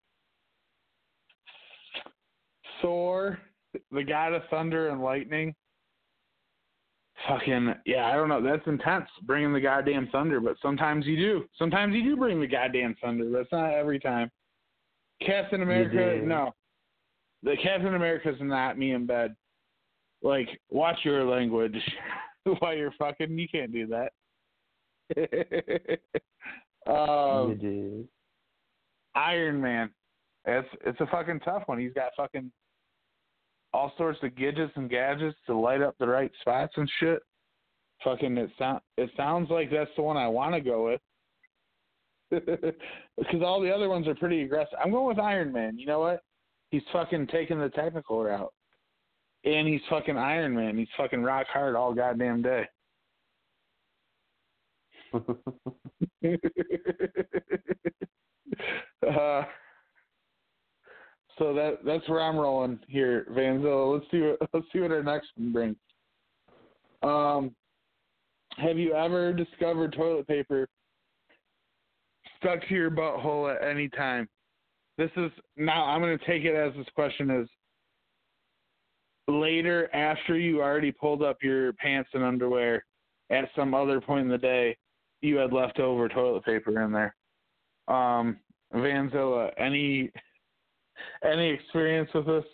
Thor, 2.82 3.40
the 3.92 4.04
God 4.04 4.34
of 4.34 4.44
Thunder 4.50 4.90
and 4.90 5.02
Lightning. 5.02 5.54
Fucking 7.28 7.74
yeah, 7.86 8.06
I 8.06 8.14
don't 8.14 8.30
know. 8.30 8.42
That's 8.42 8.66
intense, 8.68 9.10
bringing 9.24 9.54
the 9.54 9.60
goddamn 9.60 10.08
thunder. 10.12 10.40
But 10.40 10.58
sometimes 10.62 11.06
you 11.06 11.16
do. 11.16 11.46
Sometimes 11.58 11.96
you 11.96 12.04
do 12.04 12.18
bring 12.18 12.40
the 12.40 12.48
goddamn 12.48 12.96
thunder, 13.02 13.26
but 13.32 13.40
it's 13.40 13.52
not 13.52 13.74
every 13.74 14.00
time. 14.00 14.30
Captain 15.26 15.62
America, 15.62 16.26
no. 16.26 16.54
The 17.44 17.56
Captain 17.62 17.96
America's 17.96 18.38
not 18.42 18.78
me 18.78 18.92
in 18.92 19.06
bed. 19.06 19.36
Like, 20.26 20.60
watch 20.72 20.98
your 21.04 21.24
language 21.24 21.78
while 22.60 22.76
you're 22.76 22.94
fucking. 22.98 23.38
You 23.38 23.48
can't 23.48 23.72
do 23.72 23.88
that. 23.88 24.12
um, 26.92 27.52
you 27.52 27.56
do. 27.56 28.08
Iron 29.14 29.62
Man. 29.62 29.92
It's 30.46 30.68
it's 30.84 31.00
a 31.00 31.06
fucking 31.08 31.42
tough 31.42 31.64
one. 31.68 31.80
He's 31.80 31.94
got 31.94 32.10
fucking 32.18 32.52
all 33.72 33.94
sorts 33.98 34.18
of 34.24 34.36
gadgets 34.36 34.74
and 34.76 34.90
gadgets 34.90 35.38
to 35.46 35.56
light 35.56 35.84
up 35.84 35.96
the 36.00 36.08
right 36.08 36.32
spots 36.42 36.74
and 36.76 36.90
shit. 37.00 37.20
Fucking 38.04 38.36
it 38.38 38.50
sound 38.58 38.82
it 38.98 39.12
sounds 39.16 39.52
like 39.52 39.70
that's 39.70 39.92
the 39.96 40.02
one 40.02 40.18
I 40.18 40.28
want 40.28 40.56
to 40.56 40.62
go 40.62 40.86
with. 40.86 41.02
Because 43.18 43.42
all 43.44 43.62
the 43.62 43.74
other 43.74 43.88
ones 43.88 44.10
are 44.10 44.16
pretty 44.16 44.42
aggressive. 44.42 44.78
I'm 44.84 44.92
going 44.92 45.08
with 45.08 45.20
Iron 45.20 45.54
Man. 45.54 45.78
You 45.78 45.86
know 45.86 46.00
what? 46.02 46.22
He's 46.70 46.82
fucking 46.92 47.28
taking 47.28 47.60
the 47.60 47.70
technical 47.70 48.22
route, 48.22 48.52
and 49.46 49.68
he's 49.68 49.82
fucking 49.90 50.18
Iron 50.18 50.56
Man. 50.56 50.78
He's 50.78 50.88
fucking 50.98 51.22
rock 51.22 51.48
hard 51.48 51.76
all 51.76 51.94
goddamn 51.94 52.42
day. 52.42 52.68
uh, 59.08 59.44
so 61.38 61.54
that 61.54 61.78
that's 61.86 62.08
where 62.10 62.22
I'm 62.22 62.38
rolling 62.38 62.80
here, 62.88 63.28
Vanzilla. 63.32 63.94
Let's 63.94 64.12
see 64.12 64.22
what 64.22 64.38
let's 64.54 64.66
see 64.74 64.80
what 64.80 64.92
our 64.92 65.04
next 65.04 65.30
one 65.36 65.54
brings. 65.54 65.78
Um, 67.04 67.56
have 68.58 68.78
you 68.78 68.94
ever 68.94 69.32
discovered 69.32 69.94
toilet 69.94 70.28
paper 70.28 70.68
stuck 72.38 72.68
to 72.68 72.74
your 72.74 72.90
butthole 72.90 73.54
at 73.54 73.66
any 73.68 73.90
time? 73.90 74.28
This 74.98 75.12
is 75.18 75.32
now 75.56 75.86
I'm 75.86 76.02
going 76.02 76.18
to 76.18 76.26
take 76.26 76.44
it 76.44 76.56
as 76.56 76.74
this 76.76 76.88
question 76.96 77.30
is 77.30 77.48
later 79.28 79.94
after 79.94 80.38
you 80.38 80.62
already 80.62 80.92
pulled 80.92 81.24
up 81.24 81.38
your 81.42 81.74
pants 81.74 82.10
and 82.14 82.24
underwear 82.24 82.86
at 83.32 83.50
some 83.56 83.74
other 83.74 84.00
point 84.00 84.22
in 84.22 84.30
the 84.30 84.38
day 84.38 84.78
you 85.22 85.38
had 85.38 85.52
leftover 85.52 86.08
toilet 86.08 86.46
paper 86.46 86.82
in 86.82 86.92
there. 86.92 87.16
Um, 87.88 88.38
Vanzilla, 88.74 89.52
any 89.58 90.12
any 91.24 91.50
experience 91.50 92.10
with 92.14 92.26
this? 92.26 92.46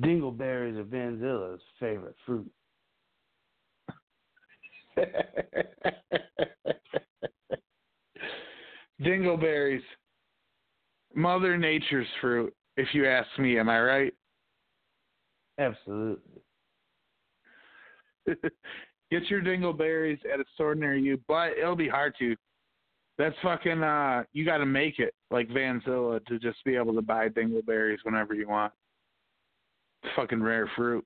Dingleberries 0.00 0.78
are 0.78 0.84
Vanzilla's 0.84 1.62
favorite 1.80 2.16
fruit. 2.26 2.50
Dingleberries. 9.00 9.82
Mother 11.14 11.56
Nature's 11.56 12.06
fruit, 12.20 12.52
if 12.76 12.88
you 12.92 13.08
ask 13.08 13.26
me, 13.38 13.58
am 13.58 13.70
I 13.70 13.80
right? 13.80 14.12
Absolutely. 15.58 16.42
Get 19.10 19.30
your 19.30 19.40
dingleberries 19.40 20.18
at 20.32 20.40
a 20.40 20.44
store 20.54 20.74
near 20.74 20.96
you, 20.96 21.20
but 21.28 21.52
it'll 21.52 21.76
be 21.76 21.88
hard 21.88 22.14
to. 22.18 22.34
That's 23.18 23.36
fucking. 23.42 23.82
uh 23.82 24.24
You 24.32 24.44
got 24.44 24.58
to 24.58 24.66
make 24.66 24.98
it 24.98 25.14
like 25.30 25.48
Vanzilla 25.48 26.24
to 26.26 26.38
just 26.38 26.62
be 26.64 26.76
able 26.76 26.94
to 26.94 27.02
buy 27.02 27.28
dingleberries 27.28 27.98
whenever 28.02 28.34
you 28.34 28.48
want. 28.48 28.72
It's 30.02 30.12
fucking 30.16 30.42
rare 30.42 30.70
fruit. 30.76 31.04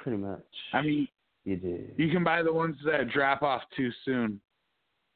Pretty 0.00 0.18
much. 0.18 0.44
I 0.72 0.82
mean, 0.82 1.08
you 1.44 1.56
did. 1.56 1.94
you 1.96 2.10
can 2.10 2.24
buy 2.24 2.42
the 2.42 2.52
ones 2.52 2.76
that 2.84 3.10
drop 3.10 3.42
off 3.42 3.62
too 3.76 3.90
soon, 4.04 4.40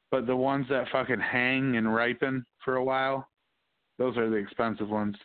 but 0.09 0.25
the 0.25 0.35
ones 0.35 0.65
that 0.69 0.87
fucking 0.91 1.19
hang 1.19 1.75
and 1.77 1.93
ripen 1.93 2.45
for 2.63 2.77
a 2.77 2.83
while, 2.83 3.27
those 3.97 4.17
are 4.17 4.29
the 4.29 4.37
expensive 4.37 4.89
ones. 4.89 5.15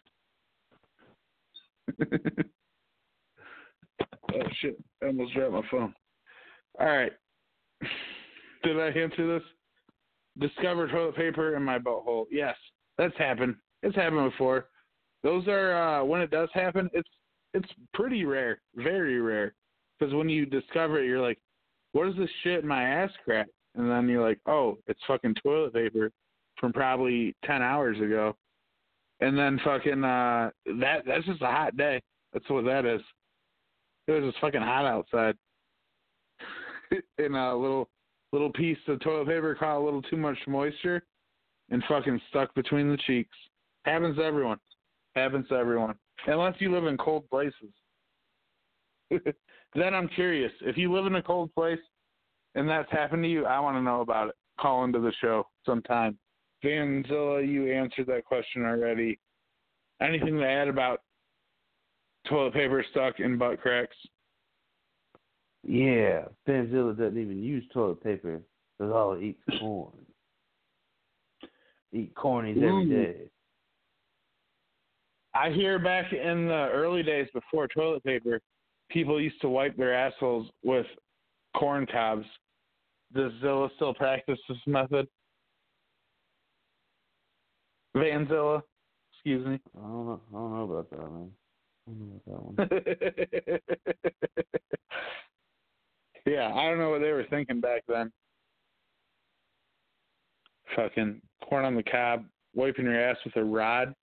oh 4.35 4.49
shit! 4.61 4.77
I 5.03 5.07
almost 5.07 5.35
dropped 5.35 5.53
my 5.53 5.63
phone. 5.71 5.95
All 6.81 6.87
right. 6.87 7.13
Did 8.63 8.81
I 8.81 8.89
answer 8.89 9.39
this? 9.39 9.47
Discover 10.39 10.89
toilet 10.89 11.17
paper 11.17 11.57
in 11.57 11.63
my 11.63 11.79
butthole. 11.79 12.27
Yes, 12.31 12.57
that's 12.99 13.17
happened. 13.17 13.57
It's 13.83 13.97
happened 13.97 14.31
before. 14.31 14.67
Those 15.23 15.47
are 15.49 16.01
uh, 16.01 16.05
when 16.05 16.21
it 16.21 16.31
does 16.31 16.49
happen. 16.53 16.91
It's 16.93 17.09
it's 17.55 17.69
pretty 17.95 18.25
rare, 18.25 18.61
very 18.75 19.21
rare. 19.21 19.55
Because 19.99 20.15
when 20.15 20.29
you 20.29 20.45
discover 20.45 21.01
it, 21.01 21.07
you're 21.07 21.23
like, 21.23 21.39
"What 21.93 22.09
is 22.09 22.17
this 22.17 22.31
shit 22.43 22.63
in 22.63 22.69
my 22.69 22.83
ass 22.83 23.11
crack?" 23.25 23.47
And 23.75 23.91
then 23.91 24.09
you're 24.09 24.27
like, 24.27 24.41
"Oh, 24.47 24.79
it's 24.87 25.01
fucking 25.07 25.37
toilet 25.43 25.73
paper 25.73 26.11
from 26.61 26.73
probably 26.73 27.35
ten 27.45 27.63
hours 27.63 27.99
ago." 27.99 28.37
And 29.21 29.39
then 29.39 29.59
fucking 29.65 30.05
uh, 30.05 30.51
that 30.81 31.05
that's 31.07 31.25
just 31.25 31.43
a 31.43 31.47
hot 31.47 31.77
day. 31.77 32.03
That's 32.33 32.49
what 32.51 32.65
that 32.67 32.85
is. 32.85 33.01
It 34.07 34.13
was 34.13 34.33
just 34.33 34.41
fucking 34.41 34.61
hot 34.61 34.87
outside. 34.87 35.37
and 37.19 37.37
a 37.37 37.55
little 37.55 37.89
little 38.33 38.53
piece 38.53 38.79
of 38.89 39.01
toilet 39.01 39.27
paper 39.27 39.55
caught 39.55 39.79
a 39.79 39.85
little 39.85 40.03
too 40.03 40.17
much 40.17 40.37
moisture 40.47 41.03
and 41.71 41.83
fucking 41.89 42.21
stuck 42.29 42.55
between 42.55 42.91
the 42.91 42.99
cheeks. 43.07 43.37
Happens 43.85 44.17
to 44.17 44.23
everyone. 44.23 44.59
Happens 45.15 45.49
to 45.49 45.55
everyone. 45.55 45.95
Unless 46.27 46.55
you 46.59 46.73
live 46.73 46.87
in 46.87 46.97
cold 46.97 47.29
places. 47.31 47.73
then 49.11 49.95
I'm 49.95 50.09
curious. 50.09 50.53
If 50.61 50.77
you 50.77 50.93
live 50.93 51.07
in 51.07 51.15
a 51.17 51.23
cold 51.23 51.55
place 51.55 51.79
and 52.55 52.69
that's 52.69 52.91
happened 52.91 53.23
to 53.23 53.29
you, 53.29 53.47
I 53.47 53.61
want 53.61 53.77
to 53.77 53.83
know 53.83 54.01
about 54.01 54.29
it. 54.29 54.35
Call 54.61 54.85
into 54.85 55.01
the 55.01 55.13
show 55.21 55.47
sometime. 55.65 56.19
Vanzilla, 56.65 57.47
you 57.47 57.73
answered 57.73 58.07
that 58.07 58.25
question 58.25 58.65
already. 58.65 59.19
Anything 60.01 60.39
to 60.39 60.47
add 60.47 60.69
about 60.69 61.01
toilet 62.29 62.55
paper 62.55 62.85
stuck 62.91 63.21
in 63.21 63.39
butt 63.39 63.61
cracks? 63.61 63.97
Yeah, 65.63 66.27
Vanzilla 66.47 66.97
doesn't 66.97 67.19
even 67.19 67.43
use 67.43 67.65
toilet 67.73 68.03
paper 68.03 68.41
because 68.79 68.93
all 68.93 69.13
it 69.15 69.23
eats 69.23 69.43
corn. 69.59 69.93
Eat 71.93 72.15
cornies 72.15 72.57
every 72.57 72.85
Ooh. 72.85 72.89
day. 73.05 73.17
I 75.35 75.51
hear 75.51 75.79
back 75.79 76.13
in 76.13 76.47
the 76.47 76.71
early 76.73 77.03
days 77.03 77.29
before 77.35 77.69
toilet 77.69 78.03
paper, 78.05 78.41
people 78.91 79.21
used 79.21 79.41
to 79.43 79.49
wipe 79.49 79.77
their 79.77 79.95
assholes 79.95 80.49
with 80.65 80.87
corn 81.57 81.87
cobs. 81.87 82.27
Does 83.15 83.33
Zilla 83.41 83.69
still 83.77 83.95
practice 83.95 84.39
this 84.49 84.59
method? 84.67 85.07
Vanzilla, 87.97 88.63
excuse 89.13 89.47
me. 89.47 89.59
I 89.77 89.81
don't 89.81 90.07
know. 90.07 90.21
I 90.31 90.35
don't 90.35 90.55
know 90.55 90.65
about 90.65 90.91
that, 90.91 90.99
man. 90.99 91.31
I 91.87 91.93
don't 91.93 92.01
know 92.01 92.21
about 92.27 92.57
that 92.57 92.81
one. 93.45 93.61
yeah, 96.27 96.53
I 96.55 96.69
don't 96.69 96.79
know 96.79 96.91
what 96.91 97.01
they 97.01 97.13
were 97.13 97.27
thinking 97.31 97.61
back 97.61 97.83
then. 97.89 98.13
Fucking 100.75 101.21
corn 101.49 101.65
on 101.65 101.77
the 101.77 101.83
cob, 101.83 102.25
wiping 102.55 102.87
your 102.87 103.01
ass 103.01 103.17
with 103.25 103.37
a 103.37 103.45
rod. 103.45 103.95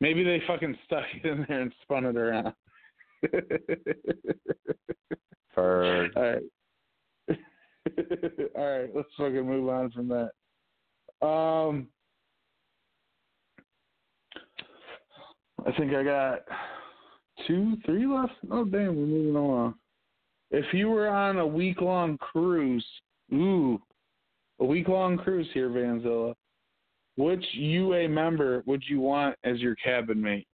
Maybe 0.00 0.22
they 0.22 0.40
fucking 0.46 0.78
stuck 0.84 1.04
it 1.12 1.28
in 1.28 1.44
there 1.48 1.62
and 1.62 1.72
spun 1.82 2.04
it 2.04 2.16
around. 2.16 2.54
Ferg. 5.56 6.10
All 6.16 6.22
right. 6.22 6.42
All 8.56 8.78
right, 8.78 8.90
let's 8.94 9.08
fucking 9.16 9.46
move 9.46 9.68
on 9.68 9.90
from 9.90 10.08
that. 10.08 10.30
Um, 11.26 11.88
I 15.66 15.72
think 15.72 15.92
I 15.92 16.02
got 16.02 16.40
two, 17.46 17.76
three 17.84 18.06
left. 18.06 18.32
Oh 18.50 18.64
damn, 18.64 18.96
we're 18.96 19.06
moving 19.06 19.36
along. 19.36 19.74
If 20.50 20.64
you 20.72 20.88
were 20.88 21.08
on 21.08 21.38
a 21.38 21.46
week 21.46 21.80
long 21.80 22.16
cruise, 22.18 22.86
ooh, 23.32 23.80
a 24.60 24.64
week 24.64 24.88
long 24.88 25.18
cruise 25.18 25.48
here, 25.52 25.68
Vanzilla. 25.68 26.34
Which 27.16 27.44
UA 27.52 28.08
member 28.08 28.62
would 28.66 28.82
you 28.88 29.00
want 29.00 29.36
as 29.42 29.58
your 29.58 29.74
cabin 29.76 30.22
mate? 30.22 30.46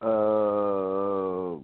Uh, 0.00 1.58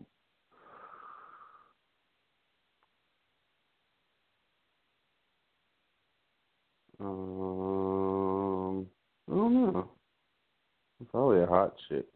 um, 7.01 8.87
I 9.29 9.35
don't 9.35 9.55
know. 9.55 9.91
Probably 11.15 11.43
a 11.45 11.47
hot 11.47 11.75
chick. 11.89 12.07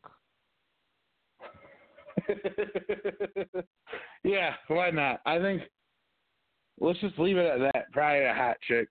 yeah, 4.24 4.54
why 4.66 4.90
not? 4.90 5.20
I 5.24 5.38
think 5.38 5.62
let's 6.80 6.98
just 6.98 7.16
leave 7.16 7.36
it 7.36 7.46
at 7.46 7.60
that. 7.60 7.92
Probably 7.92 8.24
a 8.24 8.34
hot 8.34 8.56
chick. 8.66 8.88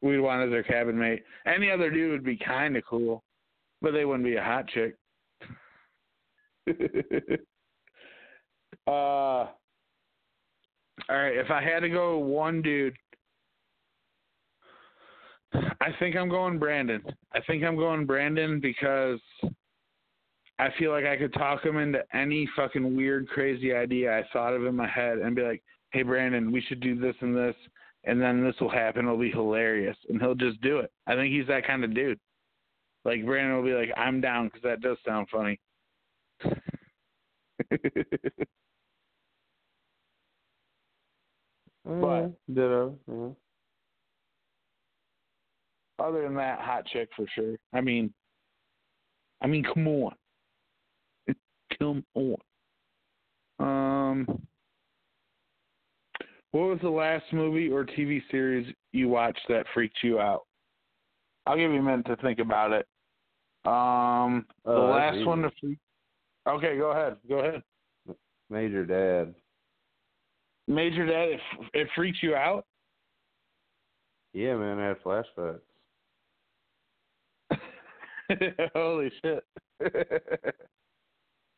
We'd 0.00 0.20
want 0.20 0.46
as 0.46 0.52
our 0.54 0.62
cabin 0.62 0.96
mate. 0.96 1.24
Any 1.44 1.72
other 1.72 1.90
dude 1.90 2.12
would 2.12 2.22
be 2.22 2.36
kind 2.36 2.76
of 2.76 2.84
cool, 2.88 3.24
but 3.82 3.90
they 3.90 4.04
wouldn't 4.04 4.24
be 4.24 4.36
a 4.36 4.44
hot 4.44 4.68
chick. 4.68 4.94
uh, 8.86 8.90
all 8.90 9.48
right. 11.10 11.36
If 11.36 11.50
I 11.50 11.60
had 11.60 11.80
to 11.80 11.88
go 11.88 12.18
one 12.18 12.62
dude, 12.62 12.94
I 15.54 15.90
think 15.98 16.16
I'm 16.16 16.28
going 16.28 16.58
Brandon. 16.58 17.02
I 17.32 17.40
think 17.42 17.62
I'm 17.62 17.76
going 17.76 18.06
Brandon 18.06 18.60
because 18.60 19.20
I 20.58 20.68
feel 20.78 20.90
like 20.90 21.04
I 21.04 21.16
could 21.16 21.32
talk 21.34 21.64
him 21.64 21.78
into 21.78 22.02
any 22.12 22.48
fucking 22.56 22.96
weird, 22.96 23.28
crazy 23.28 23.72
idea 23.74 24.16
I 24.18 24.24
thought 24.32 24.54
of 24.54 24.66
in 24.66 24.74
my 24.74 24.88
head 24.88 25.18
and 25.18 25.34
be 25.36 25.42
like, 25.42 25.62
hey, 25.90 26.02
Brandon, 26.02 26.50
we 26.50 26.60
should 26.62 26.80
do 26.80 26.98
this 26.98 27.14
and 27.20 27.36
this, 27.36 27.54
and 28.04 28.20
then 28.20 28.42
this 28.44 28.54
will 28.60 28.70
happen. 28.70 29.04
It'll 29.04 29.18
be 29.18 29.30
hilarious. 29.30 29.96
And 30.08 30.20
he'll 30.20 30.34
just 30.34 30.60
do 30.60 30.78
it. 30.78 30.90
I 31.06 31.14
think 31.14 31.32
he's 31.32 31.46
that 31.48 31.66
kind 31.66 31.84
of 31.84 31.94
dude. 31.94 32.18
Like, 33.04 33.24
Brandon 33.24 33.56
will 33.56 33.64
be 33.64 33.74
like, 33.74 33.90
I'm 33.96 34.20
down 34.20 34.46
because 34.46 34.62
that 34.62 34.80
does 34.80 34.96
sound 35.06 35.28
funny. 35.30 35.60
But- 41.84 41.90
mm, 41.92 42.34
ditto. 42.52 42.98
Yeah. 43.06 43.43
Other 45.98 46.22
than 46.22 46.34
that, 46.34 46.60
hot 46.60 46.86
chick 46.86 47.08
for 47.16 47.24
sure. 47.34 47.56
I 47.72 47.80
mean, 47.80 48.12
I 49.42 49.46
mean, 49.46 49.62
come 49.62 49.86
on, 49.86 50.12
come 51.78 52.04
on. 52.14 52.36
Um, 53.60 54.26
what 56.50 56.68
was 56.68 56.78
the 56.82 56.90
last 56.90 57.24
movie 57.32 57.70
or 57.70 57.84
TV 57.84 58.22
series 58.30 58.72
you 58.92 59.08
watched 59.08 59.42
that 59.48 59.66
freaked 59.72 59.98
you 60.02 60.18
out? 60.18 60.42
I'll 61.46 61.56
give 61.56 61.70
you 61.72 61.78
a 61.78 61.82
minute 61.82 62.06
to 62.06 62.16
think 62.16 62.38
about 62.38 62.72
it. 62.72 62.86
Um, 63.66 64.46
the 64.64 64.72
Oh, 64.72 64.90
last 64.90 65.24
one 65.26 65.42
to 65.42 65.50
freak. 65.60 65.78
Okay, 66.48 66.76
go 66.76 66.90
ahead. 66.90 67.16
Go 67.28 67.38
ahead. 67.38 67.62
Major 68.50 68.84
Dad. 68.84 69.34
Major 70.66 71.06
Dad, 71.06 71.28
it, 71.28 71.40
it 71.72 71.88
freaks 71.94 72.18
you 72.22 72.34
out. 72.34 72.64
Yeah, 74.32 74.56
man, 74.56 74.78
I 74.78 74.88
had 74.88 75.02
flashbacks. 75.02 75.60
Holy 78.74 79.10
shit. 79.22 79.44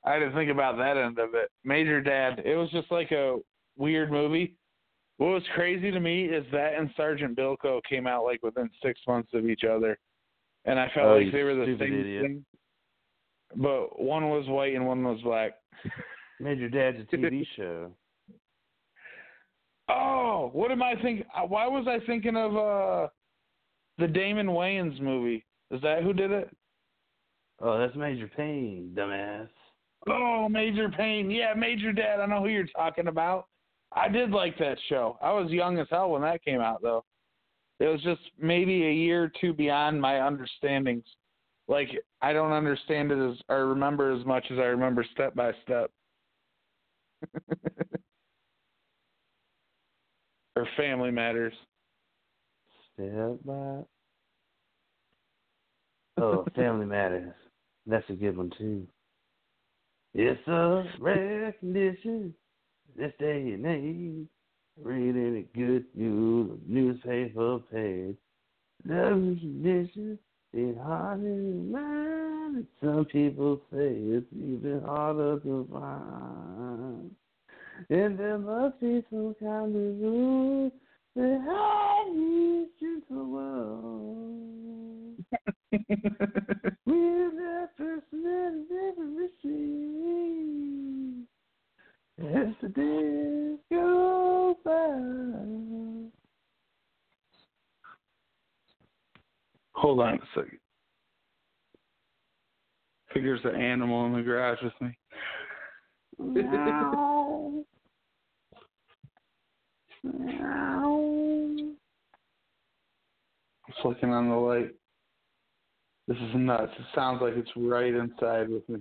I 0.05 0.19
didn't 0.19 0.35
think 0.35 0.51
about 0.51 0.77
that 0.79 0.97
end 0.97 1.19
of 1.19 1.35
it. 1.35 1.51
Major 1.65 2.01
Dad, 2.01 2.43
it 2.45 2.55
was 2.57 2.71
just 2.71 2.91
like 2.91 3.11
a 3.13 3.39
weird 3.77 4.11
movie. 4.11 4.55
What 5.19 5.29
was 5.29 5.43
crazy 5.55 5.91
to 5.91 5.99
me 6.01 6.27
is 6.27 6.45
that 6.53 6.75
and 6.75 6.91
Sergeant 6.97 7.37
Bilko 7.37 7.81
came 7.89 8.07
out 8.07 8.25
like 8.25 8.43
within 8.43 8.69
six 8.85 9.01
months 9.09 9.31
of 9.35 9.49
each 9.49 9.65
other. 9.65 9.99
And 10.65 10.79
I 10.79 10.91
felt 10.95 11.07
Oh, 11.07 11.17
like 11.19 11.33
they 11.33 11.43
were 11.43 11.55
the 11.55 11.77
same 11.79 12.01
idiot. 12.01 12.23
thing. 12.23 12.45
But 13.57 14.01
one 14.01 14.29
was 14.31 14.47
white 14.49 14.75
and 14.75 14.87
one 14.87 15.03
was 15.05 15.21
black. 15.23 15.55
Major 16.41 16.69
Dad's 16.69 16.99
a 17.01 17.17
TV 17.17 17.47
show. 17.57 17.91
Oh, 19.89 20.51
what 20.53 20.71
am 20.73 20.83
I 20.83 20.95
thinking? 21.01 21.25
Why 21.49 21.67
was 21.67 21.87
I 21.89 22.05
thinking 22.07 22.37
of 22.37 22.57
uh 22.57 23.09
the 23.99 24.09
Damon 24.09 24.49
Wayans 24.49 25.01
movie? 25.01 25.45
Is 25.71 25.81
that 25.83 26.03
who 26.03 26.13
did 26.13 26.31
it? 26.31 26.55
Oh, 27.61 27.79
that's 27.79 27.97
Major 27.97 28.29
Payne, 28.37 28.93
dumbass. 28.95 29.49
Oh, 30.09 30.49
Major 30.49 30.89
Payne. 30.89 31.31
Yeah, 31.31 31.55
Major 31.55 31.93
Dad. 31.93 32.21
I 32.21 32.27
know 32.27 32.43
who 32.43 32.49
you're 32.49 32.67
talking 32.67 33.09
about. 33.09 33.47
I 33.93 34.09
did 34.09 34.31
like 34.31 34.59
that 34.59 34.79
show. 34.89 35.19
I 35.23 35.33
was 35.33 35.51
young 35.51 35.79
as 35.79 35.87
hell 35.91 36.11
when 36.11 36.23
that 36.23 36.45
came 36.45 36.61
out, 36.61 36.83
though. 36.83 37.05
It 37.81 37.87
was 37.87 38.03
just 38.03 38.21
maybe 38.41 38.87
a 38.87 38.93
year 38.93 39.25
or 39.25 39.33
two 39.41 39.53
beyond 39.53 40.01
my 40.01 40.21
understandings. 40.25 41.05
Like 41.69 41.89
I 42.23 42.33
don't 42.33 42.53
understand 42.53 43.11
it 43.13 43.19
as 43.19 43.37
or 43.49 43.67
remember 43.67 44.13
as 44.13 44.25
much 44.25 44.47
as 44.51 44.59
I 44.59 44.65
remember 44.65 45.05
Step 45.13 45.35
by 45.35 45.53
Step. 45.65 45.91
or 50.57 50.69
Family 50.77 51.11
Matters. 51.11 51.55
Step 52.95 53.39
by. 53.45 53.81
Oh, 56.19 56.47
Family 56.55 56.87
Matters. 56.87 57.35
That's 57.87 58.09
a 58.09 58.15
good 58.15 58.37
one 58.37 58.51
too. 58.57 58.87
It's 60.15 60.49
a 60.49 60.85
rare 60.99 61.53
condition 61.53 62.35
this 62.97 63.13
day 63.19 63.53
and 63.53 63.67
age. 63.67 64.27
Reading 64.83 65.37
a 65.39 65.57
good 65.57 65.85
news 65.95 66.59
newspaper 66.67 67.59
page. 67.73 68.17
Love 68.87 69.39
condition 69.41 70.19
is 70.53 70.77
harder 70.83 71.23
to 71.23 71.73
find. 71.73 72.67
Some 72.83 73.05
people 73.07 73.61
say 73.71 73.89
it's 73.93 74.27
even 74.33 74.83
harder 74.85 75.39
to 75.41 75.69
find. 75.73 77.11
And 77.91 78.19
there 78.19 78.39
must 78.39 78.81
be 78.81 79.05
some 79.11 79.35
kind 79.39 79.77
of 79.77 80.01
rule 80.01 80.71
that 81.15 82.07
you 82.15 83.03
to 83.09 83.25
world. 83.25 84.86
We're 86.86 87.31
that 87.31 87.77
person 87.77 88.23
that 88.23 88.66
never 88.70 89.07
received. 89.16 90.07
As 92.19 92.55
the 92.62 92.69
days 92.69 93.59
go 93.70 94.57
by. 94.65 94.73
Hold 99.74 100.01
on 100.01 100.15
a 100.15 100.19
second. 100.35 100.59
Figures 103.12 103.40
the 103.44 103.51
animal 103.51 104.07
in 104.07 104.15
the 104.15 104.23
garage 104.23 104.59
with 104.62 104.73
me. 104.81 104.97
Meow. 106.19 107.65
Meow. 110.05 111.77
I'm 113.69 113.74
flicking 113.82 114.12
on 114.12 114.31
the 114.31 114.35
light. 114.35 114.74
This 116.09 116.16
is 116.19 116.35
nuts. 116.35 116.73
It 116.78 116.87
sounds 116.95 117.20
like 117.20 117.35
it's 117.35 117.51
right 117.57 117.93
inside 117.93 118.49
with 118.49 118.69
me. 118.69 118.81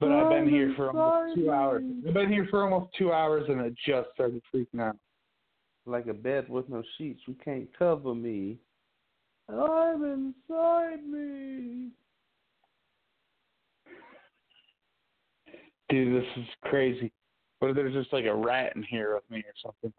But 0.00 0.12
I've 0.12 0.30
been 0.30 0.48
here 0.48 0.72
for 0.76 0.88
almost 0.88 1.36
two 1.36 1.50
hours. 1.50 1.84
I've 2.06 2.14
been 2.14 2.32
here 2.32 2.46
for 2.50 2.64
almost 2.64 2.92
two 2.96 3.12
hours 3.12 3.44
and 3.48 3.60
it 3.60 3.74
just 3.86 4.08
started 4.14 4.42
freaking 4.52 4.80
out. 4.80 4.96
Like 5.86 6.06
a 6.06 6.14
bed 6.14 6.48
with 6.48 6.68
no 6.68 6.82
sheets, 6.96 7.20
you 7.26 7.36
can't 7.44 7.68
cover 7.78 8.14
me. 8.14 8.58
I'm 9.48 10.04
inside 10.04 11.04
me. 11.06 11.88
Dude, 15.88 16.22
this 16.22 16.28
is 16.36 16.46
crazy. 16.62 17.12
What 17.58 17.68
if 17.68 17.76
there's 17.76 17.94
just 17.94 18.12
like 18.12 18.24
a 18.24 18.34
rat 18.34 18.74
in 18.76 18.82
here 18.84 19.14
with 19.14 19.28
me 19.30 19.40
or 19.40 19.52
something? 19.62 19.92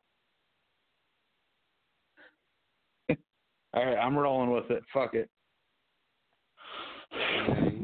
All 3.73 3.85
right, 3.85 3.98
I'm 3.98 4.18
rolling 4.18 4.52
with 4.52 4.69
it. 4.69 4.84
Fuck 4.93 5.14
it. 5.14 5.30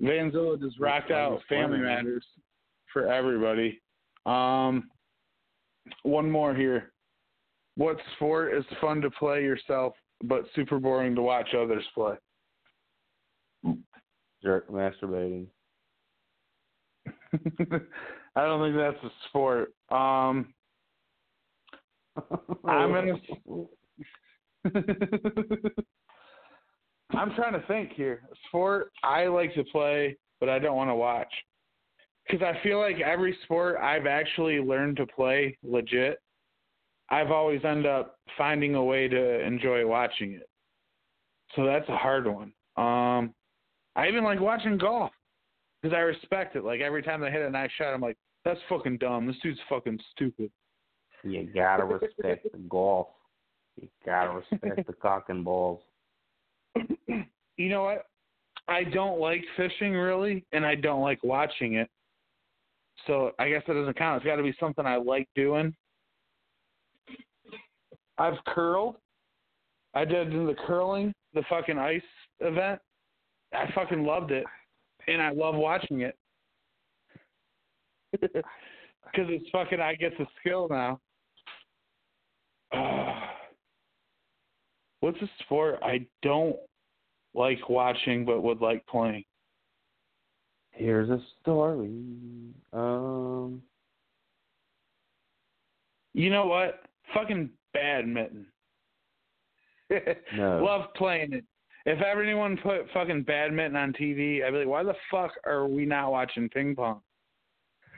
Vanzilla 0.02 0.60
just 0.60 0.80
rocked 0.80 1.12
out 1.12 1.42
Family 1.50 1.80
Matters 1.80 2.26
for 2.92 3.12
everybody. 3.12 3.82
Um, 4.26 4.90
one 6.04 6.30
more 6.30 6.54
here. 6.54 6.92
What 7.76 7.98
sport 8.16 8.54
is 8.54 8.66
fun 8.82 9.02
to 9.02 9.10
play 9.12 9.44
yourself 9.44 9.94
but 10.24 10.46
super 10.56 10.80
boring 10.80 11.16
to 11.16 11.22
watch 11.22 11.50
others 11.54 11.84
play? 11.94 12.16
Jerk 14.44 14.70
masturbating. 14.70 15.48
I 18.36 18.46
don't 18.46 18.62
think 18.62 18.76
that's 18.76 19.04
a 19.04 19.12
sport. 19.28 19.74
Um, 19.90 20.54
I'm 22.66 22.92
gonna. 22.92 23.14
I'm 27.12 27.34
trying 27.36 27.54
to 27.54 27.64
think 27.68 27.94
here. 27.94 28.24
Sport 28.48 28.92
I 29.04 29.28
like 29.28 29.54
to 29.56 29.64
play, 29.66 30.18
but 30.40 30.50
I 30.50 30.60
don't 30.60 30.76
want 30.76 30.90
to 30.90 30.96
watch. 30.96 31.32
Because 32.26 32.46
I 32.46 32.62
feel 32.62 32.80
like 32.80 33.00
every 33.00 33.38
sport 33.44 33.78
I've 33.82 34.06
actually 34.06 34.60
learned 34.60 34.98
to 34.98 35.08
play 35.08 35.58
legit, 35.64 36.20
I've 37.10 37.32
always 37.32 37.64
end 37.64 37.86
up 37.86 38.18
finding 38.38 38.76
a 38.76 38.84
way 38.84 39.08
to 39.08 39.40
enjoy 39.46 39.88
watching 39.88 40.34
it. 40.34 40.50
So 41.56 41.66
that's 41.66 41.88
a 41.88 41.96
hard 41.96 42.28
one. 42.28 42.52
Um, 42.76 43.34
I 43.96 44.08
even 44.08 44.24
like 44.24 44.42
watching 44.42 44.78
golf 44.78 45.12
because 45.82 45.96
I 45.96 46.00
respect 46.00 46.56
it. 46.56 46.66
Like 46.66 46.82
every 46.82 47.02
time 47.02 47.22
they 47.22 47.32
hit 47.32 47.42
a 47.42 47.50
nice 47.50 47.72
shot, 47.78 47.94
I'm 47.94 48.02
like, 48.02 48.18
that's 48.44 48.60
fucking 48.70 48.98
dumb. 48.98 49.26
This 49.26 49.38
dude's 49.42 49.60
fucking 49.70 50.00
stupid. 50.12 50.52
You 51.24 51.50
gotta 51.54 51.86
respect 51.86 52.48
the 52.52 52.60
golf. 52.70 53.08
You 53.80 53.88
gotta 54.06 54.32
respect 54.32 54.88
the 54.88 54.94
cock 54.94 55.26
and 55.30 55.44
balls. 55.44 55.82
you 57.08 57.70
know 57.70 57.84
what? 57.84 58.06
I 58.68 58.84
don't 58.84 59.20
like 59.20 59.44
fishing 59.56 59.94
really, 59.94 60.46
and 60.52 60.66
I 60.66 60.76
don't 60.76 61.02
like 61.02 61.24
watching 61.24 61.76
it. 61.76 61.90
So 63.06 63.32
I 63.40 63.50
guess 63.50 63.64
that 63.68 63.74
doesn't 63.74 63.98
count. 63.98 64.18
It's 64.18 64.26
got 64.26 64.36
to 64.38 64.44
be 64.44 64.56
something 64.60 64.86
I 64.86 64.98
like 64.98 65.28
doing. 65.36 65.74
I've 68.18 68.44
curled. 68.48 68.96
I 69.94 70.04
did 70.04 70.32
the 70.32 70.56
curling, 70.66 71.14
the 71.34 71.44
fucking 71.50 71.78
ice 71.78 72.02
event. 72.40 72.80
I 73.54 73.72
fucking 73.74 74.04
loved 74.04 74.32
it, 74.32 74.44
and 75.08 75.22
I 75.22 75.32
love 75.32 75.56
watching 75.56 76.02
it 76.02 76.18
because 78.22 78.44
it's 79.30 79.50
fucking. 79.52 79.80
I 79.80 79.96
get 79.96 80.18
the 80.18 80.26
skill 80.40 80.68
now. 80.70 81.00
Uh, 82.74 83.14
what's 85.00 85.22
a 85.22 85.30
sport 85.44 85.80
I 85.82 86.06
don't 86.22 86.56
like 87.34 87.70
watching 87.70 88.26
but 88.26 88.42
would 88.42 88.62
like 88.62 88.86
playing? 88.88 89.24
Here's 90.72 91.10
a 91.10 91.20
story. 91.42 91.90
Um, 92.74 93.62
You 96.14 96.32
know 96.32 96.48
what? 96.48 96.82
Fucking 97.14 97.50
badminton. 97.74 98.48
no. 99.92 100.64
Love 100.64 100.94
playing 100.96 101.34
it. 101.34 101.46
If 101.86 102.02
ever 102.02 102.22
anyone 102.22 102.58
put 102.58 102.90
fucking 102.94 103.24
badminton 103.24 103.76
on 103.78 103.94
TV, 103.94 104.44
I'd 104.44 104.52
be 104.52 104.58
like, 104.58 104.68
why 104.68 104.84
the 104.84 104.96
fuck 105.10 105.32
are 105.46 105.68
we 105.68 105.86
not 105.86 106.12
watching 106.12 106.50
ping 106.50 106.76
pong? 106.76 107.02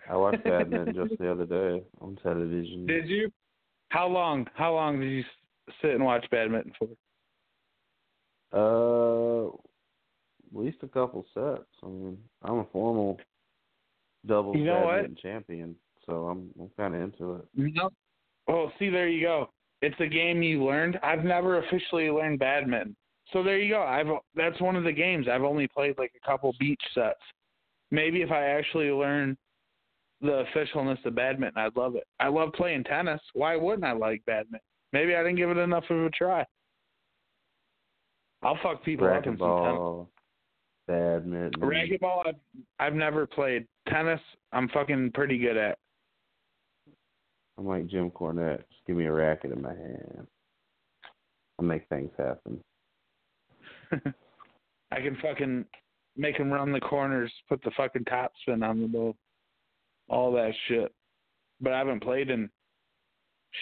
I 0.09 0.15
watched 0.15 0.43
badminton 0.43 0.93
just 0.93 1.19
the 1.19 1.31
other 1.31 1.45
day 1.45 1.83
on 2.01 2.17
television. 2.21 2.85
Did 2.85 3.07
you? 3.07 3.31
How 3.89 4.07
long? 4.07 4.45
How 4.53 4.73
long 4.73 4.99
did 4.99 5.09
you 5.09 5.23
sit 5.81 5.91
and 5.91 6.03
watch 6.03 6.25
badminton 6.31 6.73
for? 6.77 6.87
Uh, 8.51 9.47
at 9.49 10.59
least 10.59 10.77
a 10.83 10.87
couple 10.87 11.25
sets. 11.33 11.65
I 11.83 11.87
mean, 11.87 12.17
I'm 12.43 12.59
a 12.59 12.65
formal 12.71 13.19
doubles 14.25 14.57
You 14.57 14.65
know 14.65 14.81
what? 14.81 15.01
badminton 15.01 15.17
champion, 15.21 15.75
so 16.05 16.27
I'm 16.27 16.49
I'm 16.59 16.69
kind 16.77 16.95
of 16.95 17.01
into 17.01 17.35
it. 17.35 17.45
No. 17.55 17.89
Well, 18.47 18.71
see, 18.79 18.89
there 18.89 19.07
you 19.07 19.21
go. 19.25 19.49
It's 19.81 19.99
a 19.99 20.07
game 20.07 20.41
you 20.41 20.63
learned. 20.65 20.99
I've 21.03 21.23
never 21.23 21.59
officially 21.59 22.09
learned 22.09 22.39
badminton, 22.39 22.95
so 23.31 23.43
there 23.43 23.59
you 23.59 23.73
go. 23.73 23.83
I've 23.83 24.07
that's 24.35 24.59
one 24.59 24.75
of 24.75 24.83
the 24.83 24.91
games 24.91 25.27
I've 25.31 25.43
only 25.43 25.67
played 25.67 25.97
like 25.97 26.11
a 26.21 26.27
couple 26.27 26.53
beach 26.59 26.81
sets. 26.93 27.19
Maybe 27.91 28.21
if 28.21 28.31
I 28.31 28.43
actually 28.43 28.89
learn 28.89 29.37
the 30.21 30.43
officialness 30.53 31.03
of 31.05 31.15
badminton, 31.15 31.61
I'd 31.61 31.75
love 31.77 31.95
it. 31.95 32.05
I 32.19 32.27
love 32.27 32.53
playing 32.53 32.83
tennis. 32.83 33.21
Why 33.33 33.55
wouldn't 33.55 33.85
I 33.85 33.93
like 33.93 34.23
badminton? 34.25 34.59
Maybe 34.93 35.15
I 35.15 35.23
didn't 35.23 35.37
give 35.37 35.49
it 35.49 35.57
enough 35.57 35.83
of 35.89 36.05
a 36.05 36.09
try. 36.09 36.45
I'll 38.41 38.57
fuck 38.63 38.83
people 38.83 39.07
up 39.07 39.25
in 39.25 39.37
some. 39.37 39.47
Racquetball, 39.47 40.07
badminton. 40.87 41.61
Racquetball, 41.61 42.27
I've, 42.27 42.35
I've 42.79 42.93
never 42.93 43.27
played. 43.27 43.67
Tennis, 43.87 44.21
I'm 44.51 44.69
fucking 44.69 45.11
pretty 45.13 45.37
good 45.37 45.57
at. 45.57 45.77
I'm 47.57 47.67
like 47.67 47.87
Jim 47.87 48.09
Cornette. 48.09 48.63
Just 48.69 48.85
give 48.87 48.95
me 48.95 49.05
a 49.05 49.11
racket 49.11 49.51
in 49.51 49.61
my 49.61 49.73
hand. 49.73 50.27
I'll 51.59 51.65
make 51.65 51.87
things 51.89 52.11
happen. 52.17 52.61
I 54.91 55.01
can 55.01 55.17
fucking 55.21 55.65
make 56.15 56.37
them 56.37 56.51
run 56.51 56.71
the 56.71 56.79
corners, 56.79 57.31
put 57.49 57.61
the 57.63 57.71
fucking 57.75 58.05
top 58.05 58.31
spin 58.41 58.63
on 58.63 58.81
the 58.81 58.87
ball, 58.87 59.15
all 60.07 60.31
that 60.33 60.53
shit. 60.67 60.91
But 61.59 61.73
I 61.73 61.79
haven't 61.79 62.01
played 62.01 62.29
in 62.29 62.49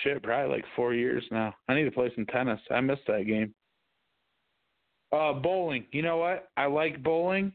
shit 0.03 0.21
probably 0.23 0.55
like 0.55 0.65
four 0.75 0.93
years 0.93 1.23
now. 1.31 1.53
I 1.67 1.75
need 1.75 1.85
to 1.85 1.91
play 1.91 2.11
some 2.15 2.25
tennis. 2.27 2.59
I 2.71 2.81
missed 2.81 3.03
that 3.07 3.23
game. 3.27 3.53
Uh, 5.11 5.33
bowling. 5.33 5.85
You 5.91 6.01
know 6.01 6.17
what? 6.17 6.49
I 6.57 6.65
like 6.65 7.01
bowling. 7.01 7.53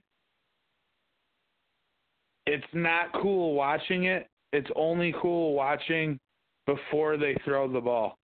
It's 2.46 2.64
not 2.72 3.12
cool 3.20 3.54
watching 3.54 4.04
it, 4.04 4.28
it's 4.52 4.70
only 4.74 5.14
cool 5.22 5.54
watching 5.54 6.18
before 6.66 7.16
they 7.16 7.36
throw 7.44 7.70
the 7.70 7.80
ball. 7.80 8.18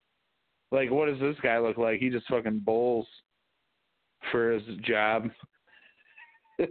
Like, 0.72 0.90
what 0.90 1.06
does 1.06 1.20
this 1.20 1.36
guy 1.42 1.58
look 1.58 1.78
like? 1.78 2.00
He 2.00 2.10
just 2.10 2.26
fucking 2.28 2.60
bowls 2.64 3.06
for 4.30 4.50
his 4.52 4.62
job. 4.82 5.30
and 6.58 6.68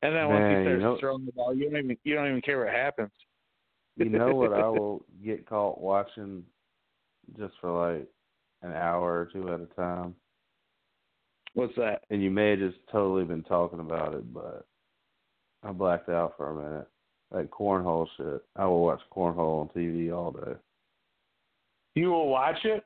then 0.00 0.28
once 0.28 0.40
Man, 0.40 0.50
he 0.52 0.58
you 0.58 0.64
starts 0.64 0.82
know- 0.82 0.96
throwing 1.00 1.26
the 1.26 1.32
ball, 1.32 1.54
you 1.54 1.68
don't 1.68 1.78
even 1.84 1.96
you 2.04 2.14
don't 2.14 2.28
even 2.28 2.40
care 2.40 2.64
what 2.64 2.72
happens. 2.72 3.10
You 3.96 4.08
know 4.10 4.34
what 4.34 4.52
I 4.52 4.68
will 4.68 5.04
get 5.24 5.46
caught 5.46 5.80
watching 5.80 6.44
just 7.36 7.54
for 7.60 7.94
like 7.94 8.08
an 8.62 8.72
hour 8.72 9.20
or 9.20 9.28
two 9.32 9.52
at 9.52 9.60
a 9.60 9.66
time? 9.74 10.14
What's 11.54 11.74
that? 11.76 12.02
And 12.10 12.22
you 12.22 12.30
may 12.30 12.50
have 12.50 12.58
just 12.58 12.78
totally 12.90 13.24
been 13.24 13.42
talking 13.42 13.80
about 13.80 14.14
it, 14.14 14.32
but 14.32 14.66
I 15.62 15.72
blacked 15.72 16.08
out 16.08 16.34
for 16.36 16.50
a 16.50 16.54
minute. 16.54 16.88
Like 17.30 17.50
cornhole 17.50 18.06
shit. 18.16 18.42
I 18.56 18.64
will 18.66 18.82
watch 18.82 19.00
cornhole 19.14 19.60
on 19.60 19.68
TV 19.76 20.14
all 20.14 20.30
day. 20.30 20.54
You 21.94 22.08
will 22.08 22.28
watch 22.28 22.64
it? 22.64 22.84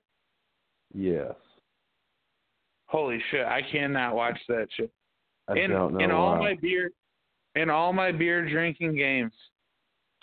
Yes. 0.95 1.35
Holy 2.87 3.21
shit! 3.31 3.47
I 3.47 3.63
cannot 3.71 4.15
watch 4.15 4.39
that 4.49 4.69
shit. 4.77 4.91
I 5.49 5.59
in 5.59 5.71
don't 5.71 5.95
know 5.95 6.01
in 6.01 6.11
all 6.11 6.37
my 6.39 6.55
beer 6.55 6.91
in 7.55 7.71
all 7.71 7.93
my 7.93 8.13
beer 8.13 8.49
drinking 8.49 8.97
games, 8.97 9.33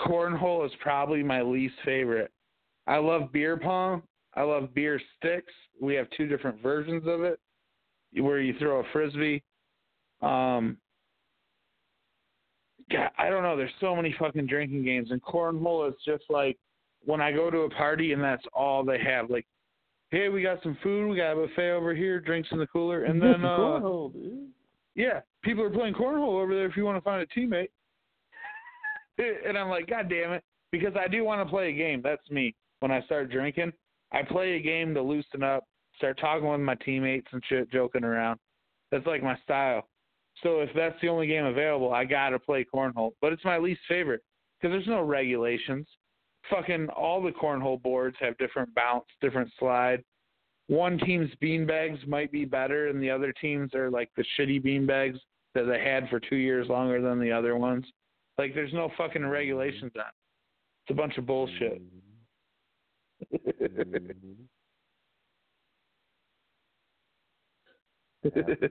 cornhole 0.01 0.65
is 0.65 0.71
probably 0.81 1.23
my 1.23 1.41
least 1.41 1.75
favorite. 1.85 2.31
I 2.87 2.97
love 2.97 3.31
beer 3.31 3.57
pong. 3.57 4.03
I 4.39 4.43
love 4.43 4.73
beer 4.73 5.01
sticks. 5.17 5.51
We 5.81 5.95
have 5.95 6.07
two 6.15 6.25
different 6.25 6.61
versions 6.61 7.03
of 7.05 7.23
it, 7.23 7.41
where 8.13 8.39
you 8.39 8.55
throw 8.57 8.79
a 8.79 8.83
frisbee. 8.93 9.43
Um, 10.21 10.77
God, 12.89 13.09
I 13.17 13.29
don't 13.29 13.43
know. 13.43 13.57
There's 13.57 13.69
so 13.81 13.93
many 13.93 14.15
fucking 14.17 14.47
drinking 14.47 14.85
games, 14.85 15.11
and 15.11 15.21
cornhole 15.21 15.89
is 15.89 15.95
just 16.05 16.23
like 16.29 16.57
when 17.03 17.19
I 17.19 17.33
go 17.33 17.51
to 17.51 17.59
a 17.59 17.69
party 17.69 18.13
and 18.13 18.23
that's 18.23 18.45
all 18.53 18.85
they 18.85 18.97
have. 18.99 19.29
Like, 19.29 19.45
hey, 20.11 20.29
we 20.29 20.41
got 20.41 20.63
some 20.63 20.77
food. 20.81 21.09
We 21.09 21.17
got 21.17 21.33
a 21.33 21.47
buffet 21.47 21.71
over 21.71 21.93
here. 21.93 22.21
Drinks 22.21 22.47
in 22.53 22.59
the 22.59 22.67
cooler, 22.67 23.03
and 23.03 23.21
then 23.21 23.43
uh, 23.43 23.57
cornhole, 23.57 24.13
dude. 24.13 24.47
yeah, 24.95 25.19
people 25.43 25.65
are 25.65 25.69
playing 25.69 25.95
cornhole 25.95 26.41
over 26.41 26.55
there 26.55 26.65
if 26.65 26.77
you 26.77 26.85
want 26.85 26.97
to 26.97 27.01
find 27.01 27.21
a 27.21 27.37
teammate. 27.37 27.71
and 29.45 29.57
I'm 29.57 29.67
like, 29.67 29.87
God 29.87 30.07
damn 30.09 30.31
it. 30.31 30.45
Because 30.71 30.93
I 30.97 31.09
do 31.09 31.25
want 31.25 31.45
to 31.45 31.49
play 31.49 31.71
a 31.71 31.73
game. 31.73 31.99
That's 32.01 32.29
me. 32.29 32.55
When 32.79 32.89
I 32.89 33.01
start 33.01 33.29
drinking, 33.29 33.73
I 34.11 34.23
play 34.23 34.53
a 34.53 34.61
game 34.61 34.93
to 34.93 35.01
loosen 35.01 35.43
up, 35.43 35.63
start 35.97 36.19
talking 36.19 36.47
with 36.47 36.59
my 36.61 36.75
teammates 36.75 37.27
and 37.31 37.43
shit, 37.47 37.71
joking 37.71 38.03
around. 38.03 38.39
That's 38.91 39.05
like 39.05 39.23
my 39.23 39.37
style. 39.43 39.87
So 40.41 40.61
if 40.61 40.69
that's 40.75 40.99
the 41.01 41.09
only 41.09 41.27
game 41.27 41.45
available, 41.45 41.93
I 41.93 42.05
got 42.05 42.29
to 42.29 42.39
play 42.39 42.65
cornhole. 42.73 43.11
But 43.21 43.33
it's 43.33 43.45
my 43.45 43.57
least 43.57 43.81
favorite 43.87 44.21
because 44.59 44.73
there's 44.73 44.87
no 44.87 45.03
regulations. 45.03 45.87
Fucking 46.49 46.87
all 46.89 47.21
the 47.21 47.31
cornhole 47.31 47.81
boards 47.81 48.15
have 48.19 48.37
different 48.37 48.73
bounce, 48.73 49.05
different 49.21 49.51
slide. 49.59 50.03
One 50.67 50.97
team's 50.99 51.31
beanbags 51.41 52.07
might 52.07 52.31
be 52.31 52.45
better, 52.45 52.87
and 52.87 53.01
the 53.01 53.09
other 53.09 53.33
teams 53.33 53.73
are 53.73 53.89
like 53.89 54.09
the 54.15 54.23
shitty 54.37 54.63
beanbags 54.63 55.19
that 55.55 55.63
they 55.63 55.83
had 55.83 56.07
for 56.09 56.19
two 56.19 56.35
years 56.35 56.67
longer 56.69 57.01
than 57.01 57.19
the 57.19 57.31
other 57.31 57.57
ones. 57.57 57.85
Like 58.37 58.53
there's 58.53 58.73
no 58.73 58.91
fucking 58.97 59.25
regulations 59.25 59.91
on. 59.95 60.01
it. 60.01 60.13
It's 60.85 60.91
a 60.91 60.93
bunch 60.93 61.17
of 61.17 61.25
bullshit. 61.25 61.81
Mm-hmm. 61.81 62.08
Mhm. 68.25 68.69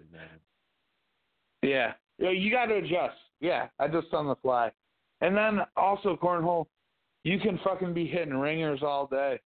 yeah. 1.62 1.92
Yeah, 2.18 2.30
you 2.30 2.50
got 2.50 2.66
to 2.66 2.76
adjust. 2.76 3.16
Yeah, 3.40 3.68
I 3.78 3.88
just 3.88 4.12
on 4.12 4.26
the 4.26 4.34
fly. 4.36 4.72
And 5.20 5.36
then 5.36 5.60
also 5.76 6.16
cornhole, 6.16 6.66
you 7.24 7.38
can 7.38 7.58
fucking 7.62 7.94
be 7.94 8.06
hitting 8.06 8.34
ringers 8.34 8.82
all 8.82 9.06
day. 9.06 9.38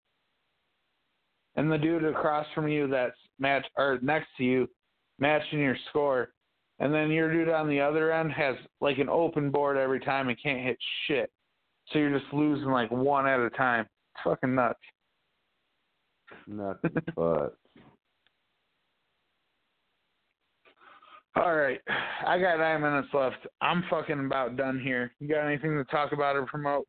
And 1.57 1.71
the 1.71 1.79
dude 1.79 2.05
across 2.05 2.47
from 2.55 2.69
you 2.69 2.89
that's 2.89 3.17
match 3.39 3.67
or 3.77 3.99
next 4.03 4.29
to 4.39 4.45
you 4.45 4.69
matching 5.19 5.59
your 5.59 5.77
score. 5.91 6.33
And 6.79 6.93
then 6.93 7.11
your 7.11 7.31
dude 7.33 7.51
on 7.51 7.69
the 7.69 7.81
other 7.81 8.11
end 8.13 8.33
has 8.33 8.57
like 8.81 8.99
an 8.99 9.09
open 9.09 9.51
board 9.51 9.77
every 9.77 10.01
time 10.01 10.29
and 10.29 10.43
can't 10.43 10.65
hit 10.65 10.79
shit. 11.07 11.31
So 11.93 11.99
you're 11.99 12.19
just 12.19 12.33
losing 12.33 12.71
like 12.71 12.91
one 12.91 13.27
at 13.27 13.39
a 13.41 13.51
time. 13.51 13.87
Fucking 14.25 14.55
nuts. 14.55 14.79
Nothing 16.47 16.91
but. 17.17 17.57
All 21.35 21.55
right. 21.55 21.81
I 22.27 22.39
got 22.39 22.59
nine 22.59 22.83
minutes 22.83 23.09
left. 23.15 23.47
I'm 23.63 23.85
fucking 23.89 24.27
about 24.27 24.57
done 24.57 24.79
here. 24.79 25.13
You 25.19 25.29
got 25.29 25.47
anything 25.47 25.77
to 25.77 25.85
talk 25.85 26.13
about 26.13 26.37
or 26.37 26.45
promote? 26.45 26.87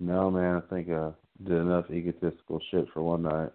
No, 0.00 0.30
man, 0.30 0.56
I 0.56 0.74
think 0.74 0.88
I 0.88 1.10
did 1.44 1.58
enough 1.58 1.90
egotistical 1.90 2.58
shit 2.70 2.86
for 2.94 3.02
one 3.02 3.22
night. 3.22 3.50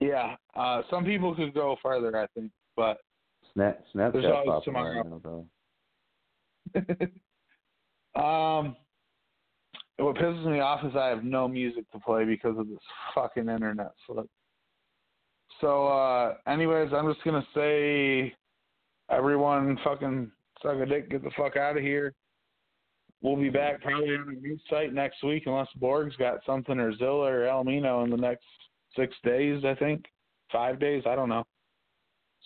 Yeah. 0.00 0.36
Uh 0.56 0.82
some 0.90 1.04
people 1.04 1.34
could 1.34 1.52
go 1.54 1.76
further, 1.82 2.16
I 2.16 2.26
think, 2.34 2.50
but 2.76 2.98
Snap, 3.52 3.84
Snapchat 3.94 4.12
There's 4.14 4.24
always 4.24 4.64
tomorrow. 4.64 5.02
right 5.02 5.06
now, 5.06 5.46
though. 8.14 8.20
um 8.20 8.76
what 9.98 10.16
pisses 10.16 10.44
me 10.46 10.60
off 10.60 10.84
is 10.84 10.92
I 10.96 11.08
have 11.08 11.24
no 11.24 11.46
music 11.48 11.90
to 11.92 11.98
play 12.00 12.24
because 12.24 12.58
of 12.58 12.68
this 12.68 12.78
fucking 13.14 13.48
internet 13.48 13.92
slip. 14.06 14.26
So 15.60 15.86
uh 15.86 16.34
anyways, 16.46 16.92
I'm 16.92 17.12
just 17.12 17.24
gonna 17.24 17.46
say 17.54 18.34
everyone 19.10 19.78
fucking 19.84 20.30
suck 20.62 20.76
a 20.76 20.86
dick, 20.86 21.10
get 21.10 21.22
the 21.22 21.30
fuck 21.36 21.56
out 21.56 21.76
of 21.76 21.82
here. 21.82 22.12
We'll 23.22 23.36
be 23.36 23.48
back 23.50 23.80
probably 23.82 24.14
on 24.16 24.28
a 24.36 24.40
new 24.46 24.58
site 24.68 24.92
next 24.92 25.22
week 25.22 25.44
unless 25.46 25.68
Borg's 25.76 26.16
got 26.16 26.40
something 26.44 26.78
or 26.78 26.94
Zilla 26.96 27.30
or 27.32 27.40
Almino 27.46 28.04
in 28.04 28.10
the 28.10 28.16
next 28.18 28.44
six 28.94 29.14
days, 29.24 29.64
I 29.64 29.74
think. 29.76 30.04
Five 30.52 30.78
days, 30.78 31.04
I 31.06 31.14
don't 31.14 31.30
know. 31.30 31.44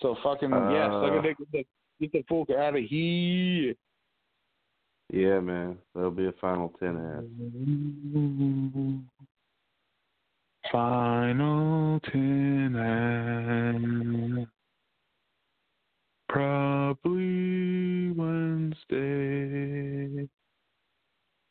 So 0.01 0.17
fucking 0.23 0.51
yeah, 0.51 1.03
suck 1.03 1.13
a 1.13 1.19
Uh. 1.19 1.23
dick, 1.23 1.37
get 1.39 1.53
the 1.53 1.67
get 2.01 2.13
the 2.13 2.23
fuck 2.29 2.57
out 2.57 2.77
of 2.77 2.85
here. 2.85 3.75
Yeah, 5.11 5.41
man. 5.41 5.79
There'll 5.95 6.11
be 6.11 6.27
a 6.27 6.33
final 6.41 6.73
ten 6.79 6.97
ass. 6.97 7.25
Final 10.71 12.01
ten 12.13 12.77
ass. 12.77 14.47
Probably 16.29 18.11
Wednesday. 18.13 18.69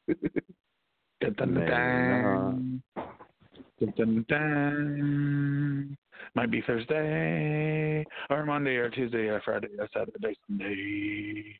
dun, 1.19 1.33
dun, 1.33 1.53
dun. 1.55 2.83
Dun, 3.79 3.93
dun, 3.97 4.25
dun. 4.29 5.97
Might 6.35 6.51
be 6.51 6.61
Thursday 6.61 8.05
or 8.29 8.45
Monday 8.45 8.75
or 8.75 8.91
Tuesday 8.91 9.29
or 9.29 9.41
Friday 9.43 9.69
or 9.79 9.87
Saturday, 9.91 10.35
Sunday. 10.47 11.59